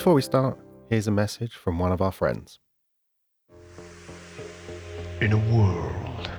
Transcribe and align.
Before 0.00 0.14
we 0.14 0.22
start, 0.22 0.58
here's 0.88 1.08
a 1.08 1.10
message 1.10 1.52
from 1.52 1.78
one 1.78 1.92
of 1.92 2.00
our 2.00 2.10
friends. 2.10 2.58
In 5.20 5.32
a 5.32 5.54
world 5.54 6.30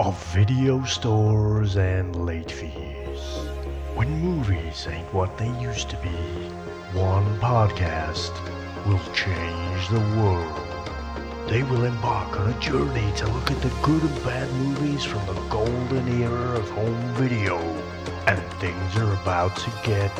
of 0.00 0.20
video 0.34 0.82
stores 0.82 1.76
and 1.76 2.26
late 2.26 2.50
fees, 2.50 3.20
when 3.94 4.10
movies 4.10 4.88
ain't 4.90 5.14
what 5.14 5.38
they 5.38 5.46
used 5.60 5.90
to 5.90 5.96
be, 5.98 6.08
one 6.98 7.38
podcast 7.38 8.34
will 8.84 9.14
change 9.14 9.88
the 9.90 10.20
world. 10.20 11.48
They 11.48 11.62
will 11.62 11.84
embark 11.84 12.40
on 12.40 12.52
a 12.52 12.58
journey 12.58 13.12
to 13.18 13.28
look 13.28 13.52
at 13.52 13.62
the 13.62 13.72
good 13.80 14.02
and 14.02 14.24
bad 14.24 14.52
movies 14.54 15.04
from 15.04 15.24
the 15.26 15.40
golden 15.48 16.20
era 16.20 16.58
of 16.58 16.68
home 16.70 17.14
video. 17.14 17.58
And 18.26 18.42
things 18.54 18.96
are 18.96 19.12
about 19.22 19.54
to 19.54 19.70
get 19.84 20.10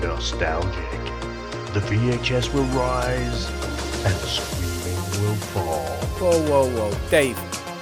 nostalgic. 0.00 1.03
The 1.74 1.80
VHS 1.80 2.54
will 2.54 2.62
rise 2.66 3.48
and 4.04 4.14
the 4.14 4.28
screaming 4.28 5.26
will 5.26 5.34
fall. 5.46 5.84
Whoa, 6.20 6.40
whoa, 6.48 6.70
whoa. 6.70 7.10
Dave, 7.10 7.36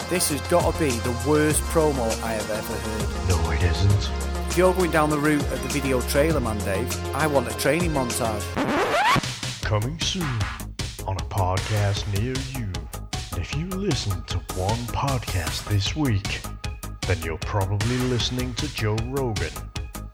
this 0.08 0.30
has 0.30 0.40
got 0.48 0.72
to 0.72 0.78
be 0.78 0.88
the 0.88 1.14
worst 1.28 1.60
promo 1.64 2.08
I 2.22 2.32
have 2.32 2.50
ever 2.50 2.72
heard. 2.72 3.28
No, 3.28 3.50
it 3.50 3.62
isn't. 3.62 4.10
If 4.48 4.56
you're 4.56 4.72
going 4.72 4.92
down 4.92 5.10
the 5.10 5.18
route 5.18 5.42
of 5.42 5.62
the 5.62 5.68
video 5.68 6.00
trailer, 6.00 6.40
man, 6.40 6.56
Dave, 6.60 7.14
I 7.14 7.26
want 7.26 7.54
a 7.54 7.58
training 7.58 7.90
montage. 7.90 8.42
Coming 9.60 10.00
soon 10.00 10.22
on 11.06 11.16
a 11.16 11.26
podcast 11.28 12.10
near 12.18 12.34
you. 12.58 12.72
If 13.38 13.54
you 13.54 13.66
listen 13.78 14.22
to 14.24 14.38
one 14.54 14.78
podcast 14.86 15.68
this 15.68 15.94
week, 15.94 16.40
then 17.06 17.20
you're 17.20 17.36
probably 17.36 17.98
listening 18.08 18.54
to 18.54 18.74
Joe 18.74 18.96
Rogan. 19.08 19.52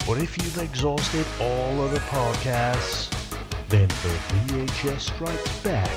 But 0.05 0.19
if 0.19 0.37
you've 0.37 0.59
exhausted 0.59 1.25
all 1.41 1.81
other 1.83 2.01
podcasts, 2.01 3.18
then 3.69 3.89
the 3.89 3.95
VHS 4.49 5.01
Strikes 5.01 5.59
Back 5.61 5.91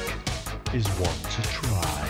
is 0.74 0.86
one 1.00 1.16
to 1.32 1.42
try. 1.44 2.08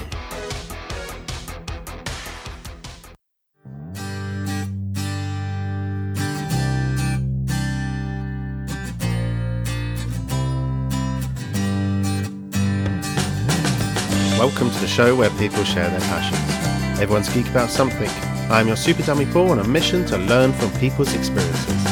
Welcome 14.39 14.71
to 14.71 14.79
the 14.79 14.87
show 14.87 15.15
where 15.15 15.29
people 15.31 15.63
share 15.63 15.87
their 15.87 15.99
passions. 15.99 16.99
Everyone's 16.99 17.31
geek 17.31 17.47
about 17.49 17.69
something. 17.69 18.09
I'm 18.49 18.65
your 18.65 18.75
Super 18.75 19.03
Dummy 19.03 19.27
Paul 19.27 19.51
on 19.51 19.59
a 19.59 19.67
mission 19.67 20.07
to 20.07 20.17
learn 20.17 20.53
from 20.53 20.71
people's 20.79 21.13
experiences. 21.13 21.83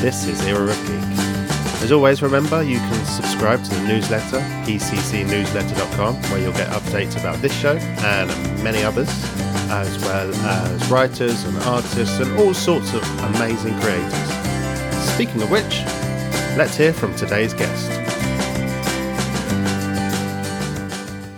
This 0.00 0.26
is 0.26 0.40
Era 0.46 0.70
of 0.70 0.86
Geek. 0.86 1.09
As 1.82 1.92
always, 1.92 2.20
remember 2.20 2.62
you 2.62 2.76
can 2.76 3.04
subscribe 3.06 3.64
to 3.64 3.70
the 3.70 3.88
newsletter, 3.88 4.38
pccnewsletter.com, 4.66 6.14
where 6.30 6.38
you'll 6.38 6.52
get 6.52 6.68
updates 6.68 7.18
about 7.18 7.40
this 7.40 7.58
show 7.58 7.76
and 7.76 8.28
many 8.62 8.82
others, 8.84 9.08
as 9.70 9.98
well 10.00 10.30
as 10.30 10.90
writers 10.90 11.42
and 11.44 11.56
artists 11.62 12.20
and 12.20 12.38
all 12.38 12.52
sorts 12.52 12.92
of 12.92 13.02
amazing 13.34 13.78
creators. 13.80 14.12
Speaking 15.14 15.40
of 15.40 15.50
which, 15.50 15.80
let's 16.58 16.76
hear 16.76 16.92
from 16.92 17.16
today's 17.16 17.54
guest. 17.54 17.90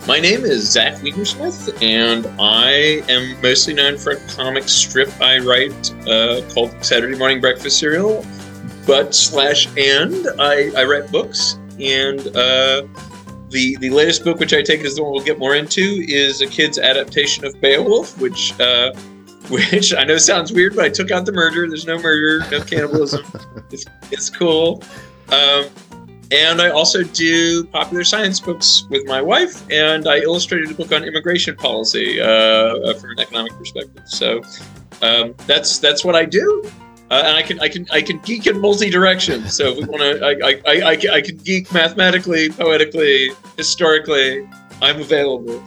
My 0.05 0.19
name 0.19 0.43
is 0.43 0.69
Zach 0.69 0.95
Weinersmith, 0.95 1.81
and 1.81 2.27
I 2.37 3.01
am 3.07 3.41
mostly 3.41 3.73
known 3.73 3.97
for 3.97 4.11
a 4.11 4.19
comic 4.35 4.67
strip 4.67 5.09
I 5.21 5.39
write 5.39 5.93
uh, 6.05 6.41
called 6.53 6.75
Saturday 6.83 7.17
Morning 7.17 7.39
Breakfast 7.39 7.79
Cereal. 7.79 8.25
But 8.85 9.15
slash 9.15 9.67
and 9.77 10.27
I, 10.39 10.71
I 10.75 10.83
write 10.83 11.11
books, 11.11 11.57
and 11.79 12.19
uh, 12.35 12.83
the 13.49 13.77
the 13.77 13.89
latest 13.89 14.23
book, 14.23 14.39
which 14.39 14.53
I 14.53 14.61
take 14.61 14.81
is 14.81 14.95
the 14.95 15.03
one 15.03 15.13
we'll 15.13 15.23
get 15.23 15.39
more 15.39 15.55
into, 15.55 16.03
is 16.07 16.41
a 16.41 16.47
kid's 16.47 16.77
adaptation 16.77 17.45
of 17.45 17.59
Beowulf, 17.61 18.19
which 18.19 18.59
uh, 18.59 18.91
which 19.49 19.93
I 19.93 20.03
know 20.03 20.17
sounds 20.17 20.51
weird, 20.51 20.75
but 20.75 20.85
I 20.85 20.89
took 20.89 21.11
out 21.11 21.25
the 21.25 21.31
murder. 21.31 21.67
There's 21.67 21.85
no 21.85 21.97
murder, 21.99 22.45
no 22.49 22.61
cannibalism. 22.61 23.25
it's, 23.71 23.85
it's 24.11 24.29
cool. 24.29 24.83
Um, 25.29 25.65
and 26.31 26.61
I 26.61 26.69
also 26.69 27.03
do 27.03 27.63
popular 27.65 28.03
science 28.03 28.39
books 28.39 28.87
with 28.89 29.05
my 29.05 29.21
wife, 29.21 29.69
and 29.69 30.07
I 30.07 30.17
illustrated 30.19 30.71
a 30.71 30.73
book 30.73 30.91
on 30.91 31.03
immigration 31.03 31.55
policy 31.55 32.19
uh, 32.19 32.93
from 32.95 33.11
an 33.11 33.19
economic 33.19 33.53
perspective. 33.53 34.03
So 34.07 34.41
um, 35.01 35.35
that's 35.45 35.77
that's 35.77 36.03
what 36.03 36.15
I 36.15 36.25
do, 36.25 36.63
uh, 37.13 37.21
and 37.27 37.37
I 37.37 37.43
can 37.43 37.59
I 37.59 37.69
can 37.69 37.85
I 37.91 38.01
can 38.01 38.17
geek 38.19 38.47
in 38.47 38.59
multi 38.59 38.89
directions. 38.89 39.53
So 39.55 39.67
if 39.67 39.77
we 39.77 39.85
want 39.85 40.01
to, 40.01 40.25
I, 40.25 40.31
I, 40.31 40.61
I, 40.65 40.91
I, 40.91 41.15
I 41.17 41.21
can 41.21 41.37
geek 41.37 41.71
mathematically, 41.71 42.49
poetically, 42.49 43.29
historically. 43.55 44.49
I'm 44.81 44.99
available. 44.99 45.63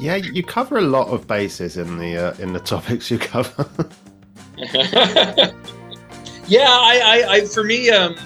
Yeah, 0.00 0.16
you 0.16 0.42
cover 0.42 0.78
a 0.78 0.82
lot 0.82 1.08
of 1.08 1.26
bases 1.26 1.76
in 1.76 1.98
the 1.98 2.16
uh, 2.16 2.34
in 2.38 2.54
the 2.54 2.60
topics 2.60 3.10
you 3.10 3.18
cover. 3.18 3.68
yeah, 6.48 6.66
I, 6.66 7.00
I, 7.04 7.26
I 7.28 7.44
for 7.44 7.62
me, 7.62 7.90
um, 7.90 8.16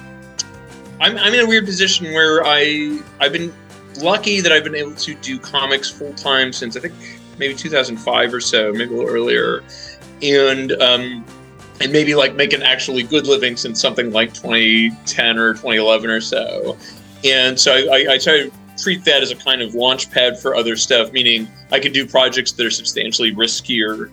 I'm, 1.01 1.19
I'm 1.19 1.35
in 1.35 1.41
a 1.41 1.47
weird 1.49 1.65
position 1.65 2.07
where 2.13 2.45
I 2.47 3.01
I've 3.19 3.33
been 3.33 3.53
lucky 3.99 4.41
that 4.41 4.53
I've 4.53 4.65
been 4.65 4.77
able 4.77 4.95
to 4.95 5.15
do 5.17 5.41
comics 5.41 5.91
full 5.91 6.15
time 6.15 6.53
since 6.53 6.77
I 6.77 6.81
think 6.81 6.95
maybe 7.37 7.55
2005 7.55 8.33
or 8.33 8.41
so, 8.41 8.73
maybe 8.73 8.95
a 8.95 8.97
little 8.97 9.11
earlier, 9.11 9.65
and 10.23 10.71
um, 10.81 11.25
and 11.81 11.93
maybe 11.93 12.15
like 12.15 12.35
make 12.35 12.53
an 12.53 12.63
actually 12.63 13.03
good 13.03 13.27
living 13.27 13.57
since 13.57 13.81
something 13.81 14.13
like 14.13 14.35
2010 14.35 15.39
or 15.39 15.55
2011 15.55 16.11
or 16.11 16.21
so. 16.21 16.77
And 17.25 17.59
so 17.59 17.73
I, 17.73 18.07
I 18.13 18.19
try 18.19 18.43
to 18.43 18.53
treat 18.77 19.05
that 19.05 19.23
as 19.23 19.31
a 19.31 19.37
kind 19.37 19.63
of 19.63 19.75
launch 19.75 20.11
pad 20.11 20.39
for 20.39 20.55
other 20.55 20.77
stuff, 20.77 21.13
meaning 21.13 21.49
I 21.71 21.81
can 21.81 21.93
do 21.93 22.07
projects 22.07 22.53
that 22.53 22.67
are 22.67 22.71
substantially 22.71 23.35
riskier 23.35 24.11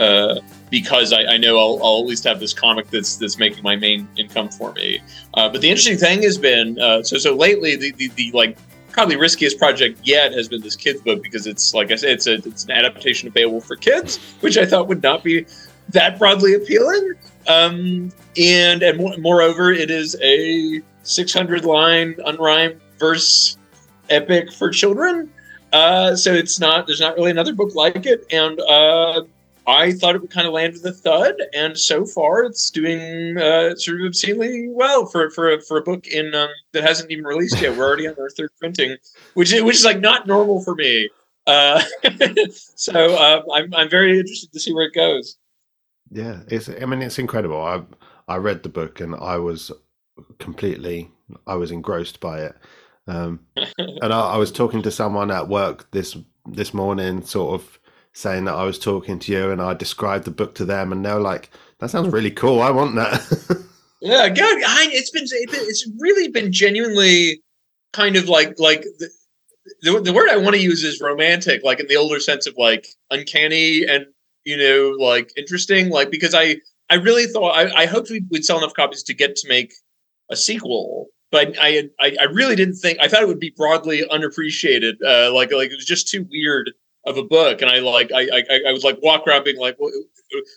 uh, 0.00 0.40
because 0.70 1.12
I, 1.12 1.24
I 1.24 1.36
know 1.36 1.58
I'll, 1.58 1.80
I'll, 1.82 2.00
at 2.00 2.06
least 2.06 2.24
have 2.24 2.40
this 2.40 2.52
comic 2.52 2.90
that's 2.90 3.16
that's 3.16 3.38
making 3.38 3.62
my 3.62 3.76
main 3.76 4.08
income 4.16 4.48
for 4.48 4.72
me. 4.72 5.00
Uh, 5.34 5.48
but 5.48 5.60
the 5.60 5.68
interesting 5.68 5.96
thing 5.96 6.22
has 6.22 6.36
been 6.36 6.80
uh, 6.80 7.02
so 7.02 7.16
so 7.16 7.34
lately 7.34 7.76
the, 7.76 7.92
the, 7.92 8.08
the 8.08 8.32
like 8.32 8.58
probably 8.90 9.16
riskiest 9.16 9.58
project 9.58 10.00
yet 10.02 10.32
has 10.32 10.48
been 10.48 10.60
this 10.62 10.74
kids 10.74 11.00
book 11.00 11.22
because 11.22 11.46
it's 11.46 11.74
like 11.74 11.92
I 11.92 11.96
said 11.96 12.10
it's 12.10 12.26
a 12.26 12.34
it's 12.34 12.64
an 12.64 12.72
adaptation 12.72 13.28
of 13.28 13.34
Beowulf 13.34 13.66
for 13.66 13.76
kids, 13.76 14.18
which 14.40 14.58
I 14.58 14.66
thought 14.66 14.88
would 14.88 15.02
not 15.02 15.22
be 15.22 15.46
that 15.90 16.18
broadly 16.18 16.54
appealing. 16.54 17.14
Um, 17.46 18.12
and 18.36 18.82
and 18.82 18.98
mo- 18.98 19.16
moreover, 19.18 19.72
it 19.72 19.90
is 19.90 20.16
a 20.22 20.82
600 21.02 21.64
line 21.64 22.14
unrhymed 22.26 22.80
verse 22.98 23.56
epic 24.10 24.52
for 24.52 24.70
children. 24.70 25.30
Uh, 25.72 26.14
so 26.14 26.32
it's 26.32 26.60
not 26.60 26.86
there's 26.86 27.00
not 27.00 27.16
really 27.16 27.30
another 27.30 27.52
book 27.52 27.74
like 27.74 28.06
it, 28.06 28.24
and 28.30 28.60
uh, 28.60 29.22
I 29.66 29.92
thought 29.92 30.14
it 30.14 30.20
would 30.20 30.30
kind 30.30 30.46
of 30.46 30.52
land 30.52 30.74
with 30.74 30.84
a 30.86 30.92
thud, 30.92 31.34
and 31.52 31.76
so 31.76 32.04
far 32.04 32.44
it's 32.44 32.70
doing 32.70 33.38
uh, 33.38 33.74
sort 33.76 34.00
of 34.00 34.06
obscenely 34.06 34.68
well 34.68 35.06
for 35.06 35.30
for 35.30 35.50
a, 35.50 35.60
for 35.60 35.78
a 35.78 35.82
book 35.82 36.06
in 36.06 36.34
um, 36.34 36.48
that 36.72 36.84
hasn't 36.84 37.10
even 37.10 37.24
released 37.24 37.60
yet. 37.60 37.76
We're 37.76 37.86
already 37.86 38.06
on 38.06 38.14
our 38.20 38.30
third 38.30 38.50
printing, 38.60 38.96
which 39.34 39.52
is, 39.52 39.62
which 39.62 39.76
is 39.76 39.84
like 39.84 40.00
not 40.00 40.26
normal 40.26 40.62
for 40.62 40.74
me. 40.74 41.10
Uh, 41.46 41.82
so 42.50 43.14
uh, 43.16 43.42
I'm 43.52 43.74
I'm 43.74 43.90
very 43.90 44.18
interested 44.18 44.52
to 44.52 44.60
see 44.60 44.72
where 44.72 44.86
it 44.86 44.94
goes. 44.94 45.36
Yeah, 46.14 46.40
it's. 46.46 46.68
I 46.68 46.86
mean, 46.86 47.02
it's 47.02 47.18
incredible. 47.18 47.60
I 47.60 47.82
I 48.32 48.36
read 48.36 48.62
the 48.62 48.68
book 48.68 49.00
and 49.00 49.16
I 49.16 49.36
was 49.36 49.72
completely. 50.38 51.10
I 51.46 51.56
was 51.56 51.72
engrossed 51.72 52.20
by 52.20 52.40
it. 52.42 52.56
Um, 53.06 53.40
and 53.78 54.12
I, 54.12 54.34
I 54.34 54.36
was 54.36 54.52
talking 54.52 54.80
to 54.82 54.90
someone 54.90 55.32
at 55.32 55.48
work 55.48 55.90
this 55.90 56.16
this 56.46 56.72
morning, 56.72 57.22
sort 57.22 57.60
of 57.60 57.80
saying 58.12 58.44
that 58.44 58.54
I 58.54 58.62
was 58.64 58.78
talking 58.78 59.18
to 59.18 59.32
you 59.32 59.50
and 59.50 59.60
I 59.60 59.74
described 59.74 60.24
the 60.24 60.30
book 60.30 60.54
to 60.54 60.64
them, 60.64 60.92
and 60.92 61.04
they 61.04 61.12
were 61.12 61.20
like, 61.20 61.50
"That 61.80 61.90
sounds 61.90 62.12
really 62.12 62.30
cool. 62.30 62.62
I 62.62 62.70
want 62.70 62.94
that." 62.94 63.20
yeah, 64.00 64.28
good. 64.28 64.62
I, 64.64 64.88
it's 64.92 65.10
been 65.10 65.24
it's 65.24 65.90
really 65.98 66.28
been 66.28 66.52
genuinely 66.52 67.42
kind 67.92 68.14
of 68.14 68.28
like 68.28 68.54
like 68.60 68.82
the, 69.00 69.10
the, 69.82 70.00
the 70.00 70.12
word 70.12 70.30
I 70.30 70.36
want 70.36 70.54
to 70.54 70.62
use 70.62 70.84
is 70.84 71.00
romantic, 71.00 71.64
like 71.64 71.80
in 71.80 71.88
the 71.88 71.96
older 71.96 72.20
sense 72.20 72.46
of 72.46 72.54
like 72.56 72.86
uncanny 73.10 73.84
and 73.84 74.06
you 74.44 74.56
know 74.56 74.96
like 75.02 75.32
interesting, 75.36 75.90
like 75.90 76.10
because 76.10 76.34
I 76.34 76.56
I 76.90 76.96
really 76.96 77.26
thought 77.26 77.52
I, 77.52 77.82
I 77.82 77.86
hoped 77.86 78.10
we'd 78.10 78.44
sell 78.44 78.58
enough 78.58 78.74
copies 78.74 79.02
to 79.04 79.14
get 79.14 79.36
to 79.36 79.48
make 79.48 79.72
a 80.30 80.36
sequel 80.36 81.08
but 81.34 81.56
I, 81.60 81.90
I, 82.00 82.16
I 82.20 82.24
really 82.26 82.54
didn't 82.54 82.76
think 82.76 83.00
I 83.00 83.08
thought 83.08 83.20
it 83.20 83.26
would 83.26 83.40
be 83.40 83.52
broadly 83.56 84.08
unappreciated. 84.08 85.02
Uh, 85.04 85.34
like 85.34 85.50
like 85.52 85.72
it 85.72 85.74
was 85.74 85.84
just 85.84 86.06
too 86.06 86.24
weird 86.30 86.70
of 87.06 87.16
a 87.16 87.24
book, 87.24 87.60
and 87.60 87.68
I 87.68 87.80
like 87.80 88.12
I 88.14 88.28
I, 88.32 88.60
I 88.68 88.72
was 88.72 88.84
like 88.84 89.02
walk 89.02 89.26
around 89.26 89.42
being 89.42 89.58
like, 89.58 89.74
what, 89.78 89.92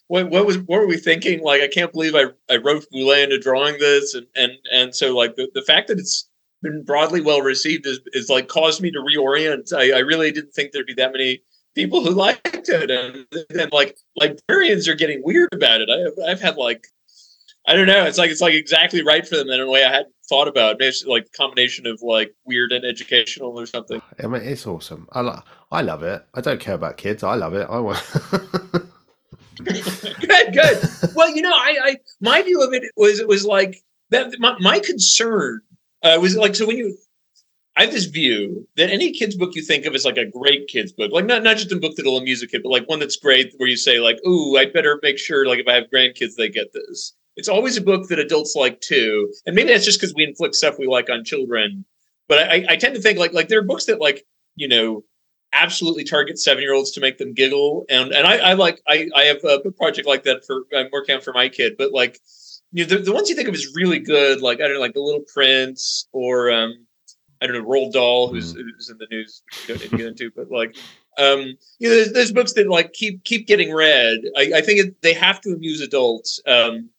what, 0.06 0.30
what 0.30 0.45
was 0.45 0.60
what 0.60 0.80
were 0.80 0.86
we 0.86 0.98
thinking? 0.98 1.42
Like 1.42 1.62
I 1.62 1.68
can't 1.68 1.92
believe 1.92 2.13
I 2.13 2.25
I 2.48 2.57
wrote 2.57 2.86
Boulet 2.92 3.24
into 3.24 3.39
drawing 3.39 3.80
this, 3.80 4.13
and 4.13 4.28
and 4.36 4.51
and 4.72 4.95
so 4.95 5.18
like 5.18 5.36
the, 5.36 5.50
the 5.56 5.63
fact 5.63 5.88
that 5.88 5.98
it's 5.98 6.30
been 6.62 6.84
broadly 6.84 7.22
well 7.22 7.42
received 7.42 7.88
is, 7.88 8.00
is 8.13 8.30
like 8.30 8.48
caused 8.48 8.80
me 8.80 8.92
to 8.92 9.00
reorient. 9.00 9.74
I, 9.74 9.98
I 9.98 10.00
really 10.01 10.31
didn't 10.31 10.54
think 10.54 10.74
there'd 10.74 10.86
be 10.86 10.94
that 10.94 11.12
many 11.12 11.42
people 11.77 12.03
who 12.03 12.09
liked 12.09 12.68
it, 12.68 12.91
and 12.91 13.25
then 13.50 13.69
like 13.71 13.95
librarians 14.15 14.88
are 14.88 14.95
getting 14.95 15.21
weird 15.24 15.53
about 15.53 15.79
it. 15.79 15.89
I 15.89 16.00
have, 16.00 16.13
I've 16.27 16.41
had 16.41 16.57
like 16.57 16.88
I 17.68 17.74
don't 17.74 17.85
know. 17.85 18.06
It's 18.06 18.18
like 18.18 18.31
it's 18.31 18.41
like 18.41 18.56
exactly 18.56 19.03
right 19.03 19.27
for 19.27 19.35
them 19.35 19.50
in 19.50 19.59
a 19.59 19.69
way 19.69 19.83
I 19.83 19.91
hadn't 19.91 20.13
thought 20.27 20.47
about. 20.47 20.77
Maybe 20.79 20.88
it's 20.88 21.06
like 21.06 21.27
a 21.27 21.38
combination 21.38 21.85
of 21.85 22.01
like 22.01 22.33
weird 22.45 22.71
and 22.71 22.83
educational 22.83 23.59
or 23.59 23.65
something. 23.65 24.01
I 24.21 24.27
mean, 24.27 24.41
it's 24.41 24.65
awesome. 24.65 25.07
I 25.12 25.21
lo- 25.21 25.44
I 25.71 25.81
love 25.81 26.01
it. 26.01 26.25
I 26.33 26.41
don't 26.41 26.59
care 26.59 26.75
about 26.75 26.97
kids. 26.97 27.24
I 27.24 27.35
love 27.35 27.53
it. 27.53 27.68
I 27.69 27.79
want. 27.79 28.01
good, 29.63 30.53
good. 30.53 30.89
Well, 31.13 31.29
you 31.35 31.41
know, 31.41 31.53
I, 31.53 31.77
I 31.83 31.97
my 32.21 32.41
view 32.41 32.63
of 32.63 32.74
it 32.74 32.83
was 32.95 33.19
it 33.19 33.27
was 33.27 33.45
like 33.45 33.83
that. 34.09 34.39
My, 34.39 34.56
my 34.59 34.79
concern 34.79 35.62
uh, 36.03 36.18
was 36.19 36.35
like 36.35 36.56
so 36.56 36.65
when 36.65 36.77
you. 36.77 36.97
I 37.77 37.83
have 37.83 37.91
this 37.91 38.06
view 38.06 38.68
that 38.75 38.89
any 38.89 39.12
kids 39.12 39.35
book 39.35 39.53
you 39.53 39.62
think 39.62 39.85
of 39.85 39.94
is 39.94 40.03
like 40.03 40.18
a 40.18 40.25
great 40.25 40.68
kids 40.68 40.91
book, 40.91 41.12
like 41.12 41.25
not 41.25 41.44
not 41.44 41.57
just 41.57 41.71
a 41.71 41.75
book 41.75 41.95
that'll 41.95 42.18
amuse 42.18 42.41
a 42.41 42.47
kid, 42.47 42.63
but 42.63 42.71
like 42.71 42.89
one 42.89 43.00
that's 43.00 43.18
great 43.18 43.53
where 43.57 43.69
you 43.69 43.77
say 43.77 44.00
like, 44.00 44.18
"Ooh, 44.25 44.57
I'd 44.57 44.74
better 44.74 45.00
make 45.03 45.19
sure 45.19 45.45
like 45.45 45.59
if 45.59 45.68
I 45.68 45.74
have 45.74 45.83
grandkids 45.94 46.35
they 46.35 46.50
get 46.50 46.74
this." 46.74 47.13
It's 47.35 47.47
always 47.47 47.77
a 47.77 47.81
book 47.81 48.07
that 48.07 48.18
adults 48.18 48.56
like 48.56 48.81
too, 48.81 49.31
and 49.45 49.56
maybe 49.56 49.69
that's 49.69 49.85
just 49.85 50.00
because 50.00 50.15
we 50.15 50.24
inflict 50.24 50.56
stuff 50.56 50.79
we 50.79 50.88
like 50.88 51.07
on 51.12 51.24
children. 51.24 51.85
But 52.27 52.50
I, 52.50 52.65
I 52.68 52.75
tend 52.77 52.95
to 52.95 53.01
think 53.01 53.19
like 53.19 53.33
like 53.33 53.47
there 53.47 53.59
are 53.59 53.63
books 53.63 53.85
that 53.85 54.01
like 54.01 54.25
you 54.56 54.68
know 54.68 55.03
absolutely 55.53 56.03
target 56.03 56.39
seven 56.39 56.63
year 56.63 56.74
olds 56.74 56.89
to 56.94 57.00
make 57.00 57.19
them 57.19 57.35
giggle, 57.35 57.85
and 57.89 58.12
and 58.12 58.25
I, 58.25 58.38
I 58.38 58.53
like 58.53 58.81
I 58.88 59.07
I 59.15 59.24
have 59.25 59.44
a 59.44 59.69
project 59.69 60.07
like 60.07 60.24
that 60.24 60.44
for 60.47 60.63
I'm 60.75 60.88
working 60.91 61.13
on 61.13 61.21
for 61.21 61.31
my 61.31 61.47
kid, 61.47 61.75
but 61.77 61.94
like 61.94 62.19
you 62.71 62.88
know 62.88 62.95
the, 62.95 63.03
the 63.03 63.13
ones 63.13 63.29
you 63.29 63.35
think 63.35 63.47
of 63.47 63.53
as 63.53 63.71
really 63.75 64.00
good, 64.00 64.41
like 64.41 64.62
I 64.62 64.63
don't 64.63 64.74
know, 64.74 64.79
like 64.79 64.95
The 64.95 65.00
Little 65.00 65.25
Prince 65.31 66.07
or 66.12 66.50
um 66.50 66.87
I 67.42 67.48
don't 67.48 67.56
know 67.56 67.69
Roald 67.69 67.94
Dahl, 67.94 68.30
who's, 68.30 68.54
mm. 68.54 68.62
who's 68.62 68.89
in 68.89 68.98
the 68.98 69.07
news, 69.12 69.44
don't 69.68 69.80
need 69.80 69.92
to 69.92 69.98
get 69.98 70.07
into, 70.07 70.31
but 70.36 70.51
like 70.51 70.75
um 71.18 71.57
you 71.80 71.89
know 71.89 71.95
there's, 71.95 72.13
there's 72.13 72.31
books 72.31 72.54
that 72.54 72.68
like 72.68 72.94
keep 72.94 73.24
keep 73.24 73.48
getting 73.48 73.74
read. 73.74 74.19
I, 74.36 74.51
I 74.56 74.62
think 74.62 74.80
it, 74.80 75.01
they 75.01 75.13
have 75.13 75.42
to 75.42 75.51
amuse 75.51 75.81
adults. 75.81 76.39
Um, 76.45 76.89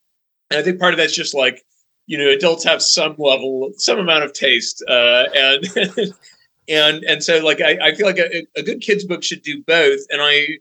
and 0.51 0.59
I 0.59 0.63
think 0.63 0.81
part 0.81 0.95
of 0.95 0.99
that's 0.99 1.15
just 1.15 1.35
like, 1.35 1.65
you 2.07 2.17
know, 2.17 2.29
adults 2.29 2.65
have 2.65 2.83
some 2.83 3.15
level, 3.19 3.71
some 3.77 3.99
amount 3.99 4.25
of 4.25 4.33
taste, 4.33 4.83
uh, 4.89 5.25
and 5.35 5.67
and 6.69 7.05
and 7.05 7.23
so 7.23 7.39
like 7.45 7.61
I, 7.61 7.79
I 7.83 7.95
feel 7.95 8.07
like 8.07 8.19
a, 8.19 8.47
a, 8.57 8.63
good 8.63 8.81
kids 8.81 9.05
book 9.05 9.23
should 9.23 9.43
do 9.43 9.63
both. 9.63 10.01
And 10.11 10.23
I, 10.23 10.59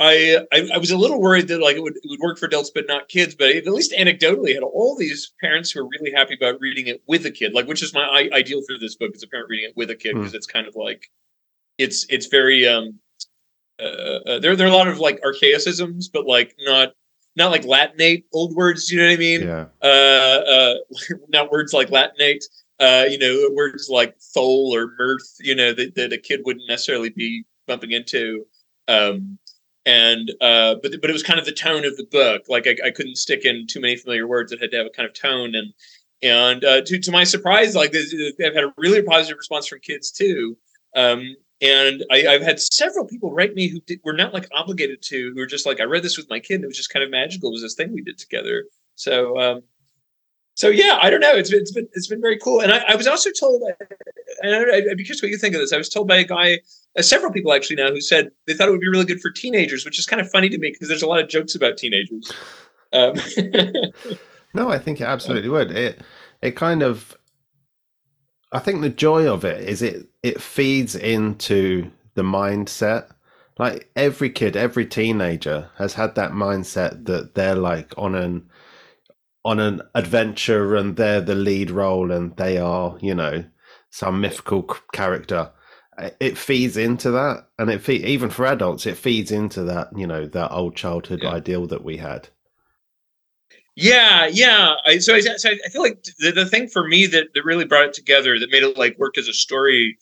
I, 0.00 0.46
I, 0.50 0.70
I 0.74 0.78
was 0.78 0.90
a 0.90 0.96
little 0.96 1.20
worried 1.20 1.48
that 1.48 1.60
like 1.60 1.76
it 1.76 1.82
would 1.82 1.94
it 1.96 2.08
would 2.08 2.20
work 2.20 2.38
for 2.38 2.46
adults 2.46 2.70
but 2.74 2.86
not 2.88 3.08
kids. 3.08 3.34
But 3.34 3.50
at 3.50 3.66
least 3.66 3.92
anecdotally, 3.92 4.52
I 4.52 4.54
had 4.54 4.62
all 4.62 4.96
these 4.96 5.32
parents 5.42 5.70
who 5.70 5.80
are 5.80 5.88
really 5.88 6.10
happy 6.10 6.34
about 6.34 6.58
reading 6.58 6.86
it 6.86 7.02
with 7.06 7.26
a 7.26 7.30
kid, 7.30 7.52
like 7.52 7.66
which 7.66 7.82
is 7.82 7.92
my 7.92 8.02
I, 8.04 8.30
ideal 8.34 8.62
for 8.66 8.78
this 8.78 8.96
book 8.96 9.14
is 9.14 9.22
a 9.22 9.26
parent 9.26 9.50
reading 9.50 9.68
it 9.68 9.76
with 9.76 9.90
a 9.90 9.94
kid 9.94 10.14
because 10.14 10.30
hmm. 10.30 10.36
it's 10.36 10.46
kind 10.46 10.66
of 10.66 10.74
like, 10.74 11.04
it's 11.78 12.06
it's 12.08 12.26
very 12.26 12.66
um. 12.66 12.98
Uh, 13.78 14.20
uh, 14.26 14.38
there, 14.40 14.54
there 14.56 14.66
are 14.66 14.70
a 14.70 14.76
lot 14.76 14.88
of 14.88 14.98
like 14.98 15.18
archaicisms, 15.24 16.10
but 16.10 16.26
like 16.26 16.54
not 16.60 16.92
not 17.36 17.50
like 17.50 17.62
Latinate 17.62 18.24
old 18.32 18.54
words. 18.54 18.90
You 18.90 19.00
know 19.00 19.06
what 19.06 19.12
I 19.12 19.16
mean? 19.16 19.40
Yeah. 19.42 19.66
Uh, 19.82 19.86
uh, 19.86 20.74
not 21.28 21.50
words 21.50 21.72
like 21.72 21.88
Latinate. 21.88 22.44
Uh, 22.78 23.04
you 23.10 23.18
know, 23.18 23.50
words 23.52 23.88
like 23.90 24.16
thole 24.18 24.74
or 24.74 24.92
mirth. 24.98 25.36
You 25.40 25.54
know 25.54 25.74
that, 25.74 25.94
that 25.94 26.12
a 26.12 26.18
kid 26.18 26.40
wouldn't 26.44 26.68
necessarily 26.68 27.10
be 27.10 27.44
bumping 27.66 27.90
into. 27.90 28.46
Um, 28.88 29.38
and 29.86 30.30
uh, 30.40 30.76
but 30.82 30.92
but 31.00 31.10
it 31.10 31.12
was 31.12 31.22
kind 31.22 31.38
of 31.38 31.46
the 31.46 31.52
tone 31.52 31.84
of 31.84 31.96
the 31.96 32.04
book. 32.04 32.42
Like 32.48 32.66
I, 32.66 32.76
I 32.86 32.90
couldn't 32.90 33.16
stick 33.16 33.44
in 33.44 33.66
too 33.66 33.80
many 33.80 33.96
familiar 33.96 34.26
words. 34.26 34.52
It 34.52 34.60
had 34.60 34.70
to 34.72 34.78
have 34.78 34.86
a 34.86 34.90
kind 34.90 35.08
of 35.08 35.14
tone. 35.14 35.54
And 35.54 35.72
and 36.22 36.64
uh, 36.64 36.82
to 36.82 36.98
to 36.98 37.10
my 37.10 37.24
surprise, 37.24 37.74
like 37.74 37.92
they've 37.92 38.54
had 38.54 38.64
a 38.64 38.74
really 38.76 39.02
positive 39.02 39.38
response 39.38 39.66
from 39.66 39.80
kids 39.80 40.10
too. 40.10 40.56
Um, 40.96 41.36
and 41.62 42.04
I, 42.10 42.20
have 42.20 42.42
had 42.42 42.58
several 42.58 43.06
people 43.06 43.32
write 43.32 43.54
me 43.54 43.68
who 43.68 43.80
did, 43.80 44.00
were 44.02 44.14
not 44.14 44.32
like 44.32 44.48
obligated 44.52 45.02
to, 45.02 45.32
who 45.34 45.40
were 45.40 45.46
just 45.46 45.66
like, 45.66 45.78
I 45.78 45.84
read 45.84 46.02
this 46.02 46.16
with 46.16 46.30
my 46.30 46.40
kid, 46.40 46.56
and 46.56 46.64
it 46.64 46.68
was 46.68 46.76
just 46.76 46.90
kind 46.90 47.04
of 47.04 47.10
magical. 47.10 47.50
It 47.50 47.52
was 47.52 47.62
this 47.62 47.74
thing 47.74 47.92
we 47.92 48.00
did 48.00 48.16
together. 48.16 48.64
So, 48.94 49.38
um, 49.38 49.62
so 50.54 50.68
yeah, 50.68 50.98
I 51.00 51.10
don't 51.10 51.20
know. 51.20 51.34
It's 51.34 51.50
been, 51.50 51.60
it's 51.60 51.72
been, 51.72 51.88
it's 51.92 52.06
been 52.06 52.20
very 52.20 52.38
cool. 52.38 52.60
And 52.60 52.72
I, 52.72 52.82
I 52.88 52.96
was 52.96 53.06
also 53.06 53.30
told, 53.30 53.62
and 54.42 54.54
I'd 54.54 54.96
be 54.96 55.04
curious 55.04 55.22
what 55.22 55.30
you 55.30 55.38
think 55.38 55.54
of 55.54 55.60
this. 55.60 55.72
I 55.72 55.78
was 55.78 55.88
told 55.88 56.08
by 56.08 56.16
a 56.16 56.24
guy, 56.24 56.60
uh, 56.98 57.02
several 57.02 57.32
people 57.32 57.52
actually 57.52 57.76
now, 57.76 57.90
who 57.90 58.00
said 58.00 58.30
they 58.46 58.54
thought 58.54 58.68
it 58.68 58.72
would 58.72 58.80
be 58.80 58.88
really 58.88 59.04
good 59.04 59.20
for 59.20 59.30
teenagers, 59.30 59.84
which 59.84 59.98
is 59.98 60.06
kind 60.06 60.20
of 60.20 60.30
funny 60.30 60.48
to 60.48 60.58
me 60.58 60.70
because 60.70 60.88
there's 60.88 61.02
a 61.02 61.06
lot 61.08 61.20
of 61.20 61.28
jokes 61.28 61.54
about 61.54 61.76
teenagers. 61.76 62.32
Um, 62.92 63.14
no, 64.54 64.68
I 64.70 64.78
think 64.78 65.00
it 65.00 65.04
absolutely 65.04 65.48
would. 65.48 65.70
It, 65.70 66.00
it 66.42 66.56
kind 66.56 66.82
of 66.82 67.16
I 68.52 68.58
think 68.58 68.80
the 68.80 68.90
joy 68.90 69.30
of 69.32 69.44
it 69.44 69.68
is 69.68 69.82
it 69.82 70.08
it 70.22 70.40
feeds 70.40 70.94
into 70.94 71.90
the 72.14 72.22
mindset. 72.22 73.10
Like 73.58 73.90
every 73.94 74.30
kid, 74.30 74.56
every 74.56 74.86
teenager 74.86 75.70
has 75.76 75.94
had 75.94 76.14
that 76.14 76.32
mindset 76.32 77.04
that 77.06 77.34
they're 77.34 77.54
like 77.54 77.92
on 77.96 78.14
an 78.14 78.48
on 79.44 79.58
an 79.58 79.82
adventure 79.94 80.76
and 80.76 80.96
they're 80.96 81.20
the 81.20 81.34
lead 81.34 81.70
role 81.70 82.12
and 82.12 82.36
they 82.36 82.58
are, 82.58 82.98
you 83.00 83.14
know, 83.14 83.44
some 83.90 84.20
mythical 84.20 84.62
character. 84.92 85.50
It 86.18 86.38
feeds 86.38 86.78
into 86.78 87.10
that, 87.10 87.48
and 87.58 87.68
it 87.68 87.82
feed, 87.82 88.06
even 88.06 88.30
for 88.30 88.46
adults, 88.46 88.86
it 88.86 88.96
feeds 88.96 89.30
into 89.30 89.62
that, 89.64 89.88
you 89.94 90.06
know, 90.06 90.26
that 90.26 90.50
old 90.50 90.74
childhood 90.74 91.20
yeah. 91.22 91.30
ideal 91.30 91.66
that 91.66 91.84
we 91.84 91.98
had. 91.98 92.28
Yeah, 93.76 94.26
yeah. 94.26 94.76
I, 94.86 94.98
so, 94.98 95.14
I, 95.14 95.20
so 95.20 95.50
I 95.50 95.68
feel 95.70 95.82
like 95.82 96.02
the, 96.18 96.32
the 96.32 96.46
thing 96.46 96.68
for 96.68 96.86
me 96.86 97.06
that, 97.06 97.28
that 97.34 97.44
really 97.44 97.66
brought 97.66 97.86
it 97.86 97.92
together, 97.92 98.38
that 98.38 98.50
made 98.50 98.62
it 98.62 98.78
like 98.78 98.98
work 98.98 99.18
as 99.18 99.28
a 99.28 99.34
story, 99.34 99.98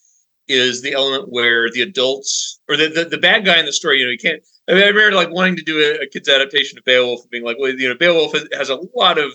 is 0.47 0.83
the 0.83 0.93
element 0.93 1.31
where 1.31 1.71
the 1.71 1.83
adults 1.83 2.61
or 2.69 2.77
the, 2.77 2.89
the, 2.89 3.05
the 3.05 3.19
bad 3.19 3.45
guy 3.45 3.59
in 3.59 3.67
the 3.67 3.73
story, 3.73 3.99
you 3.99 4.05
know, 4.05 4.13
you 4.13 4.19
can't. 4.19 4.43
I, 4.69 4.75
mean, 4.75 4.83
I 4.83 4.89
remember 4.89 5.17
like 5.17 5.31
wanting 5.31 5.57
to 5.57 5.63
do 5.63 5.79
a, 5.79 6.03
a 6.03 6.07
kid's 6.07 6.29
adaptation 6.29 6.79
of 6.79 6.85
Beowulf, 6.85 7.23
and 7.23 7.31
being 7.31 7.45
like, 7.45 7.57
well, 7.59 7.71
you 7.71 7.89
know, 7.89 7.95
Beowulf 7.95 8.33
has, 8.33 8.49
has 8.53 8.71
a 8.71 8.81
lot 8.95 9.19
of 9.19 9.33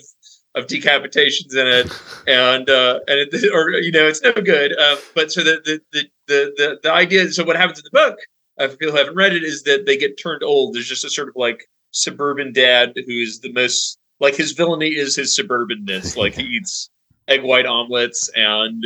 of 0.54 0.66
decapitations 0.68 1.56
in 1.56 1.66
it, 1.66 1.90
and 2.26 2.70
uh, 2.70 3.00
and 3.08 3.18
it, 3.20 3.50
or 3.54 3.70
you 3.70 3.92
know, 3.92 4.06
it's 4.06 4.22
no 4.22 4.32
good. 4.32 4.78
Uh, 4.78 4.96
but 5.14 5.32
so 5.32 5.42
the 5.42 5.60
the, 5.64 5.80
the 5.92 6.08
the 6.28 6.54
the 6.56 6.80
the 6.82 6.92
idea. 6.92 7.30
So 7.32 7.44
what 7.44 7.56
happens 7.56 7.78
in 7.78 7.84
the 7.84 7.90
book, 7.90 8.18
uh, 8.58 8.68
for 8.68 8.76
people 8.76 8.92
who 8.92 8.98
haven't 8.98 9.16
read 9.16 9.34
it, 9.34 9.42
is 9.42 9.62
that 9.64 9.86
they 9.86 9.96
get 9.96 10.20
turned 10.20 10.42
old. 10.42 10.74
There's 10.74 10.88
just 10.88 11.04
a 11.04 11.10
sort 11.10 11.28
of 11.28 11.36
like 11.36 11.68
suburban 11.90 12.52
dad 12.52 12.92
who 12.94 13.12
is 13.12 13.40
the 13.40 13.52
most 13.52 13.98
like 14.20 14.34
his 14.34 14.52
villainy 14.52 14.94
is 14.94 15.16
his 15.16 15.34
suburbanness. 15.34 16.16
Like 16.24 16.34
he 16.34 16.42
eats 16.42 16.90
egg 17.28 17.42
white 17.42 17.66
omelets 17.66 18.30
and 18.36 18.84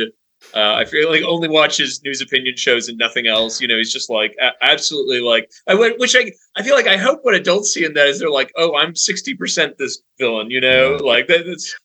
uh, 0.55 0.73
I 0.75 0.85
feel 0.85 1.09
like 1.09 1.23
only 1.23 1.47
watches 1.47 2.01
news 2.03 2.21
opinion 2.21 2.55
shows 2.55 2.87
and 2.89 2.97
nothing 2.97 3.27
else. 3.27 3.61
You 3.61 3.67
know, 3.67 3.77
he's 3.77 3.93
just 3.93 4.09
like 4.09 4.35
absolutely 4.61 5.21
like 5.21 5.49
I 5.67 5.75
which 5.75 6.15
I 6.15 6.31
I 6.55 6.63
feel 6.63 6.75
like 6.75 6.87
I 6.87 6.97
hope 6.97 7.19
what 7.23 7.35
adults 7.35 7.73
see 7.73 7.85
in 7.85 7.93
that 7.93 8.07
is 8.07 8.19
they're 8.19 8.29
like, 8.29 8.51
oh, 8.57 8.75
I'm 8.75 8.95
sixty 8.95 9.35
percent 9.35 9.77
this 9.77 10.01
villain. 10.17 10.49
You 10.51 10.61
know, 10.61 10.99
like 11.03 11.27
that, 11.27 11.45
that's 11.45 11.75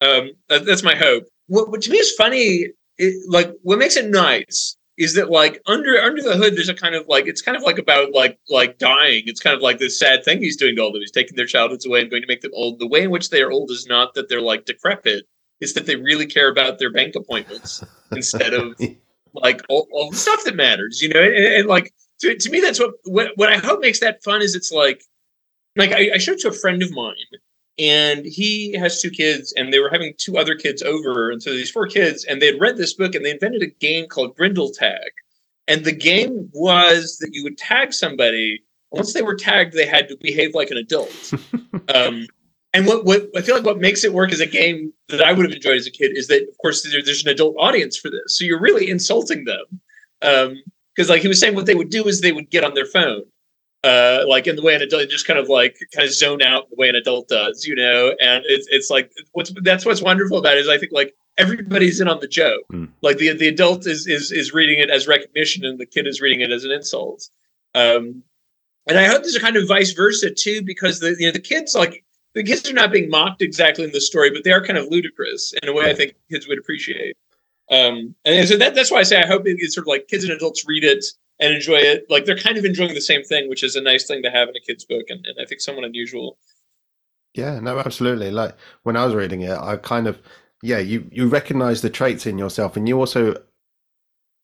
um 0.00 0.30
that, 0.48 0.66
that's 0.66 0.82
my 0.82 0.94
hope. 0.94 1.24
What, 1.46 1.70
what 1.70 1.82
to 1.82 1.90
me 1.90 1.98
is 1.98 2.12
funny, 2.12 2.68
it, 2.98 3.30
like 3.30 3.52
what 3.62 3.78
makes 3.78 3.96
it 3.96 4.10
nice 4.10 4.76
is 4.98 5.14
that 5.14 5.30
like 5.30 5.60
under 5.66 6.00
under 6.00 6.22
the 6.22 6.36
hood 6.36 6.54
there's 6.54 6.68
a 6.68 6.74
kind 6.74 6.94
of 6.94 7.06
like 7.08 7.26
it's 7.26 7.40
kind 7.40 7.56
of 7.56 7.62
like 7.62 7.78
about 7.78 8.12
like 8.12 8.38
like 8.50 8.78
dying 8.78 9.22
it's 9.26 9.40
kind 9.40 9.56
of 9.56 9.62
like 9.62 9.78
this 9.78 9.98
sad 9.98 10.22
thing 10.24 10.38
he's 10.38 10.56
doing 10.56 10.76
to 10.76 10.82
all 10.82 10.88
of 10.88 10.92
them 10.92 11.00
he's 11.00 11.10
taking 11.10 11.34
their 11.34 11.46
childhoods 11.46 11.86
away 11.86 12.02
and 12.02 12.10
going 12.10 12.22
to 12.22 12.28
make 12.28 12.42
them 12.42 12.50
old 12.54 12.78
the 12.78 12.86
way 12.86 13.02
in 13.02 13.10
which 13.10 13.30
they 13.30 13.40
are 13.42 13.50
old 13.50 13.70
is 13.70 13.86
not 13.86 14.12
that 14.14 14.28
they're 14.28 14.42
like 14.42 14.66
decrepit 14.66 15.24
it's 15.62 15.72
that 15.74 15.86
they 15.86 15.96
really 15.96 16.26
care 16.26 16.50
about 16.50 16.78
their 16.78 16.90
bank 16.90 17.14
appointments 17.14 17.82
instead 18.12 18.54
of 18.54 18.78
like 19.34 19.62
all, 19.68 19.88
all, 19.92 20.10
the 20.10 20.16
stuff 20.16 20.44
that 20.44 20.56
matters 20.56 21.00
you 21.00 21.08
know? 21.08 21.22
And, 21.22 21.34
and 21.34 21.68
like 21.68 21.92
to, 22.20 22.36
to 22.36 22.50
me 22.50 22.60
that's 22.60 22.80
what, 22.80 22.94
what 23.04 23.32
what 23.36 23.48
i 23.48 23.56
hope 23.56 23.80
makes 23.80 24.00
that 24.00 24.22
fun 24.22 24.42
is 24.42 24.54
it's 24.54 24.72
like 24.72 25.02
like 25.76 25.92
I, 25.92 26.10
I 26.14 26.18
showed 26.18 26.34
it 26.34 26.40
to 26.40 26.48
a 26.48 26.52
friend 26.52 26.82
of 26.82 26.92
mine 26.92 27.14
and 27.78 28.26
he 28.26 28.72
has 28.74 29.00
two 29.00 29.10
kids 29.10 29.52
and 29.56 29.72
they 29.72 29.78
were 29.78 29.88
having 29.90 30.14
two 30.18 30.36
other 30.36 30.54
kids 30.54 30.82
over 30.82 31.30
and 31.30 31.42
so 31.42 31.50
these 31.50 31.70
four 31.70 31.86
kids 31.86 32.24
and 32.24 32.40
they 32.40 32.46
had 32.46 32.60
read 32.60 32.76
this 32.76 32.94
book 32.94 33.14
and 33.14 33.24
they 33.24 33.30
invented 33.30 33.62
a 33.62 33.66
game 33.66 34.06
called 34.08 34.36
grindle 34.36 34.70
tag. 34.70 35.10
And 35.68 35.84
the 35.84 35.92
game 35.92 36.50
was 36.52 37.18
that 37.18 37.30
you 37.32 37.44
would 37.44 37.56
tag 37.56 37.92
somebody 37.92 38.62
once 38.90 39.14
they 39.14 39.22
were 39.22 39.34
tagged 39.34 39.72
they 39.74 39.86
had 39.86 40.08
to 40.08 40.16
behave 40.20 40.54
like 40.54 40.70
an 40.70 40.76
adult. 40.76 41.32
Um, 41.92 42.28
and 42.74 42.86
what, 42.86 43.04
what 43.04 43.28
i 43.36 43.42
feel 43.42 43.56
like 43.56 43.64
what 43.64 43.80
makes 43.80 44.04
it 44.04 44.12
work 44.12 44.30
as 44.32 44.40
a 44.40 44.46
game 44.46 44.92
that 45.08 45.22
i 45.22 45.32
would 45.32 45.44
have 45.44 45.54
enjoyed 45.54 45.76
as 45.76 45.86
a 45.86 45.90
kid 45.90 46.16
is 46.16 46.28
that 46.28 46.42
of 46.42 46.58
course 46.58 46.82
there, 46.90 47.02
there's 47.02 47.24
an 47.24 47.30
adult 47.30 47.54
audience 47.58 47.96
for 47.96 48.10
this 48.10 48.36
so 48.36 48.44
you're 48.44 48.60
really 48.60 48.88
insulting 48.88 49.44
them 49.44 49.64
because 50.20 51.08
um, 51.08 51.08
like 51.08 51.22
he 51.22 51.28
was 51.28 51.40
saying 51.40 51.54
what 51.54 51.66
they 51.66 51.74
would 51.74 51.90
do 51.90 52.06
is 52.06 52.20
they 52.20 52.32
would 52.32 52.50
get 52.50 52.64
on 52.64 52.74
their 52.74 52.86
phone 52.86 53.22
uh, 53.84 54.22
like 54.28 54.46
in 54.46 54.56
the 54.56 54.62
way 54.62 54.74
an 54.74 54.82
adult 54.82 55.08
just 55.08 55.26
kind 55.26 55.38
of 55.38 55.48
like 55.48 55.76
kind 55.94 56.06
of 56.06 56.14
zone 56.14 56.42
out 56.42 56.70
the 56.70 56.76
way 56.76 56.88
an 56.88 56.94
adult 56.94 57.28
does, 57.28 57.66
you 57.66 57.74
know. 57.74 58.14
And 58.20 58.44
it's 58.46 58.66
it's 58.70 58.90
like 58.90 59.10
what's 59.32 59.52
that's 59.62 59.84
what's 59.84 60.02
wonderful 60.02 60.38
about 60.38 60.56
it 60.56 60.60
is 60.60 60.68
I 60.68 60.78
think 60.78 60.92
like 60.92 61.14
everybody's 61.36 62.00
in 62.00 62.08
on 62.08 62.20
the 62.20 62.28
joke. 62.28 62.62
Mm. 62.72 62.90
Like 63.02 63.18
the 63.18 63.32
the 63.32 63.48
adult 63.48 63.86
is 63.86 64.06
is 64.06 64.30
is 64.30 64.52
reading 64.52 64.78
it 64.78 64.90
as 64.90 65.08
recognition, 65.08 65.64
and 65.64 65.80
the 65.80 65.86
kid 65.86 66.06
is 66.06 66.20
reading 66.20 66.40
it 66.40 66.52
as 66.52 66.64
an 66.64 66.70
insult. 66.70 67.28
Um, 67.74 68.22
and 68.88 68.98
I 68.98 69.06
hope 69.06 69.22
there's 69.22 69.36
a 69.36 69.40
kind 69.40 69.56
of 69.56 69.66
vice 69.66 69.92
versa 69.92 70.30
too, 70.30 70.62
because 70.62 71.00
the 71.00 71.16
you 71.18 71.26
know 71.26 71.32
the 71.32 71.40
kids 71.40 71.74
like 71.74 72.04
the 72.34 72.42
kids 72.42 72.68
are 72.68 72.74
not 72.74 72.92
being 72.92 73.10
mocked 73.10 73.42
exactly 73.42 73.84
in 73.84 73.92
the 73.92 74.00
story, 74.00 74.30
but 74.30 74.44
they 74.44 74.52
are 74.52 74.64
kind 74.64 74.78
of 74.78 74.86
ludicrous 74.88 75.52
in 75.62 75.68
a 75.68 75.72
way 75.72 75.90
I 75.90 75.94
think 75.94 76.14
kids 76.30 76.48
would 76.48 76.58
appreciate. 76.58 77.16
Um, 77.70 78.14
and 78.24 78.48
so 78.48 78.56
that, 78.56 78.74
that's 78.74 78.90
why 78.90 78.98
I 78.98 79.02
say 79.02 79.22
I 79.22 79.26
hope 79.26 79.42
it's 79.46 79.74
sort 79.74 79.84
of 79.84 79.88
like 79.88 80.08
kids 80.08 80.24
and 80.24 80.32
adults 80.32 80.66
read 80.66 80.84
it 80.84 81.04
and 81.40 81.54
enjoy 81.54 81.76
it. 81.76 82.06
Like 82.10 82.24
they're 82.24 82.36
kind 82.36 82.58
of 82.58 82.64
enjoying 82.64 82.94
the 82.94 83.00
same 83.00 83.22
thing, 83.22 83.48
which 83.48 83.62
is 83.62 83.76
a 83.76 83.80
nice 83.80 84.06
thing 84.06 84.22
to 84.22 84.30
have 84.30 84.48
in 84.48 84.56
a 84.56 84.60
kid's 84.60 84.84
book, 84.84 85.06
and, 85.08 85.24
and 85.26 85.36
I 85.40 85.44
think 85.44 85.60
somewhat 85.60 85.84
unusual. 85.84 86.38
Yeah, 87.34 87.60
no, 87.60 87.78
absolutely. 87.78 88.30
Like 88.30 88.56
when 88.82 88.96
I 88.96 89.04
was 89.06 89.14
reading 89.14 89.42
it, 89.42 89.58
I 89.58 89.76
kind 89.76 90.06
of 90.06 90.20
yeah, 90.62 90.78
you 90.78 91.08
you 91.10 91.28
recognize 91.28 91.82
the 91.82 91.90
traits 91.90 92.26
in 92.26 92.38
yourself, 92.38 92.76
and 92.76 92.88
you 92.88 92.98
also 92.98 93.34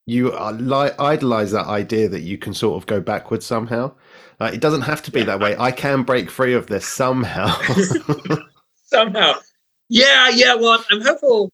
you 0.07 0.31
li- 0.33 0.91
idolize 0.99 1.53
that 1.53 1.67
idea 1.67 2.09
that 2.09 2.23
you 2.23 2.39
can 2.39 2.55
sort 2.55 2.81
of 2.81 2.87
go 2.87 3.01
backwards 3.01 3.45
somehow. 3.45 3.93
Like 4.41 4.55
it 4.55 4.61
doesn't 4.61 4.83
have 4.83 5.03
to 5.03 5.11
be 5.11 5.23
that 5.25 5.41
way. 5.41 5.57
I 5.59 5.73
can 5.73 6.03
break 6.03 6.31
free 6.31 6.55
of 6.55 6.67
this 6.67 6.87
somehow. 6.87 7.61
somehow, 8.85 9.35
yeah, 9.89 10.29
yeah. 10.29 10.55
Well, 10.55 10.85
I'm, 10.91 11.01
hopeful. 11.01 11.51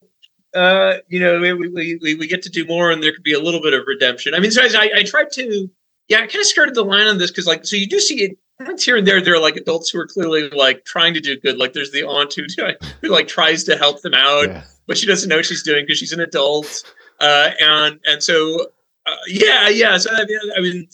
Uh, 0.53 0.97
you 1.07 1.19
know, 1.19 1.39
we, 1.39 1.53
we, 1.53 1.99
we, 2.01 2.15
we 2.15 2.27
get 2.27 2.41
to 2.43 2.49
do 2.49 2.65
more, 2.65 2.91
and 2.91 3.01
there 3.01 3.11
could 3.11 3.23
be 3.23 3.33
a 3.33 3.39
little 3.39 3.61
bit 3.61 3.73
of 3.73 3.83
redemption. 3.87 4.33
I 4.33 4.39
mean, 4.39 4.51
so 4.51 4.61
I, 4.61 4.89
I 4.97 5.03
tried 5.03 5.31
to, 5.33 5.69
yeah, 6.07 6.17
I 6.17 6.27
kind 6.27 6.35
of 6.35 6.45
skirted 6.45 6.75
the 6.75 6.83
line 6.83 7.07
on 7.07 7.17
this 7.17 7.31
because, 7.31 7.47
like, 7.47 7.65
so 7.65 7.75
you 7.75 7.87
do 7.87 7.99
see 7.99 8.23
it 8.23 8.37
here 8.81 8.95
and 8.95 9.05
there. 9.05 9.19
There 9.19 9.35
are 9.35 9.41
like 9.41 9.57
adults 9.57 9.89
who 9.89 9.99
are 9.99 10.07
clearly 10.07 10.49
like 10.49 10.85
trying 10.85 11.13
to 11.13 11.19
do 11.19 11.37
good. 11.37 11.57
Like, 11.57 11.73
there's 11.73 11.91
the 11.91 12.03
aunt 12.03 12.33
who, 12.33 12.43
who 13.01 13.09
like 13.09 13.27
tries 13.27 13.63
to 13.65 13.77
help 13.77 14.01
them 14.01 14.13
out, 14.13 14.47
yeah. 14.47 14.63
but 14.87 14.97
she 14.97 15.07
doesn't 15.07 15.27
know 15.27 15.37
what 15.37 15.45
she's 15.45 15.63
doing 15.63 15.83
because 15.83 15.97
she's 15.97 16.13
an 16.13 16.21
adult. 16.21 16.83
Uh, 17.19 17.51
and 17.59 17.99
and 18.05 18.21
so, 18.23 18.67
uh, 19.05 19.15
yeah, 19.27 19.69
yeah. 19.69 19.97
So 19.97 20.09
I 20.13 20.25
mean, 20.25 20.39
I 20.57 20.61
mean, 20.61 20.87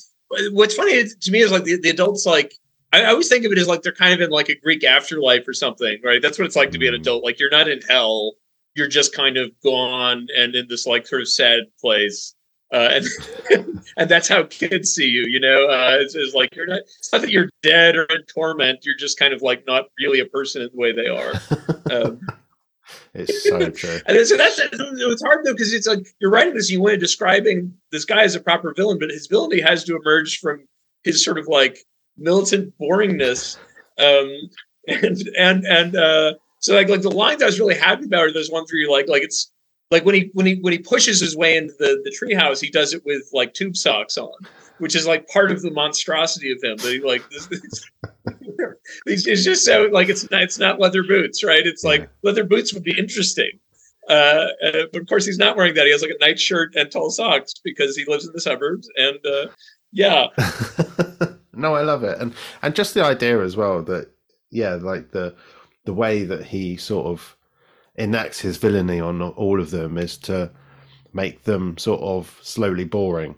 what's 0.52 0.76
funny 0.76 1.04
to 1.04 1.32
me 1.32 1.40
is 1.40 1.52
like 1.52 1.64
the, 1.64 1.80
the 1.82 1.90
adults 1.90 2.26
like 2.26 2.54
I, 2.94 3.06
always 3.06 3.30
think 3.30 3.46
of 3.46 3.52
it 3.52 3.58
as 3.58 3.68
like 3.68 3.84
they're 3.84 3.94
kind 3.94 4.14
of 4.14 4.20
in 4.20 4.30
like 4.30 4.50
a 4.50 4.56
Greek 4.56 4.84
afterlife 4.84 5.48
or 5.48 5.54
something, 5.54 5.98
right? 6.04 6.22
That's 6.22 6.38
what 6.38 6.46
it's 6.46 6.58
like 6.58 6.72
to 6.72 6.78
be 6.78 6.88
an 6.88 6.94
mm. 6.94 7.00
adult. 7.00 7.24
Like 7.24 7.40
you're 7.40 7.50
not 7.50 7.70
in 7.70 7.80
hell 7.88 8.34
you're 8.76 8.88
just 8.88 9.14
kind 9.14 9.38
of 9.38 9.52
gone 9.64 10.28
and 10.36 10.56
in 10.56 10.68
this 10.68 10.86
like 10.86 11.08
sort 11.08 11.22
of 11.22 11.30
sad 11.30 11.64
place. 11.80 12.36
Uh, 12.74 13.02
and 13.50 13.84
and 13.98 14.10
that's 14.10 14.30
how 14.30 14.44
kids 14.44 14.92
see 14.92 15.08
you, 15.08 15.26
you 15.28 15.40
know. 15.40 15.68
Uh, 15.68 15.98
it's, 16.00 16.16
it's, 16.16 16.34
like 16.34 16.56
you're 16.56 16.68
not. 16.68 16.80
It's 16.80 17.12
not 17.12 17.22
that 17.22 17.32
you're 17.32 17.50
dead 17.62 17.98
or 17.98 18.04
in 18.04 18.24
torment. 18.34 18.86
You're 18.86 18.96
just 18.96 19.20
kind 19.20 19.34
of 19.34 19.42
like 19.42 19.66
not 19.68 19.88
really 20.00 20.22
a 20.22 20.26
person 20.26 20.62
in 20.62 20.70
the 20.74 20.78
way 20.78 20.92
they 20.92 21.08
are. 21.08 21.34
Um, 21.92 22.22
it's 23.14 23.44
so 23.44 23.70
true. 23.72 24.00
and 24.06 24.26
so 24.26 24.38
that's 24.38 24.60
it's 24.60 25.24
hard 25.24 25.46
though 25.46 25.54
because 25.54 25.74
it's 25.74 25.88
like 25.88 26.06
you're 26.20 26.32
writing 26.32 26.54
this. 26.54 26.70
You 26.70 26.82
want 26.82 26.94
to 26.94 26.98
describing 26.98 27.74
this 27.92 28.06
guy 28.06 28.24
as 28.24 28.36
a 28.36 28.40
proper 28.40 28.74
villain, 28.74 29.00
but 29.00 29.10
his 29.10 29.28
villainy 29.28 29.62
has 29.62 29.84
to 29.86 29.96
emerge 29.96 30.40
from 30.40 30.66
his 31.04 31.24
sort 31.24 31.38
of 31.38 31.48
like 31.48 31.80
militant 32.18 32.74
boringness. 32.80 33.58
Um, 34.00 34.32
and 34.88 35.22
and 35.38 35.66
and 35.66 35.96
uh, 35.96 36.34
so 36.60 36.76
like 36.76 36.90
like 36.90 37.02
the 37.02 37.12
lines 37.12 37.44
I 37.44 37.48
was 37.48 37.60
really 37.60 37.78
happy 37.78 38.06
about 38.06 38.22
are 38.22 38.34
those 38.34 38.52
ones 38.52 38.72
where 38.72 38.80
you 38.80 38.92
like 38.92 39.08
like 39.10 39.24
it's 39.24 39.52
like 39.92 40.06
when 40.06 40.16
he 40.16 40.32
when 40.34 40.46
he 40.46 40.56
when 40.62 40.74
he 40.74 40.80
pushes 40.80 41.20
his 41.20 41.36
way 41.36 41.56
into 41.58 41.74
the 41.78 42.02
the 42.04 42.12
treehouse, 42.12 42.62
he 42.62 42.70
does 42.70 42.94
it 42.94 43.06
with 43.06 43.30
like 43.34 43.54
tube 43.54 43.76
socks 43.76 44.18
on, 44.18 44.34
which 44.80 44.96
is 44.96 45.06
like 45.06 45.28
part 45.28 45.52
of 45.52 45.62
the 45.62 45.70
monstrosity 45.70 46.52
of 46.52 46.64
him. 46.64 46.78
That 46.78 46.94
he 46.94 47.00
like 47.02 47.30
this, 47.30 47.48
this 47.48 47.86
it's 49.06 49.44
just 49.44 49.66
so 49.66 49.90
like 49.92 50.10
it's 50.10 50.30
not 50.32 50.42
it's 50.42 50.58
not 50.58 50.80
leather 50.80 51.04
boots, 51.04 51.44
right? 51.44 51.66
It's 51.66 51.84
like 51.84 52.10
leather 52.24 52.46
boots 52.46 52.74
would 52.74 52.84
be 52.84 52.98
interesting. 52.98 53.52
Uh, 54.10 54.48
uh, 54.66 54.72
but 54.92 55.02
of 55.02 55.08
course, 55.08 55.26
he's 55.26 55.38
not 55.38 55.58
wearing 55.58 55.76
that. 55.76 55.86
He 55.86 55.92
has 55.92 56.02
like 56.02 56.12
a 56.12 56.26
night 56.26 56.40
shirt 56.40 56.74
and 56.76 56.90
tall 56.90 57.12
socks 57.12 57.54
because 57.64 57.96
he 57.96 58.06
lives 58.06 58.26
in 58.26 58.34
the 58.34 58.42
suburbs. 58.42 58.90
And 58.96 59.20
uh, 59.26 59.48
yeah, 59.92 60.28
no, 61.54 61.76
I 61.76 61.82
love 61.84 62.04
it, 62.04 62.18
and 62.20 62.34
and 62.62 62.74
just 62.74 62.94
the 62.94 63.04
idea 63.04 63.42
as 63.42 63.58
well 63.58 63.84
that 63.84 64.10
yeah, 64.50 64.76
like 64.76 65.12
the 65.12 65.36
the 65.84 65.94
way 65.94 66.24
that 66.24 66.46
he 66.46 66.78
sort 66.78 67.08
of 67.08 67.36
enacts 67.98 68.40
his 68.40 68.58
villainy 68.58 69.00
on 69.00 69.22
all 69.22 69.60
of 69.60 69.72
them 69.72 69.98
is 69.98 70.18
to 70.18 70.52
make 71.14 71.44
them 71.44 71.78
sort 71.78 72.02
of 72.02 72.40
slowly 72.42 72.86
boring 72.86 73.36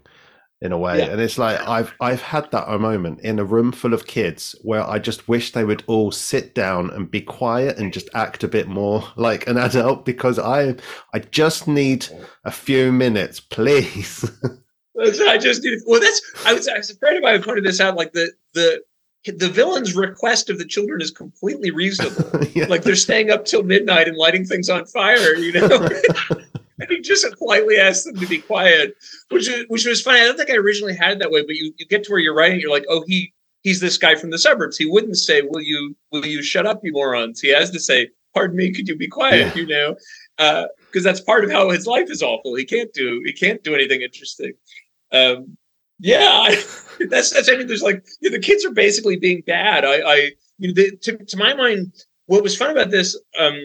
in 0.64 0.72
a 0.72 0.78
way. 0.78 1.00
Yeah. 1.00 1.08
And 1.08 1.22
it's 1.22 1.38
like 1.38 1.60
I've 1.68 1.94
I've 2.00 2.22
had 2.22 2.50
that 2.52 2.72
a 2.72 2.80
moment 2.80 3.20
in 3.20 3.38
a 3.38 3.44
room 3.44 3.72
full 3.72 3.94
of 3.94 4.08
kids 4.08 4.56
where 4.64 4.88
I 4.90 4.98
just 4.98 5.28
wish 5.28 5.52
they 5.52 5.66
would 5.66 5.84
all 5.88 6.12
sit 6.12 6.56
down 6.56 6.90
and 6.92 7.12
be 7.12 7.22
quiet 7.22 7.78
and 7.78 7.92
just 7.92 8.10
act 8.14 8.44
a 8.44 8.48
bit 8.48 8.68
more 8.68 9.04
like 9.18 9.48
an 9.48 9.58
adult 9.58 10.06
because 10.06 10.40
I 10.40 10.76
I 11.14 11.20
just 11.20 11.68
need 11.68 12.08
a 12.46 12.52
few 12.52 12.92
minutes, 12.92 13.40
please. 13.40 14.30
I 15.00 15.38
just 15.38 15.64
need 15.64 15.80
well 15.86 16.00
that's 16.00 16.22
I 16.46 16.54
was 16.54 16.68
I 16.68 16.78
was 16.78 16.90
afraid 16.92 17.18
of 17.18 17.24
I 17.24 17.38
pointed 17.40 17.66
this 17.66 17.82
out 17.82 17.96
like 17.96 18.14
the 18.14 18.32
the 18.54 18.82
the 19.26 19.50
villain's 19.50 19.96
request 19.96 20.50
of 20.50 20.58
the 20.58 20.66
children 20.66 21.02
is 21.02 21.12
completely 21.12 21.72
reasonable. 21.72 22.46
yeah. 22.54 22.66
Like 22.66 22.84
they're 22.84 22.96
staying 22.96 23.30
up 23.30 23.46
till 23.46 23.64
midnight 23.64 24.08
and 24.08 24.18
lighting 24.18 24.46
things 24.46 24.70
on 24.70 24.86
fire, 24.86 25.36
you 25.36 25.54
know. 25.54 25.90
and 26.80 26.90
he 26.90 27.02
just 27.02 27.26
politely 27.38 27.78
asks 27.78 28.06
them 28.06 28.16
to 28.16 28.28
be 28.28 28.40
quiet, 28.40 28.96
which 29.30 29.50
which 29.68 29.86
was 29.86 30.02
funny. 30.02 30.20
I 30.20 30.26
don't 30.26 30.38
think 30.38 30.50
I 30.50 30.56
originally 30.56 30.96
had 30.96 31.14
it 31.14 31.20
that 31.20 31.32
way, 31.32 31.42
but 31.42 31.56
you, 31.56 31.74
you 31.78 31.86
get 31.86 32.04
to 32.04 32.12
where 32.12 32.20
you're 32.20 32.36
writing, 32.36 32.60
you're 32.60 32.72
like, 32.72 32.86
oh, 32.90 33.04
he 33.08 33.34
he's 33.64 33.80
this 33.80 33.98
guy 33.98 34.16
from 34.16 34.30
the 34.30 34.38
suburbs. 34.38 34.78
He 34.78 34.86
wouldn't 34.86 35.18
say, 35.18 35.42
"Will 35.42 35.62
you 35.62 35.96
will 36.12 36.26
you 36.26 36.44
shut 36.44 36.66
up, 36.66 36.82
you 36.84 36.94
morons?" 36.94 37.42
He 37.42 37.50
has 37.50 37.72
to 37.72 37.80
say, 37.80 38.10
"Pardon 38.34 38.58
me, 38.58 38.72
could 38.72 38.88
you 38.88 38.96
be 38.96 39.08
quiet?" 39.08 39.56
Yeah. 39.56 39.62
You 39.62 39.68
know, 39.68 39.96
because 40.38 41.06
uh, 41.06 41.10
that's 41.10 41.22
part 41.22 41.44
of 41.44 41.52
how 41.52 41.70
his 41.70 41.88
life 41.88 42.10
is 42.10 42.22
awful. 42.22 42.56
He 42.56 42.66
can't 42.66 42.94
do 42.94 43.22
he 43.26 43.34
can't 43.34 43.64
do 43.64 43.74
anything 43.74 44.02
interesting. 44.02 44.54
Um, 45.12 45.58
yeah, 46.04 46.42
I, 46.44 46.64
that's 47.10 47.32
that's. 47.32 47.50
I 47.50 47.56
mean, 47.56 47.68
there's 47.68 47.82
like 47.82 48.06
you 48.20 48.30
know, 48.30 48.36
the 48.36 48.44
kids 48.44 48.66
are 48.66 48.72
basically 48.72 49.16
being 49.16 49.42
bad. 49.48 49.86
I, 49.86 50.02
I 50.02 50.16
you 50.58 50.68
know, 50.68 50.74
the, 50.74 50.98
to 50.98 51.18
to 51.18 51.38
my 51.38 51.54
mind, 51.54 51.94
what 52.26 52.44
was 52.44 52.58
fun 52.58 52.72
about 52.72 52.92
this 52.92 53.18
um, 53.40 53.58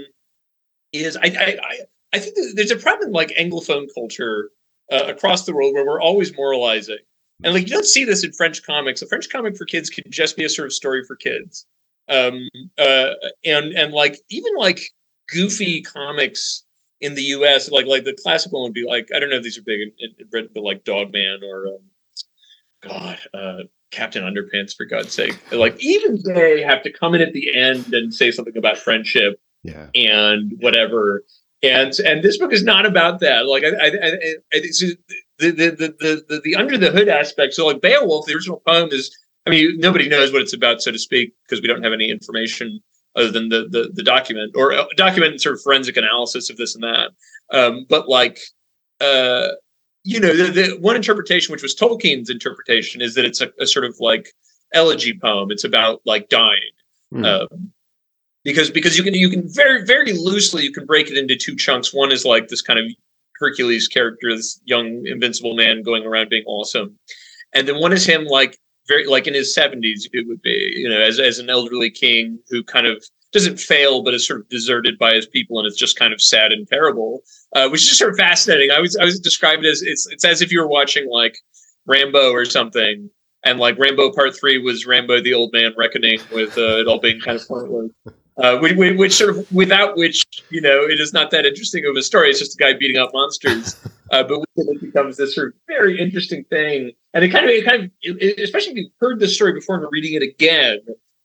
is 0.92 1.16
I 1.16 1.26
I 1.26 1.58
I, 1.62 1.78
I 2.12 2.18
think 2.20 2.36
there's 2.54 2.70
a 2.70 2.76
problem 2.76 3.10
like 3.10 3.30
Anglophone 3.30 3.88
culture 3.92 4.50
uh, 4.92 5.04
across 5.06 5.44
the 5.44 5.54
world 5.54 5.74
where 5.74 5.84
we're 5.84 6.00
always 6.00 6.34
moralizing, 6.36 6.98
and 7.42 7.54
like 7.54 7.64
you 7.64 7.74
don't 7.74 7.84
see 7.84 8.04
this 8.04 8.22
in 8.22 8.32
French 8.32 8.62
comics. 8.62 9.02
A 9.02 9.08
French 9.08 9.28
comic 9.28 9.56
for 9.56 9.64
kids 9.64 9.90
can 9.90 10.04
just 10.08 10.36
be 10.36 10.44
a 10.44 10.48
sort 10.48 10.66
of 10.66 10.72
story 10.72 11.02
for 11.04 11.16
kids, 11.16 11.66
um, 12.08 12.48
uh, 12.78 13.14
and 13.44 13.72
and 13.72 13.92
like 13.92 14.20
even 14.30 14.54
like 14.56 14.80
goofy 15.28 15.82
comics 15.82 16.62
in 17.00 17.14
the 17.14 17.22
U.S. 17.22 17.68
like 17.68 17.86
like 17.86 18.04
the 18.04 18.16
classical 18.22 18.60
one 18.60 18.68
would 18.68 18.74
be 18.74 18.86
like 18.86 19.08
I 19.12 19.18
don't 19.18 19.28
know 19.28 19.36
if 19.36 19.42
these 19.42 19.58
are 19.58 19.62
big 19.62 19.80
in, 19.80 19.92
in 20.20 20.28
Britain, 20.28 20.50
but 20.54 20.62
like 20.62 20.84
Dogman 20.84 21.40
or 21.42 21.66
um, 21.66 21.80
God, 22.80 23.18
uh, 23.34 23.62
Captain 23.90 24.22
Underpants, 24.22 24.76
for 24.76 24.84
God's 24.84 25.12
sake. 25.12 25.38
Like, 25.52 25.82
even 25.82 26.22
they 26.22 26.62
have 26.62 26.82
to 26.82 26.92
come 26.92 27.14
in 27.14 27.20
at 27.20 27.32
the 27.32 27.54
end 27.54 27.92
and 27.94 28.12
say 28.12 28.30
something 28.30 28.56
about 28.56 28.78
friendship 28.78 29.40
yeah. 29.62 29.88
and 29.94 30.52
whatever. 30.60 31.24
And 31.62 31.92
and 32.00 32.22
this 32.22 32.38
book 32.38 32.52
is 32.52 32.62
not 32.62 32.86
about 32.86 33.20
that. 33.20 33.46
Like, 33.46 33.64
I, 33.64 33.68
I, 33.68 33.86
I, 33.86 34.10
I 34.52 34.60
the, 34.60 34.96
the, 35.38 35.50
the, 35.50 35.70
the, 35.98 36.24
the, 36.28 36.40
the 36.44 36.54
under 36.56 36.78
the 36.78 36.90
hood 36.90 37.08
aspect. 37.08 37.54
So, 37.54 37.66
like, 37.66 37.80
Beowulf, 37.80 38.26
the 38.26 38.34
original 38.34 38.62
poem 38.66 38.90
is, 38.92 39.16
I 39.46 39.50
mean, 39.50 39.78
nobody 39.78 40.08
knows 40.08 40.32
what 40.32 40.42
it's 40.42 40.52
about, 40.52 40.82
so 40.82 40.92
to 40.92 40.98
speak, 40.98 41.32
because 41.44 41.60
we 41.60 41.68
don't 41.68 41.82
have 41.82 41.92
any 41.92 42.10
information 42.10 42.80
other 43.16 43.32
than 43.32 43.48
the, 43.48 43.66
the, 43.68 43.90
the 43.92 44.02
document 44.02 44.52
or 44.54 44.72
uh, 44.72 44.84
document 44.96 45.32
and 45.32 45.40
sort 45.40 45.56
of 45.56 45.62
forensic 45.62 45.96
analysis 45.96 46.50
of 46.50 46.56
this 46.56 46.76
and 46.76 46.84
that. 46.84 47.10
Um, 47.50 47.86
but 47.88 48.08
like, 48.08 48.38
uh, 49.00 49.48
you 50.08 50.18
know, 50.18 50.34
the, 50.34 50.50
the, 50.50 50.78
one 50.80 50.96
interpretation, 50.96 51.52
which 51.52 51.62
was 51.62 51.76
Tolkien's 51.76 52.30
interpretation, 52.30 53.02
is 53.02 53.14
that 53.14 53.26
it's 53.26 53.42
a, 53.42 53.52
a 53.60 53.66
sort 53.66 53.84
of 53.84 53.94
like 54.00 54.32
elegy 54.72 55.18
poem. 55.18 55.50
It's 55.50 55.64
about 55.64 56.00
like 56.06 56.30
dying, 56.30 56.72
mm. 57.12 57.26
um, 57.26 57.70
because 58.42 58.70
because 58.70 58.96
you 58.96 59.04
can 59.04 59.12
you 59.12 59.28
can 59.28 59.46
very 59.46 59.84
very 59.84 60.14
loosely 60.14 60.62
you 60.62 60.72
can 60.72 60.86
break 60.86 61.10
it 61.10 61.18
into 61.18 61.36
two 61.36 61.54
chunks. 61.54 61.92
One 61.92 62.10
is 62.10 62.24
like 62.24 62.48
this 62.48 62.62
kind 62.62 62.80
of 62.80 62.86
Hercules 63.38 63.86
character, 63.86 64.34
this 64.34 64.58
young 64.64 65.06
invincible 65.06 65.54
man 65.54 65.82
going 65.82 66.06
around 66.06 66.30
being 66.30 66.44
awesome, 66.46 66.98
and 67.54 67.68
then 67.68 67.78
one 67.78 67.92
is 67.92 68.06
him 68.06 68.24
like 68.24 68.58
very 68.86 69.06
like 69.06 69.26
in 69.26 69.34
his 69.34 69.54
seventies. 69.54 70.08
It 70.14 70.26
would 70.26 70.40
be 70.40 70.72
you 70.74 70.88
know 70.88 71.02
as 71.02 71.20
as 71.20 71.38
an 71.38 71.50
elderly 71.50 71.90
king 71.90 72.38
who 72.48 72.64
kind 72.64 72.86
of 72.86 73.04
doesn't 73.32 73.58
fail, 73.58 74.02
but 74.02 74.14
is 74.14 74.26
sort 74.26 74.40
of 74.40 74.48
deserted 74.48 74.98
by 74.98 75.14
his 75.14 75.26
people, 75.26 75.58
and 75.58 75.66
it's 75.66 75.76
just 75.76 75.98
kind 75.98 76.12
of 76.12 76.20
sad 76.20 76.52
and 76.52 76.66
terrible, 76.66 77.22
uh, 77.54 77.68
which 77.68 77.82
is 77.82 77.88
just 77.88 77.98
sort 77.98 78.10
of 78.10 78.16
fascinating. 78.16 78.70
I 78.70 78.80
was 78.80 78.96
I 78.96 79.04
was 79.04 79.20
described 79.20 79.64
as 79.66 79.82
it's 79.82 80.06
it's 80.06 80.24
as 80.24 80.42
if 80.42 80.50
you 80.50 80.60
were 80.60 80.68
watching 80.68 81.08
like 81.10 81.36
Rambo 81.86 82.30
or 82.30 82.44
something, 82.44 83.10
and 83.44 83.58
like 83.58 83.78
Rambo 83.78 84.12
Part 84.12 84.36
Three 84.36 84.58
was 84.58 84.86
Rambo 84.86 85.20
the 85.20 85.34
old 85.34 85.52
man 85.52 85.72
reckoning 85.76 86.20
with 86.32 86.56
uh, 86.56 86.78
it 86.78 86.88
all 86.88 87.00
being 87.00 87.20
kind 87.20 87.38
of 87.38 87.46
pointless. 87.46 87.92
Uh, 88.38 88.56
which, 88.58 88.76
which, 88.76 89.12
sort 89.12 89.36
of 89.36 89.52
without 89.52 89.96
which 89.96 90.24
you 90.50 90.60
know 90.60 90.84
it 90.84 91.00
is 91.00 91.12
not 91.12 91.32
that 91.32 91.44
interesting 91.44 91.84
of 91.84 91.96
a 91.96 92.02
story. 92.02 92.30
It's 92.30 92.38
just 92.38 92.54
a 92.54 92.56
guy 92.56 92.72
beating 92.72 92.96
up 92.96 93.10
monsters. 93.12 93.84
Uh, 94.10 94.22
but 94.22 94.42
it 94.56 94.80
becomes 94.80 95.16
this 95.16 95.34
sort 95.34 95.48
of 95.48 95.54
very 95.66 96.00
interesting 96.00 96.44
thing, 96.44 96.92
and 97.12 97.24
it 97.24 97.28
kind 97.28 97.44
of 97.44 97.50
it 97.50 97.64
kind 97.64 97.84
of 97.84 97.90
it, 98.00 98.38
especially 98.38 98.72
if 98.72 98.78
you've 98.78 98.92
heard 99.00 99.20
the 99.20 99.28
story 99.28 99.52
before 99.52 99.76
and 99.76 99.86
reading 99.90 100.14
it 100.14 100.22
again, 100.22 100.78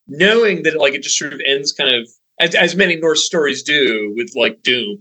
knowing 0.07 0.63
that 0.63 0.77
like 0.77 0.93
it 0.93 1.03
just 1.03 1.17
sort 1.17 1.33
of 1.33 1.41
ends 1.45 1.71
kind 1.71 1.93
of 1.93 2.07
as, 2.39 2.55
as 2.55 2.75
many 2.75 2.95
Norse 2.95 3.25
stories 3.25 3.63
do 3.63 4.13
with 4.15 4.33
like 4.35 4.63
doom. 4.63 4.99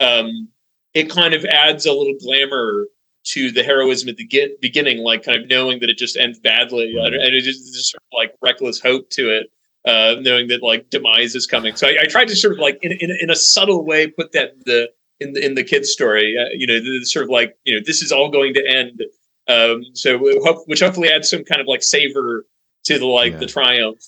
Um, 0.00 0.48
it 0.92 1.10
kind 1.10 1.34
of 1.34 1.44
adds 1.44 1.86
a 1.86 1.92
little 1.92 2.14
glamour 2.20 2.86
to 3.24 3.50
the 3.50 3.62
heroism 3.62 4.08
at 4.08 4.16
the 4.16 4.26
get, 4.26 4.60
beginning, 4.60 4.98
like 4.98 5.24
kind 5.24 5.40
of 5.40 5.48
knowing 5.48 5.80
that 5.80 5.88
it 5.88 5.96
just 5.96 6.16
ends 6.16 6.38
badly, 6.38 6.94
and 6.96 7.14
it 7.14 7.40
just, 7.40 7.72
just 7.72 7.90
sort 7.90 8.02
of 8.02 8.16
like 8.16 8.34
reckless 8.42 8.80
hope 8.80 9.08
to 9.10 9.30
it, 9.30 9.50
uh, 9.86 10.20
knowing 10.20 10.48
that 10.48 10.62
like 10.62 10.90
demise 10.90 11.34
is 11.34 11.46
coming. 11.46 11.74
So 11.74 11.88
I, 11.88 12.02
I 12.02 12.04
tried 12.06 12.28
to 12.28 12.36
sort 12.36 12.52
of 12.52 12.58
like 12.58 12.78
in, 12.82 12.92
in, 12.92 13.16
in 13.20 13.30
a 13.30 13.36
subtle 13.36 13.84
way 13.84 14.08
put 14.08 14.32
that 14.32 14.52
in 14.52 14.62
the 14.66 14.90
in 15.20 15.32
the 15.32 15.44
in 15.44 15.54
the 15.54 15.64
kid's 15.64 15.90
story, 15.90 16.36
uh, 16.38 16.50
you 16.52 16.66
know, 16.66 16.80
the, 16.80 16.98
the 16.98 17.06
sort 17.06 17.24
of 17.24 17.30
like 17.30 17.56
you 17.64 17.74
know 17.74 17.80
this 17.84 18.02
is 18.02 18.12
all 18.12 18.30
going 18.30 18.54
to 18.54 18.66
end. 18.66 19.02
Um, 19.46 19.84
so 19.94 20.18
which 20.66 20.80
hopefully 20.80 21.10
adds 21.10 21.28
some 21.28 21.44
kind 21.44 21.60
of 21.60 21.66
like 21.66 21.82
savor 21.82 22.46
to 22.84 22.98
the 22.98 23.06
like 23.06 23.32
yeah. 23.32 23.38
the 23.38 23.46
triumph 23.46 24.00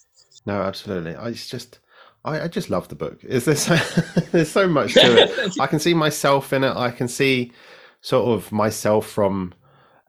no, 0.46 0.62
absolutely. 0.62 1.14
I, 1.14 1.28
it's 1.28 1.48
just, 1.48 1.80
I, 2.24 2.42
I 2.42 2.48
just 2.48 2.70
love 2.70 2.88
the 2.88 2.94
book. 2.94 3.22
Is 3.24 3.44
there 3.44 3.56
so, 3.56 3.74
there's 4.32 4.50
so 4.50 4.66
much 4.66 4.94
to 4.94 5.22
it. 5.22 5.56
I 5.60 5.66
can 5.66 5.78
see 5.78 5.94
myself 5.94 6.52
in 6.52 6.64
it. 6.64 6.76
I 6.76 6.90
can 6.90 7.08
see 7.08 7.52
sort 8.00 8.28
of 8.28 8.52
myself 8.52 9.06
from 9.08 9.52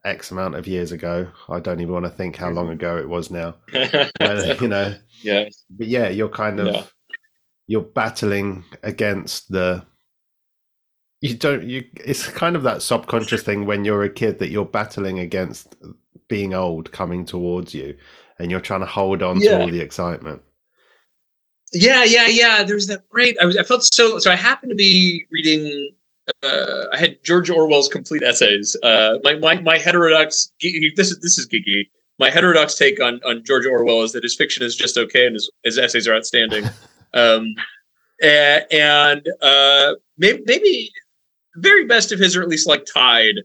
X 0.06 0.32
amount 0.32 0.56
of 0.56 0.68
years 0.68 0.92
ago. 0.92 1.28
I 1.50 1.60
don't 1.60 1.82
even 1.82 1.94
want 1.94 2.06
to 2.06 2.12
think 2.12 2.36
how 2.36 2.50
long 2.50 2.66
mm-hmm. 2.66 2.74
ago 2.74 2.98
it 2.98 3.10
was 3.10 3.30
now. 3.30 3.56
You 4.62 4.68
know, 4.68 4.96
yeah, 5.22 5.50
but 5.70 5.88
yeah, 5.88 6.10
you're 6.10 6.30
kind 6.30 6.60
of 6.60 6.68
Yeah. 6.68 6.84
you're 7.68 7.82
battling 7.82 8.64
against 8.84 9.52
the. 9.52 9.86
You 11.22 11.36
don't. 11.36 11.68
You. 11.68 11.84
It's 11.96 12.28
kind 12.28 12.56
of 12.56 12.64
that 12.64 12.82
subconscious 12.82 13.44
thing 13.44 13.66
when 13.66 13.84
you're 13.86 14.04
a 14.04 14.10
kid 14.10 14.40
that 14.40 14.50
you're 14.50 14.66
battling 14.66 15.20
against 15.20 15.76
being 16.28 16.54
old 16.54 16.92
coming 16.92 17.26
towards 17.26 17.74
you, 17.74 17.98
and 18.40 18.52
you're 18.52 18.60
trying 18.60 18.82
to 18.82 18.86
hold 18.86 19.22
on 19.24 19.40
to 19.40 19.62
all 19.62 19.68
the 19.68 19.82
excitement. 19.82 20.42
Yeah, 21.74 22.04
yeah, 22.04 22.28
yeah. 22.28 22.64
There's 22.64 22.88
that 22.88 23.08
great. 23.10 23.38
I 23.42 23.46
was. 23.46 23.58
I 23.58 23.64
felt 23.64 23.84
so. 23.84 24.20
So 24.20 24.32
I 24.32 24.36
happened 24.36 24.70
to 24.70 24.76
be 24.76 25.26
reading. 25.32 25.92
Uh, 26.44 26.86
I 26.94 26.98
had 26.98 27.24
George 27.24 27.50
Orwell's 27.50 27.90
complete 27.90 28.24
essays. 28.24 28.76
Uh, 28.84 29.18
my 29.24 29.36
my 29.36 29.60
my 29.60 29.78
heterodox. 29.78 30.52
This 30.62 31.12
is 31.12 31.20
this 31.20 31.38
is 31.38 31.48
geeky. 31.48 31.90
My 32.20 32.30
heterodox 32.30 32.76
take 32.76 33.02
on 33.02 33.20
on 33.26 33.44
George 33.44 33.66
Orwell 33.66 34.04
is 34.04 34.14
that 34.14 34.24
his 34.24 34.36
fiction 34.36 34.64
is 34.64 34.76
just 34.76 34.98
okay 34.98 35.26
and 35.26 35.36
his, 35.36 35.52
his 35.64 35.78
essays 35.78 36.08
are 36.08 36.16
outstanding. 36.16 36.66
um, 37.14 37.54
and 38.22 39.28
uh, 39.42 39.94
maybe, 40.18 40.44
maybe 40.46 40.92
very 41.58 41.86
best 41.86 42.12
of 42.12 42.20
his, 42.20 42.36
or 42.36 42.42
at 42.42 42.48
least 42.48 42.68
like 42.68 42.86
tied, 42.86 43.36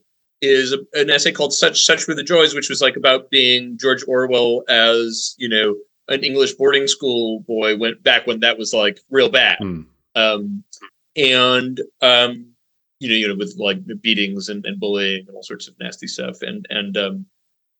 is 0.42 0.72
a, 0.72 0.78
an 0.94 1.08
essay 1.08 1.32
called 1.32 1.54
"Such 1.54 1.84
Such 1.84 2.06
Were 2.06 2.14
the 2.14 2.22
Joys," 2.22 2.54
which 2.54 2.68
was 2.68 2.82
like 2.82 2.96
about 2.96 3.30
being 3.30 3.78
George 3.78 4.04
Orwell 4.06 4.64
as 4.68 5.34
you 5.38 5.48
know 5.48 5.74
an 6.08 6.22
English 6.24 6.54
boarding 6.54 6.86
school 6.88 7.40
boy 7.40 7.76
went 7.76 8.02
back 8.02 8.26
when 8.26 8.40
that 8.40 8.58
was 8.58 8.74
like 8.74 9.00
real 9.10 9.28
bad. 9.28 9.58
Hmm. 9.58 9.82
Um, 10.14 10.64
and 11.16 11.80
um, 12.00 12.52
you 12.98 13.08
know, 13.08 13.14
you 13.14 13.28
know, 13.28 13.34
with 13.34 13.54
like 13.58 13.84
the 13.86 13.94
beatings 13.94 14.48
and, 14.48 14.64
and 14.64 14.78
bullying 14.78 15.24
and 15.26 15.36
all 15.36 15.42
sorts 15.42 15.68
of 15.68 15.74
nasty 15.80 16.06
stuff. 16.06 16.42
And 16.42 16.66
and 16.70 16.96
um, 16.96 17.26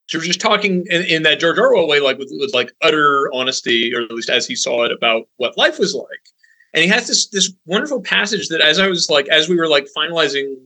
she 0.07 0.17
was 0.17 0.27
just 0.27 0.41
talking 0.41 0.87
in, 0.91 1.03
in 1.03 1.23
that 1.25 1.41
George 1.41 1.59
Orwell 1.59 1.89
way, 1.89 2.01
like 2.01 2.19
with, 2.19 2.31
with 2.33 2.55
like 2.55 2.73
utter 2.83 3.31
honesty, 3.33 3.95
or 3.95 4.03
at 4.03 4.11
least 4.11 4.31
as 4.31 4.47
he 4.47 4.57
saw 4.57 4.85
it 4.85 4.93
about 4.93 5.29
what 5.37 5.57
life 5.57 5.79
was 5.79 5.95
like. 5.95 6.07
And 6.75 6.83
he 6.83 6.89
has 6.89 7.07
this 7.07 7.29
this 7.29 7.53
wonderful 7.67 8.01
passage 8.01 8.49
that 8.49 8.61
as 8.61 8.79
I 8.79 8.89
was 8.89 9.11
like 9.11 9.29
as 9.29 9.49
we 9.49 9.57
were 9.57 9.69
like 9.69 9.87
finalizing 9.97 10.57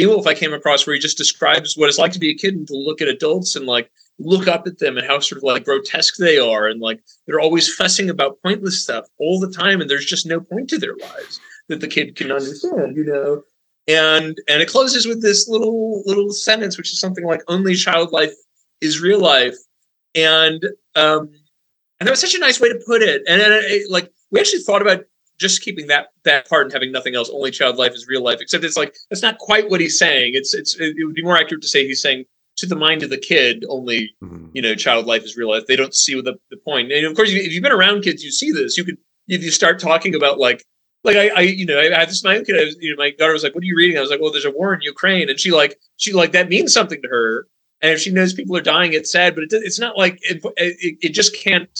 Beowulf, 0.00 0.26
I 0.26 0.32
came 0.32 0.54
across 0.54 0.86
where 0.86 0.94
he 0.94 0.98
just 0.98 1.18
describes 1.18 1.76
what 1.76 1.90
it's 1.90 1.98
like 1.98 2.12
to 2.12 2.18
be 2.18 2.30
a 2.30 2.34
kid 2.34 2.54
and 2.54 2.66
to 2.68 2.74
look 2.74 3.02
at 3.02 3.08
adults 3.08 3.54
and 3.54 3.66
like 3.66 3.90
look 4.18 4.48
up 4.48 4.66
at 4.66 4.78
them 4.78 4.96
and 4.96 5.06
how 5.06 5.18
sort 5.18 5.36
of 5.36 5.42
like 5.42 5.62
grotesque 5.62 6.16
they 6.16 6.38
are 6.38 6.66
and 6.68 6.80
like 6.80 7.02
they're 7.26 7.38
always 7.38 7.70
fussing 7.74 8.08
about 8.08 8.40
pointless 8.42 8.82
stuff 8.82 9.04
all 9.18 9.38
the 9.38 9.52
time 9.52 9.78
and 9.78 9.90
there's 9.90 10.06
just 10.06 10.24
no 10.24 10.40
point 10.40 10.70
to 10.70 10.78
their 10.78 10.96
lives 10.96 11.38
that 11.68 11.82
the 11.82 11.86
kid 11.86 12.16
can 12.16 12.32
understand 12.32 12.96
you 12.96 13.04
know? 13.04 13.42
And 13.88 14.38
and 14.48 14.62
it 14.62 14.70
closes 14.70 15.04
with 15.04 15.20
this 15.20 15.46
little 15.48 16.02
little 16.06 16.32
sentence 16.32 16.78
which 16.78 16.94
is 16.94 16.98
something 16.98 17.26
like 17.26 17.42
only 17.48 17.74
child 17.74 18.10
life 18.10 18.32
is 18.80 19.02
real 19.02 19.20
life. 19.20 19.56
And 20.14 20.64
um 20.96 21.28
and 21.98 22.06
that 22.06 22.10
was 22.10 22.20
such 22.22 22.34
a 22.34 22.40
nice 22.40 22.58
way 22.58 22.70
to 22.70 22.82
put 22.86 23.02
it. 23.02 23.22
And 23.28 23.38
then 23.38 23.52
it, 23.52 23.90
like 23.90 24.10
we 24.30 24.40
actually 24.40 24.62
thought 24.62 24.80
about 24.80 25.04
just 25.40 25.62
keeping 25.62 25.86
that 25.88 26.08
that 26.24 26.48
part 26.48 26.64
and 26.66 26.72
having 26.72 26.92
nothing 26.92 27.14
else 27.14 27.30
only 27.30 27.50
child 27.50 27.76
life 27.76 27.92
is 27.94 28.06
real 28.06 28.22
life 28.22 28.38
except 28.40 28.62
it's 28.62 28.76
like 28.76 28.94
that's 29.08 29.22
not 29.22 29.38
quite 29.38 29.68
what 29.70 29.80
he's 29.80 29.98
saying. 29.98 30.32
It's 30.34 30.54
it's 30.54 30.76
it 30.78 30.94
would 31.04 31.14
be 31.14 31.22
more 31.22 31.36
accurate 31.36 31.62
to 31.62 31.68
say 31.68 31.86
he's 31.86 32.02
saying 32.02 32.24
to 32.58 32.66
the 32.66 32.76
mind 32.76 33.02
of 33.02 33.08
the 33.10 33.16
kid 33.18 33.64
only 33.68 34.10
Mhm. 34.22 34.50
you 34.52 34.60
know 34.62 34.74
child 34.74 35.06
life 35.06 35.24
is 35.24 35.36
real 35.36 35.48
life. 35.48 35.64
They 35.66 35.76
don't 35.76 35.94
see 35.94 36.14
the, 36.20 36.34
the 36.50 36.58
point. 36.58 36.92
And 36.92 37.06
of 37.06 37.16
course 37.16 37.30
if 37.32 37.52
you've 37.52 37.62
been 37.62 37.72
around 37.72 38.02
kids 38.02 38.22
you 38.22 38.30
see 38.30 38.52
this. 38.52 38.76
You 38.76 38.84
could 38.84 38.98
if 39.28 39.42
you 39.42 39.50
start 39.50 39.78
talking 39.80 40.14
about 40.14 40.38
like 40.38 40.62
like 41.04 41.16
I, 41.16 41.28
I 41.30 41.40
you 41.40 41.64
know 41.64 41.80
I 41.80 41.84
had 41.90 42.10
this 42.10 42.22
my 42.22 42.36
own 42.36 42.44
kid 42.44 42.56
I 42.60 42.64
was, 42.66 42.76
you 42.78 42.90
know 42.90 42.96
my 43.02 43.10
daughter 43.18 43.32
was 43.32 43.42
like 43.42 43.54
what 43.54 43.62
are 43.62 43.66
you 43.66 43.76
reading? 43.76 43.96
I 43.96 44.02
was 44.02 44.10
like 44.10 44.20
well 44.20 44.30
there's 44.30 44.44
a 44.44 44.50
war 44.50 44.74
in 44.74 44.80
Ukraine. 44.82 45.30
And 45.30 45.40
she 45.40 45.50
like 45.50 45.78
she 45.96 46.12
like 46.12 46.32
that 46.32 46.50
means 46.50 46.72
something 46.74 47.00
to 47.02 47.08
her. 47.08 47.46
And 47.80 47.92
if 47.92 48.00
she 48.00 48.10
knows 48.10 48.34
people 48.34 48.56
are 48.58 48.60
dying 48.60 48.92
it's 48.92 49.10
sad 49.10 49.34
but 49.34 49.44
it, 49.44 49.52
it's 49.52 49.80
not 49.80 49.96
like 49.96 50.18
it, 50.22 50.42
it, 50.58 50.98
it 51.00 51.08
just 51.20 51.34
can't 51.34 51.70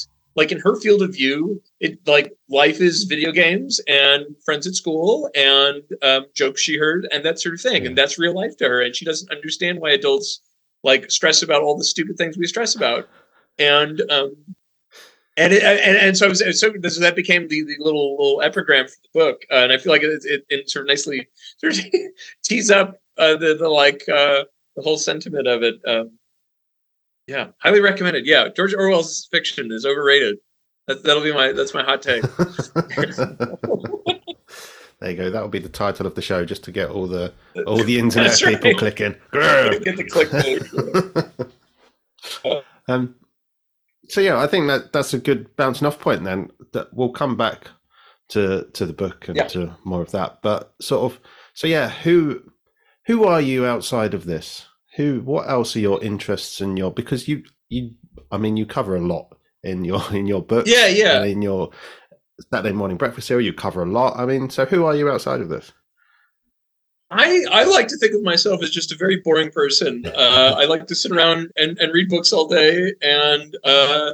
like 0.40 0.50
in 0.50 0.60
her 0.60 0.74
field 0.80 1.02
of 1.02 1.12
view 1.12 1.62
it 1.80 1.98
like 2.06 2.32
life 2.48 2.80
is 2.80 3.04
video 3.04 3.30
games 3.30 3.80
and 3.86 4.24
friends 4.44 4.66
at 4.66 4.74
school 4.74 5.28
and 5.34 5.82
um, 6.02 6.24
jokes 6.34 6.60
she 6.62 6.78
heard 6.78 7.06
and 7.12 7.24
that 7.24 7.38
sort 7.38 7.54
of 7.54 7.60
thing 7.60 7.86
and 7.86 7.96
that's 7.96 8.18
real 8.18 8.34
life 8.34 8.56
to 8.56 8.64
her 8.64 8.80
and 8.80 8.96
she 8.96 9.04
doesn't 9.04 9.30
understand 9.30 9.80
why 9.80 9.90
adults 9.90 10.40
like 10.82 11.10
stress 11.10 11.42
about 11.42 11.62
all 11.62 11.76
the 11.76 11.84
stupid 11.84 12.16
things 12.16 12.36
we 12.36 12.46
stress 12.46 12.74
about. 12.74 13.08
And 13.58 14.00
um 14.10 14.34
and 15.36 15.52
it, 15.52 15.62
and, 15.62 15.96
and 15.96 16.16
so 16.16 16.26
I 16.26 16.28
was, 16.28 16.60
so 16.60 16.72
this, 16.78 16.98
that 16.98 17.16
became 17.16 17.48
the, 17.48 17.62
the 17.62 17.76
little 17.78 18.16
little 18.16 18.42
epigram 18.42 18.86
for 18.86 18.96
the 19.02 19.18
book 19.18 19.42
uh, 19.50 19.56
and 19.56 19.72
I 19.72 19.78
feel 19.78 19.92
like 19.92 20.02
it, 20.02 20.22
it, 20.24 20.44
it 20.48 20.70
sort 20.70 20.84
of 20.84 20.88
nicely 20.88 21.28
sort 21.58 21.78
of 21.78 21.84
tees 22.44 22.70
up 22.70 23.00
uh, 23.16 23.36
the 23.36 23.54
the 23.54 23.68
like 23.68 24.02
uh, 24.08 24.44
the 24.76 24.82
whole 24.82 24.98
sentiment 24.98 25.46
of 25.46 25.62
it 25.62 25.76
um, 25.86 26.18
yeah 27.30 27.48
highly 27.58 27.80
recommended 27.80 28.26
yeah 28.26 28.48
George 28.48 28.74
Orwell's 28.74 29.26
fiction 29.30 29.70
is 29.72 29.86
overrated 29.86 30.36
that, 30.86 31.02
that'll 31.02 31.22
be 31.22 31.32
my 31.32 31.52
that's 31.52 31.74
my 31.74 31.82
hot 31.82 32.02
take 32.02 32.24
there 35.00 35.10
you 35.10 35.16
go. 35.16 35.30
That 35.30 35.40
will 35.40 35.48
be 35.48 35.58
the 35.58 35.68
title 35.68 36.06
of 36.06 36.14
the 36.14 36.22
show, 36.22 36.44
just 36.44 36.62
to 36.64 36.72
get 36.72 36.90
all 36.90 37.06
the 37.06 37.32
all 37.66 37.82
the 37.82 37.98
internet 37.98 38.40
right. 38.42 38.54
people 38.54 38.78
clicking. 38.78 39.12
Get 39.32 39.96
the 39.96 40.04
clickbait 42.44 42.62
um, 42.88 43.14
so 44.08 44.20
yeah, 44.20 44.38
I 44.38 44.46
think 44.46 44.66
that 44.66 44.92
that's 44.92 45.14
a 45.14 45.18
good 45.18 45.56
bouncing 45.56 45.86
off 45.86 45.98
point. 45.98 46.24
Then 46.24 46.50
that 46.72 46.92
we'll 46.92 47.12
come 47.12 47.36
back 47.36 47.68
to 48.28 48.68
to 48.74 48.84
the 48.84 48.92
book 48.92 49.26
and 49.28 49.36
Yeah. 49.36 49.46
to 49.48 49.76
more 49.84 50.02
of 50.02 50.10
that. 50.10 50.42
But 50.42 50.74
sort 50.82 51.10
of, 51.10 51.18
so 51.54 51.66
yeah, 51.66 51.88
who 51.88 52.42
who 53.06 53.24
are 53.24 53.40
you 53.40 53.64
outside 53.64 54.12
of 54.12 54.26
this? 54.26 54.66
Who? 54.96 55.20
What 55.20 55.48
else 55.48 55.76
are 55.76 55.80
your 55.80 56.02
interests 56.02 56.60
in 56.60 56.76
your? 56.76 56.90
Because 56.90 57.28
you 57.28 57.44
you, 57.68 57.92
I 58.30 58.38
mean, 58.38 58.56
you 58.56 58.66
cover 58.66 58.96
a 58.96 59.00
lot 59.00 59.36
in 59.62 59.84
your 59.84 60.02
in 60.14 60.26
your 60.26 60.42
book. 60.42 60.66
yeah 60.66 60.86
yeah 60.86 61.20
And 61.20 61.30
in 61.30 61.42
your 61.42 61.70
Saturday 62.52 62.74
morning 62.74 62.96
breakfast 62.96 63.28
cereal, 63.28 63.44
you 63.44 63.52
cover 63.52 63.82
a 63.82 63.86
lot. 63.90 64.18
I 64.18 64.26
mean, 64.26 64.50
so 64.50 64.64
who 64.64 64.84
are 64.84 64.96
you 64.96 65.10
outside 65.10 65.40
of 65.40 65.48
this? 65.48 65.72
I, 67.12 67.44
I 67.50 67.64
like 67.64 67.88
to 67.88 67.96
think 67.98 68.14
of 68.14 68.22
myself 68.22 68.62
as 68.62 68.70
just 68.70 68.92
a 68.92 68.96
very 68.96 69.16
boring 69.16 69.50
person. 69.50 70.04
Uh, 70.20 70.54
I 70.56 70.66
like 70.66 70.86
to 70.86 70.94
sit 70.94 71.12
around 71.12 71.50
and, 71.56 71.78
and 71.78 71.92
read 71.92 72.08
books 72.08 72.32
all 72.32 72.46
day, 72.46 72.92
and 73.02 73.56
uh, 73.64 74.12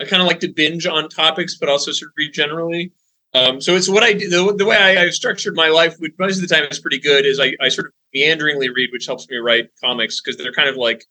I 0.00 0.04
kind 0.04 0.22
of 0.22 0.28
like 0.28 0.40
to 0.40 0.48
binge 0.48 0.86
on 0.86 1.08
topics, 1.08 1.56
but 1.58 1.68
also 1.68 1.92
sort 1.92 2.10
of 2.10 2.14
read 2.16 2.32
generally. 2.32 2.92
Um, 3.32 3.60
so 3.60 3.76
it's 3.76 3.88
what 3.88 4.02
I 4.02 4.12
do. 4.12 4.28
The, 4.28 4.54
the 4.56 4.66
way 4.66 4.76
I, 4.76 5.02
I've 5.02 5.14
structured 5.14 5.54
my 5.54 5.68
life, 5.68 5.96
which 5.98 6.14
most 6.18 6.42
of 6.42 6.48
the 6.48 6.52
time 6.52 6.64
is 6.70 6.80
pretty 6.80 6.98
good, 6.98 7.24
is 7.24 7.38
I, 7.38 7.54
I 7.60 7.68
sort 7.68 7.88
of 7.88 7.92
meanderingly 8.12 8.70
read, 8.70 8.90
which 8.92 9.06
helps 9.06 9.28
me 9.28 9.36
write 9.36 9.70
comics 9.82 10.20
because 10.20 10.36
they're 10.36 10.52
kind 10.52 10.68
of 10.68 10.76
like, 10.76 11.04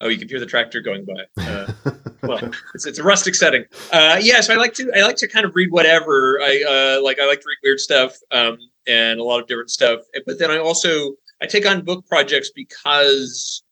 oh, 0.00 0.08
you 0.08 0.18
can 0.18 0.28
hear 0.28 0.40
the 0.40 0.46
tractor 0.46 0.80
going 0.80 1.04
by. 1.04 1.42
Uh, 1.42 1.72
well, 2.22 2.50
it's, 2.74 2.86
it's 2.86 2.98
a 2.98 3.02
rustic 3.02 3.34
setting. 3.34 3.64
Uh, 3.92 4.18
yeah, 4.20 4.40
so 4.40 4.52
I 4.52 4.56
like 4.56 4.74
to 4.74 4.90
I 4.96 5.02
like 5.02 5.16
to 5.16 5.28
kind 5.28 5.46
of 5.46 5.54
read 5.54 5.70
whatever. 5.70 6.40
I 6.42 6.64
uh, 6.98 7.04
like 7.04 7.18
I 7.20 7.26
like 7.26 7.40
to 7.40 7.46
read 7.46 7.58
weird 7.62 7.80
stuff 7.80 8.16
um, 8.32 8.58
and 8.86 9.20
a 9.20 9.24
lot 9.24 9.40
of 9.40 9.46
different 9.46 9.70
stuff. 9.70 10.00
But 10.26 10.38
then 10.38 10.50
I 10.50 10.58
also 10.58 11.14
I 11.40 11.46
take 11.46 11.66
on 11.66 11.84
book 11.84 12.06
projects 12.06 12.50
because 12.54 13.62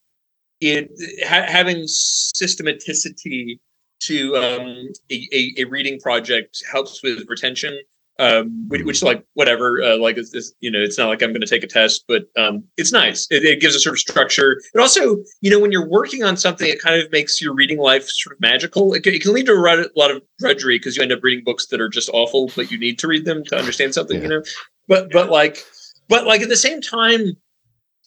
it 0.60 0.90
ha- 1.26 1.46
having 1.48 1.78
systematicity 1.78 3.58
to 4.06 4.36
um, 4.36 4.88
a, 5.10 5.54
a, 5.58 5.64
reading 5.64 5.98
project 6.00 6.62
helps 6.70 7.02
with 7.02 7.24
retention. 7.28 7.78
Um, 8.18 8.68
which, 8.68 8.82
which 8.84 9.02
like 9.02 9.24
whatever, 9.34 9.82
uh, 9.82 9.96
like 9.96 10.18
it's, 10.18 10.34
it's, 10.34 10.52
you 10.60 10.70
know, 10.70 10.78
it's 10.78 10.98
not 10.98 11.08
like 11.08 11.22
I'm 11.22 11.30
going 11.30 11.40
to 11.40 11.46
take 11.46 11.64
a 11.64 11.66
test, 11.66 12.04
but 12.06 12.24
um, 12.36 12.62
it's 12.76 12.92
nice. 12.92 13.26
It, 13.30 13.42
it 13.42 13.58
gives 13.60 13.74
a 13.74 13.80
sort 13.80 13.94
of 13.94 14.00
structure. 14.00 14.60
It 14.74 14.78
also, 14.78 15.16
you 15.40 15.50
know, 15.50 15.58
when 15.58 15.72
you're 15.72 15.88
working 15.88 16.22
on 16.22 16.36
something, 16.36 16.68
it 16.68 16.80
kind 16.80 17.02
of 17.02 17.10
makes 17.10 17.40
your 17.40 17.54
reading 17.54 17.78
life 17.78 18.06
sort 18.06 18.36
of 18.36 18.40
magical. 18.40 18.92
It 18.92 19.02
can, 19.02 19.14
it 19.14 19.22
can 19.22 19.32
lead 19.32 19.46
to 19.46 19.52
a 19.52 19.54
lot 19.54 19.78
of- 19.78 19.90
lot 19.96 20.10
of 20.10 20.22
drudgery 20.38 20.78
because 20.78 20.96
you 20.96 21.02
end 21.02 21.10
up 21.10 21.24
reading 21.24 21.42
books 21.42 21.66
that 21.68 21.80
are 21.80 21.88
just 21.88 22.10
awful, 22.12 22.50
but 22.54 22.70
you 22.70 22.78
need 22.78 22.98
to 22.98 23.08
read 23.08 23.24
them 23.24 23.44
to 23.44 23.56
understand 23.56 23.94
something. 23.94 24.22
You 24.22 24.28
know, 24.28 24.42
but 24.88 25.10
but 25.10 25.30
like 25.30 25.64
but 26.08 26.26
like 26.26 26.42
at 26.42 26.50
the 26.50 26.56
same 26.56 26.82
time, 26.82 27.36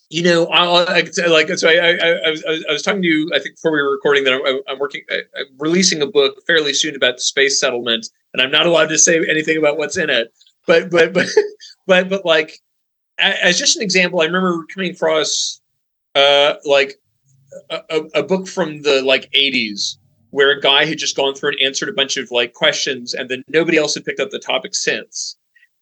you 0.10 0.24
know, 0.24 0.46
I'll, 0.48 0.88
I, 0.88 1.02
like 1.28 1.50
so. 1.58 1.68
I, 1.68 1.74
I, 1.74 2.28
I, 2.28 2.30
was, 2.30 2.44
I 2.70 2.72
was 2.72 2.84
talking 2.84 3.02
to 3.02 3.08
you. 3.08 3.32
I 3.34 3.39
think 3.39 3.56
before 3.56 3.72
we 3.72 3.82
were 3.82 3.91
recording 3.91 4.24
that 4.26 4.34
I'm, 4.34 4.62
I'm 4.68 4.80
working. 4.80 5.02
I, 5.10 5.22
I'm 5.38 5.46
releasing 5.58 6.02
a 6.02 6.08
book 6.08 6.36
fairly 6.46 6.74
soon 6.74 6.96
about 6.96 7.20
space 7.20 7.60
settlement, 7.60 8.08
and 8.34 8.41
I'm 8.41 8.52
not 8.52 8.65
allowed 8.65 8.89
to 8.89 8.98
say 8.98 9.18
anything 9.30 9.58
about 9.58 9.78
what's 9.78 9.98
in 9.98 10.10
it. 10.10 10.32
But 10.68 10.91
but 10.91 11.13
but 11.13 11.28
but 11.88 12.10
but 12.10 12.26
like 12.26 12.60
as 13.18 13.58
just 13.58 13.76
an 13.78 13.82
example, 13.82 14.22
I 14.22 14.26
remember 14.26 14.65
coming 14.74 14.91
across 14.91 15.62
uh 16.13 16.56
like 16.65 17.00
a, 17.70 18.02
a 18.13 18.24
book 18.24 18.48
from 18.48 18.82
the 18.82 19.02
like 19.02 19.32
80s 19.32 19.98
where 20.32 20.52
a 20.52 20.60
guy 20.60 20.86
had 20.86 20.98
just 20.98 21.15
gone 21.15 21.34
through 21.34 21.52
and 21.52 21.62
answered 21.62 21.88
a 21.88 21.94
bunch 21.94 22.18
of 22.18 22.30
like 22.30 22.54
questions, 22.54 23.13
and 23.13 23.30
then 23.30 23.44
nobody 23.48 23.78
else 23.78 23.96
had 23.96 24.06
picked 24.06 24.20
up 24.20 24.30
the 24.30 24.39
topic 24.39 24.76
since. 24.76 25.38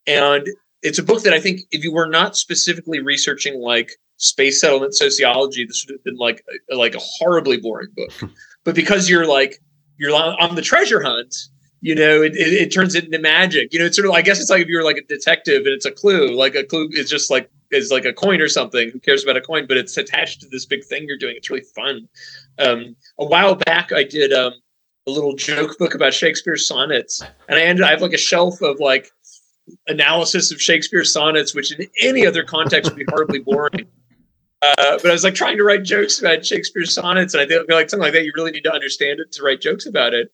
And 0.05 0.47
it's 0.81 0.99
a 0.99 1.03
book 1.03 1.23
that 1.23 1.33
I 1.33 1.39
think 1.39 1.61
if 1.71 1.83
you 1.83 1.91
were 1.91 2.07
not 2.07 2.37
specifically 2.37 2.99
researching 2.99 3.59
like 3.59 3.93
space 4.17 4.61
settlement 4.61 4.95
sociology, 4.95 5.65
this 5.65 5.85
would 5.85 5.93
have 5.93 6.03
been 6.03 6.17
like 6.17 6.43
a, 6.71 6.75
like 6.75 6.95
a 6.95 6.99
horribly 6.99 7.57
boring 7.57 7.89
book. 7.95 8.11
but 8.63 8.75
because 8.75 9.09
you're 9.09 9.27
like 9.27 9.61
you're 9.97 10.13
on 10.13 10.55
the 10.55 10.61
treasure 10.61 11.01
hunt, 11.01 11.35
you 11.81 11.95
know, 11.95 12.21
it, 12.21 12.35
it, 12.35 12.53
it 12.53 12.73
turns 12.73 12.95
it 12.95 13.05
into 13.05 13.19
magic. 13.19 13.73
You 13.73 13.79
know, 13.79 13.85
it's 13.85 13.95
sort 13.95 14.07
of 14.07 14.13
I 14.13 14.21
guess 14.21 14.39
it's 14.39 14.49
like 14.49 14.61
if 14.61 14.67
you're 14.67 14.83
like 14.83 14.97
a 14.97 15.03
detective 15.03 15.65
and 15.65 15.73
it's 15.73 15.85
a 15.85 15.91
clue, 15.91 16.35
like 16.35 16.55
a 16.55 16.63
clue 16.63 16.89
is 16.91 17.09
just 17.09 17.29
like 17.29 17.49
is 17.71 17.91
like 17.91 18.05
a 18.05 18.13
coin 18.13 18.41
or 18.41 18.47
something. 18.47 18.89
Who 18.91 18.99
cares 18.99 19.23
about 19.23 19.37
a 19.37 19.41
coin? 19.41 19.65
But 19.67 19.77
it's 19.77 19.97
attached 19.97 20.41
to 20.41 20.47
this 20.49 20.65
big 20.65 20.83
thing 20.85 21.05
you're 21.07 21.17
doing. 21.17 21.35
It's 21.35 21.49
really 21.49 21.65
fun. 21.75 22.07
Um, 22.59 22.95
a 23.19 23.25
while 23.25 23.55
back, 23.55 23.91
I 23.91 24.03
did 24.03 24.31
um, 24.31 24.53
a 25.07 25.11
little 25.11 25.35
joke 25.35 25.77
book 25.77 25.95
about 25.95 26.13
Shakespeare's 26.13 26.67
sonnets, 26.67 27.21
and 27.49 27.59
I 27.59 27.63
ended. 27.63 27.85
I 27.85 27.89
have 27.89 28.01
like 28.01 28.13
a 28.13 28.17
shelf 28.17 28.61
of 28.61 28.79
like 28.79 29.09
analysis 29.87 30.51
of 30.51 30.61
Shakespeare's 30.61 31.11
sonnets, 31.11 31.55
which 31.55 31.77
in 31.77 31.87
any 32.01 32.25
other 32.25 32.43
context 32.43 32.91
would 32.91 32.97
be 32.97 33.05
horribly 33.09 33.39
boring. 33.39 33.87
Uh, 34.63 34.97
but 34.97 35.07
I 35.07 35.11
was 35.11 35.23
like 35.23 35.35
trying 35.35 35.57
to 35.57 35.63
write 35.63 35.83
jokes 35.83 36.19
about 36.19 36.45
Shakespeare's 36.45 36.93
sonnets, 36.93 37.33
and 37.33 37.41
I 37.41 37.47
feel 37.47 37.65
like 37.69 37.89
something 37.89 38.03
like 38.03 38.13
that. 38.13 38.23
You 38.23 38.31
really 38.35 38.51
need 38.51 38.63
to 38.63 38.73
understand 38.73 39.19
it 39.19 39.31
to 39.33 39.43
write 39.43 39.61
jokes 39.61 39.85
about 39.85 40.13
it. 40.13 40.31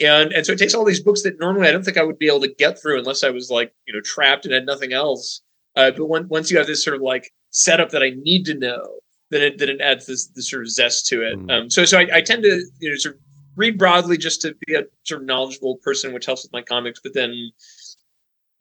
And 0.00 0.32
and 0.32 0.46
so 0.46 0.52
it 0.52 0.58
takes 0.58 0.74
all 0.74 0.84
these 0.84 1.00
books 1.00 1.22
that 1.22 1.38
normally 1.38 1.68
I 1.68 1.72
don't 1.72 1.84
think 1.84 1.96
I 1.96 2.02
would 2.02 2.18
be 2.18 2.28
able 2.28 2.40
to 2.42 2.54
get 2.54 2.80
through 2.80 2.98
unless 2.98 3.24
I 3.24 3.30
was 3.30 3.50
like 3.50 3.72
you 3.86 3.92
know 3.92 4.00
trapped 4.00 4.44
and 4.44 4.54
had 4.54 4.66
nothing 4.66 4.92
else. 4.92 5.42
Uh, 5.74 5.90
but 5.90 6.06
when, 6.06 6.28
once 6.28 6.50
you 6.50 6.58
have 6.58 6.66
this 6.66 6.84
sort 6.84 6.96
of 6.96 7.02
like 7.02 7.32
setup 7.50 7.90
that 7.90 8.02
I 8.02 8.10
need 8.22 8.44
to 8.46 8.54
know, 8.54 9.00
then 9.30 9.42
it 9.42 9.58
then 9.58 9.68
it 9.68 9.80
adds 9.80 10.06
this 10.06 10.26
this 10.28 10.50
sort 10.50 10.62
of 10.62 10.70
zest 10.70 11.06
to 11.08 11.22
it. 11.22 11.38
Mm. 11.38 11.50
Um, 11.50 11.70
so 11.70 11.84
so 11.84 11.98
I, 11.98 12.08
I 12.12 12.20
tend 12.20 12.42
to 12.44 12.64
you 12.80 12.90
know 12.90 12.96
sort 12.96 13.16
of 13.16 13.20
read 13.56 13.78
broadly 13.78 14.16
just 14.16 14.40
to 14.42 14.54
be 14.66 14.74
a 14.74 14.84
sort 15.04 15.20
of 15.20 15.26
knowledgeable 15.26 15.76
person, 15.76 16.12
which 16.12 16.26
helps 16.26 16.42
with 16.42 16.52
my 16.52 16.62
comics. 16.62 17.00
But 17.02 17.14
then 17.14 17.50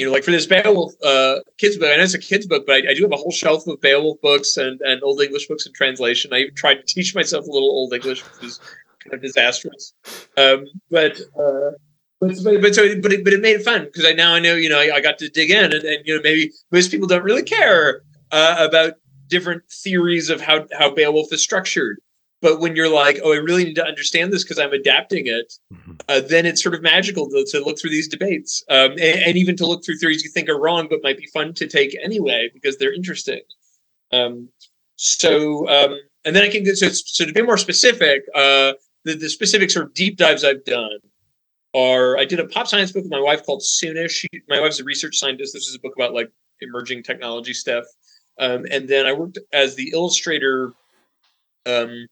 you 0.02 0.08
know, 0.08 0.12
like 0.12 0.24
for 0.24 0.32
this 0.32 0.48
Beowulf 0.48 0.96
uh, 1.06 1.42
kids 1.60 1.78
book, 1.78 1.92
I 1.92 1.98
know 1.98 2.02
it's 2.02 2.16
a 2.16 2.20
kids 2.20 2.48
book, 2.48 2.66
but 2.66 2.74
I, 2.74 2.90
I 2.90 2.94
do 2.96 3.04
have 3.04 3.12
a 3.12 3.18
whole 3.18 3.32
shelf 3.32 3.68
of 3.68 3.80
Beowulf 3.82 4.20
books 4.20 4.58
and, 4.58 4.82
and 4.82 5.04
Old 5.04 5.22
English 5.22 5.48
books 5.48 5.68
in 5.68 5.74
translation. 5.74 6.34
I 6.34 6.38
even 6.40 6.56
tried 6.56 6.76
to 6.76 6.84
teach 6.84 7.14
myself 7.14 7.46
a 7.46 7.52
little 7.52 7.70
Old 7.70 7.94
English, 7.94 8.24
which 8.24 8.50
is 8.50 8.60
kind 9.04 9.14
of 9.14 9.22
disastrous. 9.22 9.94
Um, 10.38 10.66
but, 10.90 11.22
uh, 11.40 11.78
but, 12.20 12.32
but, 12.44 12.62
but 12.64 12.74
so 12.74 13.00
but 13.00 13.14
it, 13.14 13.24
but 13.24 13.32
it 13.32 13.42
made 13.42 13.58
it 13.58 13.64
fun 13.64 13.86
because 13.86 14.04
I 14.06 14.14
now 14.14 14.34
I 14.34 14.40
know 14.40 14.56
you 14.56 14.70
know 14.70 14.80
I, 14.80 14.96
I 14.96 15.02
got 15.02 15.20
to 15.20 15.30
dig 15.30 15.52
in 15.52 15.66
and, 15.66 15.84
and 15.84 16.04
you 16.04 16.16
know 16.16 16.22
maybe 16.24 16.52
most 16.72 16.90
people 16.90 17.08
don't 17.08 17.24
really 17.24 17.44
care 17.44 18.02
uh, 18.32 18.56
about 18.60 18.94
different 19.28 19.62
theories 19.72 20.32
of 20.32 20.42
how 20.42 20.66
how 20.80 20.90
Beowulf 20.90 21.32
is 21.32 21.44
structured. 21.44 22.00
But 22.42 22.60
when 22.60 22.76
you're 22.76 22.94
like, 22.94 23.20
oh, 23.24 23.34
I 23.34 23.38
really 23.38 23.66
need 23.66 23.76
to 23.76 23.86
understand 23.86 24.34
this 24.34 24.44
because 24.44 24.58
I'm 24.58 24.74
adapting 24.74 25.28
it, 25.28 25.54
uh, 26.10 26.22
then 26.22 26.46
it's 26.46 26.62
sort 26.62 26.74
of 26.74 26.82
magical 26.82 27.30
to, 27.30 27.46
to 27.52 27.64
look 27.64 27.80
through 27.80 27.92
these 27.92 28.08
debates 28.08 28.64
um, 28.70 28.92
and, 28.94 29.02
and, 29.02 29.38
even 29.38 29.56
to 29.58 29.66
look 29.68 29.86
through 29.86 29.98
theories 29.98 30.24
you 30.24 30.30
think 30.32 30.50
are 30.50 30.60
wrong 30.60 30.88
but 30.90 31.04
might 31.04 31.18
be 31.18 31.28
fun 31.28 31.54
to 31.54 31.68
take 31.68 31.96
anyway 32.04 32.50
because 32.54 32.78
they're 32.78 32.94
interesting. 32.94 33.42
Um, 34.12 34.50
so, 34.96 35.70
um, 35.70 36.00
and 36.26 36.36
then 36.36 36.44
I 36.44 36.50
can 36.50 36.64
get 36.64 36.78
so, 36.78 36.90
so 36.90 37.26
to 37.26 37.32
be 37.32 37.42
more 37.44 37.58
specific, 37.58 38.24
uh, 38.34 38.74
the, 39.04 39.16
the 39.16 39.30
specific 39.30 39.70
sort 39.70 39.86
of 39.86 39.94
deep 39.94 40.18
dives 40.18 40.44
I've 40.44 40.66
done 40.66 41.00
are 41.74 42.18
I 42.18 42.26
did 42.26 42.40
a 42.40 42.48
pop 42.48 42.68
science 42.68 42.92
book 42.92 43.04
with 43.04 43.12
my 43.12 43.20
wife 43.20 43.46
called 43.46 43.62
Soonish. 43.62 44.12
She, 44.12 44.28
my 44.50 44.60
wife's 44.60 44.80
a 44.80 44.84
research 44.84 45.18
scientist. 45.18 45.54
This 45.54 45.68
is 45.68 45.76
a 45.76 45.80
book 45.80 45.94
about 45.96 46.14
like 46.14 46.32
emerging 46.60 47.04
technology 47.04 47.54
stuff. 47.54 47.86
Um, 48.40 48.66
and 48.72 48.88
then 48.88 49.06
I 49.06 49.14
worked 49.14 49.40
as 49.54 49.76
the 49.76 49.92
illustrator 49.94 50.74
um, 51.66 52.08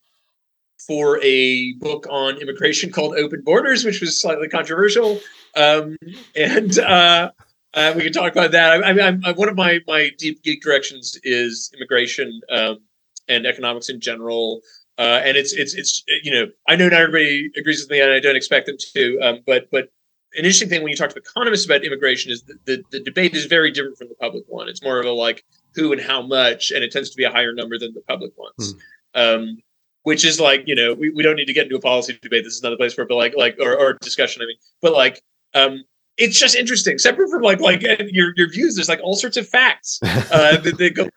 for 0.86 1.20
a 1.24 1.74
book 1.74 2.08
on 2.10 2.38
immigration 2.38 2.92
called 2.92 3.16
Open 3.16 3.42
Borders, 3.42 3.84
which 3.84 4.02
was 4.02 4.20
slightly 4.20 4.48
controversial. 4.48 5.20
Um, 5.56 5.98
and 6.36 6.78
uh, 6.80 7.32
uh, 7.74 7.94
we 7.96 8.04
can 8.04 8.14
talk 8.14 8.32
about 8.32 8.52
that. 8.52 8.84
I, 8.84 8.90
I, 8.90 9.08
I'm, 9.08 9.22
one 9.36 9.50
of 9.50 9.56
my 9.56 9.80
my 9.88 10.12
deep 10.18 10.44
geek 10.44 10.62
directions 10.62 11.20
is 11.24 11.72
immigration 11.76 12.42
um, 12.52 12.80
and 13.28 13.46
economics 13.46 13.90
in 13.90 14.00
general. 14.00 14.62
Uh, 14.98 15.22
and 15.24 15.38
it's 15.38 15.54
it's 15.54 15.74
it's 15.76 16.04
you 16.24 16.32
know 16.32 16.48
I 16.68 16.76
know 16.76 16.90
not 16.90 17.00
everybody 17.00 17.50
agrees 17.56 17.82
with 17.82 17.90
me, 17.90 18.02
and 18.02 18.12
I 18.12 18.20
don't 18.20 18.36
expect 18.36 18.66
them 18.66 18.78
to. 18.94 19.20
Um, 19.22 19.40
but 19.46 19.70
but 19.72 19.90
an 20.34 20.46
interesting 20.46 20.70
thing 20.70 20.84
when 20.84 20.92
you 20.92 20.98
talk 20.98 21.10
to 21.10 21.18
economists 21.18 21.66
about 21.66 21.84
immigration 21.84 22.32
is 22.32 22.44
the, 22.44 22.56
the, 22.66 22.84
the 22.92 23.00
debate 23.00 23.34
is 23.34 23.46
very 23.46 23.72
different 23.72 23.98
from 23.98 24.10
the 24.10 24.16
public 24.16 24.44
one. 24.48 24.68
It's 24.68 24.84
more 24.84 25.00
of 25.00 25.06
a 25.06 25.12
like 25.12 25.44
who 25.74 25.92
and 25.92 26.02
how 26.02 26.22
much, 26.22 26.72
and 26.72 26.84
it 26.84 26.92
tends 26.92 27.10
to 27.10 27.18
be 27.18 27.24
a 27.24 27.32
higher 27.32 27.54
number 27.54 27.80
than 27.80 27.94
the 27.94 28.02
public 28.02 28.32
ones. 28.38 28.76
Mm. 29.16 29.36
Um, 29.36 29.58
which 30.04 30.26
is 30.26 30.40
like 30.40 30.64
you 30.66 30.76
know 30.76 30.94
we, 30.94 31.10
we 31.10 31.24
don't 31.24 31.36
need 31.36 31.46
to 31.46 31.54
get 31.54 31.66
into 31.66 31.76
a 31.76 31.82
policy 31.82 32.18
debate. 32.22 32.44
This 32.44 32.56
is 32.56 32.64
not 32.64 32.72
the 32.72 32.78
place 32.78 32.94
for 32.94 33.04
it 33.04 33.10
but 33.10 33.16
like 33.16 33.36
like 33.36 33.58
or, 33.60 33.76
or 33.78 33.98
discussion 34.02 34.42
i 34.42 34.46
mean 34.46 34.58
but 34.82 34.94
like 34.94 35.22
um 35.54 35.84
it's 36.20 36.38
just 36.38 36.56
interesting. 36.56 36.98
Separate 36.98 37.30
from 37.30 37.42
like 37.42 37.62
like 37.62 37.82
your 38.12 38.34
your 38.36 38.50
views 38.50 38.76
there's 38.76 38.90
like 38.90 39.00
all 39.02 39.16
sorts 39.16 39.38
of 39.38 39.48
facts 39.48 40.00
uh 40.04 40.58
that, 40.58 40.78
that 40.78 40.96
go 40.96 41.10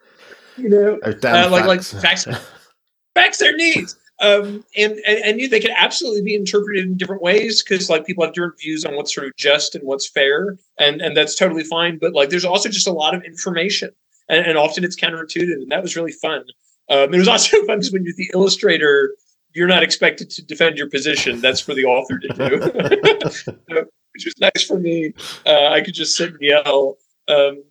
you 0.56 0.68
know 0.68 0.98
uh, 1.02 1.48
like 1.50 1.66
like 1.66 1.82
facts. 1.82 2.26
facts 3.14 3.42
are 3.42 3.52
neat. 3.52 3.94
Um 4.20 4.64
and 4.76 4.92
and, 5.06 5.18
and 5.24 5.40
you, 5.40 5.48
they 5.48 5.60
can 5.60 5.72
absolutely 5.72 6.22
be 6.22 6.34
interpreted 6.34 6.86
in 6.86 6.96
different 6.96 7.22
ways 7.22 7.62
because 7.62 7.90
like 7.90 8.06
people 8.06 8.24
have 8.24 8.32
different 8.32 8.58
views 8.60 8.84
on 8.84 8.94
what's 8.94 9.14
sort 9.14 9.26
of 9.26 9.36
just 9.36 9.74
and 9.74 9.84
what's 9.84 10.08
fair 10.08 10.56
and 10.78 11.02
and 11.02 11.16
that's 11.16 11.34
totally 11.34 11.64
fine 11.64 11.98
but 11.98 12.12
like 12.12 12.30
there's 12.30 12.44
also 12.44 12.68
just 12.68 12.86
a 12.86 12.92
lot 12.92 13.14
of 13.14 13.24
information 13.24 13.90
and, 14.28 14.46
and 14.46 14.56
often 14.56 14.84
it's 14.84 14.96
counterintuitive 14.96 15.54
and 15.54 15.72
that 15.72 15.82
was 15.82 15.96
really 15.96 16.12
fun 16.12 16.44
um, 16.88 17.14
it 17.14 17.18
was 17.18 17.28
also 17.28 17.56
fun 17.66 17.78
because 17.78 17.92
when 17.92 18.04
you're 18.04 18.14
the 18.16 18.30
illustrator, 18.34 19.14
you're 19.54 19.68
not 19.68 19.82
expected 19.82 20.30
to 20.30 20.42
defend 20.42 20.78
your 20.78 20.88
position. 20.88 21.40
That's 21.40 21.60
for 21.60 21.74
the 21.74 21.84
author 21.84 22.18
to 22.18 22.28
do, 22.28 23.50
which 24.12 24.24
was 24.24 24.34
nice 24.38 24.64
for 24.66 24.78
me. 24.78 25.12
Uh, 25.46 25.68
I 25.68 25.80
could 25.80 25.94
just 25.94 26.16
sit 26.16 26.30
and 26.30 26.40
yell. 26.40 26.96
Um, 27.28 27.62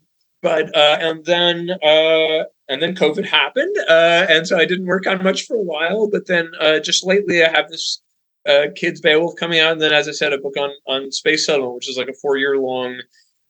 but 0.42 0.74
uh, 0.76 0.98
and 1.00 1.24
then 1.24 1.70
uh, 1.70 2.44
and 2.68 2.82
then 2.82 2.94
COVID 2.94 3.24
happened, 3.24 3.76
uh, 3.88 4.26
and 4.28 4.46
so 4.46 4.58
I 4.58 4.64
didn't 4.64 4.86
work 4.86 5.06
on 5.06 5.22
much 5.22 5.46
for 5.46 5.56
a 5.56 5.62
while. 5.62 6.08
But 6.10 6.26
then 6.26 6.50
uh, 6.60 6.80
just 6.80 7.06
lately, 7.06 7.44
I 7.44 7.50
have 7.50 7.68
this 7.68 8.02
uh, 8.48 8.66
kids 8.74 9.00
Beowulf 9.00 9.36
coming 9.36 9.60
out, 9.60 9.72
and 9.72 9.80
then 9.80 9.92
as 9.92 10.08
I 10.08 10.12
said, 10.12 10.32
a 10.32 10.38
book 10.38 10.56
on 10.56 10.70
on 10.86 11.12
space 11.12 11.46
settlement, 11.46 11.76
which 11.76 11.88
is 11.88 11.96
like 11.96 12.08
a 12.08 12.14
four 12.14 12.36
year 12.36 12.58
long 12.58 13.00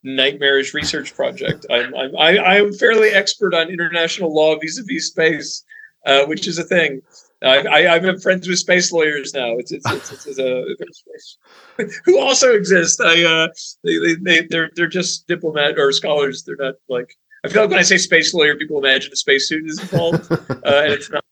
nightmarish 0.05 0.75
research 0.75 1.15
project. 1.15 1.67
I'm, 1.71 1.95
I'm, 1.95 2.17
I, 2.17 2.57
am 2.57 2.73
fairly 2.73 3.11
expert 3.11 3.55
on 3.55 3.69
international 3.69 4.35
law 4.35 4.59
vis-a-vis 4.59 5.07
space, 5.07 5.65
uh, 6.07 6.25
which 6.27 6.47
is 6.47 6.59
a 6.59 6.65
thing. 6.65 7.03
I, 7.43 7.59
I, 7.67 7.97
I'm 7.97 8.19
friends 8.21 8.49
with 8.49 8.59
space 8.59 8.93
lawyers 8.93 9.35
now. 9.35 9.57
It's 9.59 9.73
it's 9.73 9.91
it's, 9.91 10.13
it's, 10.13 10.27
it's 10.27 10.39
a, 11.79 11.91
who 12.05 12.21
also 12.21 12.53
exist. 12.53 13.01
I 13.01 13.25
uh, 13.25 13.49
they, 13.83 14.15
they 14.15 14.47
they're 14.47 14.71
they're 14.77 14.87
just 14.87 15.27
diplomat 15.27 15.79
or 15.79 15.91
scholars. 15.91 16.45
They're 16.45 16.57
not 16.57 16.75
like 16.89 17.17
I 17.45 17.49
feel 17.49 17.63
like 17.63 17.71
when 17.71 17.81
I 17.81 17.83
say 17.83 17.99
space 17.99 18.33
lawyer, 18.33 18.55
people 18.55 18.79
imagine 18.79 19.13
a 19.13 19.17
spacesuit 19.17 19.69
is 19.69 19.81
involved, 19.81 20.31
uh, 20.33 20.37
and 20.65 20.93
it's 20.93 21.11
not. 21.11 21.25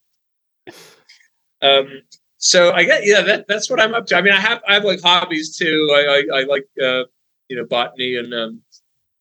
Um, 1.61 2.01
so 2.37 2.73
I 2.73 2.83
get 2.83 3.05
yeah, 3.05 3.21
that 3.21 3.45
that's 3.47 3.69
what 3.69 3.79
I'm 3.79 3.93
up 3.93 4.07
to. 4.07 4.17
I 4.17 4.21
mean, 4.21 4.33
I 4.33 4.39
have 4.39 4.61
I 4.67 4.73
have 4.73 4.83
like 4.83 5.01
hobbies 5.01 5.55
too. 5.55 5.89
I 5.95 6.25
I, 6.33 6.39
I 6.39 6.43
like 6.43 6.67
uh, 6.83 7.03
you 7.51 7.57
know 7.57 7.65
botany 7.65 8.15
and 8.15 8.33
um, 8.33 8.61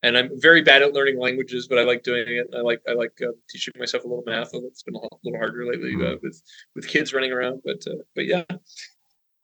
and 0.02 0.16
I'm 0.16 0.30
very 0.40 0.62
bad 0.62 0.82
at 0.82 0.94
learning 0.94 1.18
languages, 1.18 1.66
but 1.66 1.78
I 1.78 1.82
like 1.82 2.04
doing 2.04 2.24
it. 2.26 2.46
I 2.56 2.60
like 2.60 2.80
I 2.88 2.92
like 2.92 3.12
uh, 3.22 3.32
teaching 3.50 3.74
myself 3.76 4.04
a 4.04 4.08
little 4.08 4.24
math. 4.24 4.50
It's 4.54 4.84
been 4.84 4.94
a 4.94 5.00
little 5.24 5.38
harder 5.38 5.66
lately 5.66 5.94
uh, 5.94 6.16
with 6.22 6.40
with 6.76 6.88
kids 6.88 7.12
running 7.12 7.32
around, 7.32 7.60
but 7.64 7.82
uh, 7.86 7.96
but 8.14 8.26
yeah. 8.26 8.44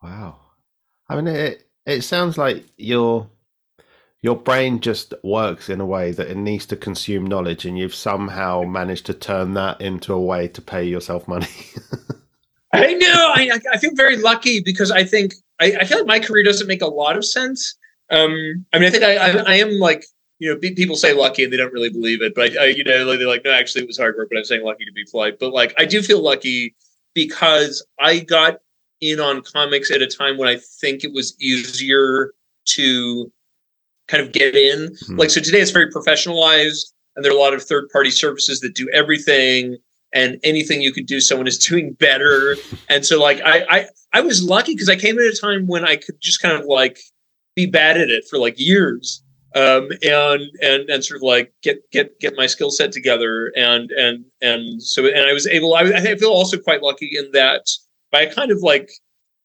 Wow, 0.03 0.39
I 1.09 1.17
mean 1.17 1.27
it. 1.27 1.69
It 1.85 2.03
sounds 2.03 2.39
like 2.39 2.65
your 2.77 3.29
your 4.23 4.37
brain 4.37 4.81
just 4.81 5.15
works 5.23 5.69
in 5.69 5.81
a 5.81 5.87
way 5.87 6.13
that 6.13 6.29
it 6.29 6.37
needs 6.37 6.65
to 6.67 6.77
consume 6.77 7.27
knowledge, 7.27 7.67
and 7.67 7.77
you've 7.77 7.95
somehow 7.95 8.63
managed 8.63 9.07
to 9.07 9.15
turn 9.15 9.55
that 9.55 9.81
into 9.81 10.15
a 10.15 10.21
way 10.21 10.47
to 10.49 10.63
pay 10.63 10.85
yourself 10.85 11.27
money. 11.27 11.49
I 12.73 12.95
know. 12.95 13.33
I 13.35 13.59
I 13.73 13.79
feel 13.79 13.95
very 13.95 14.17
lucky 14.17 14.61
because 14.61 14.93
I 14.93 15.03
think 15.03 15.35
I, 15.61 15.77
I 15.81 15.85
feel 15.85 15.99
like 15.99 16.07
my 16.07 16.21
career 16.21 16.45
doesn't 16.45 16.67
make 16.67 16.83
a 16.83 16.87
lot 16.87 17.17
of 17.17 17.25
sense 17.25 17.75
um, 18.11 18.67
I 18.73 18.79
mean, 18.79 18.89
I 18.89 18.91
think 18.91 19.05
I, 19.05 19.17
I, 19.17 19.31
I 19.31 19.55
am 19.55 19.79
like 19.79 20.05
you 20.39 20.53
know, 20.53 20.59
people 20.59 20.97
say 20.97 21.15
lucky 21.15 21.45
and 21.45 21.53
they 21.53 21.57
don't 21.57 21.73
really 21.73 21.89
believe 21.89 22.21
it, 22.21 22.35
but 22.35 22.53
I, 22.57 22.65
I, 22.65 22.67
you 22.67 22.85
know, 22.85 23.17
they're 23.17 23.27
like, 23.27 23.45
no, 23.45 23.53
actually 23.53 23.85
it 23.85 23.87
was 23.87 23.97
hard 23.97 24.17
work, 24.17 24.29
but 24.31 24.39
I'm 24.39 24.45
saying 24.45 24.65
lucky 24.65 24.85
to 24.85 24.93
be 24.93 25.05
polite. 25.11 25.39
But 25.39 25.53
like, 25.53 25.75
I 25.79 25.87
do 25.87 26.03
feel 26.03 26.23
lucky 26.23 26.75
because 27.15 27.85
I 27.99 28.21
got 28.21 28.59
in 29.01 29.19
on 29.19 29.43
comics 29.43 29.91
at 29.91 30.03
a 30.03 30.07
time 30.07 30.37
when 30.37 30.49
I 30.49 30.59
think 30.81 31.05
it 31.05 31.13
was 31.13 31.35
easier 31.41 32.35
to 32.67 33.33
kind 34.09 34.23
of 34.23 34.33
get 34.33 34.55
in. 34.55 34.91
Mm-hmm. 34.91 35.17
Like, 35.17 35.31
so 35.31 35.41
today 35.41 35.61
it's 35.61 35.71
very 35.71 35.91
professionalized 35.91 36.93
and 37.15 37.25
there 37.25 37.33
are 37.33 37.37
a 37.37 37.41
lot 37.41 37.55
of 37.55 37.63
third 37.63 37.89
party 37.89 38.11
services 38.11 38.61
that 38.61 38.75
do 38.75 38.89
everything 38.93 39.79
and 40.13 40.39
anything 40.45 40.83
you 40.83 40.93
could 40.93 41.07
do, 41.07 41.19
someone 41.21 41.47
is 41.47 41.59
doing 41.67 41.95
better. 41.95 42.57
And 42.91 43.07
so 43.07 43.23
like, 43.23 43.41
I, 43.41 43.65
I, 43.71 43.87
I 44.13 44.21
was 44.21 44.43
lucky 44.43 44.75
because 44.75 44.91
I 44.91 44.97
came 44.97 45.19
at 45.19 45.25
a 45.25 45.39
time 45.41 45.67
when 45.67 45.87
I 45.87 45.97
could 45.97 46.21
just 46.21 46.43
kind 46.43 46.59
of 46.59 46.67
like, 46.67 46.99
be 47.57 47.67
bad 47.67 47.97
at 47.97 48.11
it 48.11 48.25
for 48.29 48.39
like 48.39 48.55
years 48.59 49.25
um, 49.57 49.89
and 50.03 50.43
and 50.63 50.91
and 50.91 51.05
sort 51.05 51.17
of 51.17 51.23
like 51.23 51.53
get 51.63 51.91
get 51.91 52.21
get 52.21 52.37
my 52.37 52.47
skill 52.47 52.71
set 52.71 52.93
together 52.93 53.53
and 53.57 53.91
and 53.93 54.25
and 54.43 54.83
so 54.83 55.07
and 55.07 55.29
I 55.29 55.33
was 55.33 55.47
able 55.47 55.75
I, 55.75 55.85
I 55.85 56.17
feel 56.17 56.29
also 56.29 56.59
quite 56.59 56.83
lucky 56.83 57.17
in 57.17 57.31
that 57.33 57.63
by 58.13 58.21
a 58.21 58.35
kind 58.35 58.51
of 58.51 58.59
like 58.63 58.91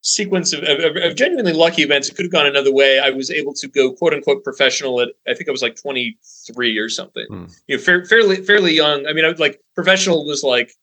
sequence 0.04 0.52
of, 0.52 0.63
of, 0.63 0.95
of, 0.97 1.15
genuinely 1.15 1.54
lucky 1.54 1.84
events 1.84 2.10
it 2.10 2.15
could 2.15 2.26
have 2.26 2.32
gone 2.32 2.47
another 2.47 2.74
way. 2.74 2.97
I 2.97 3.12
was 3.12 3.30
able 3.30 3.54
to 3.54 3.67
go 3.67 3.93
quote 3.93 4.13
unquote 4.13 4.43
professional 4.43 5.00
at 5.00 5.10
I 5.28 5.34
think 5.34 5.47
I 5.47 5.52
was 5.52 5.62
like 5.62 5.80
23 5.82 6.78
or 6.78 6.89
something. 6.89 7.28
Mm. 7.32 7.54
you 7.67 7.78
know 7.78 7.82
fair, 7.82 8.04
fairly 8.06 8.38
fairly 8.38 8.74
young. 8.74 9.08
I 9.08 9.13
mean 9.13 9.24
I 9.24 9.30
was 9.30 9.39
like 9.39 9.62
professional 9.76 10.26
was 10.26 10.43
like 10.43 10.74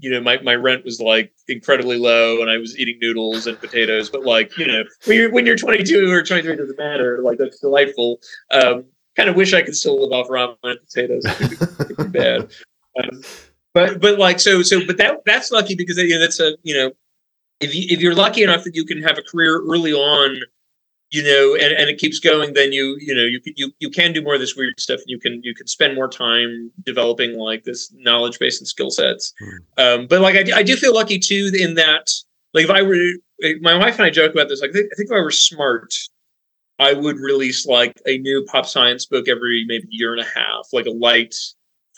you 0.00 0.10
know, 0.10 0.20
my, 0.20 0.40
my 0.42 0.54
rent 0.54 0.84
was 0.84 1.00
like 1.00 1.32
incredibly 1.48 1.98
low 1.98 2.40
and 2.40 2.50
I 2.50 2.56
was 2.56 2.78
eating 2.78 2.98
noodles 3.00 3.46
and 3.46 3.58
potatoes. 3.58 4.10
But 4.10 4.24
like, 4.24 4.56
you 4.56 4.66
know, 4.66 4.84
when 5.04 5.16
you're, 5.16 5.30
when 5.30 5.46
you're 5.46 5.56
22 5.56 6.10
or 6.10 6.22
23, 6.22 6.52
it 6.52 6.56
doesn't 6.56 6.78
matter. 6.78 7.20
Like, 7.22 7.38
that's 7.38 7.60
delightful. 7.60 8.20
Um, 8.50 8.86
kind 9.16 9.28
of 9.28 9.36
wish 9.36 9.52
I 9.52 9.62
could 9.62 9.76
still 9.76 10.00
live 10.00 10.12
off 10.12 10.28
ramen 10.28 10.56
and 10.62 10.78
potatoes. 10.80 11.24
It 11.24 11.36
could 11.36 11.50
be, 11.50 11.56
it 11.56 11.96
could 11.96 12.12
be 12.12 12.18
bad. 12.18 12.50
Um, 13.02 13.22
but, 13.74 14.00
but 14.00 14.18
like, 14.18 14.40
so, 14.40 14.62
so, 14.62 14.84
but 14.86 14.96
that, 14.96 15.18
that's 15.26 15.50
lucky 15.50 15.74
because, 15.74 15.96
you 15.98 16.08
know, 16.08 16.20
that's 16.20 16.40
a, 16.40 16.56
you 16.62 16.74
know, 16.74 16.92
if 17.60 17.74
you, 17.74 17.86
if 17.90 18.00
you're 18.00 18.14
lucky 18.14 18.42
enough 18.42 18.64
that 18.64 18.74
you 18.74 18.84
can 18.84 19.02
have 19.02 19.18
a 19.18 19.22
career 19.22 19.60
early 19.60 19.92
on 19.92 20.40
you 21.10 21.24
know, 21.24 21.54
and, 21.54 21.72
and 21.72 21.90
it 21.90 21.98
keeps 21.98 22.20
going, 22.20 22.54
then 22.54 22.72
you, 22.72 22.96
you 23.00 23.14
know, 23.14 23.22
you 23.22 23.40
you 23.56 23.72
you 23.80 23.90
can 23.90 24.12
do 24.12 24.22
more 24.22 24.34
of 24.34 24.40
this 24.40 24.56
weird 24.56 24.78
stuff. 24.78 25.00
And 25.00 25.08
you 25.08 25.18
can 25.18 25.40
you 25.42 25.54
can 25.54 25.66
spend 25.66 25.94
more 25.94 26.08
time 26.08 26.70
developing 26.84 27.36
like 27.36 27.64
this 27.64 27.92
knowledge 27.96 28.38
base 28.38 28.60
and 28.60 28.68
skill 28.68 28.90
sets. 28.90 29.32
Mm. 29.42 29.58
Um, 29.82 30.06
but 30.06 30.20
like 30.20 30.36
I, 30.36 30.58
I 30.58 30.62
do 30.62 30.76
feel 30.76 30.94
lucky 30.94 31.18
too 31.18 31.50
in 31.58 31.74
that 31.74 32.08
like 32.54 32.64
if 32.64 32.70
I 32.70 32.82
were 32.82 32.96
my 33.60 33.76
wife 33.76 33.96
and 33.98 34.06
I 34.06 34.10
joke 34.10 34.32
about 34.32 34.48
this. 34.48 34.60
Like 34.60 34.70
I 34.70 34.74
think, 34.74 34.90
I 34.92 34.94
think 34.96 35.10
if 35.10 35.16
I 35.16 35.20
were 35.20 35.30
smart, 35.30 35.94
I 36.78 36.94
would 36.94 37.18
release 37.18 37.66
like 37.66 38.00
a 38.06 38.18
new 38.18 38.44
pop 38.44 38.66
science 38.66 39.06
book 39.06 39.28
every 39.28 39.64
maybe 39.66 39.86
year 39.90 40.12
and 40.12 40.20
a 40.20 40.24
half, 40.24 40.68
like 40.72 40.86
a 40.86 40.90
light 40.90 41.34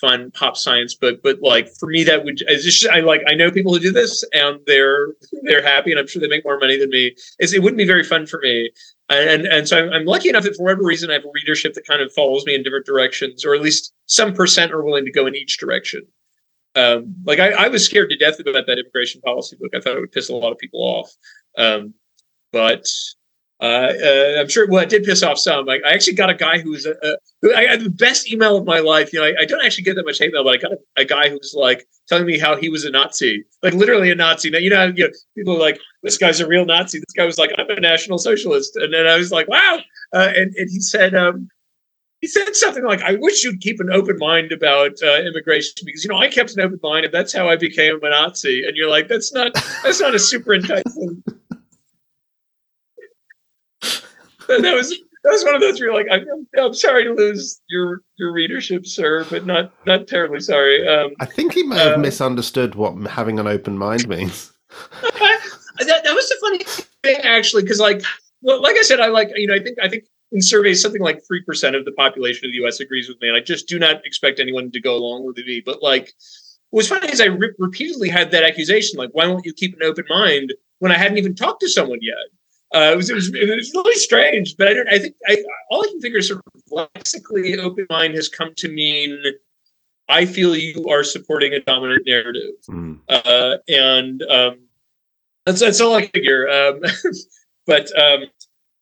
fun 0.03 0.31
pop 0.33 0.57
science 0.57 0.95
book. 0.95 1.21
But 1.23 1.41
like 1.41 1.69
for 1.79 1.89
me, 1.89 2.05
that 2.05 2.25
would 2.25 2.37
just, 2.37 2.87
I 2.89 3.01
like 3.01 3.23
I 3.27 3.35
know 3.35 3.51
people 3.51 3.73
who 3.73 3.79
do 3.79 3.93
this 3.93 4.23
and 4.35 4.61
they're 4.67 5.15
they're 5.45 5.63
happy 5.63 5.93
and 5.93 6.01
I'm 6.01 6.07
sure 6.07 6.21
they 6.21 6.29
make 6.29 6.45
more 6.45 6.59
money 6.59 6.77
than 6.77 6.91
me. 6.91 7.15
It's, 7.39 7.55
it 7.55 7.63
wouldn't 7.63 7.79
be 7.79 7.87
very 7.87 8.05
fun 8.05 8.27
for 8.27 8.41
me. 8.43 8.71
And 9.09 9.47
and 9.47 9.67
so 9.69 9.79
I'm, 9.79 9.93
I'm 9.93 10.05
lucky 10.05 10.29
enough 10.29 10.45
that 10.45 10.57
for 10.57 10.65
whatever 10.65 10.85
reason 10.85 11.11
I 11.11 11.15
have 11.15 11.25
a 11.25 11.33
readership 11.33 11.73
that 11.75 11.87
kind 11.87 12.03
of 12.03 12.13
follows 12.13 12.45
me 12.45 12.55
in 12.55 12.63
different 12.63 12.85
directions, 12.85 13.45
or 13.45 13.55
at 13.55 13.63
least 13.63 13.95
some 14.07 14.35
percent 14.35 14.73
are 14.73 14.85
willing 14.85 15.07
to 15.07 15.13
go 15.13 15.27
in 15.27 15.35
each 15.35 15.57
direction. 15.59 16.03
Um, 16.75 17.15
like 17.25 17.39
I, 17.39 17.51
I 17.53 17.69
was 17.69 17.85
scared 17.85 18.11
to 18.11 18.17
death 18.17 18.41
about 18.41 18.67
that 18.67 18.79
immigration 18.79 19.21
policy 19.21 19.57
book. 19.61 19.73
I 19.75 19.81
thought 19.81 19.97
it 19.97 20.01
would 20.01 20.13
piss 20.13 20.31
a 20.31 20.35
lot 20.35 20.53
of 20.53 20.59
people 20.59 20.81
off. 20.81 21.11
Um, 21.57 21.95
but 22.51 22.87
uh, 23.63 23.93
uh, 24.05 24.41
I'm 24.41 24.49
sure. 24.49 24.67
Well, 24.69 24.83
it 24.83 24.89
did 24.91 25.05
piss 25.05 25.23
off 25.23 25.39
some. 25.39 25.69
I, 25.69 25.79
I 25.87 25.93
actually 25.93 26.15
got 26.15 26.29
a 26.29 26.35
guy 26.35 26.59
who 26.59 26.71
was 26.71 26.85
a, 26.85 26.95
a 27.01 27.17
who 27.43 27.55
I 27.55 27.63
had 27.63 27.83
the 27.83 27.91
best 27.91 28.29
email 28.31 28.57
of 28.57 28.67
my 28.67 28.81
life. 28.81 29.13
You 29.13 29.21
know, 29.21 29.27
I, 29.27 29.43
I, 29.43 29.45
don't 29.45 29.65
actually 29.65 29.85
get 29.85 29.95
that 29.95 30.05
much 30.05 30.19
hate 30.19 30.33
mail, 30.33 30.43
but 30.43 30.55
I 30.55 30.57
got 30.57 30.73
a, 30.73 30.79
a, 30.97 31.05
guy 31.05 31.29
who 31.29 31.37
was 31.37 31.55
like 31.57 31.87
telling 32.09 32.27
me 32.27 32.39
how 32.39 32.57
he 32.57 32.69
was 32.69 32.85
a 32.85 32.91
Nazi, 32.91 33.45
like 33.63 33.75
literally 33.75 34.11
a 34.11 34.17
Nazi. 34.17 34.51
Now, 34.51 34.59
you 34.59 34.69
know, 34.69 34.93
you 34.97 35.05
know, 35.05 35.11
people 35.37 35.55
are 35.55 35.61
like, 35.61 35.79
"This 36.03 36.19
guy's 36.19 36.41
a 36.41 36.47
real 36.49 36.65
Nazi." 36.65 36.99
This 36.99 37.13
guy 37.17 37.25
was 37.25 37.39
like, 37.39 37.53
"I'm 37.57 37.71
a 37.71 37.79
National 37.79 38.19
Socialist," 38.19 38.75
and 38.75 38.93
then 38.93 39.07
I 39.07 39.17
was 39.17 39.31
like, 39.31 39.47
"Wow!" 39.47 39.79
Uh, 40.13 40.33
and 40.35 40.53
and 40.57 40.69
he 40.69 40.81
said, 40.81 41.15
um, 41.15 41.49
he 42.21 42.27
said 42.27 42.57
something 42.57 42.83
like, 42.83 43.03
"I 43.03 43.15
wish 43.15 43.45
you'd 43.45 43.61
keep 43.61 43.79
an 43.79 43.91
open 43.91 44.17
mind 44.19 44.51
about 44.51 45.01
uh, 45.05 45.21
immigration 45.21 45.75
because 45.85 46.03
you 46.03 46.11
know 46.11 46.19
I 46.19 46.27
kept 46.27 46.51
an 46.55 46.63
open 46.63 46.81
mind 46.83 47.05
and 47.05 47.15
that's 47.15 47.33
how 47.33 47.49
I 47.49 47.55
became 47.55 48.01
a 48.03 48.11
Nazi." 48.11 48.65
And 48.67 48.77
you're 48.77 48.91
like, 48.91 49.07
"That's 49.07 49.33
not 49.33 49.55
that's 49.85 50.01
not 50.01 50.17
a 50.17 50.19
super 50.19 50.53
enticing." 50.53 51.23
that 54.61 54.75
was 54.75 54.91
that 55.25 55.31
was 55.31 55.45
one 55.45 55.55
of 55.55 55.61
those 55.61 55.81
where 55.81 55.91
you're 55.91 55.95
like, 55.95 56.09
I'm, 56.11 56.47
I'm 56.59 56.75
sorry 56.75 57.05
to 57.05 57.13
lose 57.13 57.61
your 57.69 58.03
your 58.17 58.33
readership, 58.33 58.87
sir, 58.87 59.25
but 59.31 59.47
not 59.47 59.73
not 59.87 60.09
terribly 60.09 60.41
sorry. 60.41 60.87
Um, 60.87 61.13
I 61.21 61.27
think 61.27 61.55
he 61.55 61.63
may 61.63 61.79
have 61.79 61.95
uh, 61.95 61.99
misunderstood 61.99 62.75
what 62.75 62.95
having 63.09 63.39
an 63.39 63.47
open 63.47 63.79
mind 63.79 64.09
means. 64.09 64.53
that, 65.03 66.05
that 66.05 66.15
was 66.15 66.29
the 66.29 66.37
funny 66.41 66.65
thing, 67.05 67.25
actually, 67.25 67.63
because 67.63 67.81
like, 67.81 68.03
well, 68.43 68.61
like 68.61 68.77
I 68.77 68.83
said, 68.83 69.01
I 69.01 69.09
like 69.09 69.31
you 69.37 69.47
know, 69.47 69.55
I 69.55 69.61
think 69.61 69.79
I 69.83 69.89
think 69.89 70.05
in 70.33 70.43
surveys 70.43 70.83
something 70.83 71.03
like 71.03 71.21
three 71.27 71.43
percent 71.43 71.77
of 71.77 71.85
the 71.85 71.93
population 71.93 72.47
of 72.47 72.51
the 72.51 72.57
U.S. 72.59 72.81
agrees 72.81 73.09
with 73.09 73.21
me, 73.21 73.29
and 73.29 73.37
I 73.37 73.41
just 73.41 73.69
do 73.69 73.79
not 73.79 74.05
expect 74.05 74.41
anyone 74.41 74.71
to 74.73 74.81
go 74.81 74.97
along 74.97 75.25
with 75.25 75.37
me. 75.37 75.63
But 75.65 75.83
like, 75.83 76.13
what's 76.71 76.89
funny 76.89 77.13
is 77.13 77.21
I 77.21 77.27
re- 77.27 77.55
repeatedly 77.59 78.09
had 78.09 78.33
that 78.33 78.43
accusation, 78.43 78.99
like, 78.99 79.11
why 79.13 79.27
won't 79.27 79.47
you 79.47 79.53
keep 79.55 79.75
an 79.75 79.85
open 79.85 80.05
mind 80.09 80.53
when 80.81 80.91
I 80.91 80.99
hadn't 80.99 81.19
even 81.19 81.35
talked 81.35 81.61
to 81.61 81.69
someone 81.69 82.01
yet? 82.03 82.17
Uh, 82.75 82.91
it, 82.93 82.97
was, 82.97 83.11
it, 83.11 83.15
was, 83.15 83.29
it 83.35 83.55
was 83.55 83.71
really 83.75 83.95
strange, 83.97 84.57
but 84.57 84.69
I 84.69 84.75
don't. 84.75 84.89
I 84.89 84.99
think 84.99 85.15
I, 85.27 85.43
all 85.71 85.85
I 85.85 85.89
can 85.89 86.01
figure 86.01 86.19
is 86.19 86.29
sort 86.29 86.41
of 86.55 86.63
lexically 86.71 87.59
open 87.59 87.87
mind 87.91 88.15
has 88.15 88.29
come 88.29 88.55
to 88.57 88.69
mean 88.69 89.23
I 90.09 90.27
feel 90.27 90.57
you 90.57 90.87
are 90.89 91.05
supporting 91.05 91.53
a 91.53 91.61
dominant 91.61 92.03
narrative, 92.07 92.55
mm. 92.69 92.99
uh, 93.09 93.57
and 93.69 94.23
um, 94.23 94.59
that's 95.47 95.61
that's 95.61 95.81
all 95.81 95.95
I 95.95 96.07
figure. 96.09 96.49
Um, 96.49 96.81
but 97.67 97.97
um, 97.99 98.25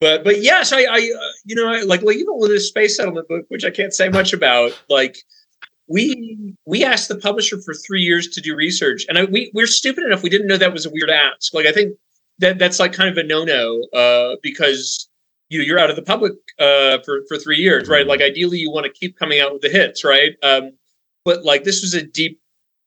but 0.01 0.25
but 0.25 0.43
yes, 0.43 0.73
I, 0.73 0.83
I 0.83 0.97
uh, 0.97 1.33
you 1.45 1.55
know 1.55 1.69
I, 1.69 1.83
like 1.83 2.03
like 2.03 2.17
even 2.17 2.39
with 2.39 2.51
this 2.51 2.69
space 2.69 2.97
settlement 2.97 3.29
book, 3.29 3.45
which 3.49 3.65
I 3.65 3.71
can't 3.71 3.93
say 3.93 4.09
much 4.09 4.33
about, 4.33 4.73
like 4.89 5.19
we 5.87 6.55
we 6.67 6.85
asked 6.85 7.09
the 7.09 7.19
publisher 7.19 7.61
for 7.61 7.75
three 7.75 8.03
years 8.03 8.29
to 8.29 8.41
do 8.41 8.57
research, 8.57 9.05
and 9.09 9.19
I, 9.19 9.25
we 9.25 9.51
we're 9.55 9.67
stupid 9.67 10.05
enough 10.05 10.23
we 10.23 10.31
didn't 10.31 10.47
know 10.47 10.57
that 10.57 10.73
was 10.73 10.87
a 10.87 10.91
weird 10.91 11.11
ask. 11.11 11.53
Like 11.55 11.67
I 11.67 11.73
think 11.73 11.97
that 12.41 12.59
that's 12.59 12.81
like 12.81 12.93
kind 12.93 13.09
of 13.09 13.17
a 13.17 13.23
no-no 13.23 13.83
uh, 13.95 14.37
because 14.43 15.09
you 15.49 15.63
you're 15.63 15.79
out 15.79 15.91
of 15.91 15.97
the 15.97 16.03
public 16.03 16.33
uh, 16.59 16.99
for 17.05 17.23
for 17.29 17.39
three 17.39 17.59
years, 17.59 17.89
right? 17.89 18.07
Like 18.07 18.21
ideally, 18.21 18.59
you 18.59 18.71
want 18.71 18.87
to 18.87 18.93
keep 18.93 19.19
coming 19.19 19.41
out 19.41 19.53
with 19.53 19.63
the 19.63 19.69
hits, 19.69 20.05
right? 20.05 20.33
Um, 20.43 20.73
but 21.25 21.45
like 21.45 21.65
this 21.65 21.83
was 21.83 21.95
a 21.95 22.03
deep, 22.03 22.41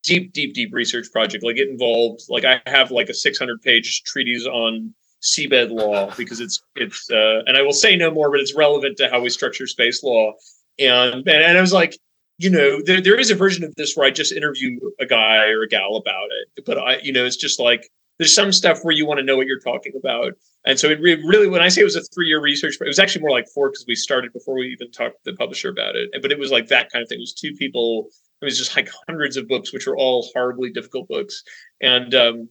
deep, 0.03 0.33
deep, 0.33 0.53
deep 0.53 0.73
research 0.73 1.11
project. 1.11 1.43
Like 1.43 1.57
it 1.57 1.69
involved 1.69 2.23
like 2.29 2.45
I 2.45 2.61
have 2.65 2.91
like 2.91 3.09
a 3.09 3.13
600 3.13 3.61
page 3.61 4.03
treatise 4.03 4.45
on 4.45 4.93
seabed 5.21 5.71
law 5.71 6.13
because 6.17 6.39
it's 6.39 6.61
it's 6.75 7.09
uh, 7.11 7.43
and 7.45 7.55
I 7.55 7.61
will 7.61 7.73
say 7.73 7.95
no 7.95 8.11
more, 8.11 8.31
but 8.31 8.39
it's 8.39 8.55
relevant 8.55 8.97
to 8.97 9.09
how 9.09 9.21
we 9.21 9.29
structure 9.29 9.67
space 9.67 10.03
law. 10.03 10.33
And 10.79 11.15
and, 11.15 11.29
and 11.29 11.57
I 11.57 11.61
was 11.61 11.73
like, 11.73 11.97
you 12.39 12.49
know, 12.49 12.81
there, 12.83 13.01
there 13.01 13.19
is 13.19 13.29
a 13.29 13.35
version 13.35 13.63
of 13.63 13.75
this 13.75 13.95
where 13.95 14.07
I 14.07 14.09
just 14.09 14.31
interview 14.31 14.79
a 14.99 15.05
guy 15.05 15.49
or 15.49 15.61
a 15.61 15.67
gal 15.67 15.95
about 15.95 16.29
it, 16.41 16.65
but 16.65 16.77
I, 16.79 16.97
you 17.03 17.13
know, 17.13 17.25
it's 17.25 17.37
just 17.37 17.59
like 17.59 17.89
there's 18.17 18.33
some 18.33 18.51
stuff 18.51 18.79
where 18.83 18.93
you 18.93 19.05
want 19.05 19.19
to 19.19 19.25
know 19.25 19.37
what 19.37 19.47
you're 19.47 19.59
talking 19.59 19.93
about. 19.97 20.33
And 20.65 20.79
so 20.79 20.89
it 20.89 20.99
really, 21.01 21.47
when 21.47 21.61
I 21.61 21.67
say 21.67 21.81
it 21.81 21.85
was 21.85 21.95
a 21.95 22.01
three 22.01 22.27
year 22.27 22.41
research, 22.41 22.77
it 22.79 22.87
was 22.87 22.99
actually 22.99 23.21
more 23.21 23.31
like 23.31 23.47
four 23.53 23.69
because 23.69 23.85
we 23.87 23.95
started 23.95 24.31
before 24.33 24.55
we 24.55 24.67
even 24.67 24.91
talked 24.91 25.23
to 25.23 25.31
the 25.31 25.37
publisher 25.37 25.69
about 25.69 25.95
it. 25.95 26.09
But 26.21 26.31
it 26.31 26.39
was 26.39 26.51
like 26.51 26.67
that 26.67 26.91
kind 26.91 27.03
of 27.03 27.09
thing. 27.09 27.19
It 27.19 27.21
was 27.21 27.33
two 27.33 27.53
people. 27.53 28.09
It 28.41 28.45
was 28.45 28.57
just 28.57 28.75
like 28.75 28.89
hundreds 29.07 29.37
of 29.37 29.47
books, 29.47 29.73
which 29.73 29.87
were 29.87 29.97
all 29.97 30.29
horribly 30.33 30.69
difficult 30.71 31.07
books. 31.07 31.43
And, 31.81 32.13
um, 32.13 32.49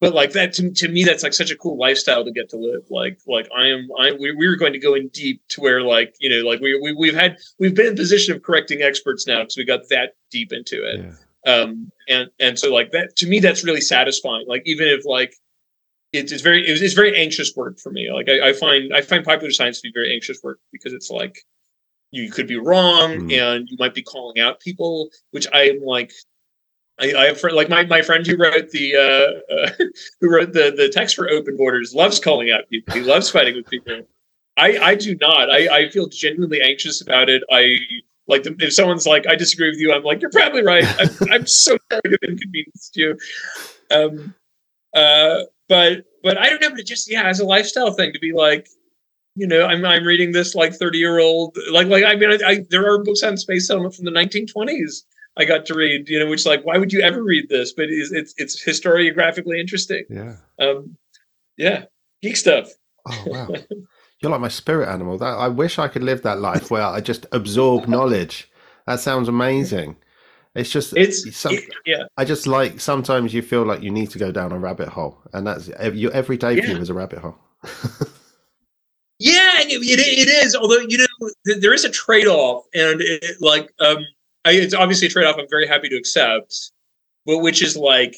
but 0.00 0.12
like 0.12 0.32
that 0.32 0.52
to, 0.54 0.70
to 0.70 0.88
me, 0.88 1.04
that's 1.04 1.22
like 1.22 1.32
such 1.32 1.50
a 1.50 1.56
cool 1.56 1.78
lifestyle 1.78 2.24
to 2.24 2.32
get 2.32 2.50
to 2.50 2.56
live. 2.56 2.82
Like, 2.90 3.18
like 3.26 3.48
I 3.56 3.68
am, 3.68 3.88
I, 3.98 4.12
we, 4.12 4.32
we 4.32 4.48
were 4.48 4.56
going 4.56 4.72
to 4.72 4.78
go 4.78 4.94
in 4.94 5.08
deep 5.08 5.42
to 5.50 5.60
where 5.60 5.82
like, 5.82 6.14
you 6.18 6.28
know, 6.28 6.46
like 6.46 6.60
we, 6.60 6.78
we, 6.82 6.92
we've 6.92 7.14
had, 7.14 7.38
we've 7.58 7.74
been 7.74 7.86
in 7.86 7.96
position 7.96 8.34
of 8.34 8.42
correcting 8.42 8.82
experts 8.82 9.26
now 9.26 9.40
because 9.40 9.56
we 9.56 9.64
got 9.64 9.88
that 9.90 10.12
deep 10.30 10.52
into 10.52 10.84
it. 10.84 11.00
Yeah 11.00 11.12
um, 11.46 11.90
and 12.08 12.30
and 12.40 12.58
so 12.58 12.72
like 12.72 12.90
that 12.92 13.16
to 13.16 13.26
me 13.26 13.40
that's 13.40 13.64
really 13.64 13.80
satisfying 13.80 14.44
like 14.46 14.62
even 14.64 14.88
if 14.88 15.04
like 15.04 15.34
it's, 16.12 16.32
it's 16.32 16.42
very 16.42 16.66
it's, 16.66 16.80
it's 16.80 16.94
very 16.94 17.16
anxious 17.16 17.52
work 17.56 17.78
for 17.78 17.90
me 17.90 18.10
like 18.12 18.28
I, 18.28 18.48
I, 18.48 18.52
find 18.52 18.94
i 18.94 19.00
find 19.00 19.24
popular 19.24 19.50
science 19.50 19.80
to 19.80 19.88
be 19.88 19.92
very 19.92 20.12
anxious 20.12 20.42
work 20.42 20.60
because 20.72 20.92
it's 20.92 21.10
like 21.10 21.38
you 22.10 22.30
could 22.30 22.46
be 22.46 22.56
wrong 22.56 23.28
mm. 23.28 23.32
and 23.32 23.68
you 23.68 23.76
might 23.78 23.94
be 23.94 24.02
calling 24.02 24.40
out 24.40 24.60
people 24.60 25.10
which 25.32 25.46
i'm 25.52 25.80
like 25.80 26.12
I, 27.00 27.12
I 27.12 27.24
have 27.26 27.42
like 27.42 27.68
my, 27.68 27.84
my 27.86 28.02
friend 28.02 28.24
who 28.24 28.36
wrote 28.36 28.70
the 28.70 28.94
uh, 28.94 29.52
uh, 29.52 29.70
who 30.20 30.30
wrote 30.30 30.52
the 30.52 30.72
the 30.76 30.88
text 30.88 31.16
for 31.16 31.28
open 31.28 31.56
borders 31.56 31.94
loves 31.94 32.20
calling 32.20 32.50
out 32.50 32.68
people. 32.70 32.94
He 32.94 33.00
loves 33.00 33.30
fighting 33.30 33.56
with 33.56 33.66
people. 33.66 34.02
I 34.56 34.78
I 34.78 34.94
do 34.94 35.16
not. 35.20 35.50
I 35.50 35.76
I 35.76 35.88
feel 35.88 36.06
genuinely 36.06 36.60
anxious 36.62 37.00
about 37.00 37.28
it. 37.28 37.42
I 37.50 37.78
like 38.26 38.46
if 38.46 38.72
someone's 38.72 39.06
like, 39.06 39.26
I 39.28 39.34
disagree 39.34 39.70
with 39.70 39.78
you, 39.78 39.92
I'm 39.92 40.02
like, 40.02 40.20
you're 40.20 40.30
probably 40.30 40.62
right. 40.62 40.84
I'm, 40.98 41.08
I'm 41.32 41.46
so 41.46 41.76
sorry 41.90 42.02
to 42.04 42.18
inconvenience 42.22 42.90
you. 42.94 43.16
Um, 43.90 44.34
uh, 44.94 45.40
but 45.68 46.04
but 46.22 46.38
I 46.38 46.48
don't 46.48 46.60
know, 46.60 46.70
but 46.70 46.86
just 46.86 47.10
yeah, 47.10 47.24
as 47.24 47.40
a 47.40 47.44
lifestyle 47.44 47.92
thing 47.92 48.12
to 48.12 48.18
be 48.18 48.32
like, 48.32 48.68
you 49.34 49.46
know, 49.46 49.66
I'm 49.66 49.84
I'm 49.84 50.04
reading 50.04 50.32
this 50.32 50.54
like 50.54 50.74
30 50.74 50.98
year 50.98 51.18
old 51.18 51.56
like 51.70 51.88
like 51.88 52.04
I 52.04 52.14
mean 52.16 52.30
I, 52.30 52.38
I, 52.46 52.66
there 52.70 52.90
are 52.90 53.02
books 53.02 53.22
on 53.22 53.36
space 53.36 53.66
settlement 53.66 53.94
from 53.94 54.04
the 54.04 54.10
1920s 54.10 55.02
I 55.36 55.44
got 55.44 55.66
to 55.66 55.74
read, 55.74 56.08
you 56.08 56.18
know, 56.18 56.28
which 56.28 56.46
like 56.46 56.64
why 56.64 56.78
would 56.78 56.92
you 56.92 57.00
ever 57.00 57.22
read 57.22 57.48
this? 57.48 57.72
But 57.72 57.86
it's 57.88 58.12
it's, 58.12 58.34
it's 58.36 58.64
historiographically 58.64 59.58
interesting. 59.58 60.04
Yeah. 60.08 60.36
Um, 60.60 60.96
yeah, 61.56 61.84
geek 62.22 62.36
stuff. 62.36 62.70
Oh 63.06 63.24
wow. 63.26 63.48
You're 64.24 64.30
like 64.30 64.40
my 64.40 64.48
spirit 64.48 64.88
animal. 64.88 65.18
That 65.18 65.36
I 65.36 65.48
wish 65.48 65.78
I 65.78 65.86
could 65.86 66.02
live 66.02 66.22
that 66.22 66.40
life 66.40 66.70
where 66.70 66.82
I 66.82 67.02
just 67.02 67.26
absorb 67.32 67.86
knowledge. 67.88 68.50
That 68.86 68.98
sounds 68.98 69.28
amazing. 69.28 69.96
It's 70.54 70.70
just 70.70 70.96
it's 70.96 71.36
some, 71.36 71.52
it, 71.52 71.64
yeah. 71.84 72.04
I 72.16 72.24
just 72.24 72.46
like 72.46 72.80
sometimes 72.80 73.34
you 73.34 73.42
feel 73.42 73.64
like 73.64 73.82
you 73.82 73.90
need 73.90 74.08
to 74.10 74.18
go 74.18 74.32
down 74.32 74.50
a 74.52 74.58
rabbit 74.58 74.88
hole, 74.88 75.18
and 75.34 75.46
that's 75.46 75.68
your 75.92 76.10
every 76.12 76.38
day 76.38 76.58
for 76.58 76.66
you 76.66 76.78
is 76.78 76.88
a 76.88 76.94
rabbit 76.94 77.18
hole. 77.18 77.36
yeah, 79.18 79.60
it, 79.60 79.82
it 79.82 80.28
is. 80.28 80.56
Although 80.56 80.86
you 80.88 80.98
know 80.98 81.30
there 81.60 81.74
is 81.74 81.84
a 81.84 81.90
trade 81.90 82.26
off, 82.26 82.64
and 82.72 83.02
it, 83.02 83.42
like 83.42 83.70
um, 83.80 83.98
I, 84.46 84.52
it's 84.52 84.72
obviously 84.72 85.08
a 85.08 85.10
trade 85.10 85.26
off. 85.26 85.36
I'm 85.38 85.50
very 85.50 85.66
happy 85.66 85.90
to 85.90 85.96
accept, 85.96 86.70
but 87.26 87.40
which 87.40 87.60
is 87.60 87.76
like 87.76 88.16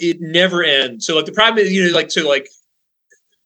it 0.00 0.20
never 0.20 0.64
ends. 0.64 1.06
So 1.06 1.14
like 1.14 1.26
the 1.26 1.32
problem 1.32 1.64
is 1.64 1.72
you 1.72 1.86
know 1.86 1.94
like 1.94 2.10
so 2.10 2.26
like 2.26 2.48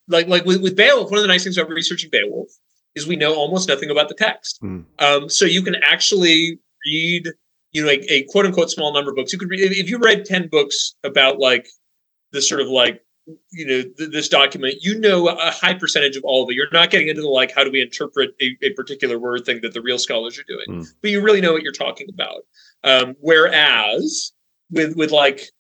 like 0.09 0.27
like 0.29 0.45
with, 0.45 0.63
with 0.63 0.77
Beowulf, 0.77 1.11
one 1.11 1.19
of 1.19 1.23
the 1.23 1.29
nice 1.29 1.45
things 1.45 1.57
about 1.59 1.71
researching 1.71 2.11
Beowulf 2.11 2.49
is 2.95 3.07
we 3.07 3.17
know 3.17 3.35
almost 3.35 3.69
nothing 3.69 3.91
about 3.91 4.09
the 4.09 4.15
text. 4.15 4.61
Mm. 4.63 4.85
Um, 5.01 5.29
so 5.29 5.45
you 5.45 5.63
can 5.63 5.75
actually 5.77 6.59
read, 6.87 7.29
you 7.73 7.85
know 7.85 7.91
a, 7.91 8.01
a 8.09 8.23
quote 8.25 8.47
unquote 8.47 8.71
small 8.71 8.93
number 8.93 9.11
of 9.11 9.17
books. 9.17 9.33
You 9.33 9.39
could 9.39 9.51
read 9.51 9.61
if 9.61 9.89
you 9.89 9.99
read 9.99 10.25
ten 10.25 10.49
books 10.49 10.95
about 11.03 11.39
like 11.39 11.69
this 12.33 12.49
sort 12.49 12.61
of 12.61 12.69
like 12.69 13.01
you 13.51 13.67
know 13.67 13.83
th- 13.83 14.11
this 14.13 14.29
document 14.29 14.75
you 14.83 15.01
know 15.01 15.29
a 15.29 15.51
high 15.51 15.73
percentage 15.73 16.15
of 16.15 16.25
all 16.25 16.45
of 16.45 16.51
it 16.51 16.55
you're 16.55 16.67
not 16.75 16.91
getting 16.91 17.09
into 17.09 17.23
the 17.23 17.29
like 17.29 17.51
how 17.55 17.65
do 17.65 17.71
we 17.71 17.81
interpret 17.81 18.35
a, 18.43 18.55
a 18.61 18.71
particular 18.75 19.19
word 19.19 19.47
thing 19.47 19.61
that 19.63 19.73
the 19.73 19.81
real 19.81 19.99
scholars 19.99 20.39
are 20.39 20.45
doing 20.47 20.83
Mm. 20.83 20.87
but 21.01 21.11
you 21.11 21.23
really 21.23 21.41
know 21.41 21.53
what 21.53 21.63
you're 21.63 21.73
talking 21.73 22.07
about 22.13 22.43
um, 22.83 23.17
whereas 23.21 24.33
with 24.71 24.95
with 24.97 25.11
like 25.11 25.51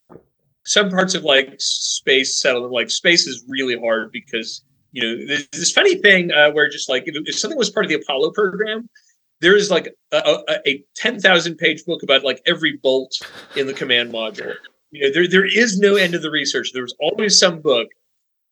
some 0.64 0.90
parts 0.90 1.14
of 1.14 1.24
like 1.24 1.54
space 1.58 2.40
settlement 2.40 2.72
like 2.72 2.90
space 2.90 3.26
is 3.26 3.44
really 3.48 3.78
hard 3.78 4.10
because 4.12 4.62
you 4.92 5.02
know 5.02 5.26
there's 5.26 5.48
this 5.48 5.72
funny 5.72 5.96
thing 5.96 6.32
uh, 6.32 6.50
where 6.50 6.68
just 6.68 6.88
like 6.88 7.04
if, 7.06 7.14
if 7.26 7.38
something 7.38 7.58
was 7.58 7.70
part 7.70 7.84
of 7.84 7.90
the 7.90 7.96
apollo 7.96 8.30
program 8.30 8.88
there 9.40 9.56
is 9.56 9.70
like 9.70 9.94
a, 10.12 10.16
a, 10.48 10.58
a 10.66 10.84
10,000 10.96 11.56
page 11.56 11.84
book 11.84 12.02
about 12.02 12.24
like 12.24 12.40
every 12.46 12.78
bolt 12.82 13.12
in 13.56 13.66
the 13.66 13.74
command 13.74 14.12
module. 14.12 14.54
You 14.90 15.02
know 15.02 15.12
there 15.12 15.28
there 15.28 15.44
is 15.44 15.78
no 15.78 15.96
end 15.96 16.14
of 16.14 16.22
the 16.22 16.30
research. 16.30 16.70
There's 16.72 16.94
always 17.00 17.38
some 17.38 17.60
book. 17.60 17.88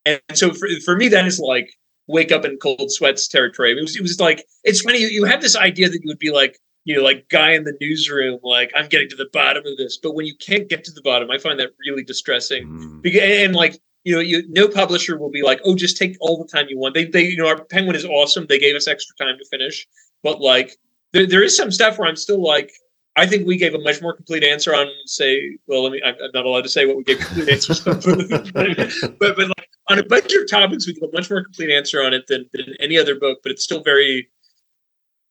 And 0.05 0.21
so 0.35 0.53
for, 0.53 0.69
for 0.85 0.97
me 0.97 1.09
that 1.09 1.27
is 1.27 1.39
like 1.39 1.73
wake 2.09 2.33
up 2.33 2.45
in 2.45 2.59
cold 2.59 2.91
sweats 2.91 3.29
territory. 3.29 3.73
It 3.73 3.81
was, 3.81 3.97
it 3.97 4.03
was 4.03 4.21
like 4.21 4.45
it's 4.65 4.83
funny 4.83 4.99
you, 4.99 5.07
you 5.07 5.25
have 5.25 5.41
this 5.41 5.57
idea 5.57 5.89
that 5.89 6.01
you 6.03 6.09
would 6.09 6.19
be 6.19 6.33
like 6.33 6.59
you 6.85 6.97
know 6.97 7.03
like 7.03 7.29
guy 7.29 7.53
in 7.53 7.65
the 7.65 7.77
newsroom 7.81 8.39
like 8.43 8.71
i'm 8.75 8.89
getting 8.89 9.09
to 9.09 9.17
the 9.17 9.29
bottom 9.33 9.65
of 9.67 9.77
this 9.77 9.97
but 9.97 10.15
when 10.15 10.27
you 10.27 10.35
can't 10.37 10.69
get 10.69 10.85
to 10.85 10.93
the 10.93 11.03
bottom 11.03 11.31
i 11.31 11.39
find 11.39 11.59
that 11.59 11.71
really 11.87 12.03
distressing 12.05 12.67
Mm. 12.67 13.03
Beca- 13.03 13.45
and 13.45 13.55
like 13.55 13.81
you 14.05 14.15
know 14.15 14.21
you 14.21 14.45
no 14.49 14.69
publisher 14.69 15.19
will 15.19 15.31
be 15.31 15.43
like 15.43 15.61
oh 15.65 15.77
just 15.77 15.97
take 15.97 16.17
all 16.21 16.37
the 16.39 16.49
time 16.49 16.67
you 16.69 16.79
want 16.79 16.95
they 16.95 17.05
they 17.05 17.23
you 17.23 17.37
know 17.37 17.49
our 17.49 17.65
penguin 17.65 17.97
is 17.97 18.05
awesome 18.05 18.47
they 18.49 18.59
gave 18.59 18.75
us 18.75 18.89
extra 18.89 19.15
time 19.17 19.39
to 19.39 19.45
finish 19.51 19.87
but 20.23 20.41
like 20.41 20.77
there, 21.13 21.27
there 21.27 21.43
is 21.43 21.57
some 21.57 21.71
stuff 21.71 21.99
where 21.99 22.09
i'm 22.09 22.17
still 22.17 22.43
like 22.43 22.73
I 23.17 23.27
think 23.27 23.47
we 23.47 23.59
gave 23.59 23.75
a 23.75 23.79
much 23.79 24.01
more 24.01 24.15
complete 24.15 24.43
answer 24.43 24.75
on, 24.75 24.87
say, 25.05 25.59
well, 25.67 25.83
let 25.83 25.93
me. 25.93 26.01
I'm 26.05 26.15
I'm 26.23 26.31
not 26.33 26.47
allowed 26.47 26.63
to 26.63 26.69
say 26.71 26.87
what 26.87 26.97
we 26.97 27.05
gave 27.05 27.19
complete 27.19 27.49
answers 27.51 27.87
on, 27.87 28.01
but, 28.55 29.19
but, 29.19 29.39
like 29.39 29.69
on 29.89 29.99
a 29.99 30.03
bunch 30.03 30.33
of 30.33 30.49
topics, 30.49 30.87
we 30.87 30.95
give 30.95 31.03
a 31.03 31.13
much 31.13 31.29
more 31.29 31.45
complete 31.45 31.71
answer 31.71 32.03
on 32.03 32.15
it 32.15 32.27
than, 32.29 32.49
than 32.55 32.75
any 32.81 32.97
other 32.97 33.15
book. 33.15 33.41
But 33.43 33.53
it's 33.53 33.65
still 33.65 33.83
very. 33.83 34.31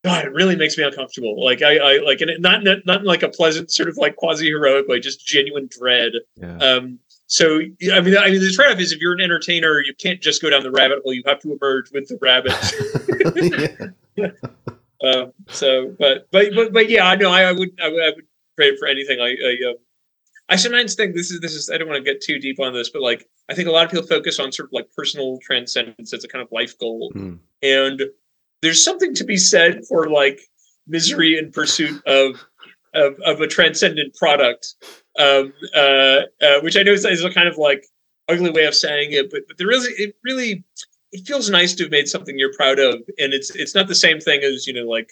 God, 0.04 0.26
it 0.26 0.34
really 0.34 0.56
makes 0.56 0.78
me 0.78 0.84
uncomfortable. 0.84 1.44
Like 1.44 1.62
I, 1.62 1.78
I 1.78 1.98
like, 2.00 2.22
and 2.22 2.32
not 2.40 2.64
not 2.64 3.02
in 3.02 3.06
like 3.06 3.24
a 3.24 3.30
pleasant 3.30 3.72
sort 3.72 3.88
of 3.88 3.98
like 3.98 4.16
quasi 4.16 4.48
heroic 4.48 4.88
way, 4.88 5.00
just 5.00 5.26
genuine 5.26 5.70
dread. 5.70 6.14
Yeah. 6.36 6.58
Um, 6.58 7.00
so 7.28 7.60
I 7.60 8.02
mean, 8.02 8.18
I 8.18 8.30
mean, 8.32 8.42
the 8.42 8.52
trade-off 8.54 8.80
is 8.80 8.92
if 8.92 9.00
you're 9.00 9.14
an 9.14 9.22
entertainer, 9.22 9.80
you 9.80 9.94
can't 9.94 10.22
just 10.22 10.42
go 10.42 10.50
down 10.50 10.64
the 10.64 10.72
rabbit 10.72 11.00
hole. 11.04 11.14
You 11.14 11.24
have 11.26 11.40
to 11.42 11.54
emerge 11.54 11.92
with 11.92 12.08
the 12.10 12.18
rabbit. 12.22 13.88
yeah. 14.16 14.32
Um, 15.04 15.34
so, 15.48 15.96
but, 15.98 16.28
but, 16.32 16.54
but, 16.56 16.74
but 16.74 16.90
yeah, 16.90 17.08
I 17.08 17.16
know 17.16 17.32
I, 17.32 17.44
I 17.44 17.52
would, 17.52 17.70
I 17.84 17.90
would, 17.90 18.04
I 18.04 18.10
would 18.16 18.26
trade 18.56 18.78
for 18.78 18.88
anything. 18.88 19.20
I, 19.20 19.30
I, 19.30 19.70
um, 19.70 19.76
I 20.50 20.56
sometimes 20.56 20.96
think 20.96 21.16
this 21.16 21.32
is, 21.32 21.40
this 21.40 21.54
is, 21.54 21.70
I 21.70 21.78
don't 21.78 21.88
want 21.88 22.04
to 22.04 22.12
get 22.12 22.22
too 22.22 22.38
deep 22.38 22.60
on 22.60 22.74
this, 22.74 22.90
but 22.90 23.02
like, 23.02 23.28
I 23.50 23.56
think 23.56 23.68
a 23.68 23.72
lot 23.72 23.86
of 23.86 23.92
people 23.92 24.06
focus 24.06 24.40
on 24.40 24.52
sort 24.52 24.70
of 24.70 24.74
like 24.74 24.90
personal 24.96 25.40
transcendence 25.40 26.14
as 26.14 26.24
a 26.24 26.28
kind 26.28 26.44
of 26.44 26.52
life 26.52 26.78
goal. 26.78 27.12
Mm. 27.16 27.40
And 27.64 28.04
there's 28.62 28.84
something 28.84 29.14
to 29.16 29.24
be 29.24 29.38
said 29.38 29.86
for 29.88 30.10
like 30.10 30.42
misery 30.88 31.38
in 31.38 31.52
pursuit 31.52 32.02
of, 32.06 32.44
of, 32.94 33.16
of 33.26 33.42
a 33.42 33.48
transcendent 33.48 34.16
product. 34.16 34.76
Um, 35.20 35.52
uh, 35.76 36.22
uh, 36.42 36.62
which 36.62 36.78
I 36.78 36.84
know 36.84 36.94
is, 36.94 37.04
is 37.04 37.24
a 37.24 37.34
kind 37.34 37.50
of 37.50 37.58
like 37.58 37.86
ugly 38.30 38.50
way 38.50 38.64
of 38.64 38.74
saying 38.74 39.12
it, 39.12 39.30
but, 39.30 39.42
but 39.46 39.58
there 39.58 39.68
really, 39.68 39.92
it 39.98 40.16
really, 40.24 40.64
it 41.12 41.28
feels 41.28 41.50
nice 41.50 41.74
to 41.76 41.84
have 41.84 41.92
made 41.92 42.08
something 42.08 42.40
you're 42.40 42.54
proud 42.54 42.80
of, 42.80 42.96
and 43.20 43.34
it's 43.34 43.54
it's 43.56 43.76
not 43.76 43.88
the 43.88 43.96
same 43.96 44.20
thing 44.20 44.42
as 44.44 44.66
you 44.66 44.74
know 44.74 44.90
like 44.90 45.12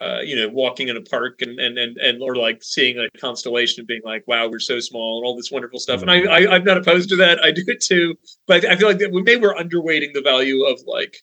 uh, 0.00 0.20
you 0.20 0.36
know 0.36 0.48
walking 0.48 0.88
in 0.88 0.96
a 0.96 1.00
park 1.00 1.42
and 1.42 1.58
and 1.58 1.76
and 1.78 1.96
and 1.98 2.22
or 2.22 2.36
like 2.36 2.62
seeing 2.62 2.98
a 2.98 3.08
constellation 3.18 3.80
and 3.80 3.88
being 3.88 4.02
like 4.04 4.22
wow 4.28 4.48
we're 4.48 4.60
so 4.60 4.78
small 4.78 5.18
and 5.18 5.26
all 5.26 5.36
this 5.36 5.50
wonderful 5.50 5.80
stuff. 5.80 6.02
And 6.02 6.10
I, 6.10 6.22
I 6.22 6.54
I'm 6.54 6.64
not 6.64 6.78
opposed 6.78 7.08
to 7.08 7.16
that. 7.16 7.42
I 7.42 7.50
do 7.50 7.64
it 7.66 7.80
too, 7.80 8.16
but 8.46 8.64
I 8.64 8.76
feel 8.76 8.88
like 8.88 8.98
that 8.98 9.12
maybe 9.12 9.40
we're 9.40 9.54
underweighting 9.54 10.12
the 10.14 10.22
value 10.22 10.64
of 10.64 10.80
like 10.86 11.18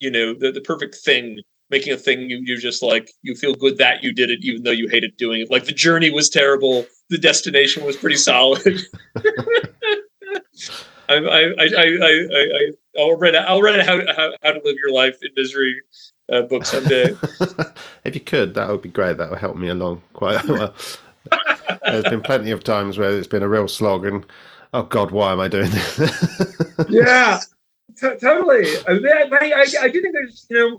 you 0.00 0.10
know 0.10 0.34
the 0.34 0.52
the 0.52 0.60
perfect 0.60 0.96
thing. 0.96 1.40
Making 1.70 1.92
a 1.92 1.96
thing 1.96 2.28
you 2.28 2.38
you 2.38 2.58
just 2.58 2.82
like 2.82 3.12
you 3.22 3.36
feel 3.36 3.54
good 3.54 3.78
that 3.78 4.02
you 4.02 4.12
did 4.12 4.28
it 4.28 4.40
even 4.42 4.64
though 4.64 4.72
you 4.72 4.88
hated 4.88 5.16
doing 5.16 5.40
it. 5.40 5.52
Like 5.52 5.66
the 5.66 5.72
journey 5.72 6.10
was 6.10 6.28
terrible, 6.28 6.84
the 7.10 7.18
destination 7.18 7.84
was 7.84 7.96
pretty 7.96 8.16
solid. 8.16 8.80
I, 11.08 11.14
I, 11.14 11.40
I, 11.40 11.68
I, 11.76 11.98
I, 12.02 12.26
I, 12.32 12.70
I'll 12.98 13.16
read, 13.16 13.34
I'll 13.34 13.62
read 13.62 13.84
how, 13.84 13.98
how, 14.14 14.32
how 14.42 14.52
to 14.52 14.60
live 14.64 14.76
your 14.76 14.92
life 14.92 15.18
in 15.22 15.30
misery 15.36 15.80
uh, 16.30 16.42
book 16.42 16.64
someday. 16.64 17.16
if 18.04 18.14
you 18.14 18.20
could, 18.20 18.54
that 18.54 18.68
would 18.68 18.82
be 18.82 18.88
great. 18.88 19.18
That 19.18 19.30
would 19.30 19.40
help 19.40 19.56
me 19.56 19.68
along 19.68 20.02
quite 20.12 20.44
well. 20.46 20.74
There's 21.84 22.04
been 22.04 22.22
plenty 22.22 22.50
of 22.52 22.62
times 22.64 22.96
where 22.96 23.10
it's 23.10 23.26
been 23.26 23.42
a 23.42 23.48
real 23.48 23.68
slog, 23.68 24.06
and 24.06 24.24
oh 24.72 24.84
God, 24.84 25.10
why 25.10 25.32
am 25.32 25.40
I 25.40 25.48
doing 25.48 25.70
this? 25.70 26.54
yeah, 26.88 27.40
t- 27.96 28.16
totally. 28.20 28.66
I, 28.86 28.94
mean, 28.94 29.06
I, 29.32 29.66
I, 29.82 29.88
do 29.88 30.00
think 30.00 30.14
there's, 30.14 30.46
you 30.50 30.56
know, 30.56 30.78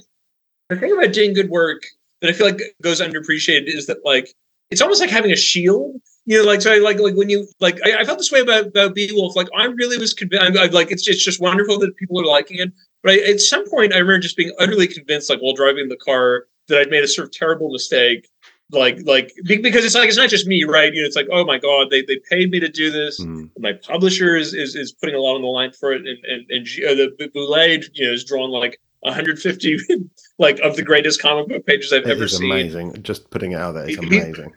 the 0.70 0.76
thing 0.76 0.92
about 0.92 1.14
doing 1.14 1.34
good 1.34 1.50
work 1.50 1.84
that 2.22 2.30
I 2.30 2.34
feel 2.34 2.48
like 2.48 2.62
goes 2.82 3.02
underappreciated 3.02 3.68
is 3.68 3.88
that 3.88 4.06
like 4.06 4.34
it's 4.70 4.82
almost 4.82 5.02
like 5.02 5.10
having 5.10 5.32
a 5.32 5.36
shield. 5.36 5.96
You 6.26 6.38
know, 6.38 6.44
like 6.48 6.62
so, 6.62 6.72
I, 6.72 6.78
like 6.78 7.00
like 7.00 7.16
when 7.16 7.30
you 7.30 7.48
like, 7.60 7.80
I, 7.84 8.02
I 8.02 8.06
felt 8.06 8.20
this 8.20 8.32
way 8.32 8.42
about 8.42 8.68
about 8.68 8.96
Beowulf. 8.96 9.36
Like 9.36 9.50
I 9.58 9.66
really 9.66 9.98
was 9.98 10.14
convinced. 10.14 10.46
I'm, 10.46 10.58
I'm 10.58 10.72
like, 10.72 10.92
it's 10.92 11.08
it's 11.08 11.24
just 11.24 11.42
wonderful 11.42 11.80
that 11.80 11.98
people 11.98 12.20
are 12.22 12.26
liking 12.26 12.60
it. 12.60 12.72
But 13.04 13.20
at 13.20 13.42
some 13.42 13.68
point, 13.70 13.94
I 13.94 13.98
remember 13.98 14.20
just 14.20 14.38
being 14.38 14.54
utterly 14.60 14.88
convinced, 14.88 15.30
like 15.30 15.40
while 15.40 15.56
driving 15.56 15.90
the 15.90 15.98
car, 15.98 16.46
that 16.68 16.80
I'd 16.80 16.92
made 16.92 17.04
a 17.04 17.08
sort 17.08 17.28
of 17.28 17.32
terrible 17.34 17.72
mistake. 17.72 18.30
Like 18.72 19.00
like 19.06 19.34
because 19.46 19.84
it's 19.84 19.96
like 19.96 20.08
it's 20.08 20.18
not 20.18 20.30
just 20.30 20.48
me, 20.48 20.64
right? 20.64 20.94
You 20.94 21.02
know, 21.02 21.06
it's 21.08 21.16
like 21.16 21.28
oh 21.32 21.44
my 21.44 21.58
god, 21.58 21.90
they 21.90 22.04
they 22.04 22.20
paid 22.30 22.52
me 22.52 22.60
to 22.62 22.70
do 22.70 22.90
this 22.90 23.20
Mm. 23.20 23.50
my 23.60 23.74
publisher 23.74 24.36
is, 24.38 24.54
is 24.54 24.76
is 24.76 24.92
putting 24.94 25.16
a 25.16 25.20
lot 25.20 25.36
on 25.36 25.42
the 25.42 25.48
line 25.48 25.72
for 25.74 25.92
it, 25.92 26.02
and 26.08 26.18
and 26.26 26.50
and 26.50 26.68
uh, 26.88 27.06
the 27.18 27.30
Boulet, 27.34 27.90
you 27.94 28.08
know, 28.08 28.14
is 28.14 28.24
drawn 28.24 28.50
like 28.50 28.80
150 29.02 29.78
like 30.40 30.60
of 30.60 30.76
the 30.78 30.84
greatest 30.84 31.22
comic 31.22 31.48
book 31.50 31.66
pages 31.66 31.92
I've 31.92 32.04
It 32.04 32.12
ever 32.12 32.24
is 32.26 32.38
seen. 32.38 32.50
amazing. 32.52 33.02
Just 33.04 33.30
putting 33.30 33.52
it 33.52 33.56
out 33.60 33.74
there 33.74 33.90
is 33.90 33.98
amazing. 33.98 34.54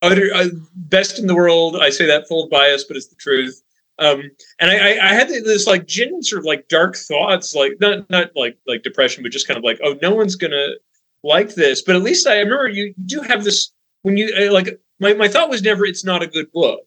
Utter, 0.00 0.30
uh, 0.32 0.46
best 0.76 1.18
in 1.18 1.26
the 1.26 1.34
world. 1.34 1.76
I 1.76 1.90
say 1.90 2.06
that 2.06 2.28
full 2.28 2.44
of 2.44 2.50
bias, 2.50 2.84
but 2.84 2.96
it's 2.96 3.08
the 3.08 3.16
truth. 3.16 3.60
Um, 3.98 4.30
and 4.60 4.70
I, 4.70 4.76
I, 4.76 5.10
I 5.10 5.14
had 5.14 5.28
this 5.28 5.66
like 5.66 5.88
genuine 5.88 6.22
sort 6.22 6.38
of 6.38 6.44
like 6.44 6.68
dark 6.68 6.94
thoughts, 6.94 7.52
like 7.56 7.80
not 7.80 8.08
not 8.08 8.30
like 8.36 8.56
like 8.68 8.84
depression, 8.84 9.24
but 9.24 9.32
just 9.32 9.48
kind 9.48 9.58
of 9.58 9.64
like, 9.64 9.80
oh, 9.82 9.96
no 10.00 10.14
one's 10.14 10.36
gonna 10.36 10.74
like 11.22 11.54
this. 11.54 11.82
But 11.82 11.96
at 11.96 12.02
least 12.02 12.26
I 12.26 12.38
remember 12.38 12.68
you 12.68 12.94
do 13.04 13.20
have 13.22 13.44
this 13.44 13.72
when 14.02 14.16
you 14.16 14.32
uh, 14.36 14.52
like 14.52 14.80
my, 15.00 15.14
my 15.14 15.28
thought 15.28 15.50
was 15.50 15.62
never 15.62 15.84
it's 15.84 16.04
not 16.04 16.22
a 16.22 16.26
good 16.26 16.50
book. 16.52 16.84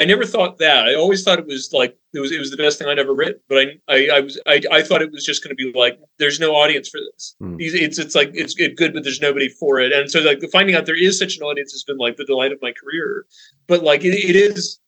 I 0.00 0.04
never 0.04 0.24
thought 0.24 0.58
that. 0.58 0.86
I 0.86 0.94
always 0.94 1.24
thought 1.24 1.40
it 1.40 1.46
was 1.46 1.70
like 1.72 1.98
it 2.14 2.20
was 2.20 2.30
it 2.30 2.38
was 2.38 2.52
the 2.52 2.56
best 2.56 2.78
thing 2.78 2.88
I'd 2.88 3.00
ever 3.00 3.14
written. 3.14 3.40
But 3.48 3.58
I 3.58 3.64
I, 3.88 4.08
I 4.14 4.20
was 4.20 4.40
I, 4.46 4.62
I 4.70 4.82
thought 4.82 5.02
it 5.02 5.10
was 5.10 5.24
just 5.24 5.42
going 5.42 5.56
to 5.56 5.56
be 5.56 5.76
like 5.76 5.98
there's 6.18 6.38
no 6.38 6.54
audience 6.54 6.88
for 6.88 7.00
this. 7.00 7.34
These 7.56 7.74
It's 7.74 7.98
it's 7.98 8.14
like 8.14 8.30
it's 8.34 8.54
it 8.58 8.76
good, 8.76 8.94
but 8.94 9.02
there's 9.02 9.20
nobody 9.20 9.48
for 9.48 9.80
it. 9.80 9.92
And 9.92 10.10
so 10.10 10.20
like 10.20 10.40
finding 10.52 10.76
out 10.76 10.86
there 10.86 11.00
is 11.00 11.18
such 11.18 11.36
an 11.36 11.42
audience 11.42 11.72
has 11.72 11.82
been 11.82 11.98
like 11.98 12.16
the 12.16 12.24
delight 12.24 12.52
of 12.52 12.62
my 12.62 12.72
career. 12.72 13.26
But 13.66 13.82
like 13.82 14.04
it, 14.04 14.14
it 14.14 14.36
is 14.36 14.78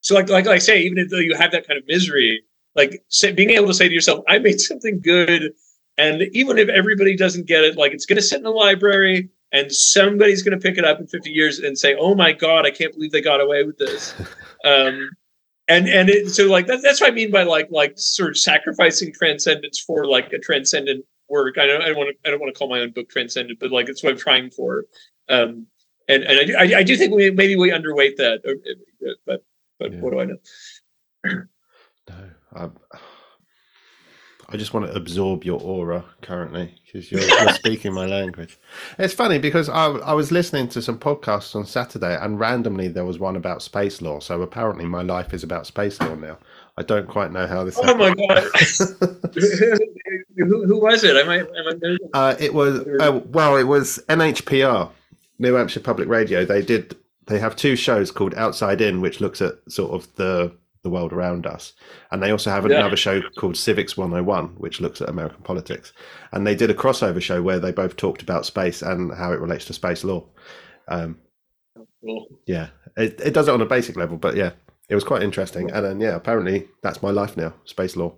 so 0.00 0.14
like 0.14 0.28
like 0.28 0.46
I 0.46 0.58
say, 0.58 0.80
even 0.82 1.06
though 1.08 1.18
you 1.18 1.36
have 1.36 1.52
that 1.52 1.66
kind 1.66 1.78
of 1.78 1.86
misery, 1.86 2.42
like 2.74 3.04
say, 3.08 3.32
being 3.32 3.50
able 3.50 3.68
to 3.68 3.74
say 3.74 3.88
to 3.88 3.94
yourself, 3.94 4.24
I 4.28 4.38
made 4.38 4.60
something 4.60 5.00
good, 5.00 5.52
and 5.98 6.22
even 6.32 6.56
if 6.58 6.68
everybody 6.70 7.16
doesn't 7.16 7.46
get 7.46 7.64
it, 7.64 7.76
like 7.76 7.92
it's 7.92 8.06
going 8.06 8.16
to 8.16 8.22
sit 8.22 8.38
in 8.38 8.44
the 8.44 8.50
library. 8.50 9.28
And 9.50 9.72
somebody's 9.72 10.42
going 10.42 10.58
to 10.58 10.62
pick 10.62 10.76
it 10.76 10.84
up 10.84 11.00
in 11.00 11.06
50 11.06 11.30
years 11.30 11.58
and 11.58 11.78
say, 11.78 11.96
"Oh 11.98 12.14
my 12.14 12.32
God, 12.32 12.66
I 12.66 12.70
can't 12.70 12.92
believe 12.92 13.12
they 13.12 13.22
got 13.22 13.40
away 13.40 13.64
with 13.64 13.78
this." 13.78 14.14
um, 14.64 15.08
and 15.68 15.88
and 15.88 16.10
it, 16.10 16.28
so 16.28 16.44
like 16.50 16.66
that, 16.66 16.80
that's 16.82 17.00
what 17.00 17.10
I 17.10 17.14
mean 17.14 17.30
by 17.30 17.44
like 17.44 17.68
like 17.70 17.94
sort 17.96 18.28
of 18.28 18.36
sacrificing 18.36 19.10
transcendence 19.10 19.78
for 19.80 20.04
like 20.06 20.34
a 20.34 20.38
transcendent 20.38 21.02
work. 21.30 21.56
I 21.56 21.64
don't 21.66 21.80
I 21.80 21.88
don't 21.88 21.96
want 21.96 22.10
to 22.22 22.28
I 22.28 22.30
don't 22.30 22.40
want 22.40 22.54
to 22.54 22.58
call 22.58 22.68
my 22.68 22.80
own 22.80 22.90
book 22.90 23.08
transcendent, 23.08 23.58
but 23.58 23.70
like 23.72 23.88
it's 23.88 24.02
what 24.02 24.12
I'm 24.12 24.18
trying 24.18 24.50
for. 24.50 24.84
Um, 25.30 25.66
and 26.08 26.24
and 26.24 26.38
I, 26.40 26.44
do- 26.44 26.56
I, 26.74 26.78
I 26.80 26.82
do 26.82 26.94
think 26.98 27.14
we 27.14 27.30
maybe 27.30 27.56
we 27.56 27.70
underweight 27.70 28.16
that, 28.16 28.40
uh, 28.46 29.08
uh, 29.08 29.12
but 29.26 29.44
but 29.78 29.92
Yeah. 29.94 30.00
what 30.00 30.10
do 30.12 30.20
I 30.20 30.24
know? 30.26 30.36
No, 32.08 32.30
I, 32.54 32.68
I 34.50 34.56
just 34.56 34.72
want 34.72 34.86
to 34.86 34.94
absorb 34.94 35.44
your 35.44 35.60
aura 35.60 36.04
currently 36.22 36.74
because 36.86 37.12
you're, 37.12 37.20
you're 37.20 37.52
speaking 37.54 37.92
my 37.92 38.06
language. 38.06 38.58
It's 38.98 39.12
funny 39.12 39.38
because 39.38 39.68
I, 39.68 39.88
I 39.88 40.14
was 40.14 40.32
listening 40.32 40.68
to 40.68 40.80
some 40.80 40.98
podcasts 40.98 41.54
on 41.54 41.66
Saturday 41.66 42.16
and 42.16 42.40
randomly 42.40 42.88
there 42.88 43.04
was 43.04 43.18
one 43.18 43.36
about 43.36 43.60
space 43.60 44.00
law. 44.00 44.20
So 44.20 44.40
apparently 44.40 44.86
my 44.86 45.02
life 45.02 45.34
is 45.34 45.42
about 45.42 45.66
space 45.66 46.00
law 46.00 46.14
now. 46.14 46.38
I 46.78 46.82
don't 46.82 47.08
quite 47.08 47.30
know 47.30 47.46
how 47.46 47.64
this. 47.64 47.78
Oh 47.82 47.94
my 47.94 48.14
god, 48.14 48.44
who, 50.36 50.66
who 50.66 50.80
was 50.80 51.04
it? 51.04 51.16
I 51.16 51.24
might 51.24 51.42
I 51.42 51.62
might. 51.64 51.98
Uh, 52.14 52.36
it 52.38 52.54
was 52.54 52.86
uh, 53.00 53.20
well, 53.26 53.56
it 53.56 53.64
was 53.64 53.98
NHPR, 54.08 54.88
New 55.40 55.54
Hampshire 55.54 55.80
Public 55.80 56.08
Radio. 56.08 56.44
They 56.44 56.62
did. 56.62 56.96
They 57.26 57.40
have 57.40 57.56
two 57.56 57.74
shows 57.74 58.12
called 58.12 58.32
Outside 58.34 58.80
In, 58.80 59.00
which 59.00 59.20
looks 59.20 59.42
at 59.42 59.56
sort 59.68 59.90
of 59.90 60.14
the 60.14 60.52
the 60.88 60.94
world 60.94 61.12
around 61.12 61.46
us, 61.46 61.72
and 62.10 62.22
they 62.22 62.30
also 62.30 62.50
have 62.50 62.68
Yeah. 62.68 62.78
another 62.78 62.96
show 62.96 63.20
called 63.38 63.56
Civics 63.56 63.96
101, 63.96 64.48
which 64.56 64.80
looks 64.80 65.00
at 65.00 65.08
American 65.08 65.42
politics. 65.42 65.92
And 66.32 66.46
they 66.46 66.54
did 66.54 66.70
a 66.70 66.74
crossover 66.74 67.20
show 67.20 67.42
where 67.42 67.58
they 67.58 67.72
both 67.72 67.96
talked 67.96 68.22
about 68.22 68.46
space 68.46 68.82
and 68.82 69.12
how 69.12 69.32
it 69.32 69.40
relates 69.40 69.64
to 69.66 69.72
space 69.72 70.04
law. 70.04 70.24
Um. 70.88 71.18
Yeah, 72.46 72.68
it, 72.96 73.20
it 73.20 73.34
does 73.34 73.48
it 73.48 73.54
on 73.54 73.60
a 73.60 73.66
basic 73.66 73.96
level, 73.96 74.16
but 74.16 74.36
yeah, 74.36 74.52
it 74.88 74.94
was 74.94 75.04
quite 75.04 75.22
interesting. 75.22 75.70
And 75.70 75.84
then 75.84 76.00
yeah, 76.00 76.14
apparently 76.16 76.68
that's 76.82 77.02
my 77.02 77.10
life 77.10 77.36
now, 77.36 77.52
space 77.64 77.96
law. 77.96 78.14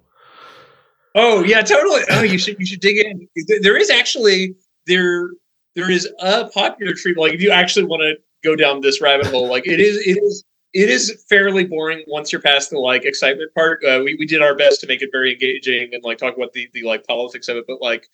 Oh 1.14 1.42
yeah, 1.44 1.62
totally. 1.62 2.02
Oh, 2.10 2.22
you 2.22 2.38
should 2.38 2.56
you 2.58 2.66
should 2.66 2.80
dig 2.80 2.98
in. 2.98 3.28
There 3.62 3.76
is 3.76 3.90
actually 3.90 4.54
there 4.86 5.30
there 5.74 5.90
is 5.90 6.08
a 6.20 6.48
popular 6.48 6.92
treatment. 6.94 7.26
Like 7.26 7.34
if 7.34 7.42
you 7.42 7.50
actually 7.50 7.86
want 7.86 8.02
to 8.02 8.14
go 8.44 8.54
down 8.54 8.80
this 8.80 9.00
rabbit 9.00 9.26
hole, 9.26 9.48
like 9.48 9.66
it 9.66 9.80
is 9.80 9.96
it 10.06 10.18
is 10.22 10.44
it 10.72 10.88
is 10.88 11.24
fairly 11.28 11.64
boring 11.64 12.04
once 12.06 12.32
you're 12.32 12.40
past 12.40 12.70
the 12.70 12.78
like 12.78 13.04
excitement 13.04 13.52
part. 13.54 13.84
Uh, 13.84 14.00
we 14.04 14.14
we 14.18 14.26
did 14.26 14.42
our 14.42 14.54
best 14.54 14.80
to 14.80 14.86
make 14.86 15.02
it 15.02 15.10
very 15.12 15.32
engaging 15.32 15.90
and 15.92 16.02
like 16.04 16.18
talk 16.18 16.36
about 16.36 16.52
the 16.52 16.68
the 16.72 16.82
like 16.82 17.06
politics 17.06 17.48
of 17.48 17.56
it, 17.56 17.64
but 17.66 17.80
like 17.80 18.08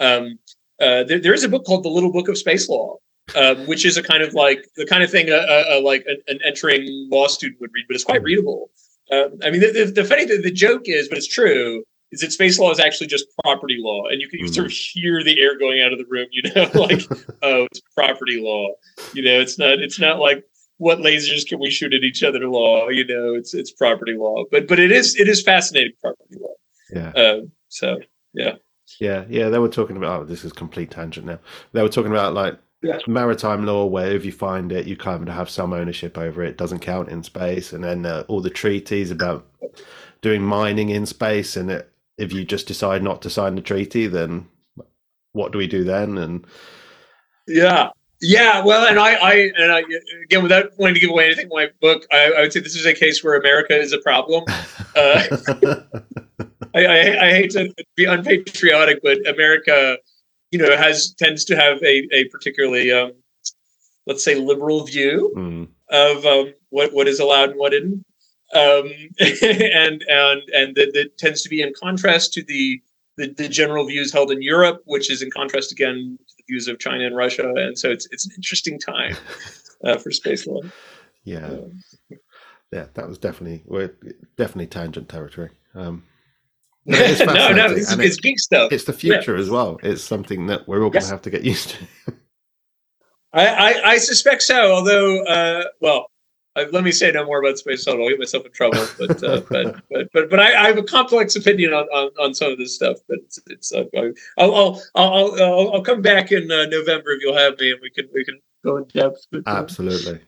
um 0.00 0.38
uh, 0.80 1.02
there, 1.04 1.18
there 1.18 1.34
is 1.34 1.42
a 1.42 1.48
book 1.48 1.64
called 1.64 1.82
The 1.82 1.88
Little 1.88 2.12
Book 2.12 2.28
of 2.28 2.38
Space 2.38 2.68
Law, 2.68 2.98
um, 3.36 3.66
which 3.66 3.84
is 3.84 3.96
a 3.96 4.02
kind 4.02 4.22
of 4.22 4.34
like 4.34 4.64
the 4.76 4.86
kind 4.86 5.02
of 5.02 5.10
thing 5.10 5.28
a, 5.28 5.34
a, 5.34 5.78
a 5.78 5.82
like 5.82 6.04
an, 6.06 6.18
an, 6.28 6.38
entering 6.44 7.08
law 7.10 7.26
student 7.26 7.60
would 7.60 7.70
read, 7.74 7.84
but 7.88 7.96
it's 7.96 8.04
quite 8.04 8.22
readable. 8.22 8.70
Um, 9.10 9.38
I 9.42 9.50
mean, 9.50 9.60
the, 9.60 9.72
the, 9.72 10.02
the 10.02 10.04
funny 10.04 10.24
the, 10.24 10.40
the 10.40 10.52
joke 10.52 10.82
is, 10.84 11.08
but 11.08 11.18
it's 11.18 11.26
true, 11.26 11.82
is 12.12 12.20
that 12.20 12.32
space 12.32 12.58
law 12.58 12.70
is 12.70 12.78
actually 12.78 13.08
just 13.08 13.26
property 13.42 13.78
law, 13.80 14.06
and 14.06 14.20
you 14.20 14.28
can 14.28 14.38
you 14.38 14.48
sort 14.48 14.66
of 14.66 14.72
hear 14.72 15.22
the 15.24 15.40
air 15.40 15.58
going 15.58 15.82
out 15.82 15.92
of 15.92 15.98
the 15.98 16.06
room. 16.08 16.28
You 16.30 16.42
know, 16.54 16.70
like 16.74 17.02
oh, 17.42 17.66
it's 17.70 17.80
property 17.94 18.40
law. 18.40 18.68
You 19.14 19.22
know, 19.22 19.40
it's 19.40 19.58
not 19.58 19.80
it's 19.80 19.98
not 19.98 20.18
like 20.18 20.44
what 20.78 20.98
lasers 20.98 21.46
can 21.46 21.58
we 21.60 21.70
shoot 21.70 21.92
at 21.94 22.02
each 22.02 22.22
other 22.22 22.40
law. 22.48 22.88
You 22.88 23.06
know, 23.06 23.34
it's 23.34 23.52
it's 23.54 23.70
property 23.70 24.14
law, 24.16 24.44
but 24.50 24.66
but 24.66 24.78
it 24.78 24.90
is 24.90 25.14
it 25.16 25.28
is 25.28 25.42
fascinating 25.42 25.92
property 26.00 26.36
law. 26.40 26.54
Yeah. 26.90 27.10
Um, 27.12 27.52
so 27.68 27.98
yeah. 28.32 28.54
Yeah, 29.00 29.24
yeah, 29.28 29.50
they 29.50 29.58
were 29.58 29.68
talking 29.68 29.98
about. 29.98 30.22
Oh, 30.22 30.24
this 30.24 30.44
is 30.44 30.52
complete 30.52 30.90
tangent 30.90 31.26
now. 31.26 31.38
They 31.72 31.82
were 31.82 31.90
talking 31.90 32.10
about 32.10 32.32
like 32.32 32.58
Yeah. 32.82 32.98
maritime 33.06 33.66
law, 33.66 33.84
where 33.84 34.10
if 34.12 34.24
you 34.24 34.32
find 34.32 34.72
it, 34.72 34.86
you 34.86 34.96
kind 34.96 35.28
of 35.28 35.34
have 35.34 35.50
some 35.50 35.74
ownership 35.74 36.16
over 36.16 36.42
it. 36.42 36.56
Doesn't 36.56 36.78
count 36.78 37.10
in 37.10 37.22
space, 37.22 37.74
and 37.74 37.84
then 37.84 38.06
uh, 38.06 38.24
all 38.28 38.40
the 38.40 38.48
treaties 38.48 39.10
about 39.10 39.46
doing 40.22 40.40
mining 40.42 40.88
in 40.88 41.04
space, 41.04 41.54
and 41.56 41.70
it, 41.70 41.92
if 42.16 42.32
you 42.32 42.44
just 42.44 42.66
decide 42.66 43.02
not 43.02 43.20
to 43.22 43.30
sign 43.30 43.56
the 43.56 43.60
treaty, 43.60 44.06
then 44.06 44.48
what 45.32 45.52
do 45.52 45.58
we 45.58 45.66
do 45.66 45.84
then? 45.84 46.16
And 46.16 46.46
Yeah. 47.46 47.90
Yeah, 48.20 48.64
well, 48.64 48.86
and 48.88 48.98
I, 48.98 49.14
I, 49.14 49.34
and 49.56 49.72
I, 49.72 49.84
again, 50.24 50.42
without 50.42 50.76
wanting 50.76 50.94
to 50.94 51.00
give 51.00 51.10
away 51.10 51.26
anything 51.26 51.48
my 51.50 51.68
book, 51.80 52.04
I, 52.10 52.32
I 52.32 52.40
would 52.40 52.52
say 52.52 52.60
this 52.60 52.74
is 52.74 52.84
a 52.84 52.92
case 52.92 53.22
where 53.22 53.38
America 53.38 53.78
is 53.78 53.92
a 53.92 53.98
problem. 53.98 54.44
Uh, 54.96 55.22
I, 56.74 56.84
I, 56.84 57.26
I 57.26 57.30
hate 57.30 57.50
to 57.52 57.72
be 57.94 58.04
unpatriotic, 58.04 59.00
but 59.00 59.24
America, 59.28 59.98
you 60.50 60.58
know, 60.58 60.76
has 60.76 61.12
tends 61.12 61.44
to 61.44 61.56
have 61.56 61.80
a, 61.84 62.08
a 62.10 62.24
particularly, 62.30 62.90
um, 62.90 63.12
let's 64.06 64.24
say, 64.24 64.34
liberal 64.34 64.84
view 64.84 65.32
Mm, 65.36 65.68
of 65.90 66.26
um, 66.26 66.54
what 66.70 66.92
what 66.92 67.06
is 67.06 67.20
allowed 67.20 67.50
and 67.50 67.58
what 67.58 67.74
isn't, 67.74 68.04
um, 68.54 68.90
and 69.20 70.02
and 70.08 70.42
and 70.52 70.74
that, 70.74 70.90
that 70.94 71.16
tends 71.16 71.42
to 71.42 71.48
be 71.48 71.62
in 71.62 71.72
contrast 71.78 72.32
to 72.32 72.42
the, 72.42 72.80
the 73.18 73.32
the 73.34 73.48
general 73.48 73.86
views 73.86 74.12
held 74.12 74.32
in 74.32 74.42
Europe, 74.42 74.82
which 74.86 75.12
is 75.12 75.22
in 75.22 75.30
contrast 75.30 75.70
again 75.70 76.18
views 76.48 76.68
of 76.68 76.78
China 76.78 77.04
and 77.06 77.16
Russia, 77.16 77.52
and 77.54 77.78
so 77.78 77.90
it's 77.90 78.06
it's 78.10 78.26
an 78.26 78.32
interesting 78.36 78.78
time 78.78 79.16
uh, 79.84 79.96
for 79.96 80.10
space 80.10 80.46
law. 80.46 80.60
yeah, 81.24 81.46
Um, 81.46 81.82
yeah, 82.72 82.86
that 82.94 83.08
was 83.08 83.18
definitely 83.18 83.62
we're 83.66 83.94
definitely 84.36 84.66
tangent 84.66 85.08
territory. 85.08 85.50
Um, 85.74 86.04
but 86.86 87.00
it 87.00 87.10
is 87.10 87.20
no, 87.20 87.52
no, 87.52 87.66
it's, 87.72 87.92
it's 87.92 88.16
geek 88.16 88.38
stuff. 88.38 88.72
it's 88.72 88.84
the 88.84 88.92
future 88.92 89.36
as 89.36 89.50
well. 89.50 89.78
It's 89.82 90.02
something 90.02 90.46
that 90.46 90.66
we're 90.66 90.82
all 90.82 90.90
going 90.90 91.04
to 91.04 91.10
have 91.10 91.22
to 91.22 91.30
get 91.30 91.44
used 91.44 91.70
to. 91.70 91.86
I, 93.32 93.46
I, 93.46 93.90
I 93.90 93.98
suspect 93.98 94.42
so. 94.42 94.72
Although, 94.72 95.22
uh, 95.24 95.64
well, 95.82 96.10
uh, 96.58 96.66
let 96.72 96.84
me 96.84 96.92
say 96.92 97.10
no 97.12 97.24
more 97.24 97.40
about 97.40 97.58
space 97.58 97.84
shuttle. 97.84 98.02
I'll 98.02 98.10
get 98.10 98.18
myself 98.18 98.46
in 98.46 98.52
trouble. 98.52 98.84
But 98.98 99.22
uh, 99.22 99.40
but 99.50 99.82
but 99.90 100.08
but 100.12 100.30
but 100.30 100.40
I, 100.40 100.64
I 100.64 100.66
have 100.66 100.78
a 100.78 100.82
complex 100.82 101.36
opinion 101.36 101.72
on, 101.72 101.84
on, 101.86 102.10
on 102.20 102.34
some 102.34 102.52
of 102.52 102.58
this 102.58 102.74
stuff. 102.74 102.98
But 103.08 103.18
it's, 103.18 103.38
it's 103.46 103.72
uh, 103.72 103.84
I'll, 104.38 104.54
I'll 104.54 104.82
I'll 104.94 105.42
I'll 105.42 105.72
I'll 105.74 105.82
come 105.82 106.02
back 106.02 106.32
in 106.32 106.50
uh, 106.50 106.66
November 106.66 107.12
if 107.12 107.22
you'll 107.22 107.36
have 107.36 107.58
me, 107.58 107.70
and 107.70 107.80
we 107.82 107.90
can 107.90 108.08
we 108.14 108.24
can 108.24 108.40
go 108.64 108.76
in 108.76 108.84
depth. 108.84 109.26
But, 109.30 109.42
uh, 109.46 109.50
Absolutely. 109.50 110.20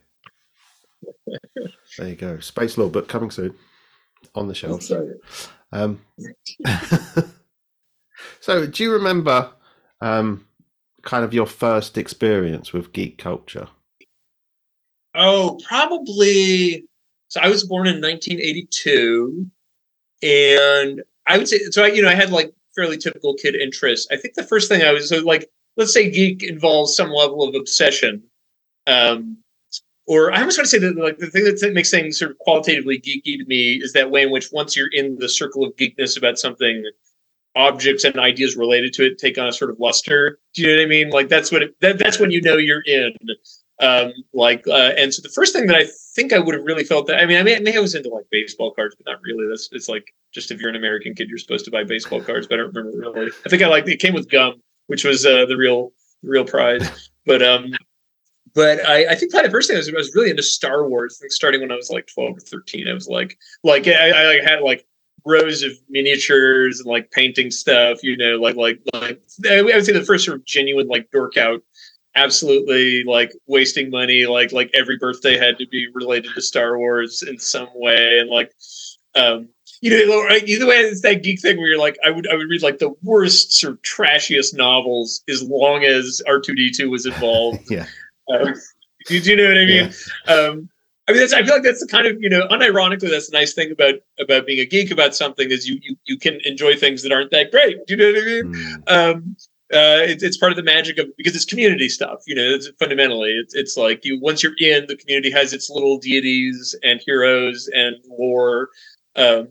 there 1.99 2.09
you 2.09 2.17
go. 2.17 2.39
Space 2.41 2.77
Law 2.79 2.89
book 2.89 3.09
coming 3.09 3.31
soon 3.31 3.55
on 4.35 4.49
the 4.49 4.55
shelves. 4.55 4.93
Um, 5.73 6.01
so, 8.41 8.67
do 8.67 8.83
you 8.83 8.93
remember 8.93 9.51
um, 10.01 10.47
kind 11.03 11.25
of 11.25 11.33
your 11.33 11.47
first 11.47 11.97
experience 11.97 12.73
with 12.73 12.93
geek 12.93 13.19
culture? 13.19 13.69
Oh, 15.15 15.59
probably. 15.67 16.87
So 17.29 17.41
I 17.41 17.49
was 17.49 17.65
born 17.65 17.87
in 17.87 18.01
1982, 18.01 19.47
and 20.23 21.03
I 21.27 21.39
would 21.39 21.49
say 21.49 21.59
so. 21.71 21.85
I, 21.85 21.89
you 21.89 22.03
know, 22.03 22.09
I 22.09 22.15
had 22.15 22.31
like 22.31 22.53
fairly 22.75 22.99
typical 22.99 23.35
kid 23.35 23.55
interests. 23.55 24.09
I 24.11 24.17
think 24.17 24.35
the 24.35 24.43
first 24.45 24.69
thing 24.69 24.83
I 24.83 24.93
was 24.93 25.09
so 25.09 25.19
like, 25.21 25.51
let's 25.77 25.93
say 25.93 26.11
geek 26.11 26.43
involves 26.43 26.95
some 26.95 27.11
level 27.11 27.43
of 27.43 27.55
obsession, 27.55 28.23
um, 28.87 29.39
or 30.07 30.33
I 30.33 30.41
almost 30.41 30.59
want 30.59 30.67
to 30.67 30.71
say 30.71 30.79
that 30.79 30.97
like 30.97 31.19
the 31.19 31.29
thing 31.29 31.45
that 31.45 31.73
makes 31.73 31.91
things 31.91 32.19
sort 32.19 32.33
of 32.33 32.39
qualitatively 32.39 32.99
geeky 33.01 33.39
to 33.39 33.45
me 33.47 33.75
is 33.75 33.93
that 33.93 34.11
way 34.11 34.23
in 34.23 34.31
which 34.31 34.51
once 34.53 34.77
you're 34.77 34.93
in 34.93 35.17
the 35.19 35.29
circle 35.29 35.65
of 35.65 35.77
geekness 35.77 36.17
about 36.17 36.39
something, 36.39 36.85
objects 37.57 38.05
and 38.05 38.19
ideas 38.19 38.57
related 38.57 38.93
to 38.95 39.07
it 39.07 39.19
take 39.19 39.39
on 39.39 39.49
a 39.49 39.53
sort 39.53 39.71
of 39.71 39.79
luster. 39.81 40.39
Do 40.55 40.63
you 40.63 40.69
know 40.69 40.77
what 40.77 40.83
I 40.83 40.87
mean? 40.87 41.11
Like 41.11 41.29
that's 41.29 41.51
what 41.53 41.63
it, 41.63 41.81
that, 41.81 41.99
that's 41.99 42.19
when 42.19 42.31
you 42.31 42.41
know 42.41 42.57
you're 42.57 42.83
in 42.83 43.13
um, 43.81 44.13
like, 44.33 44.67
uh, 44.69 44.93
and 44.97 45.13
so 45.13 45.23
the 45.23 45.29
first 45.31 45.55
thing 45.55 45.67
that 45.67 45.77
I 45.77 45.87
think 46.15 46.33
I 46.33 46.39
would 46.39 46.55
have 46.55 46.65
really 46.65 46.85
felt 46.85 47.07
that, 47.07 47.19
I 47.19 47.27
mean, 47.27 47.39
I 47.39 47.43
mean, 47.43 47.67
I 47.67 47.81
was 47.81 47.95
into 47.95 48.11
like 48.11 48.27
baseball 48.31 48.73
cards, 48.73 48.95
but 48.97 49.11
not 49.11 49.21
really. 49.23 49.49
That's 49.49 49.69
it's 49.73 49.89
like 49.89 50.15
just 50.33 50.51
if 50.51 50.61
you're 50.61 50.71
an 50.71 50.77
American 50.77 51.15
kid, 51.15 51.29
you're 51.29 51.39
supposed 51.39 51.65
to 51.65 51.71
buy 51.71 51.85
baseball 51.85 52.21
cards, 52.21 52.47
but 52.47 52.55
I 52.55 52.63
don't 52.63 52.75
remember 52.75 52.99
really. 52.99 53.33
I 53.45 53.49
think 53.49 53.63
I 53.63 53.69
like 53.69 53.89
it 53.89 53.99
came 54.01 54.15
with 54.15 54.31
gum, 54.31 54.63
which 54.89 55.05
was 55.05 55.25
uh, 55.25 55.47
the 55.47 55.57
real 55.57 55.93
real 56.23 56.45
prize. 56.45 57.11
But 57.27 57.43
um, 57.43 57.73
but 58.55 58.87
I, 58.89 59.13
I 59.13 59.15
think 59.15 59.31
probably 59.31 59.49
the 59.49 59.53
first 59.53 59.69
thing 59.69 59.77
I 59.77 59.81
was, 59.81 59.89
I 59.89 59.93
was 59.93 60.15
really 60.15 60.31
into 60.31 60.43
Star 60.43 60.89
Wars. 60.89 61.19
I 61.19 61.23
think 61.23 61.33
starting 61.33 61.61
when 61.61 61.73
I 61.73 61.77
was 61.77 61.91
like 61.91 62.07
12 62.13 62.37
or 62.37 62.41
13, 62.41 62.89
I 62.89 62.95
was 62.95 63.09
like, 63.09 63.39
like 63.63 63.87
I, 63.87 64.39
I 64.39 64.43
had 64.43 64.63
like 64.63 64.87
rows 65.25 65.63
of 65.63 65.73
miniatures 65.89 66.81
and 66.81 66.89
like 66.89 67.11
painting 67.11 67.51
stuff, 67.51 68.03
you 68.03 68.17
know, 68.17 68.37
like 68.37 68.57
like 68.57 68.81
like 68.93 69.23
I 69.49 69.63
would 69.63 69.85
say 69.85 69.93
the 69.93 70.05
first 70.05 70.25
sort 70.25 70.39
of 70.39 70.45
genuine 70.45 70.89
like 70.89 71.11
dork 71.11 71.37
out 71.37 71.63
absolutely 72.15 73.05
like 73.05 73.33
wasting 73.47 73.91
money 73.91 74.27
like 74.27 74.53
like 74.53 74.71
every 74.75 74.97
birthday 74.97 75.39
had 75.39 75.57
to 75.59 75.67
be 75.67 75.87
related 75.95 76.33
to 76.35 76.43
star 76.43 76.77
wars 76.77 77.23
in 77.23 77.39
some 77.39 77.69
way 77.75 78.19
and 78.19 78.29
like 78.29 78.53
um 79.15 79.49
you 79.81 79.91
know 79.91 80.29
either 80.45 80.67
way 80.67 80.77
it's 80.77 81.03
that 81.03 81.23
geek 81.23 81.41
thing 81.41 81.57
where 81.57 81.69
you're 81.69 81.79
like 81.79 81.97
i 82.05 82.11
would 82.11 82.29
i 82.29 82.35
would 82.35 82.49
read 82.49 82.63
like 82.63 82.79
the 82.79 82.93
worst 83.03 83.53
sort 83.53 83.75
of 83.75 83.83
trashiest 83.83 84.55
novels 84.55 85.23
as 85.29 85.43
long 85.43 85.85
as 85.85 86.21
r2d2 86.29 86.91
was 86.91 87.07
involved 87.07 87.61
Yeah. 87.71 87.87
uh, 88.29 88.53
do, 89.07 89.19
you 89.19 89.37
know 89.37 89.47
what 89.47 89.59
i 89.59 89.67
mean 89.67 89.93
um 90.27 90.69
I 91.09 91.13
mean, 91.13 91.23
that's, 91.23 91.33
I 91.33 91.43
feel 91.43 91.55
like 91.55 91.65
that's 91.65 91.81
the 91.81 91.89
kind 91.89 92.07
of 92.07 92.23
you 92.23 92.31
know, 92.31 92.47
unironically, 92.49 93.11
that's 93.11 93.29
the 93.29 93.37
nice 93.37 93.53
thing 93.53 93.73
about 93.73 93.95
about 94.21 94.47
being 94.47 94.61
a 94.61 94.65
geek 94.65 94.93
about 94.93 95.13
something 95.13 95.51
is 95.51 95.69
you 95.69 95.81
you 95.83 95.97
you 96.05 96.17
can 96.17 96.39
enjoy 96.45 96.77
things 96.77 97.03
that 97.03 97.11
aren't 97.11 97.33
that 97.33 97.51
great. 97.51 97.85
Do 97.89 97.95
you 97.95 97.97
know 97.97 98.13
what 98.13 98.23
I 98.23 98.27
mean? 98.27 98.55
Mm, 98.55 99.15
um, 99.17 99.37
uh, 99.73 100.03
it, 100.03 100.23
it's 100.23 100.37
part 100.37 100.51
of 100.51 100.57
the 100.57 100.63
magic 100.63 100.99
of 100.99 101.07
because 101.17 101.37
it's 101.37 101.45
community 101.45 101.89
stuff. 101.89 102.23
You 102.27 102.35
know, 102.35 102.43
it's 102.43 102.69
fundamentally 102.79 103.31
it's 103.31 103.55
it's 103.55 103.77
like 103.77 104.05
you 104.05 104.19
once 104.21 104.43
you're 104.43 104.57
in 104.59 104.87
the 104.87 104.97
community 104.97 105.31
has 105.31 105.53
its 105.53 105.71
little 105.71 105.99
deities 105.99 106.75
and 106.83 107.01
heroes 107.05 107.69
and 107.73 107.97
lore, 108.09 108.71
um, 109.15 109.49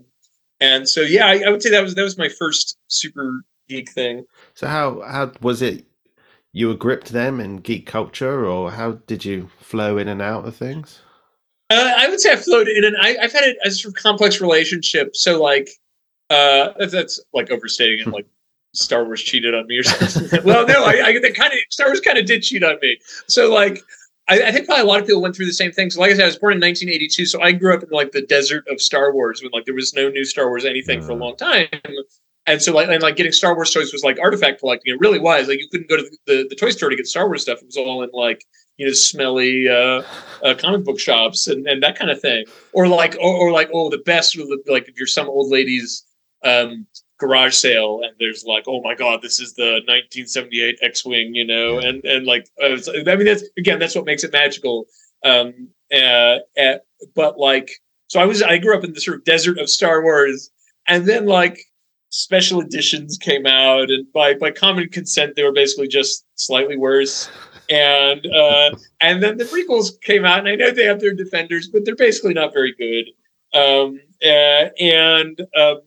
and 0.59 0.89
so 0.89 1.01
yeah, 1.01 1.28
I, 1.28 1.43
I 1.47 1.49
would 1.49 1.63
say 1.63 1.70
that 1.70 1.82
was 1.82 1.95
that 1.95 2.03
was 2.03 2.17
my 2.17 2.28
first 2.28 2.78
super 2.88 3.43
geek 3.70 3.91
thing. 3.91 4.26
So, 4.55 4.67
how 4.67 5.01
how 5.01 5.32
was 5.41 5.61
it? 5.61 5.86
You 6.51 6.70
were 6.70 6.76
gripped 6.76 7.09
them 7.09 7.39
in 7.39 7.57
geek 7.57 7.86
culture, 7.86 8.45
or 8.45 8.72
how 8.72 8.93
did 9.07 9.24
you 9.24 9.49
flow 9.59 9.97
in 9.97 10.07
and 10.07 10.22
out 10.22 10.45
of 10.45 10.55
things? 10.55 10.99
Uh, 11.70 11.93
I 11.97 12.09
would 12.09 12.20
say 12.20 12.34
I 12.34 12.36
flowed 12.36 12.67
in, 12.67 12.84
and 12.84 12.97
I, 12.99 13.15
I've 13.22 13.32
had 13.32 13.43
a, 13.43 13.67
a 13.67 13.72
sort 13.72 13.95
of 13.95 14.01
complex 14.01 14.41
relationship. 14.41 15.15
So 15.15 15.41
like, 15.41 15.70
uh, 16.32 16.74
that's, 16.80 16.91
that's 16.91 17.24
like 17.32 17.51
overstating 17.51 17.99
it. 17.99 18.07
Like 18.07 18.26
Star 18.74 19.03
Wars 19.05 19.22
cheated 19.22 19.55
on 19.55 19.67
me 19.67 19.78
or 19.78 19.84
something. 19.84 20.39
well, 20.43 20.65
no, 20.67 20.84
I, 20.84 21.01
I 21.07 21.20
kind 21.32 21.53
of 21.53 21.59
Star 21.70 21.88
Wars 21.88 21.99
kind 22.01 22.17
of 22.17 22.26
did 22.26 22.43
cheat 22.43 22.63
on 22.63 22.78
me. 22.82 22.97
So 23.28 23.51
like, 23.51 23.82
I, 24.28 24.43
I 24.43 24.51
think 24.51 24.65
probably 24.67 24.84
a 24.84 24.88
lot 24.88 24.99
of 25.01 25.07
people 25.07 25.22
went 25.22 25.36
through 25.36 25.47
the 25.47 25.53
same 25.53 25.72
thing. 25.72 25.89
So 25.89 25.99
like 25.99 26.11
I 26.11 26.15
said, 26.15 26.24
I 26.24 26.28
was 26.28 26.38
born 26.38 26.53
in 26.53 26.59
1982, 26.59 27.26
so 27.26 27.41
I 27.41 27.51
grew 27.51 27.74
up 27.74 27.84
in 27.84 27.89
like 27.89 28.11
the 28.11 28.22
desert 28.22 28.65
of 28.70 28.80
Star 28.82 29.13
Wars 29.13 29.41
when 29.41 29.51
like 29.51 29.65
there 29.65 29.74
was 29.74 29.93
no 29.93 30.09
new 30.09 30.24
Star 30.24 30.47
Wars 30.49 30.65
anything 30.65 31.01
for 31.01 31.11
a 31.11 31.15
Mm. 31.15 31.22
long 31.22 31.36
time. 31.36 31.67
And 32.45 32.59
so, 32.61 32.74
like, 32.74 32.89
and 32.89 33.03
like 33.03 33.15
getting 33.15 33.32
Star 33.32 33.53
Wars 33.53 33.72
toys 33.72 33.93
was 33.93 34.03
like 34.03 34.17
artifact 34.20 34.59
collecting. 34.59 34.93
It 34.93 34.99
really 34.99 35.20
was. 35.20 35.47
Like, 35.47 35.59
you 35.59 35.67
couldn't 35.70 35.88
go 35.89 35.97
to 35.97 36.03
the, 36.03 36.17
the, 36.26 36.47
the 36.49 36.55
toy 36.55 36.72
store 36.72 36.89
to 36.89 36.95
get 36.95 37.05
Star 37.05 37.28
Wars 37.28 37.43
stuff. 37.43 37.59
It 37.59 37.65
was 37.65 37.78
all 37.78 38.01
in 38.01 38.09
like 38.13 38.43
you 38.78 38.88
know 38.88 38.93
smelly 38.93 39.67
uh, 39.67 40.01
uh, 40.43 40.55
comic 40.57 40.84
book 40.84 40.99
shops 40.99 41.47
and, 41.47 41.67
and 41.67 41.84
that 41.84 41.97
kind 41.97 42.09
of 42.09 42.20
thing. 42.22 42.45
Or 42.74 42.88
like, 42.88 43.15
or, 43.20 43.34
or 43.36 43.51
like, 43.51 43.70
oh, 43.74 43.89
the 43.89 43.99
best 43.99 44.38
like 44.67 44.88
if 44.88 44.97
you're 44.97 45.05
some 45.05 45.28
old 45.28 45.51
lady's 45.51 46.05
um, 46.43 46.88
garage 47.20 47.53
sale 47.53 48.01
and 48.03 48.13
there's 48.20 48.45
like, 48.45 48.63
oh 48.67 48.82
my 48.82 48.95
god, 48.95 49.22
this 49.22 49.39
is 49.39 49.53
the 49.53 49.82
1978 49.86 50.80
X-wing, 50.82 51.36
you 51.36 51.45
know, 51.45 51.78
and 51.80 52.03
and 52.05 52.26
like, 52.26 52.47
uh, 52.61 52.78
I 53.07 53.15
mean, 53.15 53.26
that's 53.26 53.43
again, 53.57 53.80
that's 53.80 53.95
what 53.95 54.05
makes 54.05 54.24
it 54.24 54.34
magical. 54.34 54.86
Um, 55.24 55.70
uh, 55.93 56.38
uh, 56.59 56.78
but 57.15 57.38
like, 57.38 57.72
so 58.07 58.20
I 58.20 58.26
was 58.26 58.41
I 58.41 58.57
grew 58.57 58.76
up 58.76 58.84
in 58.84 58.93
the 58.93 59.01
sort 59.01 59.17
of 59.17 59.26
desert 59.26 59.59
of 59.59 59.70
Star 59.70 60.01
Wars, 60.01 60.49
and 60.88 61.05
then 61.05 61.26
like 61.26 61.59
special 62.09 62.61
editions 62.61 63.17
came 63.17 63.45
out, 63.45 63.89
and 63.91 64.11
by 64.13 64.34
by 64.34 64.51
common 64.51 64.89
consent, 64.89 65.36
they 65.36 65.43
were 65.43 65.53
basically 65.53 65.88
just 65.88 66.26
slightly 66.36 66.78
worse. 66.78 67.30
And 67.70 68.26
uh, 68.26 68.76
and 68.99 69.22
then 69.22 69.38
the 69.38 69.43
prequels 69.43 70.01
came 70.01 70.26
out, 70.26 70.39
and 70.39 70.47
I 70.47 70.55
know 70.55 70.72
they 70.72 70.86
have 70.86 70.99
their 70.99 71.13
defenders, 71.13 71.67
but 71.67 71.86
they're 71.86 71.95
basically 71.95 72.34
not 72.34 72.53
very 72.53 72.74
good. 72.74 73.05
Um, 73.53 73.99
uh, 74.24 74.70
and 74.80 75.39
um, 75.55 75.82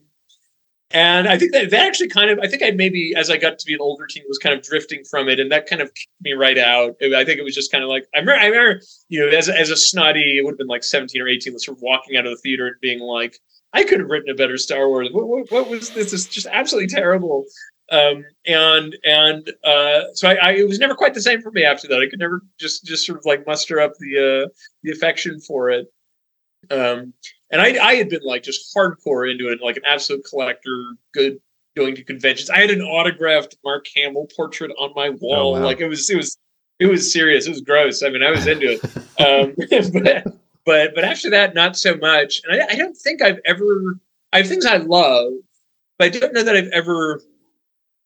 and 0.93 1.27
I 1.27 1.37
think 1.37 1.51
that 1.53 1.71
that 1.71 1.87
actually 1.87 2.09
kind 2.09 2.29
of 2.29 2.39
I 2.39 2.47
think 2.47 2.61
I 2.63 2.71
maybe 2.71 3.13
as 3.15 3.29
I 3.29 3.37
got 3.37 3.57
to 3.59 3.65
be 3.65 3.73
an 3.73 3.81
older 3.81 4.05
teen 4.05 4.23
was 4.27 4.37
kind 4.37 4.55
of 4.55 4.63
drifting 4.63 5.03
from 5.03 5.27
it, 5.27 5.39
and 5.39 5.51
that 5.51 5.65
kind 5.65 5.81
of 5.81 5.93
kicked 5.93 6.11
me 6.21 6.33
right 6.33 6.57
out. 6.57 6.95
I 7.01 7.25
think 7.25 7.39
it 7.39 7.43
was 7.43 7.55
just 7.55 7.71
kind 7.71 7.83
of 7.83 7.89
like 7.89 8.05
I 8.15 8.19
remember, 8.19 8.39
I 8.39 8.47
remember 8.47 8.81
you 9.09 9.19
know 9.19 9.35
as 9.35 9.49
as 9.49 9.69
a 9.69 9.75
snotty, 9.75 10.37
it 10.37 10.45
would 10.45 10.51
have 10.51 10.57
been 10.57 10.67
like 10.67 10.83
seventeen 10.83 11.21
or 11.21 11.27
eighteen, 11.27 11.57
sort 11.57 11.77
of 11.77 11.81
walking 11.81 12.15
out 12.15 12.25
of 12.25 12.31
the 12.31 12.37
theater 12.37 12.67
and 12.67 12.75
being 12.79 12.99
like, 12.99 13.39
I 13.73 13.83
could 13.83 13.99
have 13.99 14.09
written 14.09 14.29
a 14.29 14.35
better 14.35 14.57
Star 14.57 14.87
Wars. 14.87 15.09
What, 15.11 15.27
what, 15.27 15.51
what 15.51 15.69
was 15.69 15.89
this? 15.89 16.11
This 16.11 16.13
is 16.13 16.27
just 16.27 16.47
absolutely 16.51 16.87
terrible. 16.87 17.45
Um, 17.91 18.23
and 18.45 18.95
and 19.03 19.51
uh, 19.63 20.03
so 20.13 20.29
I, 20.29 20.35
I, 20.35 20.51
it 20.53 20.67
was 20.67 20.79
never 20.79 20.95
quite 20.95 21.13
the 21.13 21.21
same 21.21 21.41
for 21.41 21.51
me 21.51 21.63
after 21.63 21.87
that. 21.87 21.99
I 21.99 22.07
could 22.07 22.19
never 22.19 22.41
just 22.59 22.85
just 22.85 23.05
sort 23.05 23.17
of 23.17 23.25
like 23.25 23.45
muster 23.47 23.79
up 23.81 23.93
the 23.99 24.45
uh, 24.45 24.49
the 24.83 24.91
affection 24.91 25.39
for 25.39 25.69
it. 25.69 25.87
Um, 26.71 27.13
and 27.53 27.61
I, 27.61 27.85
I 27.85 27.93
had 27.93 28.09
been 28.09 28.23
like 28.23 28.41
just 28.41 28.75
hardcore 28.75 29.31
into 29.31 29.51
it, 29.51 29.61
like 29.61 29.77
an 29.77 29.83
absolute 29.85 30.25
collector, 30.27 30.95
good 31.13 31.39
going 31.75 31.95
to 31.95 32.03
conventions. 32.03 32.49
I 32.49 32.57
had 32.57 32.71
an 32.71 32.81
autographed 32.81 33.57
Mark 33.63 33.85
Hamill 33.95 34.27
portrait 34.35 34.71
on 34.79 34.91
my 34.95 35.09
oh, 35.09 35.17
wall. 35.21 35.55
Oh, 35.55 35.59
wow. 35.59 35.65
Like 35.65 35.79
it 35.79 35.87
was, 35.87 36.09
it 36.09 36.17
was, 36.17 36.37
it 36.79 36.87
was 36.87 37.13
serious. 37.13 37.45
It 37.45 37.51
was 37.51 37.61
gross. 37.61 38.01
I 38.01 38.09
mean, 38.09 38.23
I 38.23 38.31
was 38.31 38.47
into 38.47 38.71
it. 38.71 38.83
um, 39.19 39.53
but, 40.03 40.35
but, 40.65 40.95
but 40.95 41.03
after 41.03 41.29
that, 41.29 41.53
not 41.53 41.77
so 41.77 41.95
much. 41.95 42.41
And 42.43 42.59
I, 42.59 42.73
I 42.73 42.75
don't 42.75 42.97
think 42.97 43.21
I've 43.21 43.39
ever, 43.45 43.99
I 44.31 44.37
have 44.37 44.47
things 44.47 44.65
I 44.65 44.77
love, 44.77 45.33
but 45.99 46.05
I 46.05 46.09
don't 46.09 46.33
know 46.33 46.43
that 46.43 46.55
I've 46.55 46.69
ever 46.69 47.21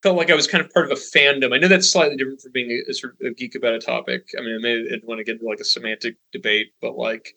felt 0.03 0.17
like 0.17 0.29
I 0.29 0.35
was 0.35 0.47
kind 0.47 0.63
of 0.63 0.73
part 0.73 0.91
of 0.91 0.91
a 0.91 0.99
fandom. 0.99 1.53
I 1.53 1.57
know 1.57 1.69
that's 1.69 1.89
slightly 1.89 2.17
different 2.17 2.41
from 2.41 2.51
being 2.51 2.71
a, 2.71 2.91
a 2.91 2.93
sort 2.93 3.13
of 3.13 3.27
a 3.27 3.33
geek 3.33 3.55
about 3.55 3.75
a 3.75 3.79
topic. 3.79 4.27
I 4.37 4.41
mean, 4.41 4.55
I 4.55 4.59
may 4.59 5.01
want 5.03 5.19
to 5.19 5.23
get 5.23 5.35
into 5.35 5.45
like 5.45 5.61
a 5.61 5.65
semantic 5.65 6.17
debate, 6.33 6.73
but 6.81 6.97
like, 6.97 7.33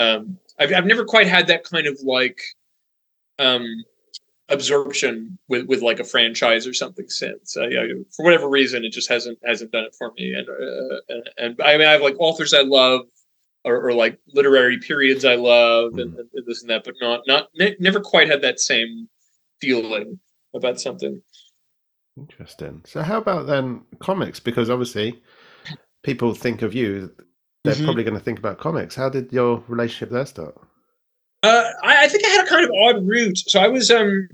um, 0.00 0.38
I've, 0.58 0.72
I've 0.72 0.86
never 0.86 1.04
quite 1.04 1.26
had 1.26 1.46
that 1.48 1.64
kind 1.64 1.86
of 1.86 1.98
like 2.02 2.40
um, 3.38 3.66
absorption 4.48 5.38
with, 5.48 5.66
with 5.66 5.82
like 5.82 6.00
a 6.00 6.04
franchise 6.04 6.66
or 6.66 6.74
something 6.74 7.08
since. 7.08 7.56
I, 7.56 7.64
I, 7.64 7.88
for 8.14 8.24
whatever 8.24 8.48
reason, 8.48 8.84
it 8.84 8.92
just 8.92 9.08
hasn't 9.08 9.38
hasn't 9.44 9.72
done 9.72 9.84
it 9.84 9.94
for 9.96 10.12
me. 10.16 10.34
And 10.34 10.48
uh, 10.48 10.96
and, 11.08 11.30
and, 11.38 11.60
I 11.62 11.76
mean, 11.76 11.86
I 11.86 11.92
have 11.92 12.02
like 12.02 12.16
authors 12.18 12.54
I 12.54 12.62
love, 12.62 13.02
or, 13.64 13.88
or 13.88 13.92
like 13.92 14.18
literary 14.32 14.78
periods 14.78 15.24
I 15.24 15.34
love, 15.34 15.92
mm. 15.92 16.02
and, 16.02 16.12
mm-hmm. 16.12 16.20
and, 16.34 16.46
this 16.46 16.62
and 16.62 16.70
that, 16.70 16.84
but 16.84 16.94
not 17.00 17.22
not 17.26 17.48
ne- 17.54 17.76
never 17.80 18.00
quite 18.00 18.28
had 18.28 18.42
that 18.42 18.60
same 18.60 19.08
feeling 19.60 20.18
about 20.54 20.80
something. 20.80 21.20
Interesting. 22.16 22.82
So, 22.86 23.02
how 23.02 23.18
about 23.18 23.46
then 23.46 23.82
comics? 23.98 24.38
Because 24.38 24.70
obviously, 24.70 25.20
people 26.04 26.34
think 26.34 26.62
of 26.62 26.74
you 26.74 27.12
they're 27.64 27.74
mm-hmm. 27.74 27.84
probably 27.84 28.04
going 28.04 28.14
to 28.14 28.20
think 28.20 28.38
about 28.38 28.58
comics. 28.58 28.94
How 28.94 29.08
did 29.08 29.32
your 29.32 29.62
relationship 29.68 30.10
there 30.10 30.26
start? 30.26 30.54
Uh, 31.42 31.70
I, 31.82 32.04
I, 32.04 32.08
think 32.08 32.24
I 32.24 32.28
had 32.28 32.46
a 32.46 32.48
kind 32.48 32.64
of 32.64 32.70
odd 32.72 33.06
route. 33.06 33.38
So 33.38 33.60
I 33.60 33.68
was, 33.68 33.90
um, 33.90 34.28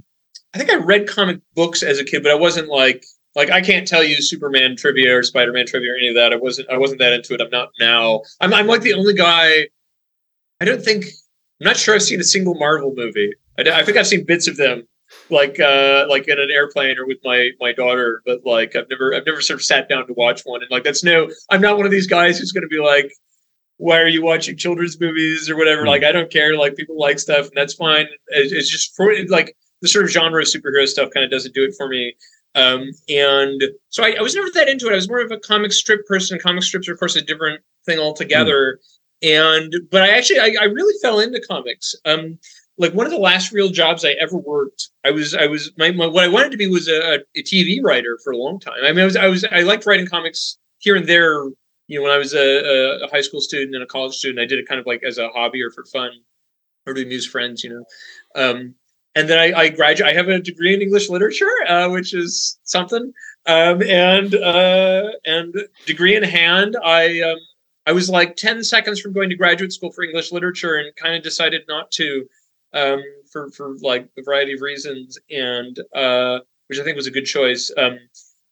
I 0.55 0.59
think 0.59 0.71
I 0.71 0.77
read 0.77 1.09
comic 1.09 1.41
books 1.55 1.83
as 1.83 1.99
a 1.99 2.05
kid, 2.05 2.23
but 2.23 2.33
I 2.33 2.35
wasn't 2.35 2.69
like, 2.69 3.05
like 3.37 3.51
I 3.51 3.61
can't 3.61 3.87
tell 3.87 4.03
you 4.03 4.21
Superman 4.21 4.77
trivia 4.77 5.17
or 5.17 5.23
Spider 5.23 5.53
Man 5.53 5.67
trivia 5.67 5.93
or 5.93 5.97
any 5.97 6.09
of 6.09 6.17
that. 6.17 6.33
I 6.33 6.37
wasn't, 6.37 6.69
I 6.71 6.77
wasn't 6.77 7.01
that 7.01 7.13
into 7.13 7.35
it. 7.35 7.41
I'm 7.41 7.51
not 7.51 7.71
now. 7.79 8.23
I'm, 8.41 8.53
I'm 8.53 8.67
like 8.67 8.83
the 8.83 8.95
only 8.95 9.15
guy. 9.15 9.69
I 10.61 10.65
don't 10.65 10.83
think. 10.83 11.05
I'm 11.61 11.67
not 11.67 11.77
sure 11.77 11.95
I've 11.95 12.03
seen 12.03 12.21
a 12.21 12.25
single 12.25 12.55
Marvel 12.55 12.93
movie. 12.95 13.33
I, 13.59 13.81
I 13.81 13.85
think 13.85 13.97
I've 13.97 14.07
seen 14.07 14.25
bits 14.25 14.49
of 14.49 14.57
them, 14.57 14.87
like 15.29 15.61
uh, 15.61 16.07
like 16.09 16.29
in 16.29 16.39
an 16.39 16.51
airplane 16.51 16.99
or 16.99 17.07
with 17.07 17.19
my 17.25 17.51
my 17.61 17.73
daughter. 17.73 18.23
But 18.25 18.41
like 18.45 18.77
I've 18.77 18.89
never 18.89 19.15
I've 19.15 19.27
never 19.27 19.41
sort 19.41 19.61
of 19.61 19.65
sat 19.65 19.89
down 19.89 20.07
to 20.07 20.13
watch 20.15 20.43
one. 20.43 20.63
And 20.63 20.71
like 20.71 20.85
that's 20.85 21.05
no. 21.05 21.29
I'm 21.51 21.61
not 21.61 21.77
one 21.77 21.87
of 21.87 21.93
these 21.93 22.07
guys 22.07 22.39
who's 22.39 22.53
going 22.53 22.63
to 22.63 22.69
be 22.69 22.81
like 22.81 23.13
why 23.81 23.99
are 23.99 24.09
you 24.09 24.23
watching 24.23 24.59
children's 24.59 25.01
movies 25.01 25.49
or 25.49 25.57
whatever? 25.57 25.87
Like, 25.87 26.05
I 26.05 26.13
don't 26.13 26.31
care. 26.31 26.55
Like, 26.55 26.77
people 26.77 26.99
like 26.99 27.19
stuff, 27.19 27.47
and 27.47 27.57
that's 27.57 27.73
fine. 27.73 28.09
It's 28.29 28.69
just 28.69 28.95
for 28.95 29.11
like 29.29 29.57
the 29.81 29.89
sort 29.89 30.05
of 30.05 30.11
genre 30.11 30.43
of 30.43 30.49
superhero 30.49 30.87
stuff 30.87 31.09
kind 31.15 31.25
of 31.25 31.31
doesn't 31.31 31.55
do 31.55 31.65
it 31.65 31.75
for 31.79 31.89
me. 31.89 32.15
Um, 32.55 32.91
and 33.09 33.63
so 33.89 34.05
I, 34.05 34.17
I, 34.19 34.23
was 34.23 34.35
never 34.35 34.51
that 34.55 34.69
into 34.69 34.89
it. 34.89 34.93
I 34.93 34.97
was 34.97 35.09
more 35.09 35.21
of 35.21 35.31
a 35.31 35.39
comic 35.39 35.73
strip 35.73 36.05
person. 36.07 36.39
Comic 36.39 36.63
strips 36.63 36.89
are, 36.89 36.93
of 36.93 36.99
course, 36.99 37.17
a 37.17 37.23
different 37.23 37.63
thing 37.87 37.99
altogether. 37.99 38.79
Mm. 39.25 39.63
And 39.63 39.75
but 39.91 40.03
I 40.03 40.11
actually 40.11 40.41
I, 40.41 40.55
I, 40.61 40.65
really 40.65 40.95
fell 41.01 41.21
into 41.21 41.41
comics. 41.41 41.95
Um, 42.05 42.39
like 42.81 42.95
one 42.95 43.07
of 43.07 43.13
the 43.13 43.19
last 43.19 43.53
real 43.53 43.69
jobs 43.69 44.05
I 44.05 44.13
ever 44.21 44.37
worked, 44.37 44.89
I 45.05 45.11
was 45.11 45.35
I 45.35 45.47
was 45.47 45.71
my, 45.77 45.91
my 45.93 46.07
what 46.07 46.25
I 46.25 46.29
wanted 46.29 46.51
to 46.53 46.57
be 46.57 46.67
was 46.67 46.89
a, 46.89 47.21
a 47.37 47.43
TV 47.43 47.83
writer 47.83 48.19
for 48.25 48.33
a 48.33 48.37
long 48.37 48.59
time. 48.59 48.83
I 48.83 48.91
mean, 48.93 49.01
I 49.01 49.05
was 49.05 49.17
I 49.17 49.27
was 49.29 49.45
I 49.45 49.61
liked 49.61 49.87
writing 49.87 50.07
comics 50.07 50.59
here 50.79 50.97
and 50.97 51.07
there 51.07 51.45
you 51.91 51.99
know, 51.99 52.05
when 52.05 52.13
I 52.13 52.19
was 52.19 52.35
a, 52.35 53.03
a, 53.03 53.09
high 53.11 53.21
school 53.21 53.41
student 53.41 53.75
and 53.75 53.83
a 53.83 53.87
college 53.87 54.15
student, 54.15 54.39
I 54.39 54.47
did 54.47 54.61
it 54.61 54.69
kind 54.69 54.79
of 54.79 54.87
like 54.87 55.03
as 55.03 55.19
a 55.19 55.29
hobby 55.31 55.61
or 55.61 55.73
for 55.73 55.85
fun 55.85 56.13
or 56.87 56.95
to 56.95 57.03
amuse 57.03 57.27
friends, 57.27 57.65
you 57.65 57.71
know. 57.71 57.85
Um, 58.37 58.77
and 59.17 59.29
then 59.29 59.41
I, 59.41 59.59
I 59.59 59.69
graduate. 59.71 60.09
I 60.09 60.15
have 60.15 60.29
a 60.29 60.39
degree 60.39 60.73
in 60.73 60.83
English 60.83 61.09
literature, 61.11 61.51
uh, 61.69 61.89
which 61.89 62.15
is 62.15 62.61
something. 62.63 63.13
Um, 63.47 63.83
and 63.83 64.37
uh, 64.37 65.09
and 65.25 65.53
degree 65.85 66.15
in 66.15 66.23
hand, 66.23 66.77
I 66.85 67.23
um, 67.23 67.39
I 67.87 67.93
was 67.93 68.09
like 68.09 68.37
ten 68.37 68.63
seconds 68.63 69.01
from 69.01 69.13
going 69.13 69.29
to 69.31 69.37
graduate 69.37 69.73
school 69.73 69.91
for 69.91 70.05
English 70.05 70.31
literature, 70.31 70.77
and 70.77 70.95
kind 70.95 71.17
of 71.17 71.25
decided 71.25 71.63
not 71.67 71.91
to 71.93 72.25
um, 72.73 73.03
for 73.31 73.51
for 73.51 73.77
like 73.81 74.09
a 74.19 74.23
variety 74.23 74.55
of 74.55 74.61
reasons, 74.61 75.19
and 75.31 75.79
uh, 75.95 76.41
which 76.69 76.79
I 76.79 76.85
think 76.85 76.97
was 76.97 77.07
a 77.07 77.11
good 77.11 77.25
choice. 77.25 77.71
Um, 77.77 77.99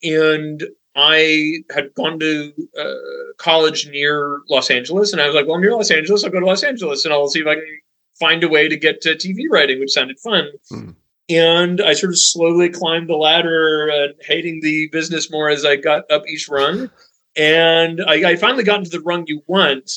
and 0.02 0.62
I 0.96 1.58
had 1.70 1.94
gone 1.94 2.18
to 2.20 2.52
uh, 2.78 3.32
college 3.38 3.88
near 3.88 4.40
Los 4.48 4.70
Angeles, 4.70 5.12
and 5.12 5.20
I 5.20 5.26
was 5.26 5.34
like, 5.34 5.46
"Well, 5.46 5.56
I'm 5.56 5.62
near 5.62 5.74
Los 5.74 5.90
Angeles. 5.90 6.24
I'll 6.24 6.30
go 6.30 6.40
to 6.40 6.46
Los 6.46 6.62
Angeles, 6.62 7.04
and 7.04 7.14
I'll 7.14 7.28
see 7.28 7.40
if 7.40 7.46
I 7.46 7.54
can 7.54 7.78
find 8.18 8.42
a 8.42 8.48
way 8.48 8.68
to 8.68 8.76
get 8.76 9.00
to 9.02 9.10
TV 9.10 9.44
writing," 9.50 9.80
which 9.80 9.92
sounded 9.92 10.18
fun. 10.18 10.48
Hmm. 10.68 10.90
And 11.30 11.82
I 11.82 11.92
sort 11.92 12.10
of 12.10 12.18
slowly 12.18 12.70
climbed 12.70 13.08
the 13.08 13.16
ladder, 13.16 13.88
and 13.88 14.14
hating 14.20 14.60
the 14.62 14.88
business 14.88 15.30
more 15.30 15.50
as 15.50 15.64
I 15.64 15.76
got 15.76 16.10
up 16.10 16.26
each 16.26 16.48
rung. 16.48 16.90
And 17.36 18.00
I, 18.04 18.30
I 18.30 18.36
finally 18.36 18.64
got 18.64 18.78
into 18.78 18.90
the 18.90 19.00
rung 19.00 19.24
you 19.28 19.42
want 19.46 19.90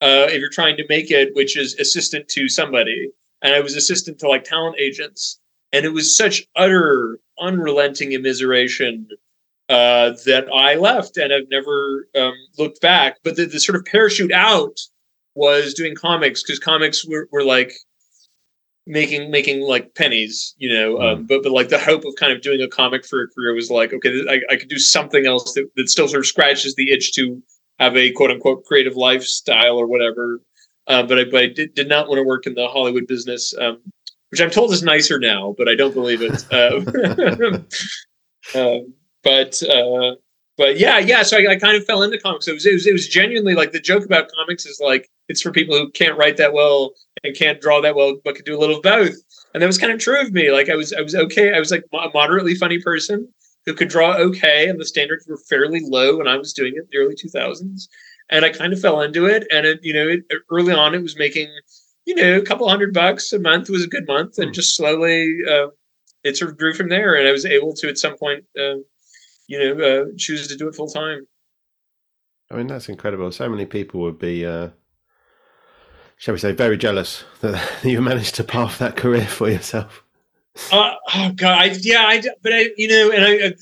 uh, 0.00 0.28
if 0.28 0.38
you're 0.38 0.50
trying 0.50 0.76
to 0.76 0.84
make 0.88 1.10
it, 1.10 1.34
which 1.34 1.56
is 1.56 1.74
assistant 1.74 2.28
to 2.28 2.48
somebody. 2.48 3.10
And 3.42 3.54
I 3.54 3.60
was 3.60 3.76
assistant 3.76 4.18
to 4.20 4.28
like 4.28 4.44
talent 4.44 4.76
agents, 4.78 5.38
and 5.72 5.84
it 5.84 5.92
was 5.92 6.16
such 6.16 6.46
utter 6.56 7.18
unrelenting 7.38 8.10
immiseration 8.10 9.06
uh, 9.68 10.10
that 10.24 10.46
I 10.54 10.76
left 10.76 11.16
and 11.16 11.32
I've 11.32 11.50
never 11.50 12.08
um, 12.16 12.34
looked 12.58 12.80
back. 12.80 13.18
But 13.24 13.36
the, 13.36 13.46
the, 13.46 13.60
sort 13.60 13.76
of 13.76 13.84
parachute 13.84 14.32
out 14.32 14.78
was 15.34 15.74
doing 15.74 15.94
comics 15.94 16.42
because 16.42 16.58
comics 16.58 17.04
were, 17.04 17.28
were 17.32 17.42
like 17.42 17.72
making 18.86 19.30
making 19.30 19.62
like 19.62 19.94
pennies, 19.94 20.54
you 20.56 20.72
know. 20.72 21.00
Um, 21.00 21.24
mm. 21.24 21.28
but 21.28 21.42
but 21.42 21.52
like 21.52 21.68
the 21.68 21.78
hope 21.78 22.04
of 22.04 22.14
kind 22.18 22.32
of 22.32 22.42
doing 22.42 22.62
a 22.62 22.68
comic 22.68 23.04
for 23.04 23.22
a 23.22 23.28
career 23.28 23.54
was 23.54 23.70
like, 23.70 23.92
okay, 23.92 24.24
I, 24.28 24.40
I 24.52 24.56
could 24.56 24.68
do 24.68 24.78
something 24.78 25.26
else 25.26 25.52
that, 25.54 25.68
that 25.76 25.88
still 25.88 26.08
sort 26.08 26.20
of 26.20 26.26
scratches 26.26 26.74
the 26.76 26.92
itch 26.92 27.12
to 27.14 27.42
have 27.78 27.96
a 27.96 28.12
quote 28.12 28.30
unquote 28.30 28.64
creative 28.64 28.96
lifestyle 28.96 29.76
or 29.76 29.86
whatever. 29.86 30.40
Uh, 30.86 31.02
but 31.02 31.18
I, 31.18 31.24
but 31.24 31.42
I 31.42 31.46
did, 31.48 31.74
did 31.74 31.88
not 31.88 32.08
want 32.08 32.18
to 32.18 32.22
work 32.22 32.46
in 32.46 32.54
the 32.54 32.68
Hollywood 32.68 33.06
business, 33.06 33.54
um, 33.58 33.80
which 34.30 34.40
I'm 34.40 34.50
told 34.50 34.72
is 34.72 34.82
nicer 34.82 35.18
now, 35.18 35.54
but 35.58 35.68
I 35.68 35.74
don't 35.74 35.94
believe 35.94 36.20
it. 36.22 36.44
Uh, 36.52 36.80
um, 38.58 38.94
but 39.22 39.60
uh, 39.64 40.14
but 40.56 40.78
yeah, 40.78 40.98
yeah. 40.98 41.22
So 41.22 41.38
I, 41.38 41.52
I, 41.52 41.56
kind 41.56 41.76
of 41.76 41.84
fell 41.84 42.02
into 42.02 42.18
comics. 42.18 42.48
It 42.48 42.54
was, 42.54 42.64
it 42.64 42.72
was 42.72 42.86
it 42.86 42.92
was 42.92 43.08
genuinely 43.08 43.54
like 43.54 43.72
the 43.72 43.80
joke 43.80 44.04
about 44.04 44.30
comics 44.38 44.64
is 44.64 44.80
like 44.80 45.10
it's 45.28 45.42
for 45.42 45.50
people 45.50 45.76
who 45.76 45.90
can't 45.90 46.16
write 46.16 46.36
that 46.38 46.52
well 46.52 46.92
and 47.24 47.36
can't 47.36 47.60
draw 47.60 47.80
that 47.80 47.96
well, 47.96 48.16
but 48.24 48.36
can 48.36 48.44
do 48.44 48.56
a 48.56 48.60
little 48.60 48.76
of 48.76 48.82
both. 48.82 49.14
And 49.52 49.62
that 49.62 49.66
was 49.66 49.78
kind 49.78 49.92
of 49.92 49.98
true 49.98 50.20
of 50.20 50.32
me. 50.32 50.50
Like 50.50 50.68
I 50.68 50.76
was 50.76 50.92
I 50.92 51.00
was 51.00 51.14
okay. 51.14 51.52
I 51.52 51.58
was 51.58 51.70
like 51.70 51.84
a 51.92 52.08
moderately 52.14 52.54
funny 52.54 52.80
person 52.80 53.28
who 53.64 53.74
could 53.74 53.88
draw 53.88 54.14
okay, 54.16 54.68
and 54.68 54.80
the 54.80 54.86
standards 54.86 55.26
were 55.26 55.38
fairly 55.48 55.80
low 55.82 56.18
when 56.18 56.28
I 56.28 56.36
was 56.36 56.52
doing 56.52 56.74
it 56.76 56.80
in 56.80 56.88
the 56.90 56.98
early 56.98 57.14
two 57.16 57.28
thousands. 57.28 57.88
And 58.28 58.44
I 58.44 58.50
kind 58.50 58.72
of 58.72 58.80
fell 58.80 59.00
into 59.00 59.26
it. 59.26 59.46
And 59.52 59.66
it, 59.66 59.80
you 59.82 59.92
know, 59.92 60.08
it, 60.08 60.24
early 60.50 60.72
on, 60.72 60.94
it 60.94 61.02
was 61.02 61.16
making, 61.16 61.48
you 62.04 62.14
know, 62.14 62.36
a 62.36 62.42
couple 62.42 62.68
hundred 62.68 62.92
bucks 62.92 63.32
a 63.32 63.38
month 63.38 63.70
was 63.70 63.84
a 63.84 63.88
good 63.88 64.06
month, 64.06 64.38
and 64.38 64.48
hmm. 64.48 64.52
just 64.52 64.76
slowly, 64.76 65.38
uh, 65.48 65.68
it 66.24 66.36
sort 66.36 66.50
of 66.50 66.58
grew 66.58 66.74
from 66.74 66.88
there. 66.88 67.14
And 67.14 67.28
I 67.28 67.32
was 67.32 67.46
able 67.46 67.72
to, 67.74 67.88
at 67.88 67.98
some 67.98 68.16
point, 68.16 68.44
uh, 68.58 68.76
you 69.46 69.58
know, 69.58 69.84
uh, 69.84 70.04
choose 70.16 70.48
to 70.48 70.56
do 70.56 70.68
it 70.68 70.74
full 70.74 70.88
time. 70.88 71.26
I 72.50 72.56
mean, 72.56 72.66
that's 72.66 72.88
incredible. 72.88 73.30
So 73.32 73.48
many 73.48 73.66
people 73.66 74.00
would 74.02 74.18
be, 74.18 74.46
uh, 74.46 74.70
shall 76.16 76.34
we 76.34 76.38
say, 76.38 76.52
very 76.52 76.76
jealous 76.76 77.24
that 77.40 77.84
you 77.84 78.00
managed 78.00 78.34
to 78.36 78.44
path 78.44 78.78
that 78.78 78.96
career 78.96 79.26
for 79.26 79.48
yourself. 79.48 80.02
Uh, 80.72 80.94
oh 81.14 81.32
God, 81.34 81.58
I, 81.58 81.64
yeah, 81.80 82.06
I, 82.06 82.22
but 82.42 82.52
I, 82.52 82.70
you 82.76 82.88
know, 82.88 83.10
and 83.10 83.24
I, 83.24 83.48
I, 83.48 83.52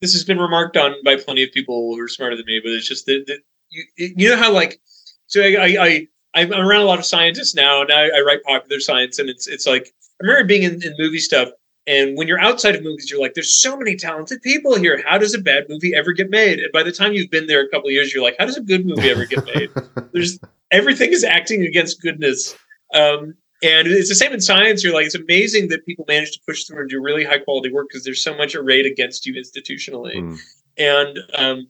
this 0.00 0.14
has 0.14 0.24
been 0.24 0.38
remarked 0.38 0.76
on 0.76 0.94
by 1.04 1.16
plenty 1.16 1.42
of 1.42 1.52
people 1.52 1.94
who 1.94 2.00
are 2.00 2.08
smarter 2.08 2.36
than 2.36 2.46
me. 2.46 2.60
But 2.62 2.72
it's 2.72 2.88
just 2.88 3.06
that, 3.06 3.24
that 3.26 3.40
you, 3.70 3.84
you 3.96 4.28
know 4.28 4.36
how 4.36 4.52
like 4.52 4.80
so 5.26 5.42
I, 5.42 5.46
I, 5.46 5.86
I 5.86 6.08
I'm 6.34 6.52
around 6.52 6.82
a 6.82 6.86
lot 6.86 6.98
of 6.98 7.04
scientists 7.04 7.54
now, 7.54 7.82
and 7.82 7.92
I, 7.92 8.08
I 8.08 8.20
write 8.20 8.42
popular 8.44 8.80
science, 8.80 9.18
and 9.18 9.28
it's 9.28 9.46
it's 9.46 9.66
like 9.66 9.92
I 10.20 10.26
remember 10.26 10.44
being 10.44 10.62
in, 10.62 10.82
in 10.82 10.94
movie 10.98 11.18
stuff, 11.18 11.50
and 11.86 12.16
when 12.16 12.28
you're 12.28 12.40
outside 12.40 12.76
of 12.76 12.82
movies, 12.82 13.10
you're 13.10 13.20
like, 13.20 13.34
there's 13.34 13.54
so 13.60 13.76
many 13.76 13.96
talented 13.96 14.42
people 14.42 14.76
here. 14.76 15.02
How 15.06 15.18
does 15.18 15.34
a 15.34 15.38
bad 15.38 15.66
movie 15.68 15.94
ever 15.94 16.12
get 16.12 16.30
made? 16.30 16.60
And 16.60 16.70
by 16.72 16.82
the 16.82 16.92
time 16.92 17.14
you've 17.14 17.30
been 17.30 17.46
there 17.46 17.62
a 17.62 17.68
couple 17.68 17.88
of 17.88 17.92
years, 17.92 18.14
you're 18.14 18.22
like, 18.22 18.36
how 18.38 18.46
does 18.46 18.56
a 18.56 18.62
good 18.62 18.86
movie 18.86 19.10
ever 19.10 19.24
get 19.24 19.44
made? 19.46 19.70
there's 20.12 20.38
everything 20.70 21.12
is 21.12 21.24
acting 21.24 21.62
against 21.62 22.00
goodness. 22.02 22.56
Um, 22.94 23.34
and 23.62 23.88
it's 23.88 24.08
the 24.08 24.14
same 24.14 24.32
in 24.32 24.40
science. 24.40 24.84
You're 24.84 24.94
like, 24.94 25.06
it's 25.06 25.14
amazing 25.14 25.68
that 25.68 25.84
people 25.84 26.04
manage 26.06 26.32
to 26.32 26.40
push 26.46 26.64
through 26.64 26.80
and 26.80 26.90
do 26.90 27.00
really 27.00 27.24
high 27.24 27.38
quality 27.38 27.72
work 27.72 27.88
because 27.88 28.04
there's 28.04 28.22
so 28.22 28.36
much 28.36 28.54
arrayed 28.54 28.86
against 28.86 29.26
you 29.26 29.34
institutionally. 29.34 30.16
Mm. 30.16 30.38
And, 30.78 31.18
um, 31.34 31.68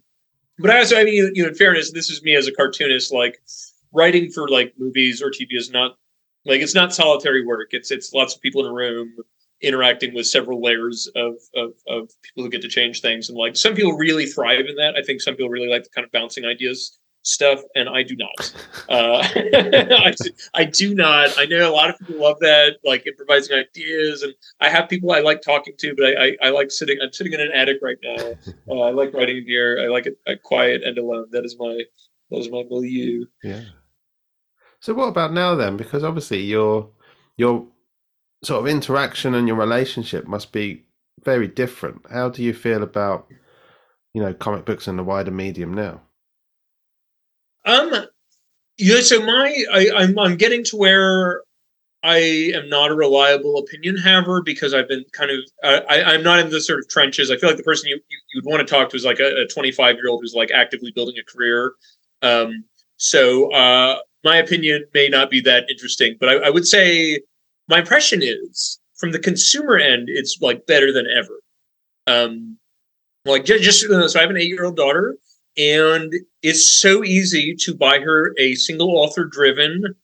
but 0.61 0.71
I 0.71 0.79
also, 0.79 0.99
I 0.99 1.05
mean, 1.05 1.33
you 1.35 1.43
know, 1.43 1.49
in 1.49 1.55
fairness, 1.55 1.93
this 1.93 2.11
is 2.11 2.23
me 2.23 2.35
as 2.37 2.47
a 2.47 2.53
cartoonist, 2.53 3.13
like 3.13 3.41
writing 3.93 4.31
for 4.31 4.49
like 4.49 4.75
movies 4.79 5.23
or 5.23 5.31
TV 5.31 5.49
is 5.53 5.71
not 5.71 5.97
like, 6.45 6.61
it's 6.61 6.75
not 6.75 6.95
solitary 6.95 7.45
work. 7.45 7.69
It's, 7.73 7.91
it's 7.91 8.13
lots 8.13 8.35
of 8.35 8.41
people 8.41 8.65
in 8.65 8.71
a 8.71 8.75
room 8.75 9.15
interacting 9.63 10.15
with 10.15 10.27
several 10.27 10.63
layers 10.63 11.09
of, 11.17 11.35
of, 11.55 11.73
of 11.89 12.11
people 12.23 12.43
who 12.43 12.49
get 12.49 12.63
to 12.63 12.69
change 12.69 13.01
things. 13.01 13.29
And 13.29 13.37
like 13.37 13.57
some 13.57 13.75
people 13.75 13.93
really 13.93 14.27
thrive 14.27 14.67
in 14.67 14.77
that. 14.77 14.97
I 14.97 15.03
think 15.03 15.21
some 15.21 15.35
people 15.35 15.51
really 15.51 15.69
like 15.69 15.85
the 15.85 15.91
kind 15.91 16.05
of 16.05 16.13
bouncing 16.13 16.45
ideas 16.45 16.99
stuff, 17.23 17.61
and 17.75 17.89
I 17.89 18.03
do 18.03 18.17
not. 18.17 18.55
Uh, 18.89 19.23
I, 19.35 20.15
I, 20.55 20.65
do 20.65 20.95
not. 20.95 21.39
I 21.39 21.45
know 21.47 21.71
a 21.71 21.73
lot 21.73 21.91
of 21.91 21.99
people 21.99 22.21
love 22.21 22.39
that, 22.41 22.79
like 22.85 23.07
improvising 23.07 23.57
ideas, 23.57 24.23
and 24.23 24.35
I 24.61 24.69
have 24.69 24.89
people 24.89 25.13
I 25.13 25.21
like 25.21 25.43
talking 25.43 25.75
to, 25.79 25.95
but 25.95 26.07
I, 26.07 26.25
I, 26.25 26.37
I 26.45 26.51
like 26.51 26.71
sitting. 26.71 26.99
I'm 27.03 27.13
sitting 27.13 27.33
in 27.33 27.41
an 27.41 27.53
attic 27.53 27.79
right 27.83 27.99
now. 28.03 28.35
Uh, 28.69 28.81
I 28.81 28.91
like 28.91 29.13
writing 29.13 29.45
here. 29.47 29.79
I 29.83 29.89
like 29.89 30.07
it 30.07 30.19
uh, 30.27 30.35
quiet 30.43 30.83
and 30.83 30.97
alone. 30.99 31.27
That 31.33 31.45
is 31.45 31.57
my 31.59 31.83
that 32.31 32.39
is 32.39 32.51
my 32.51 32.65
milieu. 32.69 33.27
Yeah. 33.43 33.63
So 34.81 34.95
what 34.95 35.09
about 35.09 35.33
now 35.33 35.55
then? 35.55 35.77
Because 35.77 36.05
obviously 36.05 36.41
your 36.41 36.91
your 37.37 37.67
sort 38.43 38.61
of 38.61 38.69
interaction 38.69 39.35
and 39.35 39.47
your 39.47 39.57
relationship 39.57 40.27
must 40.27 40.53
be 40.53 40.85
very 41.23 41.49
different. 41.49 42.03
How 42.11 42.31
do 42.31 42.43
you 42.43 42.55
feel 42.55 42.83
about 42.83 43.29
you 44.15 44.23
know 44.23 44.33
comic 44.33 44.65
books 44.65 44.89
and 44.89 44.99
the 44.99 45.05
wider 45.05 45.31
medium 45.31 45.75
now? 45.75 46.03
Um, 47.65 48.07
yeah. 48.79 49.01
So 49.01 49.25
my, 49.25 49.65
I, 49.73 49.91
I'm, 49.97 50.19
I'm 50.19 50.37
getting 50.37 50.65
to 50.65 50.77
where 50.77 51.43
I 52.03 52.53
am 52.55 52.69
not 52.69 52.91
a 52.91 52.95
reliable 52.95 53.59
opinion 53.59 53.97
haver 53.97 54.43
because 54.43 54.73
I've 54.73 54.89
been 54.89 55.05
kind 55.13 55.31
of, 55.31 55.39
uh, 55.63 55.81
I, 55.89 56.03
I'm 56.15 56.23
not 56.23 56.39
in 56.39 56.51
the 56.51 56.61
sort 56.61 56.79
of 56.79 56.89
trenches. 56.89 57.31
I 57.31 57.37
feel 57.37 57.51
like 57.51 57.59
the 57.59 57.63
person 57.63 57.91
you, 57.91 58.01
you 58.09 58.43
would 58.43 58.51
want 58.51 58.67
to 58.67 58.75
talk 58.75 58.89
to 58.91 58.97
is 58.97 59.05
like 59.05 59.21
a 59.21 59.47
25 59.47 59.97
year 59.97 60.09
old 60.09 60.21
who's 60.23 60.35
like 60.35 60.51
actively 60.51 60.93
building 60.93 61.17
a 61.21 61.31
career. 61.31 61.75
Um, 62.23 62.65
so 62.97 63.53
uh, 63.53 63.99
my 64.25 64.37
opinion 64.37 64.87
may 64.95 65.09
not 65.09 65.31
be 65.31 65.41
that 65.43 65.65
interesting, 65.71 66.17
but 66.19 66.29
I, 66.29 66.47
I 66.47 66.51
would 66.51 66.67
say 66.67 67.21
my 67.69 67.81
impression 67.81 68.21
is 68.23 68.79
from 68.97 69.13
the 69.13 69.19
consumer 69.19 69.77
end, 69.77 70.09
it's 70.09 70.39
like 70.41 70.67
better 70.67 70.93
than 70.93 71.07
ever. 71.07 71.41
Um, 72.07 72.59
like 73.25 73.45
just, 73.45 73.63
just 73.63 73.81
so 73.81 74.19
I 74.19 74.23
have 74.23 74.31
an 74.31 74.39
eight 74.39 74.49
year 74.49 74.65
old 74.65 74.77
daughter 74.77 75.17
and 75.57 76.15
it's 76.43 76.69
so 76.69 77.05
easy 77.05 77.55
to 77.55 77.75
buy 77.75 77.99
her 77.99 78.35
a 78.39 78.55
single 78.55 78.97
author 78.97 79.25
driven 79.25 79.95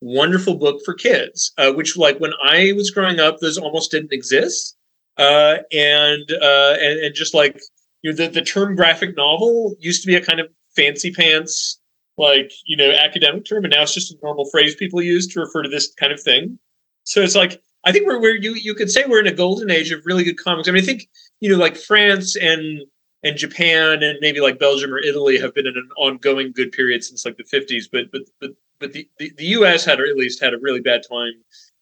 wonderful 0.00 0.54
book 0.56 0.80
for 0.84 0.94
kids 0.94 1.52
uh, 1.58 1.72
which 1.72 1.96
like 1.96 2.18
when 2.18 2.32
i 2.42 2.72
was 2.76 2.90
growing 2.90 3.20
up 3.20 3.38
those 3.38 3.58
almost 3.58 3.90
didn't 3.90 4.12
exist. 4.12 4.76
Uh, 5.16 5.58
and, 5.70 6.32
uh, 6.42 6.74
and 6.80 6.98
and 6.98 7.14
just 7.14 7.34
like 7.34 7.60
you 8.02 8.10
know 8.10 8.16
the, 8.16 8.28
the 8.28 8.42
term 8.42 8.74
graphic 8.74 9.16
novel 9.16 9.76
used 9.78 10.02
to 10.02 10.08
be 10.08 10.16
a 10.16 10.24
kind 10.24 10.40
of 10.40 10.48
fancy 10.74 11.12
pants 11.12 11.80
like 12.18 12.52
you 12.66 12.76
know 12.76 12.90
academic 12.90 13.44
term 13.44 13.64
and 13.64 13.72
now 13.72 13.82
it's 13.82 13.94
just 13.94 14.12
a 14.12 14.16
normal 14.22 14.44
phrase 14.50 14.74
people 14.74 15.00
use 15.00 15.26
to 15.26 15.40
refer 15.40 15.62
to 15.62 15.68
this 15.68 15.92
kind 15.94 16.12
of 16.12 16.20
thing. 16.20 16.58
So 17.04 17.20
it's 17.20 17.34
like 17.34 17.62
i 17.84 17.92
think 17.92 18.06
we're 18.06 18.20
where 18.20 18.36
you 18.36 18.54
you 18.54 18.74
could 18.74 18.90
say 18.90 19.04
we're 19.06 19.20
in 19.20 19.26
a 19.26 19.32
golden 19.32 19.70
age 19.70 19.90
of 19.90 20.04
really 20.04 20.24
good 20.24 20.38
comics. 20.38 20.68
I 20.68 20.72
mean 20.72 20.82
i 20.82 20.86
think 20.86 21.08
you 21.40 21.50
know 21.50 21.58
like 21.58 21.76
france 21.76 22.36
and 22.36 22.82
and 23.24 23.38
Japan 23.38 24.02
and 24.02 24.18
maybe 24.20 24.40
like 24.40 24.58
Belgium 24.58 24.92
or 24.92 24.98
Italy 24.98 25.38
have 25.38 25.54
been 25.54 25.66
in 25.66 25.76
an 25.76 25.88
ongoing 25.96 26.52
good 26.52 26.70
period 26.72 27.02
since 27.02 27.24
like 27.24 27.38
the 27.38 27.44
50s. 27.44 27.84
But 27.90 28.12
but 28.12 28.22
but 28.40 28.50
but 28.78 28.92
the, 28.92 29.08
the, 29.18 29.32
the 29.38 29.46
US 29.46 29.84
had 29.84 29.98
or 29.98 30.06
at 30.06 30.16
least 30.16 30.42
had 30.42 30.54
a 30.54 30.58
really 30.58 30.80
bad 30.80 31.02
time. 31.08 31.32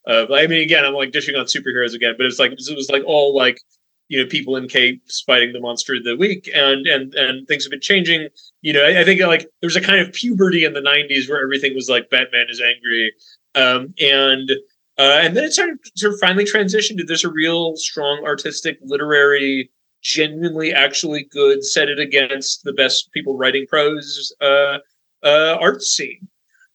Of, 0.06 0.30
I 0.30 0.46
mean, 0.46 0.62
again, 0.62 0.84
I'm 0.84 0.94
like 0.94 1.12
dishing 1.12 1.36
on 1.36 1.46
superheroes 1.46 1.94
again, 1.94 2.14
but 2.16 2.26
it's 2.26 2.38
like 2.38 2.52
it 2.52 2.76
was 2.76 2.90
like 2.90 3.04
all 3.04 3.36
like 3.36 3.60
you 4.08 4.22
know 4.22 4.28
people 4.28 4.56
in 4.56 4.68
capes 4.68 5.20
fighting 5.20 5.52
the 5.52 5.60
monster 5.60 5.94
of 5.94 6.04
the 6.04 6.16
week, 6.16 6.48
and 6.54 6.86
and 6.86 7.14
and 7.14 7.46
things 7.48 7.64
have 7.64 7.70
been 7.70 7.80
changing. 7.80 8.28
You 8.62 8.72
know, 8.72 8.84
I, 8.84 9.00
I 9.00 9.04
think 9.04 9.20
like 9.20 9.42
there 9.60 9.68
was 9.68 9.76
a 9.76 9.80
kind 9.80 10.00
of 10.00 10.12
puberty 10.12 10.64
in 10.64 10.74
the 10.74 10.80
90s 10.80 11.28
where 11.28 11.42
everything 11.42 11.74
was 11.74 11.88
like 11.88 12.10
Batman 12.10 12.46
is 12.48 12.60
angry, 12.60 13.12
um, 13.54 13.94
and 14.00 14.50
uh, 14.98 15.20
and 15.22 15.36
then 15.36 15.44
it 15.44 15.52
started 15.52 15.78
sort 15.96 16.14
of 16.14 16.20
finally 16.20 16.44
transitioned 16.44 16.98
to 16.98 17.04
there's 17.04 17.24
a 17.24 17.30
real 17.30 17.76
strong 17.76 18.22
artistic 18.24 18.78
literary 18.82 19.70
genuinely 20.02 20.72
actually 20.72 21.24
good, 21.24 21.64
set 21.64 21.88
it 21.88 21.98
against 21.98 22.64
the 22.64 22.72
best 22.72 23.10
people 23.12 23.36
writing 23.36 23.66
prose 23.66 24.34
uh, 24.40 24.78
uh, 25.22 25.56
art 25.60 25.82
scene. 25.82 26.28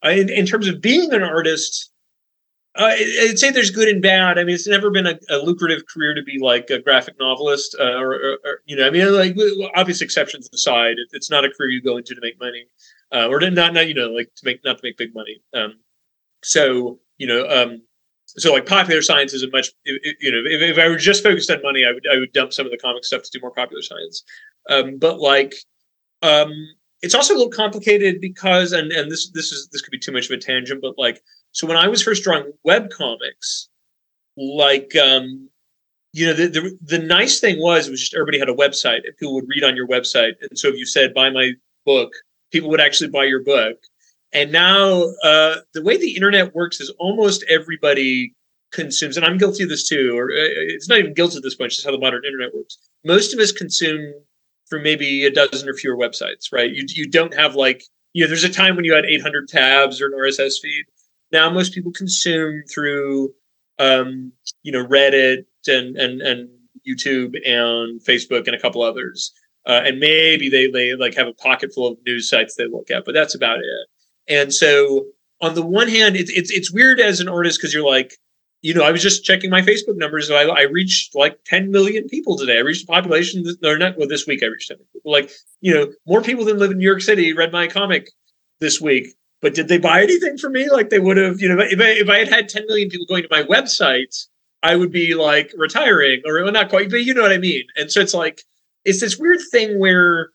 Uh, 0.03 0.09
in, 0.09 0.29
in, 0.29 0.45
terms 0.45 0.67
of 0.67 0.81
being 0.81 1.11
an 1.13 1.23
artist, 1.23 1.91
uh, 2.75 2.93
I'd 2.93 3.39
say 3.39 3.51
there's 3.51 3.71
good 3.71 3.89
and 3.89 4.01
bad. 4.01 4.37
I 4.37 4.43
mean, 4.43 4.55
it's 4.55 4.67
never 4.67 4.91
been 4.91 5.07
a, 5.07 5.19
a 5.29 5.37
lucrative 5.37 5.83
career 5.87 6.13
to 6.13 6.23
be 6.23 6.37
like 6.39 6.69
a 6.69 6.79
graphic 6.79 7.15
novelist, 7.19 7.75
uh, 7.79 7.95
or, 7.95 8.13
or, 8.13 8.37
or, 8.45 8.61
you 8.65 8.75
know, 8.75 8.87
I 8.87 8.91
mean, 8.91 9.11
like 9.13 9.35
obvious 9.75 10.01
exceptions 10.01 10.49
aside, 10.53 10.93
it, 10.97 11.07
it's 11.11 11.31
not 11.31 11.45
a 11.45 11.49
career 11.49 11.69
you 11.69 11.81
go 11.81 11.97
into 11.97 12.15
to 12.15 12.21
make 12.21 12.39
money, 12.39 12.67
uh, 13.11 13.27
or 13.27 13.39
to 13.39 13.49
not, 13.49 13.73
not 13.73 13.87
you 13.87 13.93
know, 13.93 14.09
like 14.09 14.31
to 14.35 14.45
make 14.45 14.63
not 14.63 14.77
to 14.77 14.83
make 14.83 14.97
big 14.97 15.13
money. 15.15 15.41
Um, 15.53 15.79
so 16.43 16.99
you 17.17 17.27
know, 17.27 17.47
um, 17.49 17.81
so 18.27 18.53
like 18.53 18.65
popular 18.65 19.01
science 19.01 19.33
is 19.33 19.43
a 19.43 19.49
much 19.49 19.71
you 19.85 20.31
know 20.31 20.41
if, 20.45 20.61
if 20.61 20.77
I 20.77 20.87
were 20.89 20.97
just 20.97 21.23
focused 21.23 21.49
on 21.49 21.61
money, 21.61 21.85
I 21.85 21.93
would 21.93 22.05
I 22.11 22.17
would 22.17 22.33
dump 22.33 22.53
some 22.53 22.65
of 22.65 22.71
the 22.71 22.77
comic 22.77 23.05
stuff 23.05 23.23
to 23.23 23.29
do 23.31 23.39
more 23.41 23.51
popular 23.51 23.81
science. 23.81 24.23
Um, 24.69 24.97
but 24.97 25.19
like 25.19 25.55
um, 26.21 26.51
it's 27.01 27.15
also 27.15 27.33
a 27.33 27.37
little 27.37 27.51
complicated 27.51 28.19
because 28.19 28.73
and 28.73 28.91
and 28.91 29.09
this 29.09 29.31
this 29.31 29.51
is 29.51 29.69
this 29.71 29.81
could 29.81 29.91
be 29.91 29.99
too 29.99 30.11
much 30.11 30.25
of 30.25 30.31
a 30.31 30.37
tangent, 30.37 30.81
but 30.81 30.97
like 30.97 31.21
so 31.51 31.65
when 31.65 31.77
I 31.77 31.87
was 31.87 32.03
first 32.03 32.23
drawing 32.23 32.51
web 32.63 32.89
comics, 32.89 33.69
like 34.35 34.95
um, 34.95 35.49
you 36.11 36.25
know 36.25 36.33
the, 36.33 36.47
the 36.47 36.77
the 36.81 36.99
nice 36.99 37.39
thing 37.39 37.59
was 37.59 37.89
was 37.89 38.01
just 38.01 38.13
everybody 38.13 38.39
had 38.39 38.49
a 38.49 38.53
website 38.53 39.05
and 39.05 39.15
people 39.17 39.35
would 39.35 39.47
read 39.47 39.63
on 39.63 39.75
your 39.75 39.87
website, 39.87 40.33
and 40.41 40.59
so 40.59 40.67
if 40.67 40.75
you 40.75 40.85
said 40.85 41.13
buy 41.13 41.29
my 41.29 41.51
book, 41.85 42.11
people 42.51 42.69
would 42.69 42.81
actually 42.81 43.09
buy 43.09 43.23
your 43.23 43.43
book 43.43 43.77
and 44.33 44.51
now 44.51 45.03
uh, 45.23 45.57
the 45.73 45.83
way 45.83 45.97
the 45.97 46.15
internet 46.15 46.53
works 46.53 46.79
is 46.79 46.89
almost 46.99 47.43
everybody 47.49 48.33
consumes, 48.71 49.17
and 49.17 49.25
I'm 49.25 49.37
guilty 49.37 49.63
of 49.63 49.69
this 49.69 49.87
too, 49.87 50.17
or 50.17 50.25
uh, 50.25 50.33
it's 50.35 50.89
not 50.89 50.99
even 50.99 51.13
guilty 51.13 51.37
at 51.37 51.43
this 51.43 51.55
point, 51.55 51.67
it's 51.67 51.77
just 51.77 51.85
how 51.85 51.91
the 51.91 51.99
modern 51.99 52.25
internet 52.25 52.53
works. 52.53 52.77
Most 53.05 53.33
of 53.33 53.39
us 53.39 53.51
consume 53.51 54.13
from 54.69 54.83
maybe 54.83 55.25
a 55.25 55.31
dozen 55.31 55.69
or 55.69 55.73
fewer 55.73 55.95
websites, 55.95 56.51
right? 56.51 56.71
You, 56.71 56.85
you 56.89 57.09
don't 57.09 57.33
have 57.33 57.55
like, 57.55 57.83
you 58.13 58.23
know, 58.23 58.27
there's 58.27 58.43
a 58.43 58.49
time 58.49 58.75
when 58.75 58.85
you 58.85 58.93
had 58.93 59.05
800 59.05 59.47
tabs 59.47 60.01
or 60.01 60.07
an 60.07 60.13
RSS 60.13 60.59
feed. 60.61 60.85
Now 61.31 61.49
most 61.49 61.73
people 61.73 61.91
consume 61.91 62.63
through, 62.69 63.33
um, 63.79 64.33
you 64.63 64.71
know, 64.71 64.85
Reddit 64.85 65.45
and, 65.67 65.95
and, 65.95 66.21
and 66.21 66.49
YouTube 66.87 67.35
and 67.45 68.01
Facebook 68.01 68.47
and 68.47 68.55
a 68.55 68.59
couple 68.59 68.81
others. 68.81 69.31
Uh, 69.65 69.81
and 69.85 69.99
maybe 69.99 70.49
they, 70.49 70.67
they 70.67 70.95
like 70.95 71.15
have 71.15 71.27
a 71.27 71.33
pocket 71.33 71.73
full 71.73 71.87
of 71.87 71.97
news 72.05 72.29
sites 72.29 72.55
they 72.55 72.67
look 72.67 72.89
at, 72.89 73.05
but 73.05 73.13
that's 73.13 73.35
about 73.35 73.59
it. 73.59 73.87
And 74.27 74.53
so 74.53 75.07
on 75.41 75.55
the 75.55 75.65
one 75.65 75.87
hand, 75.87 76.15
it's 76.15 76.31
it's 76.31 76.51
it's 76.51 76.71
weird 76.71 76.99
as 76.99 77.19
an 77.19 77.27
artist 77.27 77.59
because 77.59 77.73
you're 77.73 77.87
like, 77.87 78.13
you 78.61 78.73
know, 78.73 78.83
I 78.83 78.91
was 78.91 79.01
just 79.01 79.23
checking 79.23 79.49
my 79.49 79.61
Facebook 79.61 79.97
numbers. 79.97 80.31
I, 80.31 80.43
I 80.43 80.63
reached 80.63 81.15
like 81.15 81.39
10 81.45 81.71
million 81.71 82.07
people 82.07 82.37
today. 82.37 82.57
I 82.57 82.61
reached 82.61 82.83
a 82.83 82.87
population, 82.87 83.45
or 83.63 83.77
not, 83.77 83.97
well, 83.97 84.07
this 84.07 84.25
week 84.25 84.41
I 84.43 84.47
reached 84.47 84.69
10 84.69 84.77
people. 84.77 85.11
Like, 85.11 85.31
you 85.61 85.73
know, 85.73 85.91
more 86.05 86.21
people 86.21 86.45
than 86.45 86.57
live 86.57 86.71
in 86.71 86.79
New 86.79 86.85
York 86.85 87.01
City 87.01 87.33
read 87.33 87.51
my 87.51 87.67
comic 87.67 88.09
this 88.59 88.81
week. 88.81 89.07
But 89.41 89.53
did 89.53 89.67
they 89.67 89.77
buy 89.77 90.01
anything 90.01 90.37
from 90.37 90.53
me? 90.53 90.69
Like 90.69 90.89
they 90.89 90.99
would 90.99 91.17
have, 91.17 91.39
you 91.39 91.47
know, 91.47 91.63
if 91.63 91.79
I, 91.79 91.89
if 91.89 92.09
I 92.09 92.17
had 92.17 92.29
had 92.29 92.49
10 92.49 92.65
million 92.67 92.89
people 92.89 93.05
going 93.05 93.23
to 93.23 93.29
my 93.29 93.43
website, 93.43 94.25
I 94.63 94.75
would 94.75 94.91
be 94.91 95.13
like 95.13 95.53
retiring 95.55 96.23
or 96.25 96.43
well, 96.43 96.51
not 96.51 96.69
quite, 96.69 96.89
but 96.89 97.03
you 97.03 97.13
know 97.13 97.21
what 97.21 97.31
I 97.31 97.37
mean. 97.37 97.65
And 97.75 97.91
so 97.91 98.01
it's 98.01 98.15
like, 98.15 98.41
it's 98.83 98.99
this 98.99 99.17
weird 99.17 99.39
thing 99.51 99.77
where 99.77 100.31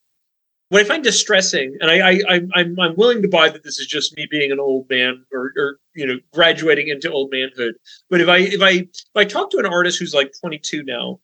what 0.72 0.80
I 0.80 0.84
find 0.84 1.04
distressing, 1.04 1.76
and 1.82 1.90
I, 1.90 2.22
I, 2.26 2.40
I'm 2.54 2.80
I'm 2.80 2.96
willing 2.96 3.20
to 3.20 3.28
buy 3.28 3.50
that 3.50 3.62
this 3.62 3.78
is 3.78 3.86
just 3.86 4.16
me 4.16 4.26
being 4.30 4.50
an 4.50 4.58
old 4.58 4.88
man 4.88 5.22
or, 5.30 5.52
or 5.54 5.76
you 5.94 6.06
know 6.06 6.16
graduating 6.32 6.88
into 6.88 7.12
old 7.12 7.30
manhood. 7.30 7.74
But 8.08 8.22
if 8.22 8.28
I 8.28 8.38
if 8.38 8.62
I 8.62 8.70
if 8.70 9.14
I 9.14 9.26
talk 9.26 9.50
to 9.50 9.58
an 9.58 9.66
artist 9.66 9.98
who's 9.98 10.14
like 10.14 10.32
22 10.40 10.82
now, 10.84 11.20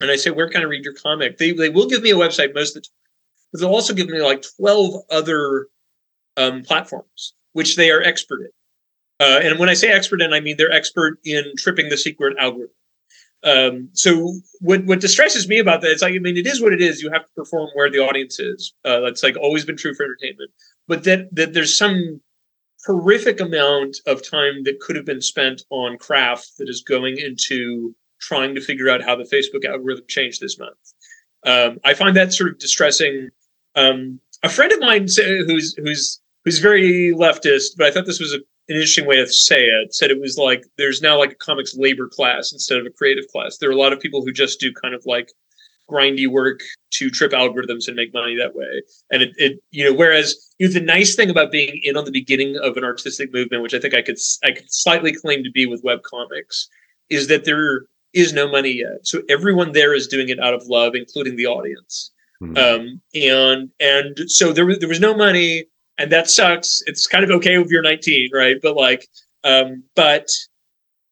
and 0.00 0.10
I 0.10 0.16
say 0.16 0.30
where 0.30 0.48
can 0.48 0.62
I 0.62 0.64
read 0.64 0.82
your 0.82 0.94
comic, 0.94 1.36
they 1.36 1.52
they 1.52 1.68
will 1.68 1.88
give 1.88 2.00
me 2.00 2.08
a 2.10 2.14
website 2.14 2.54
most 2.54 2.74
of 2.74 2.82
the 2.82 2.88
time, 2.88 2.96
but 3.52 3.60
they'll 3.60 3.68
also 3.68 3.92
give 3.92 4.08
me 4.08 4.22
like 4.22 4.46
12 4.56 4.94
other 5.10 5.68
um, 6.38 6.62
platforms 6.62 7.34
which 7.52 7.76
they 7.76 7.90
are 7.90 8.00
expert 8.00 8.40
in. 8.40 9.26
Uh, 9.26 9.40
and 9.42 9.58
when 9.58 9.68
I 9.68 9.74
say 9.74 9.90
expert 9.90 10.22
in, 10.22 10.32
I 10.32 10.40
mean 10.40 10.56
they're 10.56 10.72
expert 10.72 11.18
in 11.22 11.52
tripping 11.58 11.90
the 11.90 11.98
secret 11.98 12.34
algorithm. 12.38 12.74
Um, 13.42 13.88
so 13.92 14.34
what 14.60 14.84
what 14.84 15.00
distresses 15.00 15.48
me 15.48 15.58
about 15.58 15.80
that 15.80 15.92
is 15.92 16.02
like 16.02 16.14
I 16.14 16.18
mean 16.18 16.36
it 16.36 16.46
is 16.46 16.60
what 16.60 16.72
it 16.72 16.82
is. 16.82 17.00
You 17.00 17.10
have 17.10 17.24
to 17.24 17.32
perform 17.34 17.70
where 17.74 17.90
the 17.90 17.98
audience 17.98 18.38
is. 18.38 18.74
Uh, 18.84 19.00
that's 19.00 19.22
like 19.22 19.36
always 19.36 19.64
been 19.64 19.76
true 19.76 19.94
for 19.94 20.04
entertainment. 20.04 20.50
But 20.86 21.04
that 21.04 21.34
that 21.34 21.54
there's 21.54 21.76
some 21.76 22.20
horrific 22.86 23.40
amount 23.40 23.96
of 24.06 24.28
time 24.28 24.64
that 24.64 24.80
could 24.80 24.96
have 24.96 25.04
been 25.04 25.20
spent 25.20 25.62
on 25.70 25.98
craft 25.98 26.52
that 26.58 26.68
is 26.68 26.82
going 26.82 27.18
into 27.18 27.94
trying 28.20 28.54
to 28.54 28.60
figure 28.60 28.90
out 28.90 29.02
how 29.02 29.16
the 29.16 29.24
Facebook 29.24 29.64
algorithm 29.64 30.04
changed 30.08 30.40
this 30.40 30.58
month. 30.58 30.76
Um, 31.46 31.78
I 31.84 31.94
find 31.94 32.16
that 32.16 32.32
sort 32.32 32.50
of 32.50 32.58
distressing. 32.58 33.30
Um, 33.74 34.20
a 34.42 34.48
friend 34.48 34.72
of 34.72 34.80
mine 34.80 35.06
who's 35.16 35.74
who's 35.76 36.20
who's 36.44 36.58
very 36.58 37.12
leftist, 37.14 37.70
but 37.76 37.86
I 37.86 37.90
thought 37.90 38.06
this 38.06 38.20
was 38.20 38.34
a, 38.34 38.38
an 38.70 38.76
interesting 38.76 39.06
way 39.06 39.16
to 39.16 39.26
say 39.26 39.64
it. 39.64 39.94
Said 39.94 40.10
it 40.10 40.20
was 40.20 40.38
like 40.38 40.64
there's 40.78 41.02
now 41.02 41.18
like 41.18 41.32
a 41.32 41.36
comics 41.36 41.74
labor 41.76 42.08
class 42.08 42.52
instead 42.52 42.78
of 42.78 42.86
a 42.86 42.90
creative 42.90 43.26
class. 43.28 43.58
There 43.58 43.68
are 43.68 43.72
a 43.72 43.76
lot 43.76 43.92
of 43.92 44.00
people 44.00 44.24
who 44.24 44.32
just 44.32 44.60
do 44.60 44.72
kind 44.72 44.94
of 44.94 45.02
like 45.06 45.30
grindy 45.90 46.28
work 46.28 46.60
to 46.92 47.10
trip 47.10 47.32
algorithms 47.32 47.88
and 47.88 47.96
make 47.96 48.14
money 48.14 48.36
that 48.36 48.54
way. 48.54 48.82
And 49.10 49.22
it, 49.22 49.32
it 49.36 49.58
you 49.70 49.84
know, 49.84 49.92
whereas 49.92 50.36
you 50.58 50.68
know, 50.68 50.72
the 50.72 50.80
nice 50.80 51.14
thing 51.14 51.30
about 51.30 51.50
being 51.50 51.80
in 51.82 51.96
on 51.96 52.04
the 52.04 52.12
beginning 52.12 52.56
of 52.62 52.76
an 52.76 52.84
artistic 52.84 53.32
movement, 53.32 53.62
which 53.62 53.74
I 53.74 53.80
think 53.80 53.94
I 53.94 54.02
could 54.02 54.18
I 54.44 54.52
could 54.52 54.72
slightly 54.72 55.12
claim 55.12 55.42
to 55.44 55.50
be 55.50 55.66
with 55.66 55.82
web 55.84 56.02
comics, 56.02 56.68
is 57.08 57.26
that 57.26 57.44
there 57.44 57.82
is 58.12 58.32
no 58.32 58.50
money 58.50 58.70
yet. 58.70 59.06
So 59.06 59.22
everyone 59.28 59.72
there 59.72 59.94
is 59.94 60.06
doing 60.06 60.28
it 60.28 60.40
out 60.40 60.54
of 60.54 60.66
love, 60.66 60.94
including 60.94 61.36
the 61.36 61.46
audience. 61.46 62.10
Mm-hmm. 62.42 62.56
Um, 62.56 63.00
and 63.14 63.70
and 63.80 64.30
so 64.30 64.52
there 64.52 64.64
was 64.64 64.78
there 64.78 64.88
was 64.88 65.00
no 65.00 65.14
money, 65.14 65.64
and 66.00 66.10
that 66.10 66.30
sucks. 66.30 66.82
It's 66.86 67.06
kind 67.06 67.22
of 67.22 67.30
okay 67.30 67.60
if 67.60 67.68
you're 67.68 67.82
19, 67.82 68.30
right? 68.32 68.56
But 68.60 68.74
like, 68.74 69.06
um, 69.44 69.84
but 69.94 70.26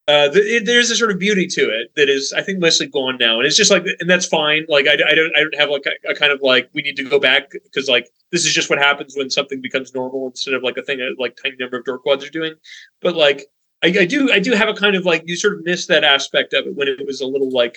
uh, 0.09 0.31
it, 0.33 0.65
there's 0.65 0.91
a 0.91 0.97
sort 0.97 1.11
of 1.11 1.19
beauty 1.19 1.47
to 1.47 1.61
it 1.61 1.91
that 1.95 2.09
is, 2.09 2.33
I 2.33 2.41
think, 2.41 2.59
mostly 2.59 2.87
gone 2.87 3.19
now, 3.21 3.37
and 3.37 3.47
it's 3.47 3.57
just 3.57 3.71
like, 3.71 3.85
and 4.01 4.09
that's 4.09 4.27
fine. 4.27 4.65
Like, 4.67 4.87
I, 4.87 4.95
I 4.95 5.15
don't, 5.15 5.37
I 5.37 5.41
don't 5.41 5.59
have 5.59 5.69
like 5.69 5.85
a, 5.87 6.11
a 6.11 6.15
kind 6.15 6.33
of 6.33 6.41
like 6.43 6.71
we 6.73 6.81
need 6.81 6.97
to 6.97 7.05
go 7.05 7.21
back 7.21 7.51
because 7.51 7.89
like 7.89 8.09
this 8.33 8.47
is 8.47 8.55
just 8.55 8.71
what 8.71 8.79
happens 8.79 9.15
when 9.15 9.29
something 9.29 9.61
becomes 9.61 9.95
normal 9.95 10.27
instead 10.27 10.55
of 10.55 10.63
like 10.63 10.79
a 10.79 10.83
thing 10.83 10.99
that 10.99 11.17
like 11.19 11.37
tiny 11.37 11.57
number 11.61 11.77
of 11.77 11.85
dorkwads 11.85 12.27
are 12.27 12.31
doing. 12.31 12.55
But 13.03 13.15
like, 13.15 13.45
I, 13.85 13.89
I 13.89 14.07
do, 14.07 14.33
I 14.33 14.39
do 14.39 14.53
have 14.53 14.69
a 14.71 14.75
kind 14.75 14.97
of 14.97 15.05
like 15.05 15.25
you 15.27 15.37
sort 15.37 15.59
of 15.59 15.65
miss 15.65 15.87
that 15.87 16.03
aspect 16.03 16.55
of 16.55 16.67
it 16.67 16.75
when 16.75 16.89
it 16.89 17.07
was 17.07 17.21
a 17.21 17.27
little 17.27 17.51
like 17.51 17.77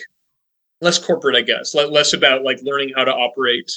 less 0.79 0.97
corporate, 0.97 1.35
I 1.35 1.41
guess, 1.41 1.75
less 1.75 2.13
about 2.13 2.43
like 2.43 2.61
learning 2.63 2.93
how 2.95 3.03
to 3.03 3.13
operate 3.13 3.69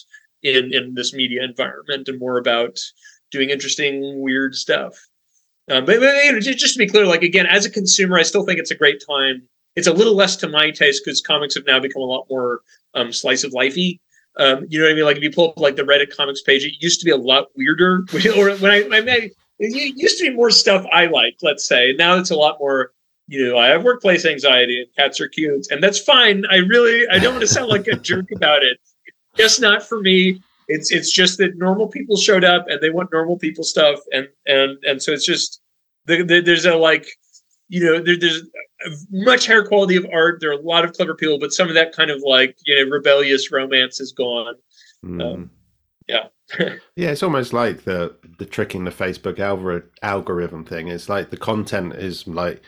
in 0.44 0.72
in 0.72 0.94
this 0.94 1.12
media 1.12 1.42
environment 1.42 2.08
and 2.08 2.20
more 2.20 2.38
about 2.38 2.78
doing 3.34 3.50
interesting, 3.50 4.20
weird 4.20 4.54
stuff. 4.54 4.94
Um, 5.70 5.84
but, 5.84 6.00
but 6.00 6.14
you 6.24 6.32
know, 6.32 6.40
just 6.40 6.74
to 6.74 6.78
be 6.78 6.86
clear, 6.88 7.06
like 7.06 7.22
again, 7.22 7.46
as 7.46 7.66
a 7.66 7.70
consumer, 7.70 8.18
I 8.18 8.22
still 8.22 8.44
think 8.44 8.58
it's 8.58 8.70
a 8.70 8.76
great 8.76 9.02
time. 9.06 9.42
It's 9.76 9.86
a 9.86 9.92
little 9.92 10.14
less 10.14 10.36
to 10.36 10.48
my 10.48 10.70
taste 10.70 11.02
because 11.04 11.20
comics 11.20 11.54
have 11.54 11.66
now 11.66 11.80
become 11.80 12.02
a 12.02 12.06
lot 12.06 12.26
more 12.30 12.60
um, 12.94 13.12
slice 13.12 13.44
of 13.44 13.52
lifey. 13.52 13.98
Um, 14.36 14.66
you 14.68 14.78
know 14.78 14.86
what 14.86 14.92
I 14.92 14.94
mean? 14.94 15.04
Like 15.04 15.16
if 15.16 15.22
you 15.22 15.30
pull 15.30 15.50
up 15.50 15.58
like 15.58 15.76
the 15.76 15.82
Reddit 15.82 16.14
comics 16.14 16.42
page, 16.42 16.64
it 16.64 16.74
used 16.80 17.00
to 17.00 17.04
be 17.04 17.10
a 17.10 17.16
lot 17.16 17.48
weirder. 17.56 18.04
or 18.36 18.56
when 18.56 18.70
I, 18.70 18.84
I 18.96 19.00
mean, 19.00 19.30
it 19.58 19.96
used 19.96 20.18
to 20.18 20.30
be 20.30 20.34
more 20.34 20.50
stuff 20.50 20.84
I 20.92 21.06
liked, 21.06 21.42
let's 21.42 21.66
say. 21.66 21.94
Now 21.96 22.16
it's 22.18 22.30
a 22.30 22.36
lot 22.36 22.58
more. 22.60 22.92
You 23.26 23.48
know, 23.48 23.58
I 23.58 23.68
have 23.68 23.84
workplace 23.84 24.26
anxiety 24.26 24.82
and 24.82 24.88
cats 24.96 25.18
are 25.18 25.28
cute, 25.28 25.66
and 25.70 25.82
that's 25.82 25.98
fine. 25.98 26.44
I 26.50 26.56
really, 26.56 27.08
I 27.08 27.18
don't 27.18 27.32
want 27.32 27.40
to 27.40 27.48
sound 27.48 27.70
like 27.70 27.86
a 27.86 27.96
jerk 27.96 28.26
about 28.36 28.62
it. 28.62 28.78
Just 29.34 29.62
not 29.62 29.82
for 29.82 29.98
me. 29.98 30.42
It's 30.68 30.90
it's 30.90 31.12
just 31.12 31.38
that 31.38 31.56
normal 31.56 31.88
people 31.88 32.16
showed 32.16 32.44
up 32.44 32.66
and 32.68 32.80
they 32.80 32.90
want 32.90 33.12
normal 33.12 33.38
people 33.38 33.64
stuff, 33.64 34.00
and 34.12 34.28
and 34.46 34.78
and 34.84 35.02
so 35.02 35.12
it's 35.12 35.26
just 35.26 35.60
the, 36.06 36.22
the, 36.22 36.40
there's 36.40 36.64
a 36.64 36.76
like 36.76 37.06
you 37.68 37.84
know 37.84 38.00
there, 38.00 38.18
there's 38.18 38.42
much 39.10 39.46
higher 39.46 39.64
quality 39.64 39.96
of 39.96 40.06
art. 40.12 40.40
There 40.40 40.50
are 40.50 40.58
a 40.58 40.62
lot 40.62 40.84
of 40.84 40.92
clever 40.92 41.14
people, 41.14 41.38
but 41.38 41.52
some 41.52 41.68
of 41.68 41.74
that 41.74 41.94
kind 41.94 42.10
of 42.10 42.22
like 42.24 42.56
you 42.64 42.84
know 42.84 42.90
rebellious 42.90 43.50
romance 43.52 44.00
is 44.00 44.12
gone. 44.12 44.54
Mm. 45.04 45.22
Um, 45.22 45.50
yeah. 46.08 46.26
yeah, 46.96 47.10
it's 47.10 47.22
almost 47.22 47.52
like 47.52 47.84
the 47.84 48.14
the 48.38 48.46
tricking 48.46 48.84
the 48.84 48.90
Facebook 48.90 49.36
algor- 49.36 49.88
algorithm 50.02 50.64
thing. 50.64 50.88
It's 50.88 51.08
like 51.08 51.30
the 51.30 51.36
content 51.36 51.94
is 51.94 52.26
like 52.26 52.62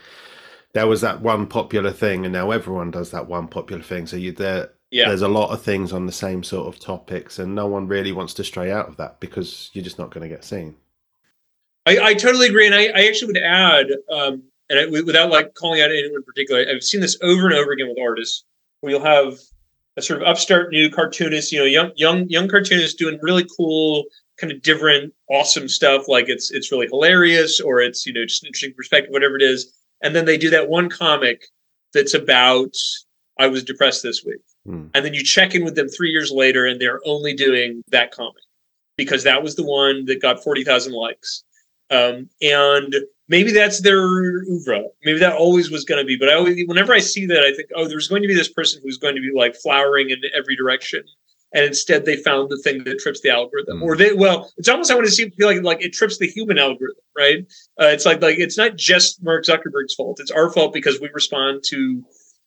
there 0.73 0.87
was 0.87 1.03
that 1.03 1.21
one 1.21 1.47
popular 1.47 1.91
thing, 1.91 2.25
and 2.25 2.33
now 2.33 2.51
everyone 2.51 2.91
does 2.91 3.11
that 3.11 3.29
one 3.29 3.49
popular 3.49 3.83
thing. 3.83 4.07
So 4.07 4.17
you 4.17 4.33
there 4.33 4.71
yeah. 4.97 5.09
there's 5.09 5.23
a 5.23 5.29
lot 5.29 5.51
of 5.51 5.63
things 5.63 5.93
on 5.93 6.07
the 6.07 6.13
same 6.13 6.43
sort 6.43 6.67
of 6.67 6.81
topics, 6.81 7.39
and 7.39 7.55
no 7.55 7.67
one 7.67 7.87
really 7.87 8.13
wants 8.13 8.33
to 8.35 8.45
stray 8.45 8.73
out 8.73 8.89
of 8.89 8.97
that 8.97 9.21
because 9.21 9.71
you're 9.75 9.85
just 9.85 9.99
not 9.99 10.11
going 10.11 10.29
to 10.29 10.35
get 10.35 10.45
seen. 10.45 10.75
I, 11.85 11.99
I 11.99 12.15
totally 12.15 12.49
agree, 12.49 12.67
and 12.67 12.75
I, 12.75 12.87
I 12.87 13.07
actually 13.07 13.35
would 13.35 13.43
add, 13.43 13.87
um, 14.11 14.43
and 14.71 14.79
I, 14.79 14.87
without 14.87 15.31
like 15.31 15.55
calling 15.55 15.83
out 15.83 15.91
anyone 15.91 16.17
in 16.17 16.23
particular, 16.23 16.65
I've 16.69 16.83
seen 16.83 17.03
this 17.03 17.19
over 17.23 17.47
and 17.47 17.55
over 17.55 17.73
again 17.73 17.89
with 17.89 17.99
artists, 18.01 18.45
where 18.81 18.93
you'll 18.93 19.05
have 19.05 19.39
a 19.99 20.03
sort 20.03 20.23
of 20.23 20.29
upstart 20.29 20.71
new 20.71 20.91
cartoonist, 20.91 21.53
you 21.53 21.59
know, 21.59 21.67
young 21.67 21.93
young 21.97 22.29
young 22.29 22.49
cartoonist 22.49 22.99
doing 22.99 23.19
really 23.21 23.47
cool, 23.57 24.05
kind 24.39 24.51
of 24.51 24.63
different, 24.63 25.13
awesome 25.31 25.69
stuff. 25.69 26.09
Like 26.09 26.29
it's 26.29 26.51
it's 26.51 26.73
really 26.73 26.87
hilarious, 26.87 27.61
or 27.61 27.81
it's 27.81 28.07
you 28.07 28.15
know 28.15 28.25
just 28.25 28.43
an 28.43 28.49
interesting 28.49 28.75
perspective, 28.75 29.13
whatever 29.13 29.37
it 29.37 29.43
is. 29.43 29.73
And 30.03 30.17
then 30.17 30.25
they 30.25 30.39
do 30.39 30.51
that 30.51 30.69
one 30.69 30.89
comic 30.89 31.47
that's 31.93 32.15
about 32.15 32.75
I 33.39 33.47
was 33.47 33.63
depressed 33.63 34.03
this 34.03 34.25
week, 34.25 34.41
Hmm. 34.67 34.87
And 34.95 35.05
then 35.05 35.15
you 35.15 35.23
check 35.23 35.55
in 35.55 35.65
with 35.65 35.77
them 35.77 35.89
three 35.89 36.11
years 36.11 36.31
later, 36.31 36.67
and 36.67 36.81
they're 36.81 37.01
only 37.07 37.35
doing 37.35 37.83
that 37.89 38.11
comic 38.11 38.43
because 38.97 39.23
that 39.25 39.43
was 39.43 39.55
the 39.55 39.65
one 39.65 40.05
that 40.07 40.21
got 40.21 40.43
forty 40.43 40.65
thousand 40.65 40.93
likes. 40.93 41.45
Um, 41.91 42.29
and 42.43 42.95
maybe 43.29 43.53
that's 43.53 43.81
their 43.81 44.03
oeuvre. 44.03 44.85
Maybe 45.05 45.19
that 45.21 45.37
always 45.37 45.71
was 45.71 45.85
going 45.85 46.01
to 46.01 46.07
be. 46.07 46.17
But 46.17 46.29
I 46.29 46.35
always, 46.35 46.67
whenever 46.67 46.93
I 46.93 46.99
see 46.99 47.27
that, 47.27 47.45
I 47.45 47.55
think, 47.55 47.71
oh, 47.77 47.87
there's 47.87 48.09
going 48.09 48.23
to 48.23 48.29
be 48.29 48.35
this 48.35 48.53
person 48.53 48.81
who's 48.83 48.99
going 48.99 49.15
to 49.15 49.21
be 49.21 49.31
like 49.35 49.55
flowering 49.55 50.11
in 50.11 50.19
every 50.37 50.57
direction. 50.57 51.05
And 51.55 51.65
instead, 51.65 52.05
they 52.05 52.17
found 52.17 52.51
the 52.51 52.59
thing 52.59 52.83
that 52.85 52.99
trips 52.99 53.21
the 53.21 53.31
algorithm, 53.31 53.81
mm. 53.81 53.83
or 53.83 53.97
they 53.97 54.13
well, 54.13 54.53
it's 54.57 54.69
almost 54.69 54.91
I 54.91 54.95
want 54.95 55.07
to 55.07 55.13
see 55.13 55.31
feel 55.31 55.47
like 55.47 55.63
like 55.63 55.83
it 55.83 55.93
trips 55.93 56.19
the 56.19 56.27
human 56.27 56.59
algorithm, 56.59 57.01
right? 57.17 57.47
Uh, 57.81 57.87
it's 57.87 58.05
like 58.05 58.21
like 58.21 58.39
it's 58.39 58.59
not 58.59 58.75
just 58.75 59.23
Mark 59.23 59.45
Zuckerberg's 59.45 59.95
fault; 59.95 60.19
it's 60.21 60.33
our 60.33 60.51
fault 60.53 60.75
because 60.75 61.01
we 61.01 61.09
respond 61.15 61.63
to 61.69 62.05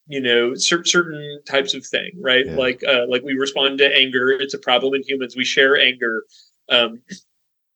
you 0.10 0.20
know 0.20 0.56
cer- 0.56 0.84
certain 0.84 1.40
types 1.48 1.74
of 1.74 1.86
thing 1.86 2.12
right 2.20 2.48
yeah. 2.48 2.56
like 2.56 2.84
uh, 2.84 3.06
like 3.08 3.24
we 3.24 3.34
respond 3.34 3.78
to 3.78 3.96
anger 3.96 4.32
it's 4.32 4.54
a 4.54 4.60
problem 4.60 4.94
in 4.94 5.04
humans 5.04 5.38
we 5.38 5.46
share 5.46 5.80
anger 5.80 6.24
um, 6.70 7.00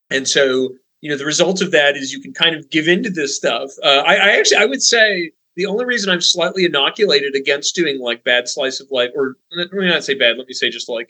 and 0.10 0.28
so 0.28 0.70
you 1.00 1.10
know 1.10 1.18
the 1.18 1.26
result 1.26 1.62
of 1.62 1.72
that 1.72 1.96
is 1.96 2.12
you 2.12 2.20
can 2.20 2.34
kind 2.34 2.56
of 2.56 2.70
give 2.70 2.88
into 2.88 3.10
this 3.10 3.38
stuff 3.38 3.70
uh, 3.84 4.04
I, 4.06 4.16
I 4.16 4.30
actually 4.38 4.58
i 4.58 4.66
would 4.66 4.82
say 4.82 5.32
the 5.56 5.68
only 5.68 5.86
reason 5.86 6.10
i'm 6.12 6.22
slightly 6.22 6.66
inoculated 6.66 7.36
against 7.36 7.76
doing 7.76 8.02
like 8.02 8.24
bad 8.24 8.50
slice 8.50 8.80
of 8.80 8.88
life 8.92 9.12
or 9.16 9.36
let 9.56 9.72
me 9.72 9.88
not 9.88 10.04
say 10.04 10.16
bad 10.16 10.38
let 10.38 10.48
me 10.48 10.54
say 10.54 10.70
just 10.70 10.90
like 10.90 11.10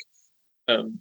um, 0.67 0.99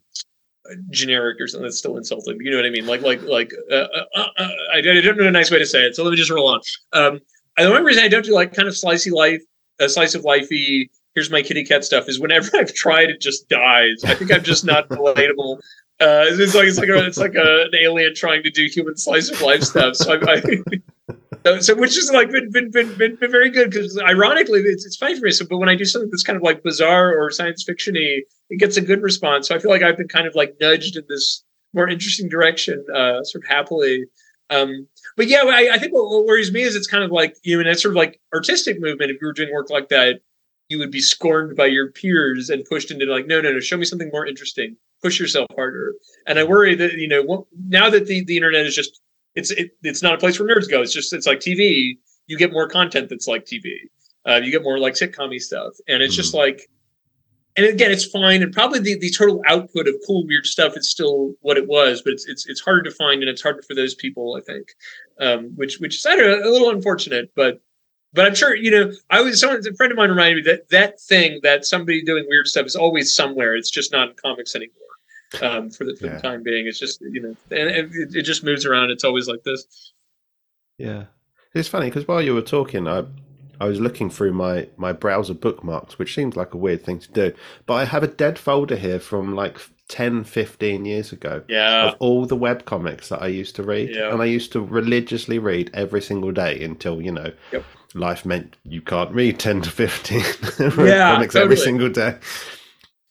generic 0.90 1.40
or 1.40 1.46
something 1.46 1.64
that's 1.64 1.78
still 1.78 1.96
insulting. 1.96 2.36
You 2.40 2.50
know 2.50 2.56
what 2.56 2.66
I 2.66 2.70
mean? 2.70 2.86
Like, 2.86 3.02
like, 3.02 3.22
like, 3.22 3.52
uh, 3.70 3.74
uh, 3.74 4.04
uh, 4.16 4.26
uh 4.36 4.48
I, 4.72 4.78
I, 4.78 4.80
don't 4.80 5.16
know 5.16 5.26
a 5.26 5.30
nice 5.30 5.52
way 5.52 5.58
to 5.58 5.66
say 5.66 5.82
it. 5.82 5.94
So 5.94 6.02
let 6.02 6.10
me 6.10 6.16
just 6.16 6.30
roll 6.30 6.48
on. 6.48 6.60
Um, 6.92 7.20
the 7.56 7.64
only 7.64 7.82
reason 7.82 8.02
I 8.02 8.08
don't 8.08 8.24
do 8.24 8.32
like 8.32 8.54
kind 8.54 8.68
of 8.68 8.74
slicey 8.74 9.12
life 9.12 9.42
a 9.82 9.88
slice 9.88 10.14
of 10.14 10.22
lifey 10.22 10.88
here's 11.14 11.30
my 11.30 11.42
kitty 11.42 11.64
cat 11.64 11.84
stuff 11.84 12.08
is 12.08 12.20
whenever 12.20 12.50
I've 12.56 12.74
tried 12.74 13.10
it 13.10 13.20
just 13.20 13.48
dies. 13.48 14.04
I 14.04 14.14
think 14.14 14.32
I'm 14.32 14.42
just 14.42 14.64
not 14.64 14.88
relatable. 14.88 15.58
Uh, 16.00 16.26
it's 16.28 16.54
like 16.54 16.66
it's 16.66 16.78
like 16.78 16.88
a, 16.88 17.06
it's 17.06 17.18
like 17.18 17.34
a, 17.34 17.64
an 17.64 17.74
alien 17.80 18.14
trying 18.14 18.42
to 18.42 18.50
do 18.50 18.66
human 18.66 18.96
slice 18.96 19.30
of 19.30 19.40
life 19.40 19.62
stuff. 19.62 19.94
So 19.94 20.14
I, 20.14 20.42
I 21.44 21.60
so 21.60 21.76
which 21.76 21.96
is 21.96 22.10
like 22.12 22.30
been 22.30 22.50
been 22.50 22.70
been, 22.70 22.92
been, 22.96 23.16
been 23.16 23.30
very 23.30 23.50
good 23.50 23.70
because 23.70 24.00
ironically 24.00 24.60
it's 24.60 24.84
it's 24.84 24.96
funny 24.96 25.14
for 25.14 25.26
me. 25.26 25.30
So 25.30 25.46
but 25.48 25.58
when 25.58 25.68
I 25.68 25.76
do 25.76 25.84
something 25.84 26.10
that's 26.10 26.24
kind 26.24 26.36
of 26.36 26.42
like 26.42 26.62
bizarre 26.62 27.14
or 27.14 27.30
science 27.30 27.64
fictiony, 27.64 28.22
it 28.50 28.58
gets 28.58 28.76
a 28.76 28.80
good 28.80 29.02
response. 29.02 29.48
So 29.48 29.54
I 29.54 29.58
feel 29.60 29.70
like 29.70 29.82
I've 29.82 29.96
been 29.96 30.08
kind 30.08 30.26
of 30.26 30.34
like 30.34 30.56
nudged 30.60 30.96
in 30.96 31.04
this 31.08 31.44
more 31.72 31.88
interesting 31.88 32.28
direction, 32.28 32.84
uh, 32.92 33.22
sort 33.22 33.44
of 33.44 33.48
happily. 33.48 34.04
Um, 34.50 34.88
but 35.16 35.26
yeah, 35.26 35.42
I, 35.44 35.70
I 35.72 35.78
think 35.78 35.92
what, 35.92 36.08
what, 36.10 36.26
worries 36.26 36.52
me 36.52 36.62
is 36.62 36.74
it's 36.74 36.86
kind 36.86 37.04
of 37.04 37.10
like 37.10 37.36
you 37.42 37.56
know, 37.56 37.60
in 37.60 37.66
that 37.66 37.80
sort 37.80 37.92
of 37.92 37.96
like 37.96 38.20
artistic 38.34 38.80
movement. 38.80 39.10
If 39.10 39.20
you 39.20 39.26
were 39.26 39.32
doing 39.32 39.52
work 39.52 39.70
like 39.70 39.88
that, 39.88 40.20
you 40.68 40.78
would 40.78 40.90
be 40.90 41.00
scorned 41.00 41.56
by 41.56 41.66
your 41.66 41.90
peers 41.90 42.50
and 42.50 42.64
pushed 42.64 42.90
into 42.90 43.04
like, 43.06 43.26
no, 43.26 43.40
no, 43.40 43.52
no, 43.52 43.60
show 43.60 43.76
me 43.76 43.84
something 43.84 44.10
more 44.12 44.26
interesting. 44.26 44.76
Push 45.02 45.20
yourself 45.20 45.48
harder. 45.54 45.94
And 46.26 46.38
I 46.38 46.44
worry 46.44 46.74
that 46.76 46.94
you 46.94 47.08
know 47.08 47.46
now 47.68 47.90
that 47.90 48.06
the, 48.06 48.24
the 48.24 48.36
internet 48.36 48.66
is 48.66 48.74
just 48.74 49.00
it's 49.34 49.50
it, 49.50 49.72
it's 49.82 50.02
not 50.02 50.14
a 50.14 50.18
place 50.18 50.38
where 50.38 50.48
nerds 50.48 50.70
go. 50.70 50.82
It's 50.82 50.92
just 50.92 51.12
it's 51.12 51.26
like 51.26 51.40
TV. 51.40 51.98
You 52.26 52.38
get 52.38 52.52
more 52.52 52.68
content 52.68 53.08
that's 53.08 53.26
like 53.26 53.44
TV. 53.44 53.72
Uh, 54.26 54.40
you 54.42 54.52
get 54.52 54.62
more 54.62 54.78
like 54.78 54.94
sitcom 54.94 55.38
stuff, 55.40 55.74
and 55.88 56.02
it's 56.02 56.14
just 56.14 56.30
mm-hmm. 56.30 56.38
like 56.38 56.68
and 57.56 57.66
again, 57.66 57.90
it's 57.90 58.06
fine. 58.06 58.42
And 58.42 58.52
probably 58.52 58.78
the, 58.78 58.98
the 58.98 59.10
total 59.10 59.42
output 59.46 59.86
of 59.86 59.94
cool, 60.06 60.26
weird 60.26 60.46
stuff 60.46 60.76
is 60.76 60.90
still 60.90 61.34
what 61.40 61.58
it 61.58 61.68
was, 61.68 62.00
but 62.02 62.14
it's 62.14 62.26
it's 62.26 62.46
it's 62.46 62.60
harder 62.60 62.82
to 62.82 62.90
find, 62.90 63.22
and 63.22 63.28
it's 63.28 63.42
harder 63.42 63.62
for 63.62 63.74
those 63.74 63.94
people, 63.94 64.36
I 64.38 64.40
think, 64.40 64.68
um, 65.22 65.52
which 65.56 65.78
which 65.78 65.96
is 65.96 66.06
I 66.06 66.16
don't 66.16 66.40
know, 66.40 66.48
a 66.48 66.50
little 66.50 66.70
unfortunate, 66.70 67.30
but 67.34 67.60
but 68.12 68.26
I'm 68.26 68.34
sure 68.34 68.54
you 68.54 68.70
know. 68.70 68.92
I 69.08 69.22
was 69.22 69.40
someone 69.40 69.62
a 69.66 69.74
friend 69.74 69.92
of 69.92 69.96
mine 69.96 70.10
reminded 70.10 70.44
me 70.44 70.50
that 70.50 70.68
that 70.70 71.00
thing 71.00 71.40
that 71.42 71.64
somebody 71.64 72.02
doing 72.02 72.26
weird 72.28 72.48
stuff 72.48 72.66
is 72.66 72.76
always 72.76 73.14
somewhere. 73.14 73.54
It's 73.54 73.70
just 73.70 73.92
not 73.92 74.10
in 74.10 74.14
comics 74.16 74.54
anymore. 74.54 74.76
Um, 75.40 75.70
for 75.70 75.84
the, 75.84 75.96
for 75.96 76.08
yeah. 76.08 76.16
the 76.16 76.20
time 76.20 76.42
being, 76.42 76.66
it's 76.66 76.78
just 76.78 77.00
you 77.00 77.22
know, 77.22 77.36
and 77.50 77.70
it, 77.70 78.14
it 78.14 78.22
just 78.22 78.44
moves 78.44 78.66
around. 78.66 78.90
It's 78.90 79.04
always 79.04 79.28
like 79.28 79.44
this. 79.44 79.92
Yeah, 80.76 81.04
it's 81.54 81.68
funny 81.68 81.86
because 81.86 82.06
while 82.06 82.20
you 82.20 82.34
were 82.34 82.42
talking, 82.42 82.86
I 82.86 83.04
I 83.60 83.66
was 83.66 83.80
looking 83.80 84.10
through 84.10 84.32
my 84.32 84.68
my 84.76 84.92
browser 84.92 85.34
bookmarks, 85.34 85.98
which 85.98 86.14
seems 86.14 86.36
like 86.36 86.52
a 86.52 86.58
weird 86.58 86.84
thing 86.84 86.98
to 86.98 87.12
do, 87.12 87.32
but 87.64 87.74
I 87.74 87.84
have 87.84 88.02
a 88.02 88.08
dead 88.08 88.38
folder 88.38 88.76
here 88.76 89.00
from 89.00 89.34
like 89.34 89.58
10, 89.92 90.24
15 90.24 90.84
years 90.86 91.12
ago 91.12 91.42
Yeah. 91.48 91.88
of 91.88 91.96
all 92.00 92.24
the 92.26 92.34
web 92.36 92.64
comics 92.64 93.08
that 93.10 93.20
I 93.22 93.26
used 93.26 93.54
to 93.56 93.62
read, 93.62 93.90
Yeah. 93.90 94.10
and 94.12 94.22
I 94.22 94.24
used 94.24 94.50
to 94.52 94.60
religiously 94.60 95.38
read 95.38 95.70
every 95.74 96.00
single 96.00 96.32
day 96.32 96.62
until 96.64 97.02
you 97.02 97.12
know 97.12 97.30
Yep. 97.52 97.64
life 97.94 98.24
meant 98.24 98.56
you 98.64 98.80
can't 98.80 99.12
read 99.14 99.38
ten 99.38 99.60
to 99.60 99.70
fifteen 99.70 100.24
Yeah, 100.78 101.12
comics 101.14 101.36
every 101.36 101.56
single 101.58 101.90
day. 101.90 102.16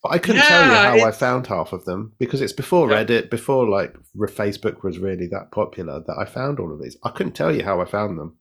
But 0.02 0.12
I 0.12 0.18
couldn't 0.18 0.42
tell 0.42 0.64
you 0.66 0.72
Yeah, 0.72 0.98
how 1.00 1.06
I 1.06 1.12
found 1.12 1.46
half 1.46 1.72
of 1.72 1.84
them 1.84 2.12
because 2.18 2.40
it's 2.42 2.52
before 2.52 2.90
Yeah. 2.90 3.04
Reddit, 3.04 3.30
before 3.30 3.68
like 3.68 3.94
Facebook 4.16 4.82
was 4.82 4.98
really 4.98 5.28
that 5.28 5.52
popular 5.52 6.00
that 6.04 6.16
I 6.20 6.24
found 6.24 6.58
all 6.58 6.72
of 6.72 6.82
these. 6.82 6.96
I 7.04 7.10
couldn't 7.10 7.34
tell 7.34 7.54
you 7.54 7.62
how 7.62 7.80
I 7.80 7.84
found 7.84 8.18
them. 8.18 8.36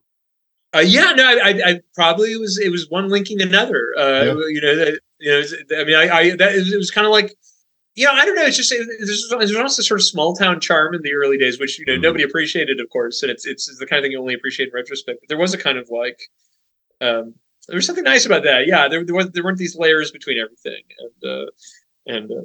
Uh, 0.75 0.79
yeah, 0.79 1.11
no, 1.15 1.25
I, 1.25 1.61
I, 1.69 1.79
probably 1.93 2.35
was. 2.37 2.57
It 2.57 2.71
was 2.71 2.89
one 2.89 3.09
linking 3.09 3.41
another. 3.41 3.81
Uh, 3.97 4.23
Yeah. 4.25 4.33
You 4.47 4.61
know, 4.61 4.75
that, 4.77 4.99
you 5.19 5.31
know. 5.31 5.79
I 5.79 5.83
mean, 5.83 5.95
I, 5.95 6.17
I 6.17 6.35
that 6.37 6.55
it 6.55 6.77
was 6.77 6.89
kind 6.91 7.05
of 7.05 7.11
like, 7.11 7.35
you 7.95 8.05
know, 8.05 8.11
I 8.13 8.25
don't 8.25 8.35
know. 8.35 8.43
It's 8.45 8.57
just 8.57 8.69
there's, 8.69 9.27
there's 9.29 9.55
also 9.55 9.81
sort 9.81 9.99
of 9.99 10.05
small 10.05 10.33
town 10.35 10.59
charm 10.59 10.93
in 10.95 11.01
the 11.01 11.13
early 11.13 11.37
days, 11.37 11.59
which 11.59 11.77
you 11.79 11.85
know 11.85 11.93
Mhm. 11.97 12.01
nobody 12.01 12.23
appreciated, 12.23 12.79
of 12.79 12.89
course, 12.89 13.21
and 13.21 13.31
it's 13.31 13.45
it's 13.45 13.65
the 13.77 13.85
kind 13.85 13.99
of 13.99 14.03
thing 14.03 14.11
you 14.13 14.19
only 14.19 14.33
appreciate 14.33 14.67
in 14.69 14.73
retrospect. 14.73 15.19
But 15.21 15.29
there 15.29 15.37
was 15.37 15.53
a 15.53 15.57
kind 15.57 15.77
of 15.77 15.89
like, 15.89 16.19
um, 17.01 17.35
there 17.67 17.75
was 17.75 17.85
something 17.85 18.03
nice 18.03 18.25
about 18.25 18.43
that. 18.43 18.65
Yeah, 18.67 18.87
there 18.87 19.03
there, 19.03 19.15
was, 19.15 19.29
there 19.31 19.43
weren't 19.43 19.57
these 19.57 19.75
layers 19.75 20.09
between 20.11 20.37
everything, 20.37 20.83
and 20.99 21.31
uh, 21.31 21.45
and. 22.07 22.31
Uh, 22.31 22.41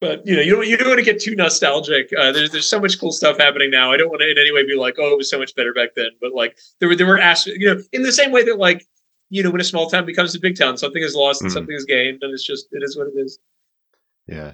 but 0.00 0.26
you 0.26 0.34
know, 0.36 0.42
you 0.42 0.54
don't 0.54 0.66
you 0.66 0.76
don't 0.76 0.88
want 0.88 0.98
to 0.98 1.04
get 1.04 1.20
too 1.20 1.34
nostalgic. 1.34 2.10
Uh, 2.18 2.30
there's 2.30 2.50
there's 2.50 2.66
so 2.66 2.78
much 2.80 2.98
cool 3.00 3.12
stuff 3.12 3.38
happening 3.38 3.70
now. 3.70 3.90
I 3.90 3.96
don't 3.96 4.10
want 4.10 4.20
to 4.20 4.30
in 4.30 4.36
any 4.36 4.52
way 4.52 4.66
be 4.66 4.74
like, 4.74 4.96
oh, 4.98 5.12
it 5.12 5.16
was 5.16 5.30
so 5.30 5.38
much 5.38 5.54
better 5.54 5.72
back 5.72 5.94
then. 5.94 6.10
But 6.20 6.34
like, 6.34 6.58
there 6.78 6.90
were 6.90 6.96
there 6.96 7.06
were 7.06 7.16
as 7.18 7.46
you 7.46 7.72
know, 7.74 7.80
in 7.92 8.02
the 8.02 8.12
same 8.12 8.30
way 8.30 8.44
that 8.44 8.58
like, 8.58 8.84
you 9.30 9.42
know, 9.42 9.50
when 9.50 9.62
a 9.62 9.64
small 9.64 9.88
town 9.88 10.04
becomes 10.04 10.34
a 10.34 10.40
big 10.40 10.58
town, 10.58 10.76
something 10.76 11.02
is 11.02 11.14
lost 11.14 11.40
and 11.40 11.50
Mhm. 11.50 11.54
something 11.54 11.74
is 11.74 11.86
gained, 11.86 12.22
and 12.22 12.34
it's 12.34 12.44
just 12.44 12.66
it 12.72 12.82
is 12.82 12.98
what 12.98 13.06
it 13.06 13.14
is. 13.18 13.38
Yeah. 14.26 14.52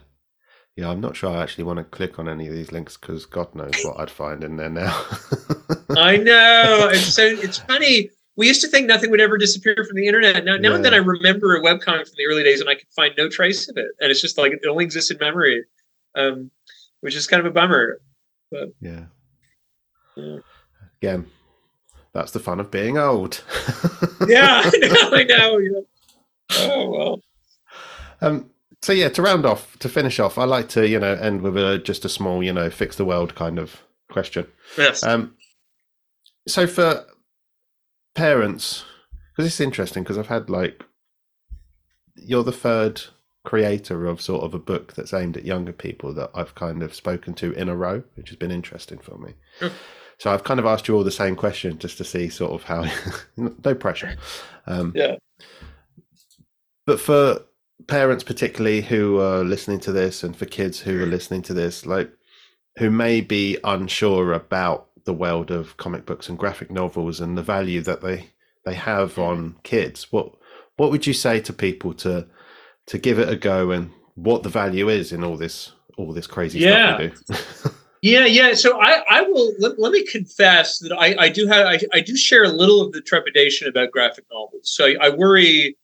Yeah, 0.76 0.88
I'm 0.90 1.00
not 1.00 1.16
sure 1.16 1.30
I 1.30 1.42
actually 1.42 1.64
want 1.64 1.78
to 1.78 1.84
click 1.84 2.18
on 2.18 2.28
any 2.28 2.46
of 2.46 2.54
these 2.54 2.72
links 2.72 2.96
because 2.96 3.26
God 3.26 3.54
knows 3.54 3.72
what 3.82 3.98
I'd 4.00 4.10
find 4.10 4.42
in 4.42 4.56
there 4.56 4.70
now. 4.70 4.92
I 5.90 6.16
know. 6.16 6.88
It's 6.92 7.12
so 7.14 7.24
it's 7.24 7.58
funny. 7.58 8.10
We 8.36 8.46
used 8.46 8.62
to 8.62 8.68
think 8.68 8.86
nothing 8.86 9.10
would 9.10 9.20
ever 9.20 9.36
disappear 9.36 9.74
from 9.86 9.96
the 9.96 10.06
internet. 10.06 10.44
Now, 10.44 10.56
now 10.56 10.74
and 10.74 10.84
then, 10.84 10.94
I 10.94 10.98
remember 10.98 11.56
a 11.56 11.60
webcomic 11.60 12.06
from 12.06 12.14
the 12.16 12.26
early 12.26 12.42
days, 12.42 12.60
and 12.60 12.70
I 12.70 12.74
can 12.74 12.86
find 12.96 13.12
no 13.18 13.28
trace 13.28 13.68
of 13.68 13.76
it. 13.76 13.88
And 14.00 14.10
it's 14.10 14.20
just 14.22 14.38
like 14.38 14.52
it 14.52 14.60
only 14.66 14.84
exists 14.84 15.10
in 15.10 15.18
memory, 15.18 15.64
um, 16.14 16.50
which 17.00 17.14
is 17.14 17.26
kind 17.26 17.40
of 17.40 17.46
a 17.46 17.50
bummer. 17.50 18.00
yeah. 18.80 19.04
Yeah. 20.16 20.38
Again, 21.02 21.26
that's 22.12 22.32
the 22.32 22.40
fun 22.40 22.60
of 22.60 22.70
being 22.70 22.96
old. 22.98 23.42
Yeah, 24.28 24.62
I 24.72 24.78
know. 24.78 25.10
I 25.12 25.24
know. 25.24 25.58
Yeah. 25.58 25.80
Oh 26.58 26.90
well. 26.90 27.22
Um, 28.20 28.50
so 28.82 28.92
yeah, 28.92 29.08
to 29.10 29.22
round 29.22 29.44
off, 29.44 29.78
to 29.80 29.88
finish 29.88 30.18
off, 30.18 30.38
I 30.38 30.44
like 30.44 30.68
to 30.70 30.88
you 30.88 30.98
know 30.98 31.14
end 31.14 31.42
with 31.42 31.56
a 31.56 31.78
just 31.78 32.04
a 32.04 32.08
small 32.08 32.42
you 32.42 32.52
know 32.52 32.70
fix 32.70 32.96
the 32.96 33.04
world 33.04 33.34
kind 33.34 33.58
of 33.58 33.82
question. 34.10 34.46
Yes. 34.76 35.02
Um, 35.02 35.36
so 36.48 36.66
for 36.66 37.04
parents, 38.14 38.84
because 39.32 39.46
it's 39.46 39.60
interesting 39.60 40.02
because 40.02 40.18
I've 40.18 40.26
had 40.28 40.50
like 40.50 40.82
you're 42.16 42.44
the 42.44 42.52
third 42.52 43.02
creator 43.44 44.06
of 44.06 44.20
sort 44.20 44.44
of 44.44 44.54
a 44.54 44.58
book 44.58 44.94
that's 44.94 45.14
aimed 45.14 45.36
at 45.36 45.44
younger 45.44 45.72
people 45.72 46.12
that 46.14 46.30
I've 46.34 46.54
kind 46.54 46.82
of 46.82 46.94
spoken 46.94 47.34
to 47.34 47.52
in 47.52 47.68
a 47.68 47.76
row, 47.76 48.02
which 48.14 48.28
has 48.28 48.36
been 48.36 48.50
interesting 48.50 48.98
for 48.98 49.16
me. 49.18 49.34
Sure. 49.58 49.70
So 50.18 50.30
I've 50.30 50.44
kind 50.44 50.60
of 50.60 50.66
asked 50.66 50.86
you 50.86 50.94
all 50.94 51.04
the 51.04 51.10
same 51.10 51.34
question 51.34 51.78
just 51.78 51.96
to 51.96 52.04
see 52.04 52.28
sort 52.28 52.52
of 52.52 52.62
how 52.64 52.84
no 53.36 53.74
pressure. 53.74 54.16
Um, 54.66 54.92
Yeah. 54.94 55.16
But 56.84 57.00
for 57.00 57.40
parents 57.86 58.24
particularly 58.24 58.82
who 58.82 59.20
are 59.20 59.44
listening 59.44 59.80
to 59.80 59.92
this 59.92 60.22
and 60.22 60.36
for 60.36 60.46
kids 60.46 60.80
who 60.80 61.02
are 61.02 61.06
listening 61.06 61.42
to 61.42 61.54
this, 61.54 61.86
like 61.86 62.10
who 62.78 62.90
may 62.90 63.20
be 63.20 63.58
unsure 63.64 64.32
about 64.32 64.88
the 65.04 65.12
world 65.12 65.50
of 65.50 65.76
comic 65.76 66.06
books 66.06 66.28
and 66.28 66.38
graphic 66.38 66.70
novels 66.70 67.20
and 67.20 67.36
the 67.36 67.42
value 67.42 67.80
that 67.82 68.00
they 68.00 68.30
they 68.64 68.74
have 68.74 69.12
mm-hmm. 69.12 69.22
on 69.22 69.56
kids, 69.62 70.12
what 70.12 70.34
what 70.76 70.90
would 70.90 71.06
you 71.06 71.12
say 71.12 71.40
to 71.40 71.52
people 71.52 71.94
to 71.94 72.26
to 72.86 72.98
give 72.98 73.18
it 73.18 73.28
a 73.28 73.36
go 73.36 73.70
and 73.70 73.90
what 74.14 74.42
the 74.42 74.48
value 74.48 74.88
is 74.88 75.12
in 75.12 75.24
all 75.24 75.36
this 75.36 75.72
all 75.96 76.12
this 76.12 76.26
crazy 76.26 76.60
Yeah. 76.60 76.96
stuff 76.96 77.28
we 77.30 77.36
do? 77.68 77.74
Yeah, 78.02 78.24
yeah. 78.24 78.54
So 78.54 78.80
I, 78.80 79.02
I 79.10 79.20
will 79.22 79.52
let, 79.58 79.78
let 79.78 79.92
me 79.92 80.06
confess 80.06 80.78
that 80.78 80.92
I, 80.92 81.14
I 81.24 81.28
do 81.28 81.46
have 81.46 81.66
I, 81.66 81.78
I 81.92 82.00
do 82.00 82.16
share 82.16 82.44
a 82.44 82.48
little 82.48 82.80
of 82.80 82.92
the 82.92 83.02
trepidation 83.02 83.68
about 83.68 83.90
graphic 83.90 84.24
novels. 84.32 84.70
So 84.70 84.86
I, 84.86 84.96
I 85.02 85.08
worry 85.10 85.76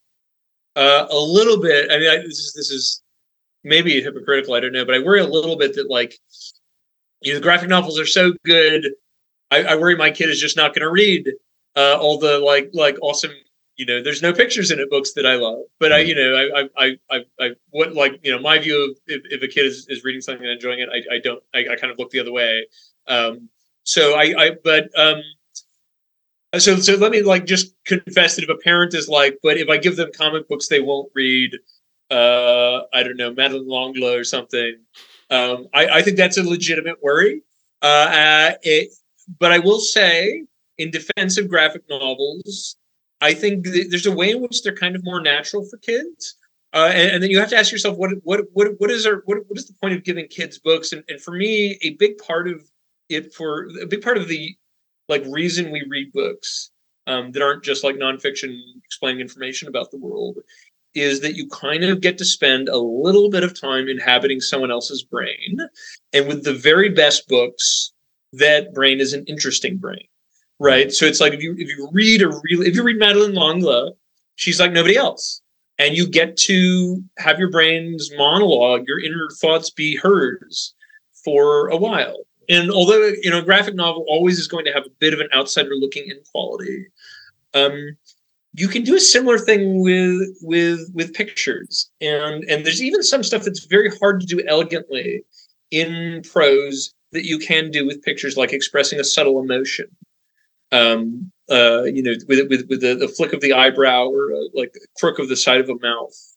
uh, 0.76 1.06
a 1.10 1.18
little 1.18 1.60
bit. 1.60 1.90
I 1.90 1.98
mean, 1.98 2.10
I, 2.10 2.16
this 2.18 2.38
is 2.38 2.52
this 2.54 2.70
is 2.70 3.02
maybe 3.64 4.00
hypocritical. 4.00 4.54
I 4.54 4.60
don't 4.60 4.72
know, 4.72 4.84
but 4.84 4.94
I 4.94 5.00
worry 5.00 5.20
a 5.20 5.26
little 5.26 5.56
bit 5.56 5.74
that 5.74 5.90
like 5.90 6.18
you 7.22 7.32
know, 7.32 7.38
the 7.38 7.42
graphic 7.42 7.68
novels 7.68 7.98
are 7.98 8.06
so 8.06 8.32
good. 8.44 8.92
I, 9.50 9.62
I 9.64 9.74
worry 9.76 9.96
my 9.96 10.10
kid 10.10 10.28
is 10.28 10.40
just 10.40 10.56
not 10.56 10.74
going 10.74 10.82
to 10.82 10.90
read 10.90 11.32
uh, 11.76 11.98
all 12.00 12.18
the 12.18 12.38
like 12.38 12.70
like 12.72 12.96
awesome. 13.02 13.32
You 13.76 13.84
know, 13.84 14.02
there's 14.02 14.22
no 14.22 14.32
pictures 14.32 14.70
in 14.70 14.78
it 14.78 14.88
books 14.88 15.12
that 15.12 15.26
I 15.26 15.34
love, 15.34 15.64
but 15.78 15.92
I, 15.92 15.98
you 15.98 16.14
know, 16.14 16.34
I, 16.34 16.60
I, 16.60 16.68
I, 16.78 16.98
I, 17.10 17.24
I 17.38 17.50
what 17.70 17.94
like 17.94 18.20
you 18.22 18.32
know, 18.32 18.38
my 18.38 18.58
view 18.58 18.90
of 18.90 18.98
if, 19.06 19.22
if 19.30 19.42
a 19.42 19.48
kid 19.48 19.66
is, 19.66 19.86
is 19.88 20.02
reading 20.02 20.22
something 20.22 20.44
and 20.44 20.54
enjoying 20.54 20.80
it, 20.80 20.88
I, 20.90 21.16
I 21.16 21.18
don't, 21.18 21.42
I, 21.54 21.72
I 21.72 21.76
kind 21.76 21.92
of 21.92 21.98
look 21.98 22.10
the 22.10 22.20
other 22.20 22.32
way. 22.32 22.66
Um, 23.06 23.50
so 23.82 24.14
I, 24.14 24.34
I, 24.38 24.50
but 24.64 24.88
um, 24.98 25.22
so 26.58 26.76
so 26.76 26.94
let 26.96 27.12
me 27.12 27.22
like 27.22 27.46
just 27.46 27.74
confess 27.84 28.36
that 28.36 28.44
if 28.44 28.50
a 28.50 28.56
parent 28.56 28.94
is 28.94 29.08
like, 29.08 29.38
but 29.42 29.56
if 29.56 29.68
I 29.68 29.76
give 29.78 29.96
them 29.96 30.10
comic 30.12 30.48
books, 30.48 30.68
they 30.68 30.80
won't 30.80 31.10
read. 31.14 31.52
Uh, 32.10 32.82
I 32.92 33.02
don't 33.02 33.16
know, 33.16 33.32
Madeleine 33.32 33.68
L'Engle 33.68 34.12
or 34.12 34.24
something. 34.24 34.76
Um, 35.30 35.66
I, 35.74 35.86
I 35.88 36.02
think 36.02 36.16
that's 36.16 36.38
a 36.38 36.42
legitimate 36.42 37.02
worry. 37.02 37.42
Uh, 37.82 37.86
uh, 37.86 38.52
it, 38.62 38.92
but 39.40 39.50
I 39.50 39.58
will 39.58 39.80
say, 39.80 40.44
in 40.78 40.90
defense 40.90 41.36
of 41.36 41.48
graphic 41.48 41.82
novels, 41.90 42.76
I 43.20 43.34
think 43.34 43.64
th- 43.64 43.88
there's 43.90 44.06
a 44.06 44.14
way 44.14 44.30
in 44.30 44.40
which 44.40 44.62
they're 44.62 44.74
kind 44.74 44.94
of 44.94 45.04
more 45.04 45.20
natural 45.20 45.64
for 45.64 45.78
kids. 45.78 46.36
Uh, 46.72 46.90
and, 46.92 47.12
and 47.12 47.22
then 47.22 47.30
you 47.30 47.40
have 47.40 47.48
to 47.48 47.56
ask 47.56 47.72
yourself, 47.72 47.96
what 47.96 48.10
what 48.22 48.42
what 48.52 48.68
what 48.78 48.90
is 48.90 49.06
our 49.06 49.22
what, 49.24 49.38
what 49.48 49.58
is 49.58 49.66
the 49.66 49.74
point 49.80 49.94
of 49.94 50.04
giving 50.04 50.28
kids 50.28 50.58
books? 50.58 50.92
And, 50.92 51.02
and 51.08 51.20
for 51.20 51.32
me, 51.32 51.78
a 51.82 51.90
big 51.94 52.18
part 52.18 52.48
of 52.48 52.62
it 53.08 53.32
for 53.32 53.68
a 53.80 53.86
big 53.86 54.02
part 54.02 54.18
of 54.18 54.28
the 54.28 54.54
like 55.08 55.24
reason 55.26 55.70
we 55.70 55.84
read 55.88 56.12
books 56.12 56.70
um, 57.06 57.32
that 57.32 57.42
aren't 57.42 57.64
just 57.64 57.84
like 57.84 57.96
nonfiction 57.96 58.58
explaining 58.84 59.20
information 59.20 59.68
about 59.68 59.90
the 59.90 59.98
world 59.98 60.38
is 60.94 61.20
that 61.20 61.36
you 61.36 61.46
kind 61.48 61.84
of 61.84 62.00
get 62.00 62.16
to 62.18 62.24
spend 62.24 62.68
a 62.68 62.78
little 62.78 63.28
bit 63.28 63.44
of 63.44 63.58
time 63.58 63.86
inhabiting 63.86 64.40
someone 64.40 64.70
else's 64.70 65.02
brain. 65.02 65.58
And 66.14 66.26
with 66.26 66.42
the 66.42 66.54
very 66.54 66.88
best 66.88 67.28
books, 67.28 67.92
that 68.32 68.72
brain 68.72 68.98
is 68.98 69.12
an 69.12 69.24
interesting 69.26 69.76
brain. 69.76 70.06
Right. 70.58 70.90
So 70.90 71.04
it's 71.04 71.20
like 71.20 71.34
if 71.34 71.42
you 71.42 71.54
if 71.58 71.68
you 71.68 71.90
read 71.92 72.22
a 72.22 72.28
really 72.28 72.66
if 72.66 72.74
you 72.74 72.82
read 72.82 72.98
Madeleine 72.98 73.34
L'Engle, 73.34 73.98
she's 74.36 74.58
like 74.58 74.72
nobody 74.72 74.96
else. 74.96 75.42
And 75.78 75.94
you 75.94 76.08
get 76.08 76.38
to 76.38 77.04
have 77.18 77.38
your 77.38 77.50
brain's 77.50 78.10
monologue, 78.16 78.88
your 78.88 78.98
inner 78.98 79.28
thoughts 79.38 79.68
be 79.68 79.96
hers 79.96 80.74
for 81.22 81.68
a 81.68 81.76
while. 81.76 82.25
And 82.48 82.70
although 82.70 83.12
you 83.22 83.30
know, 83.30 83.38
a 83.38 83.42
graphic 83.42 83.74
novel 83.74 84.04
always 84.08 84.38
is 84.38 84.48
going 84.48 84.64
to 84.66 84.72
have 84.72 84.86
a 84.86 84.90
bit 84.98 85.14
of 85.14 85.20
an 85.20 85.28
outsider 85.34 85.74
looking 85.74 86.08
in 86.08 86.18
quality, 86.30 86.86
um, 87.54 87.96
you 88.54 88.68
can 88.68 88.82
do 88.82 88.94
a 88.96 89.00
similar 89.00 89.38
thing 89.38 89.82
with 89.82 90.28
with 90.42 90.90
with 90.94 91.14
pictures. 91.14 91.90
And 92.00 92.44
and 92.44 92.64
there's 92.64 92.82
even 92.82 93.02
some 93.02 93.22
stuff 93.22 93.44
that's 93.44 93.66
very 93.66 93.90
hard 93.98 94.20
to 94.20 94.26
do 94.26 94.42
elegantly 94.46 95.24
in 95.70 96.22
prose 96.22 96.94
that 97.12 97.24
you 97.24 97.38
can 97.38 97.70
do 97.70 97.86
with 97.86 98.02
pictures 98.02 98.36
like 98.36 98.52
expressing 98.52 99.00
a 99.00 99.04
subtle 99.04 99.40
emotion. 99.40 99.86
Um 100.72 101.30
uh 101.50 101.84
you 101.84 102.02
know 102.02 102.14
with 102.26 102.48
with 102.48 102.66
with 102.68 102.80
the, 102.80 102.94
the 102.94 103.08
flick 103.08 103.32
of 103.32 103.40
the 103.40 103.52
eyebrow 103.52 104.06
or 104.06 104.32
uh, 104.32 104.48
like 104.54 104.74
crook 104.98 105.18
of 105.18 105.28
the 105.28 105.36
side 105.36 105.60
of 105.60 105.68
a 105.68 105.78
mouth 105.80 106.35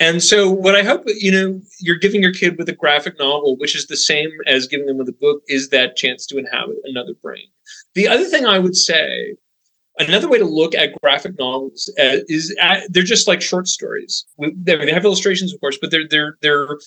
and 0.00 0.22
so 0.22 0.50
what 0.50 0.74
i 0.74 0.82
hope 0.82 1.02
you 1.06 1.30
know 1.30 1.60
you're 1.80 1.98
giving 1.98 2.22
your 2.22 2.32
kid 2.32 2.56
with 2.58 2.68
a 2.68 2.72
graphic 2.74 3.18
novel 3.18 3.56
which 3.58 3.74
is 3.76 3.86
the 3.86 3.96
same 3.96 4.30
as 4.46 4.66
giving 4.66 4.86
them 4.86 4.98
with 4.98 5.08
a 5.08 5.12
book 5.20 5.42
is 5.48 5.68
that 5.68 5.96
chance 5.96 6.26
to 6.26 6.38
inhabit 6.38 6.76
another 6.84 7.14
brain 7.22 7.46
the 7.94 8.08
other 8.08 8.24
thing 8.24 8.44
i 8.46 8.58
would 8.58 8.76
say 8.76 9.34
another 9.98 10.28
way 10.28 10.38
to 10.38 10.44
look 10.44 10.74
at 10.74 10.98
graphic 11.02 11.38
novels 11.38 11.92
uh, 11.98 12.18
is 12.28 12.54
at, 12.60 12.90
they're 12.92 13.02
just 13.02 13.28
like 13.28 13.42
short 13.42 13.68
stories. 13.68 14.24
We- 14.38 14.54
They 14.56 14.76
they 14.76 14.92
have 14.92 15.04
illustrations, 15.04 15.52
of 15.52 15.60
course, 15.60 15.76
but 15.80 15.90
they're 15.90 16.08
they're 16.08 16.36
they're 16.40 16.78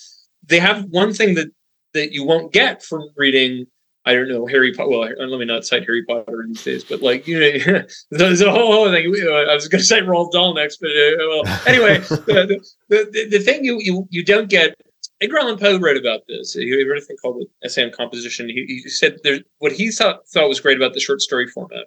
they 0.43 0.59
have 0.59 0.85
one 0.85 1.13
thing 1.13 1.35
that 1.35 1.49
that 1.93 2.11
you 2.11 2.25
won't 2.25 2.51
get 2.51 2.83
from 2.83 3.07
reading. 3.15 3.67
I 4.05 4.13
don't 4.13 4.29
know 4.29 4.45
Harry 4.45 4.71
Potter. 4.71 4.89
Well, 4.89 5.29
let 5.29 5.39
me 5.39 5.45
not 5.45 5.65
cite 5.65 5.85
Harry 5.85 6.03
Potter 6.05 6.45
these 6.47 6.63
days, 6.63 6.83
but 6.83 7.01
like 7.01 7.27
you 7.27 7.39
know, 7.39 7.83
there's 8.11 8.41
a 8.41 8.51
whole 8.51 8.85
other 8.85 8.95
thing. 8.95 9.07
I 9.07 9.53
was 9.53 9.67
going 9.67 9.79
to 9.79 9.85
cite 9.85 10.03
Roald 10.03 10.31
Dahl 10.31 10.53
next, 10.53 10.77
but 10.77 10.91
uh, 10.91 11.11
well, 11.19 11.61
anyway, 11.67 11.97
the, 11.99 12.61
the, 12.89 13.09
the, 13.11 13.29
the 13.29 13.39
thing 13.39 13.63
you, 13.63 13.79
you 13.81 14.07
you 14.11 14.23
don't 14.23 14.49
get. 14.49 14.75
Edgar 15.21 15.39
Allan 15.39 15.57
Poe 15.57 15.79
wrote 15.79 15.97
about 15.97 16.21
this. 16.27 16.53
He 16.53 16.83
wrote 16.83 16.97
a 16.97 17.01
thing 17.01 17.15
called 17.21 17.37
the 17.37 17.47
essay 17.65 17.83
on 17.83 17.91
composition. 17.91 18.49
He, 18.49 18.81
he 18.83 18.89
said 18.89 19.17
there, 19.23 19.39
what 19.59 19.71
he 19.71 19.89
thought 19.89 20.27
thought 20.27 20.49
was 20.49 20.59
great 20.59 20.77
about 20.77 20.93
the 20.93 20.99
short 20.99 21.21
story 21.21 21.47
format 21.47 21.85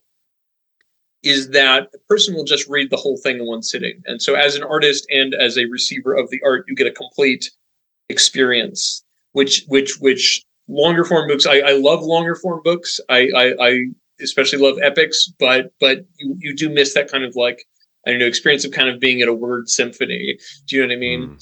is 1.23 1.51
that 1.51 1.89
a 1.95 1.99
person 2.09 2.35
will 2.35 2.45
just 2.45 2.69
read 2.69 2.91
the 2.91 2.97
whole 2.97 3.19
thing 3.19 3.39
in 3.39 3.47
one 3.47 3.63
sitting. 3.63 4.03
And 4.07 4.23
so, 4.23 4.35
as 4.35 4.57
an 4.57 4.63
artist 4.63 5.07
and 5.11 5.35
as 5.35 5.59
a 5.59 5.67
receiver 5.67 6.15
of 6.15 6.31
the 6.31 6.41
art, 6.45 6.65
you 6.69 6.75
get 6.75 6.87
a 6.87 6.93
complete 6.93 7.51
experience. 8.09 9.05
Which, 9.33 9.65
which, 9.69 9.99
which 10.01 10.43
longer 10.69 11.05
form 11.05 11.29
books. 11.29 11.47
I, 11.47 11.61
I 11.61 11.73
love 11.73 12.03
longer 12.03 12.35
form 12.35 12.61
books. 12.63 13.01
I, 13.09 13.31
I, 13.35 13.55
I 13.61 13.85
especially 14.21 14.59
love 14.59 14.79
epics, 14.83 15.27
but 15.39 15.73
but 15.81 16.05
you 16.19 16.37
you 16.39 16.55
do 16.55 16.69
miss 16.69 16.95
that 16.95 17.11
kind 17.11 17.25
of 17.25 17.37
like 17.37 17.67
I 18.07 18.11
don't 18.11 18.21
know 18.21 18.27
experience 18.27 18.65
of 18.65 18.73
kind 18.73 18.89
of 18.89 19.01
being 19.01 19.21
at 19.23 19.29
a 19.29 19.35
word 19.35 19.69
symphony. 19.69 20.39
Do 20.67 20.77
you 20.77 20.83
know 20.83 20.89
what 20.89 20.95
I 20.95 20.99
mean? 20.99 21.39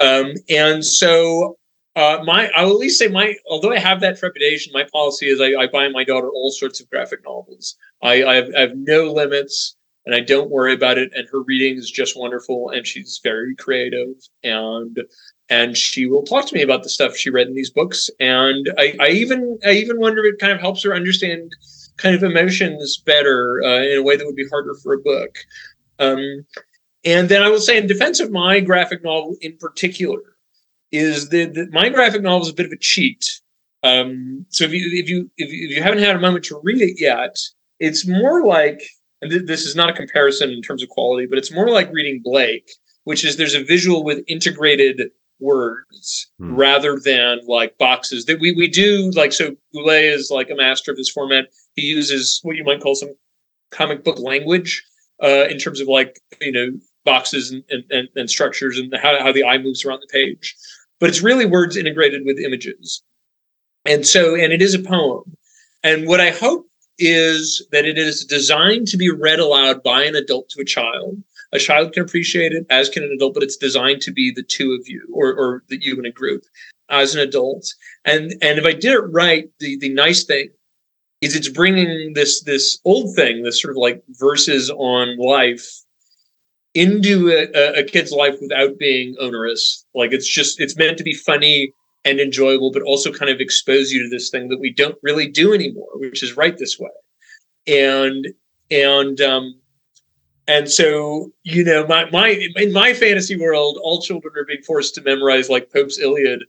Mm. 0.00 0.30
Um, 0.30 0.34
and 0.48 0.84
so 0.84 1.56
uh, 1.94 2.22
my 2.24 2.50
I 2.56 2.64
will 2.64 2.72
at 2.72 2.78
least 2.78 2.98
say 2.98 3.08
my 3.08 3.34
although 3.48 3.72
I 3.72 3.78
have 3.78 4.00
that 4.00 4.18
trepidation, 4.18 4.72
my 4.72 4.86
policy 4.92 5.28
is 5.28 5.40
I, 5.40 5.54
I 5.60 5.66
buy 5.66 5.88
my 5.88 6.04
daughter 6.04 6.30
all 6.30 6.50
sorts 6.50 6.80
of 6.80 6.88
graphic 6.90 7.20
novels. 7.24 7.76
I, 8.02 8.24
I 8.24 8.34
have, 8.36 8.50
I 8.56 8.60
have 8.60 8.76
no 8.76 9.12
limits 9.12 9.76
and 10.04 10.14
I 10.14 10.20
don't 10.20 10.50
worry 10.50 10.74
about 10.74 10.98
it. 10.98 11.12
And 11.14 11.28
her 11.30 11.42
reading 11.42 11.76
is 11.76 11.90
just 11.90 12.18
wonderful, 12.18 12.70
and 12.70 12.86
she's 12.86 13.20
very 13.22 13.54
creative, 13.54 14.16
and 14.42 14.98
and 15.52 15.76
she 15.76 16.06
will 16.06 16.22
talk 16.22 16.46
to 16.46 16.54
me 16.54 16.62
about 16.62 16.82
the 16.82 16.88
stuff 16.88 17.14
she 17.14 17.28
read 17.28 17.46
in 17.46 17.54
these 17.54 17.70
books. 17.70 18.08
And 18.18 18.72
I, 18.78 18.94
I 18.98 19.08
even 19.08 19.58
I 19.66 19.72
even 19.72 20.00
wonder 20.00 20.24
if 20.24 20.34
it 20.34 20.40
kind 20.40 20.52
of 20.52 20.60
helps 20.60 20.82
her 20.82 20.94
understand 20.94 21.52
kind 21.98 22.16
of 22.16 22.22
emotions 22.22 22.96
better 22.96 23.62
uh, 23.62 23.82
in 23.82 23.98
a 23.98 24.02
way 24.02 24.16
that 24.16 24.24
would 24.24 24.42
be 24.44 24.48
harder 24.48 24.74
for 24.82 24.94
a 24.94 24.98
book. 24.98 25.36
Um, 25.98 26.46
and 27.04 27.28
then 27.28 27.42
I 27.42 27.50
will 27.50 27.60
say, 27.60 27.76
in 27.76 27.86
defense 27.86 28.18
of 28.18 28.30
my 28.30 28.60
graphic 28.60 29.04
novel 29.04 29.36
in 29.42 29.58
particular, 29.58 30.22
is 30.90 31.28
that, 31.30 31.68
my 31.70 31.90
graphic 31.90 32.22
novel 32.22 32.46
is 32.46 32.52
a 32.52 32.54
bit 32.54 32.66
of 32.66 32.72
a 32.72 32.78
cheat. 32.78 33.40
Um, 33.82 34.46
so 34.48 34.64
if 34.64 34.72
you 34.72 34.88
if 34.92 35.10
you 35.10 35.30
if 35.36 35.52
you, 35.52 35.82
haven't 35.82 36.02
had 36.02 36.16
a 36.16 36.20
moment 36.20 36.46
to 36.46 36.60
read 36.62 36.80
it 36.80 36.98
yet, 36.98 37.36
it's 37.78 38.06
more 38.06 38.46
like, 38.46 38.80
and 39.20 39.30
th- 39.30 39.46
this 39.46 39.66
is 39.66 39.76
not 39.76 39.90
a 39.90 39.92
comparison 39.92 40.48
in 40.50 40.62
terms 40.62 40.82
of 40.82 40.88
quality, 40.88 41.26
but 41.26 41.36
it's 41.36 41.52
more 41.52 41.68
like 41.68 41.92
reading 41.92 42.22
Blake, 42.24 42.70
which 43.04 43.22
is 43.22 43.36
there's 43.36 43.54
a 43.54 43.64
visual 43.64 44.02
with 44.02 44.24
integrated 44.28 45.10
words 45.42 46.30
hmm. 46.38 46.54
rather 46.54 46.98
than 46.98 47.40
like 47.46 47.76
boxes 47.78 48.24
that 48.26 48.40
we 48.40 48.52
we 48.52 48.68
do 48.68 49.10
like 49.10 49.32
so 49.32 49.54
Boulet 49.74 50.04
is 50.04 50.30
like 50.30 50.48
a 50.50 50.54
master 50.54 50.90
of 50.90 50.96
this 50.96 51.10
format. 51.10 51.48
He 51.74 51.82
uses 51.82 52.40
what 52.42 52.56
you 52.56 52.64
might 52.64 52.80
call 52.80 52.94
some 52.94 53.14
comic 53.70 54.04
book 54.04 54.18
language 54.18 54.82
uh, 55.22 55.46
in 55.50 55.58
terms 55.58 55.80
of 55.80 55.88
like 55.88 56.20
you 56.40 56.52
know 56.52 56.70
boxes 57.04 57.50
and, 57.50 57.84
and, 57.90 58.08
and 58.14 58.30
structures 58.30 58.78
and 58.78 58.94
how, 59.02 59.18
how 59.20 59.32
the 59.32 59.44
eye 59.44 59.58
moves 59.58 59.84
around 59.84 60.00
the 60.00 60.12
page. 60.12 60.54
But 61.00 61.08
it's 61.08 61.22
really 61.22 61.46
words 61.46 61.76
integrated 61.76 62.24
with 62.24 62.38
images. 62.38 63.02
And 63.84 64.06
so, 64.06 64.36
and 64.36 64.52
it 64.52 64.62
is 64.62 64.74
a 64.74 64.78
poem. 64.78 65.36
And 65.82 66.06
what 66.06 66.20
I 66.20 66.30
hope 66.30 66.66
is 66.98 67.66
that 67.72 67.84
it 67.84 67.98
is 67.98 68.24
designed 68.24 68.86
to 68.88 68.96
be 68.96 69.10
read 69.10 69.40
aloud 69.40 69.82
by 69.82 70.04
an 70.04 70.14
adult 70.14 70.48
to 70.50 70.60
a 70.60 70.64
child. 70.64 71.20
A 71.52 71.58
child 71.58 71.92
can 71.92 72.02
appreciate 72.02 72.52
it, 72.52 72.64
as 72.70 72.88
can 72.88 73.02
an 73.02 73.12
adult, 73.12 73.34
but 73.34 73.42
it's 73.42 73.56
designed 73.56 74.00
to 74.02 74.12
be 74.12 74.30
the 74.30 74.42
two 74.42 74.72
of 74.72 74.88
you 74.88 75.06
or, 75.12 75.34
or 75.34 75.62
the 75.68 75.78
you 75.80 75.98
in 75.98 76.06
a 76.06 76.10
group 76.10 76.44
as 76.88 77.14
an 77.14 77.20
adult. 77.20 77.72
And 78.04 78.32
and 78.42 78.58
if 78.58 78.64
I 78.64 78.72
did 78.72 78.92
it 78.92 79.00
right, 79.00 79.50
the 79.58 79.78
the 79.78 79.90
nice 79.90 80.24
thing 80.24 80.50
is 81.20 81.36
it's 81.36 81.48
bringing 81.48 82.12
this 82.14 82.42
this 82.42 82.78
old 82.84 83.14
thing, 83.16 83.42
this 83.42 83.60
sort 83.60 83.72
of 83.72 83.78
like 83.78 84.02
verses 84.10 84.70
on 84.70 85.16
life 85.18 85.66
into 86.74 87.30
a, 87.30 87.80
a 87.80 87.84
kid's 87.84 88.12
life 88.12 88.36
without 88.40 88.78
being 88.78 89.14
onerous. 89.20 89.84
Like 89.94 90.12
it's 90.12 90.28
just 90.28 90.60
it's 90.60 90.76
meant 90.76 90.98
to 90.98 91.04
be 91.04 91.14
funny 91.14 91.72
and 92.04 92.18
enjoyable, 92.18 92.72
but 92.72 92.82
also 92.82 93.12
kind 93.12 93.30
of 93.30 93.40
expose 93.40 93.92
you 93.92 94.02
to 94.02 94.08
this 94.08 94.30
thing 94.30 94.48
that 94.48 94.58
we 94.60 94.72
don't 94.72 94.98
really 95.02 95.28
do 95.28 95.54
anymore, 95.54 95.90
which 95.94 96.22
is 96.22 96.36
write 96.36 96.58
this 96.58 96.78
way. 96.78 96.90
And 97.66 98.28
and 98.70 99.20
um 99.20 99.61
and 100.48 100.70
so 100.70 101.30
you 101.44 101.62
know 101.62 101.86
my 101.86 102.10
my 102.10 102.30
in 102.56 102.72
my 102.72 102.92
fantasy 102.92 103.36
world 103.36 103.78
all 103.82 104.00
children 104.02 104.32
are 104.36 104.44
being 104.44 104.62
forced 104.62 104.94
to 104.94 105.02
memorize 105.02 105.48
like 105.48 105.72
pope's 105.72 105.98
iliad 105.98 106.42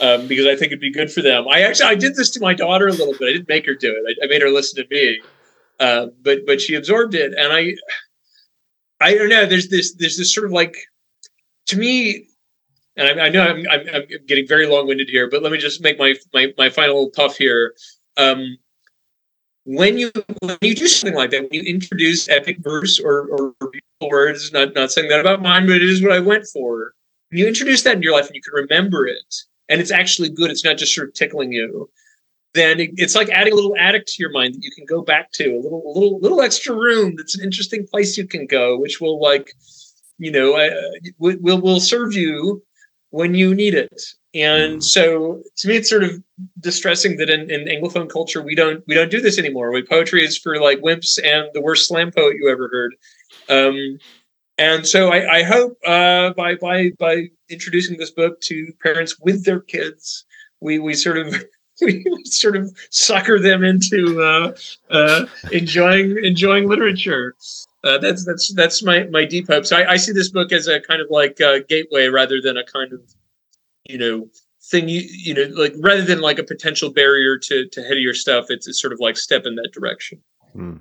um, 0.00 0.26
because 0.26 0.46
i 0.46 0.56
think 0.56 0.72
it'd 0.72 0.80
be 0.80 0.92
good 0.92 1.10
for 1.10 1.22
them. 1.22 1.46
I 1.48 1.62
actually 1.62 1.86
i 1.86 1.94
did 1.94 2.16
this 2.16 2.30
to 2.30 2.40
my 2.40 2.54
daughter 2.54 2.88
a 2.88 2.92
little 2.92 3.14
bit. 3.14 3.28
I 3.28 3.32
didn't 3.32 3.48
make 3.48 3.66
her 3.66 3.74
do 3.74 3.92
it. 3.92 4.18
I, 4.20 4.24
I 4.24 4.28
made 4.28 4.42
her 4.42 4.50
listen 4.50 4.82
to 4.82 4.88
me. 4.94 5.20
Uh, 5.78 6.06
but 6.22 6.40
but 6.46 6.60
she 6.60 6.74
absorbed 6.74 7.14
it. 7.14 7.34
And 7.34 7.52
i 7.52 7.74
i 9.00 9.14
don't 9.14 9.28
know. 9.28 9.46
There's 9.46 9.68
this 9.68 9.94
there's 9.94 10.16
this 10.16 10.34
sort 10.34 10.46
of 10.46 10.52
like 10.52 10.76
to 11.66 11.76
me 11.76 12.26
and 12.96 13.20
I, 13.20 13.26
I 13.26 13.28
know 13.28 13.42
I'm, 13.42 13.66
I'm, 13.70 13.86
I'm, 13.94 14.02
getting 14.26 14.46
very 14.46 14.66
long-winded 14.66 15.10
here, 15.10 15.28
but 15.28 15.42
let 15.42 15.52
me 15.52 15.58
just 15.58 15.82
make 15.82 15.98
my 15.98 16.14
my, 16.32 16.52
my 16.56 16.70
final 16.70 17.10
puff 17.14 17.36
here. 17.36 17.74
Um, 18.16 18.56
when 19.66 19.98
you 19.98 20.12
when 20.40 20.56
you 20.62 20.76
do 20.76 20.86
something 20.86 21.16
like 21.16 21.30
that, 21.30 21.42
when 21.42 21.52
you 21.52 21.62
introduce 21.62 22.28
epic 22.28 22.58
verse 22.60 23.00
or, 23.00 23.26
or 23.26 23.52
beautiful 23.60 24.08
words, 24.08 24.52
not 24.52 24.74
not 24.74 24.92
saying 24.92 25.08
that 25.08 25.20
about 25.20 25.42
mine, 25.42 25.66
but 25.66 25.76
it 25.76 25.82
is 25.82 26.02
what 26.02 26.12
I 26.12 26.20
went 26.20 26.46
for. 26.46 26.92
When 27.30 27.40
you 27.40 27.48
introduce 27.48 27.82
that 27.82 27.96
in 27.96 28.02
your 28.02 28.12
life 28.12 28.26
and 28.26 28.36
you 28.36 28.42
can 28.42 28.54
remember 28.54 29.08
it, 29.08 29.34
and 29.68 29.80
it's 29.80 29.90
actually 29.90 30.28
good, 30.28 30.52
it's 30.52 30.64
not 30.64 30.78
just 30.78 30.94
sort 30.94 31.08
of 31.08 31.14
tickling 31.14 31.52
you. 31.52 31.90
Then 32.54 32.78
it, 32.78 32.90
it's 32.96 33.16
like 33.16 33.28
adding 33.30 33.52
a 33.52 33.56
little 33.56 33.76
attic 33.76 34.06
to 34.06 34.14
your 34.18 34.30
mind 34.30 34.54
that 34.54 34.62
you 34.62 34.70
can 34.70 34.86
go 34.86 35.02
back 35.02 35.32
to, 35.32 35.44
a 35.44 35.60
little 35.60 35.82
little 35.92 36.20
little 36.20 36.42
extra 36.42 36.74
room 36.74 37.14
that's 37.16 37.36
an 37.36 37.44
interesting 37.44 37.86
place 37.88 38.16
you 38.16 38.26
can 38.28 38.46
go, 38.46 38.78
which 38.78 39.00
will 39.00 39.20
like, 39.20 39.50
you 40.18 40.30
know, 40.30 40.54
uh, 40.54 40.70
will 41.18 41.60
will 41.60 41.80
serve 41.80 42.14
you 42.14 42.62
when 43.16 43.34
you 43.34 43.54
need 43.54 43.72
it. 43.72 44.02
And 44.34 44.84
so 44.84 45.42
to 45.56 45.68
me, 45.68 45.76
it's 45.76 45.88
sort 45.88 46.04
of 46.04 46.22
distressing 46.60 47.16
that 47.16 47.30
in, 47.30 47.50
in 47.50 47.64
Anglophone 47.64 48.10
culture 48.10 48.42
we 48.42 48.54
don't 48.54 48.84
we 48.86 48.94
don't 48.94 49.10
do 49.10 49.22
this 49.22 49.38
anymore. 49.38 49.72
We 49.72 49.82
poetry 49.82 50.22
is 50.22 50.36
for 50.36 50.60
like 50.60 50.80
wimps 50.80 51.18
and 51.24 51.48
the 51.54 51.62
worst 51.62 51.88
slam 51.88 52.12
poet 52.12 52.36
you 52.38 52.50
ever 52.50 52.68
heard. 52.68 52.94
Um, 53.48 53.98
and 54.58 54.86
so 54.86 55.10
I, 55.10 55.38
I 55.38 55.42
hope 55.44 55.78
uh, 55.86 56.34
by 56.34 56.56
by 56.56 56.90
by 56.98 57.30
introducing 57.48 57.96
this 57.96 58.10
book 58.10 58.38
to 58.42 58.72
parents 58.82 59.18
with 59.18 59.46
their 59.46 59.60
kids, 59.60 60.26
we 60.60 60.78
we 60.78 60.92
sort 60.92 61.16
of 61.16 61.34
we 61.80 62.04
sort 62.26 62.56
of 62.56 62.70
sucker 62.90 63.38
them 63.40 63.64
into 63.64 64.22
uh, 64.22 64.54
uh, 64.90 65.24
enjoying 65.52 66.22
enjoying 66.22 66.68
literature. 66.68 67.34
Uh, 67.86 67.98
that's 67.98 68.24
that's 68.24 68.52
that's 68.54 68.82
my 68.82 69.04
my 69.04 69.24
deep 69.24 69.46
hopes. 69.46 69.70
I, 69.70 69.84
I 69.84 69.96
see 69.96 70.12
this 70.12 70.30
book 70.30 70.52
as 70.52 70.66
a 70.66 70.80
kind 70.80 71.00
of 71.00 71.08
like 71.10 71.38
a 71.40 71.60
gateway 71.60 72.08
rather 72.08 72.40
than 72.40 72.56
a 72.56 72.64
kind 72.64 72.92
of 72.92 73.00
you 73.84 73.98
know 73.98 74.28
thing 74.70 74.88
you 74.88 75.02
you 75.08 75.34
know 75.34 75.44
like 75.54 75.72
rather 75.78 76.02
than 76.02 76.20
like 76.20 76.38
a 76.38 76.44
potential 76.44 76.90
barrier 76.90 77.38
to 77.38 77.68
to 77.68 77.80
headier 77.82 78.14
stuff. 78.14 78.46
It's, 78.48 78.66
it's 78.66 78.80
sort 78.80 78.92
of 78.92 78.98
like 79.00 79.16
step 79.16 79.46
in 79.46 79.54
that 79.56 79.70
direction. 79.72 80.20
Hmm. 80.52 80.76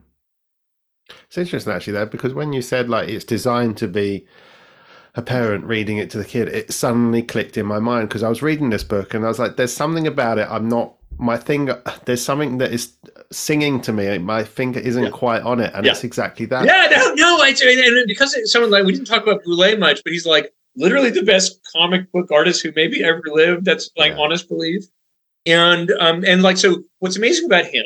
It's 1.27 1.37
interesting 1.37 1.73
actually 1.73 1.93
that 1.93 2.11
because 2.11 2.33
when 2.33 2.53
you 2.53 2.63
said 2.63 2.89
like 2.89 3.07
it's 3.07 3.25
designed 3.25 3.77
to 3.77 3.87
be 3.87 4.25
a 5.13 5.21
parent 5.21 5.63
reading 5.65 5.97
it 5.97 6.09
to 6.09 6.17
the 6.17 6.25
kid, 6.25 6.47
it 6.49 6.73
suddenly 6.73 7.21
clicked 7.21 7.55
in 7.55 7.65
my 7.65 7.79
mind 7.79 8.09
because 8.09 8.23
I 8.23 8.29
was 8.29 8.41
reading 8.41 8.71
this 8.71 8.83
book 8.83 9.13
and 9.13 9.23
I 9.23 9.27
was 9.27 9.39
like, 9.39 9.55
there's 9.55 9.71
something 9.73 10.07
about 10.07 10.39
it 10.39 10.47
I'm 10.49 10.67
not 10.67 10.95
my 11.17 11.37
finger 11.37 11.81
there's 12.05 12.23
something 12.23 12.57
that 12.57 12.71
is 12.71 12.97
singing 13.31 13.81
to 13.81 13.93
me 13.93 14.17
my 14.17 14.43
finger 14.43 14.79
isn't 14.79 15.03
yeah. 15.03 15.09
quite 15.09 15.41
on 15.43 15.59
it 15.59 15.71
and 15.73 15.85
yeah. 15.85 15.91
it's 15.91 16.03
exactly 16.03 16.45
that 16.45 16.65
yeah 16.65 16.87
no 16.91 17.13
no 17.13 17.37
I, 17.41 17.49
and 17.49 18.07
because 18.07 18.33
it's 18.35 18.51
someone 18.51 18.71
like 18.71 18.85
we 18.85 18.93
didn't 18.93 19.07
talk 19.07 19.23
about 19.23 19.43
Boulet 19.43 19.79
much 19.79 20.03
but 20.03 20.13
he's 20.13 20.25
like 20.25 20.53
literally 20.75 21.09
the 21.09 21.23
best 21.23 21.59
comic 21.75 22.11
book 22.11 22.31
artist 22.31 22.61
who 22.61 22.71
maybe 22.75 23.03
ever 23.03 23.21
lived 23.25 23.65
that's 23.65 23.89
like 23.97 24.13
yeah. 24.13 24.19
honest 24.19 24.49
belief 24.49 24.83
and 25.45 25.91
um 25.99 26.23
and 26.25 26.43
like 26.43 26.57
so 26.57 26.83
what's 26.99 27.17
amazing 27.17 27.45
about 27.45 27.65
him 27.65 27.85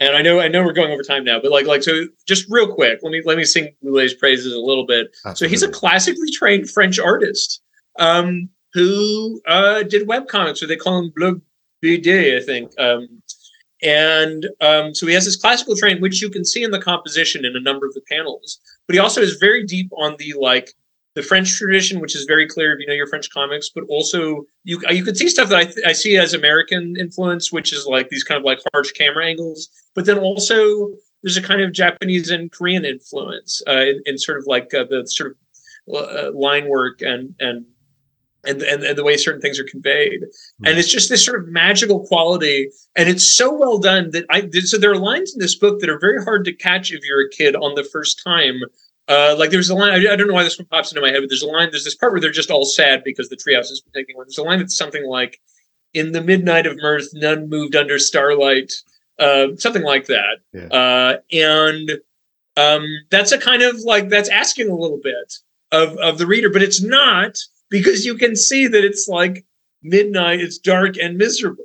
and 0.00 0.16
I 0.16 0.22
know 0.22 0.40
I 0.40 0.48
know 0.48 0.62
we're 0.62 0.72
going 0.72 0.92
over 0.92 1.02
time 1.02 1.24
now 1.24 1.40
but 1.40 1.50
like 1.50 1.66
like 1.66 1.82
so 1.82 2.06
just 2.26 2.46
real 2.48 2.72
quick 2.72 3.00
let 3.02 3.10
me 3.10 3.22
let 3.24 3.36
me 3.36 3.44
sing 3.44 3.74
Boulet's 3.82 4.14
praises 4.14 4.52
a 4.52 4.60
little 4.60 4.86
bit 4.86 5.08
Absolutely. 5.24 5.34
so 5.34 5.50
he's 5.50 5.62
a 5.62 5.72
classically 5.72 6.30
trained 6.30 6.70
French 6.70 6.98
artist 6.98 7.62
um 7.98 8.48
who 8.72 9.40
uh 9.46 9.82
did 9.82 10.06
web 10.06 10.28
comics 10.28 10.60
so 10.60 10.66
they 10.66 10.76
call 10.76 10.98
him 10.98 11.12
bleu 11.14 11.40
BD, 11.84 12.36
I 12.36 12.44
think. 12.44 12.72
Um, 12.78 13.22
and 13.82 14.48
um, 14.60 14.94
so 14.94 15.06
he 15.06 15.14
has 15.14 15.26
this 15.26 15.36
classical 15.36 15.76
train, 15.76 16.00
which 16.00 16.22
you 16.22 16.30
can 16.30 16.44
see 16.44 16.62
in 16.62 16.70
the 16.70 16.80
composition 16.80 17.44
in 17.44 17.54
a 17.54 17.60
number 17.60 17.86
of 17.86 17.92
the 17.92 18.00
panels. 18.10 18.58
But 18.86 18.94
he 18.94 19.00
also 19.00 19.20
is 19.20 19.36
very 19.36 19.64
deep 19.64 19.90
on 19.96 20.16
the 20.18 20.34
like 20.38 20.72
the 21.14 21.22
French 21.22 21.56
tradition, 21.56 22.00
which 22.00 22.16
is 22.16 22.24
very 22.24 22.48
clear 22.48 22.72
if 22.72 22.80
you 22.80 22.86
know 22.86 22.94
your 22.94 23.06
French 23.06 23.30
comics. 23.30 23.68
But 23.68 23.84
also 23.88 24.46
you 24.64 24.80
you 24.90 25.04
could 25.04 25.16
see 25.16 25.28
stuff 25.28 25.50
that 25.50 25.58
I, 25.58 25.64
th- 25.64 25.86
I 25.86 25.92
see 25.92 26.16
as 26.16 26.32
American 26.32 26.96
influence, 26.98 27.52
which 27.52 27.72
is 27.72 27.86
like 27.86 28.08
these 28.08 28.24
kind 28.24 28.38
of 28.38 28.44
like 28.44 28.60
harsh 28.72 28.92
camera 28.92 29.26
angles. 29.26 29.68
But 29.94 30.06
then 30.06 30.18
also 30.18 30.90
there's 31.22 31.36
a 31.36 31.42
kind 31.42 31.60
of 31.60 31.72
Japanese 31.72 32.30
and 32.30 32.50
Korean 32.50 32.84
influence 32.84 33.62
uh, 33.66 33.80
in, 33.80 34.02
in, 34.06 34.18
sort 34.18 34.38
of 34.38 34.44
like 34.46 34.74
uh, 34.74 34.84
the 34.84 35.06
sort 35.06 35.36
of 35.88 35.94
uh, 35.94 36.30
line 36.32 36.68
work 36.68 37.02
and 37.02 37.34
and 37.38 37.66
and, 38.46 38.62
and, 38.62 38.82
and, 38.82 38.98
the 38.98 39.04
way 39.04 39.16
certain 39.16 39.40
things 39.40 39.58
are 39.58 39.64
conveyed. 39.64 40.22
Mm-hmm. 40.22 40.66
And 40.66 40.78
it's 40.78 40.90
just 40.90 41.08
this 41.08 41.24
sort 41.24 41.40
of 41.40 41.48
magical 41.48 42.06
quality. 42.06 42.70
And 42.96 43.08
it's 43.08 43.28
so 43.28 43.52
well 43.52 43.78
done 43.78 44.10
that 44.10 44.24
I, 44.30 44.48
so 44.60 44.78
there 44.78 44.92
are 44.92 44.98
lines 44.98 45.32
in 45.34 45.40
this 45.40 45.54
book 45.54 45.80
that 45.80 45.90
are 45.90 45.98
very 45.98 46.22
hard 46.22 46.44
to 46.46 46.52
catch 46.52 46.92
if 46.92 47.04
you're 47.04 47.26
a 47.26 47.30
kid 47.30 47.56
on 47.56 47.74
the 47.74 47.84
first 47.84 48.22
time. 48.22 48.60
Uh, 49.06 49.36
like 49.38 49.50
there's 49.50 49.68
a 49.68 49.74
line, 49.74 49.92
I, 49.92 50.12
I, 50.12 50.16
don't 50.16 50.28
know 50.28 50.34
why 50.34 50.44
this 50.44 50.58
one 50.58 50.66
pops 50.66 50.90
into 50.90 51.02
my 51.02 51.10
head, 51.10 51.20
but 51.20 51.28
there's 51.28 51.42
a 51.42 51.46
line, 51.46 51.70
there's 51.70 51.84
this 51.84 51.94
part 51.94 52.12
where 52.12 52.20
they're 52.22 52.30
just 52.30 52.50
all 52.50 52.64
sad 52.64 53.04
because 53.04 53.28
the 53.28 53.36
treehouse 53.36 53.70
is 53.70 53.82
taking 53.94 54.16
one. 54.16 54.26
There's 54.26 54.38
a 54.38 54.42
line 54.42 54.60
that's 54.60 54.76
something 54.76 55.06
like, 55.06 55.40
in 55.92 56.12
the 56.12 56.22
midnight 56.22 56.66
of 56.66 56.76
mirth, 56.76 57.08
none 57.12 57.48
moved 57.48 57.76
under 57.76 57.98
starlight, 57.98 58.72
uh, 59.18 59.48
something 59.56 59.82
like 59.82 60.06
that. 60.06 60.38
Yeah. 60.52 60.66
Uh, 60.66 61.16
and 61.32 62.00
um, 62.56 62.86
that's 63.10 63.32
a 63.32 63.38
kind 63.38 63.62
of 63.62 63.80
like 63.80 64.08
that's 64.08 64.28
asking 64.28 64.68
a 64.68 64.74
little 64.74 65.00
bit 65.02 65.34
of 65.72 65.96
of 65.98 66.18
the 66.18 66.26
reader, 66.26 66.50
but 66.50 66.62
it's 66.62 66.82
not 66.82 67.38
because 67.74 68.06
you 68.06 68.14
can 68.14 68.36
see 68.36 68.68
that 68.68 68.84
it's 68.84 69.08
like 69.08 69.44
midnight, 69.82 70.38
it's 70.38 70.58
dark 70.58 70.96
and 70.96 71.18
miserable. 71.18 71.64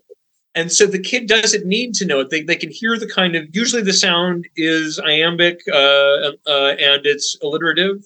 And 0.55 0.71
so 0.71 0.87
the 0.87 0.97
kid 0.97 1.27
doesn't 1.27 1.67
need 1.67 1.93
to 1.95 2.05
know 2.07 2.19
it. 2.21 2.31
They, 2.31 2.41
they 2.41 2.55
can 2.55 2.71
hear 2.71 2.97
the 2.97 3.07
kind 3.07 3.35
of 3.35 3.45
usually 3.55 3.83
the 3.83 3.93
sound 3.93 4.47
is 4.55 4.99
iambic 4.99 5.59
uh, 5.71 6.31
uh, 6.47 6.73
and 6.79 7.05
it's 7.05 7.37
alliterative, 7.43 7.97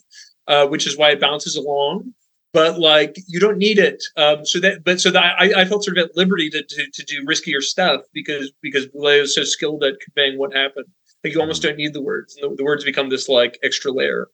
uh, 0.49 0.67
which 0.67 0.85
is 0.85 0.97
why 0.97 1.11
it 1.11 1.21
bounces 1.21 1.55
along. 1.55 2.13
But 2.51 2.77
like 2.77 3.15
you 3.29 3.39
don't 3.39 3.57
need 3.57 3.79
it. 3.79 4.03
Um, 4.17 4.45
so 4.45 4.59
that 4.59 4.83
but 4.83 4.99
so 4.99 5.09
that 5.09 5.39
I, 5.39 5.61
I 5.61 5.65
felt 5.65 5.85
sort 5.85 5.97
of 5.97 6.03
at 6.03 6.17
liberty 6.17 6.49
to, 6.49 6.61
to, 6.61 6.91
to 6.91 7.03
do 7.05 7.25
riskier 7.25 7.61
stuff 7.61 8.01
because 8.11 8.51
because 8.61 8.85
Boulet 8.87 9.21
is 9.21 9.33
so 9.33 9.45
skilled 9.45 9.81
at 9.85 10.01
conveying 10.01 10.37
what 10.37 10.53
happened. 10.53 10.87
Like 11.23 11.33
you 11.33 11.39
almost 11.39 11.61
don't 11.61 11.77
need 11.77 11.93
the 11.93 12.01
words. 12.01 12.35
The, 12.35 12.53
the 12.53 12.65
words 12.65 12.83
become 12.83 13.07
this 13.07 13.29
like 13.29 13.57
extra 13.63 13.91
layer. 13.93 14.27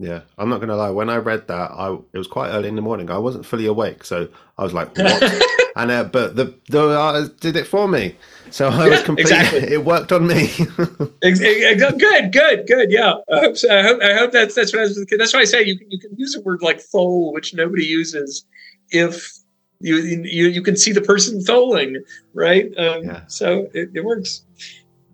Yeah, 0.00 0.20
I'm 0.38 0.48
not 0.48 0.60
gonna 0.60 0.76
lie. 0.76 0.90
When 0.90 1.10
I 1.10 1.16
read 1.16 1.48
that, 1.48 1.72
I 1.72 1.92
it 2.12 2.18
was 2.18 2.28
quite 2.28 2.50
early 2.50 2.68
in 2.68 2.76
the 2.76 2.82
morning. 2.82 3.10
I 3.10 3.18
wasn't 3.18 3.44
fully 3.44 3.66
awake, 3.66 4.04
so 4.04 4.28
I 4.56 4.62
was 4.62 4.72
like, 4.72 4.96
"What?" 4.96 5.22
and 5.76 5.90
uh, 5.90 6.04
but 6.04 6.36
the 6.36 6.54
the 6.68 6.96
artist 6.96 7.38
did 7.40 7.56
it 7.56 7.66
for 7.66 7.88
me, 7.88 8.14
so 8.50 8.68
I 8.68 8.88
was 8.88 9.02
completely. 9.02 9.36
exactly. 9.36 9.58
It 9.74 9.84
worked 9.84 10.12
on 10.12 10.28
me. 10.28 10.50
Good, 11.22 12.32
good, 12.32 12.66
good. 12.66 12.90
Yeah, 12.92 13.14
I 13.32 13.40
hope, 13.40 13.56
so. 13.56 13.76
I 13.76 13.82
hope, 13.82 14.00
I 14.02 14.14
hope 14.14 14.30
that's 14.32 14.54
that's 14.54 14.72
what 14.72 14.80
I 14.80 14.82
was, 14.84 15.04
that's 15.18 15.34
why 15.34 15.40
I 15.40 15.44
say 15.44 15.64
you 15.64 15.76
can 15.76 15.90
you 15.90 15.98
can 15.98 16.14
use 16.16 16.36
a 16.36 16.40
word 16.42 16.62
like 16.62 16.80
thole, 16.80 17.32
which 17.32 17.52
nobody 17.54 17.84
uses, 17.84 18.46
if 18.90 19.32
you 19.80 19.96
you 19.96 20.46
you 20.46 20.62
can 20.62 20.76
see 20.76 20.92
the 20.92 21.00
person 21.00 21.42
tholing, 21.42 22.02
right? 22.34 22.66
Um, 22.78 23.02
Yeah. 23.04 23.26
So 23.26 23.68
it, 23.74 23.90
it 23.94 24.04
works. 24.04 24.44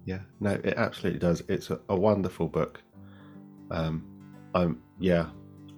yeah, 0.04 0.20
no, 0.40 0.50
it 0.50 0.74
absolutely 0.76 1.20
does. 1.20 1.42
It's 1.48 1.70
a, 1.70 1.80
a 1.88 1.96
wonderful 1.96 2.48
book. 2.48 2.82
Um, 3.70 4.04
I'm 4.54 4.80
yeah, 4.98 5.26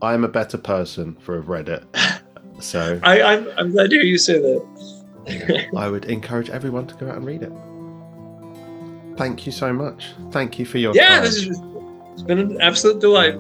I'm 0.02 0.24
a 0.24 0.28
better 0.28 0.58
person 0.58 1.16
for 1.20 1.36
have 1.36 1.48
read 1.48 1.68
it. 1.68 1.84
So 2.60 3.00
I, 3.04 3.22
I'm 3.22 3.48
I'm 3.56 3.70
glad 3.72 3.90
to 3.90 3.96
hear 3.96 4.04
you 4.04 4.18
say 4.18 4.38
that. 4.38 5.68
I 5.76 5.88
would 5.88 6.04
encourage 6.04 6.50
everyone 6.50 6.86
to 6.86 6.94
go 6.94 7.08
out 7.08 7.16
and 7.16 7.26
read 7.26 7.42
it. 7.42 7.52
Thank 9.16 9.46
you 9.46 9.52
so 9.52 9.72
much. 9.72 10.12
Thank 10.30 10.58
you 10.58 10.66
for 10.66 10.78
your 10.78 10.94
yeah, 10.94 11.16
time. 11.16 11.24
this 11.24 11.36
is 11.36 11.60
it's 12.12 12.22
been 12.22 12.38
an 12.38 12.60
absolute 12.60 13.00
delight. 13.00 13.36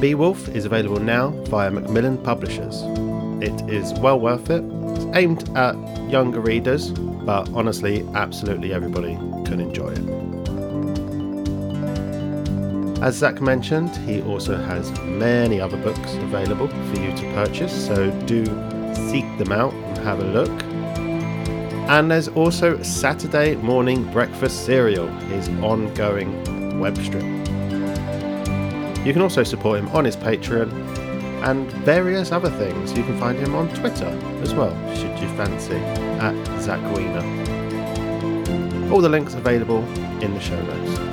Bea 0.00 0.14
Wolf 0.14 0.48
is 0.50 0.64
available 0.64 1.00
now 1.00 1.30
via 1.46 1.70
Macmillan 1.70 2.18
Publishers. 2.18 2.82
It 3.42 3.68
is 3.68 3.92
well 4.00 4.20
worth 4.20 4.48
it. 4.50 4.62
It's 4.64 5.16
aimed 5.16 5.48
at 5.56 5.74
younger 6.08 6.40
readers, 6.40 6.90
but 6.90 7.48
honestly, 7.50 8.06
absolutely 8.14 8.72
everybody 8.72 9.14
can 9.44 9.60
enjoy 9.60 9.77
As 13.00 13.16
Zach 13.16 13.40
mentioned, 13.40 13.94
he 14.08 14.22
also 14.22 14.56
has 14.56 14.90
many 15.02 15.60
other 15.60 15.76
books 15.76 16.14
available 16.14 16.66
for 16.66 17.00
you 17.00 17.16
to 17.16 17.32
purchase, 17.32 17.86
so 17.86 18.10
do 18.26 18.44
seek 18.92 19.24
them 19.38 19.52
out 19.52 19.72
and 19.72 19.98
have 19.98 20.18
a 20.18 20.24
look. 20.24 20.50
And 21.88 22.10
there's 22.10 22.26
also 22.28 22.82
Saturday 22.82 23.54
Morning 23.54 24.02
Breakfast 24.12 24.66
Cereal, 24.66 25.06
his 25.06 25.48
ongoing 25.62 26.80
web 26.80 26.98
strip. 26.98 27.22
You 29.06 29.12
can 29.12 29.22
also 29.22 29.44
support 29.44 29.78
him 29.78 29.88
on 29.90 30.04
his 30.04 30.16
Patreon 30.16 30.72
and 31.44 31.70
various 31.84 32.32
other 32.32 32.50
things. 32.50 32.92
You 32.98 33.04
can 33.04 33.16
find 33.20 33.38
him 33.38 33.54
on 33.54 33.68
Twitter 33.76 34.08
as 34.42 34.52
well, 34.54 34.74
should 34.96 35.16
you 35.20 35.28
fancy, 35.36 35.76
at 35.76 36.60
Zach 36.60 36.82
Weiner. 36.92 37.22
All 38.92 39.00
the 39.00 39.08
links 39.08 39.34
available 39.34 39.84
in 40.20 40.34
the 40.34 40.40
show 40.40 40.60
notes. 40.60 41.07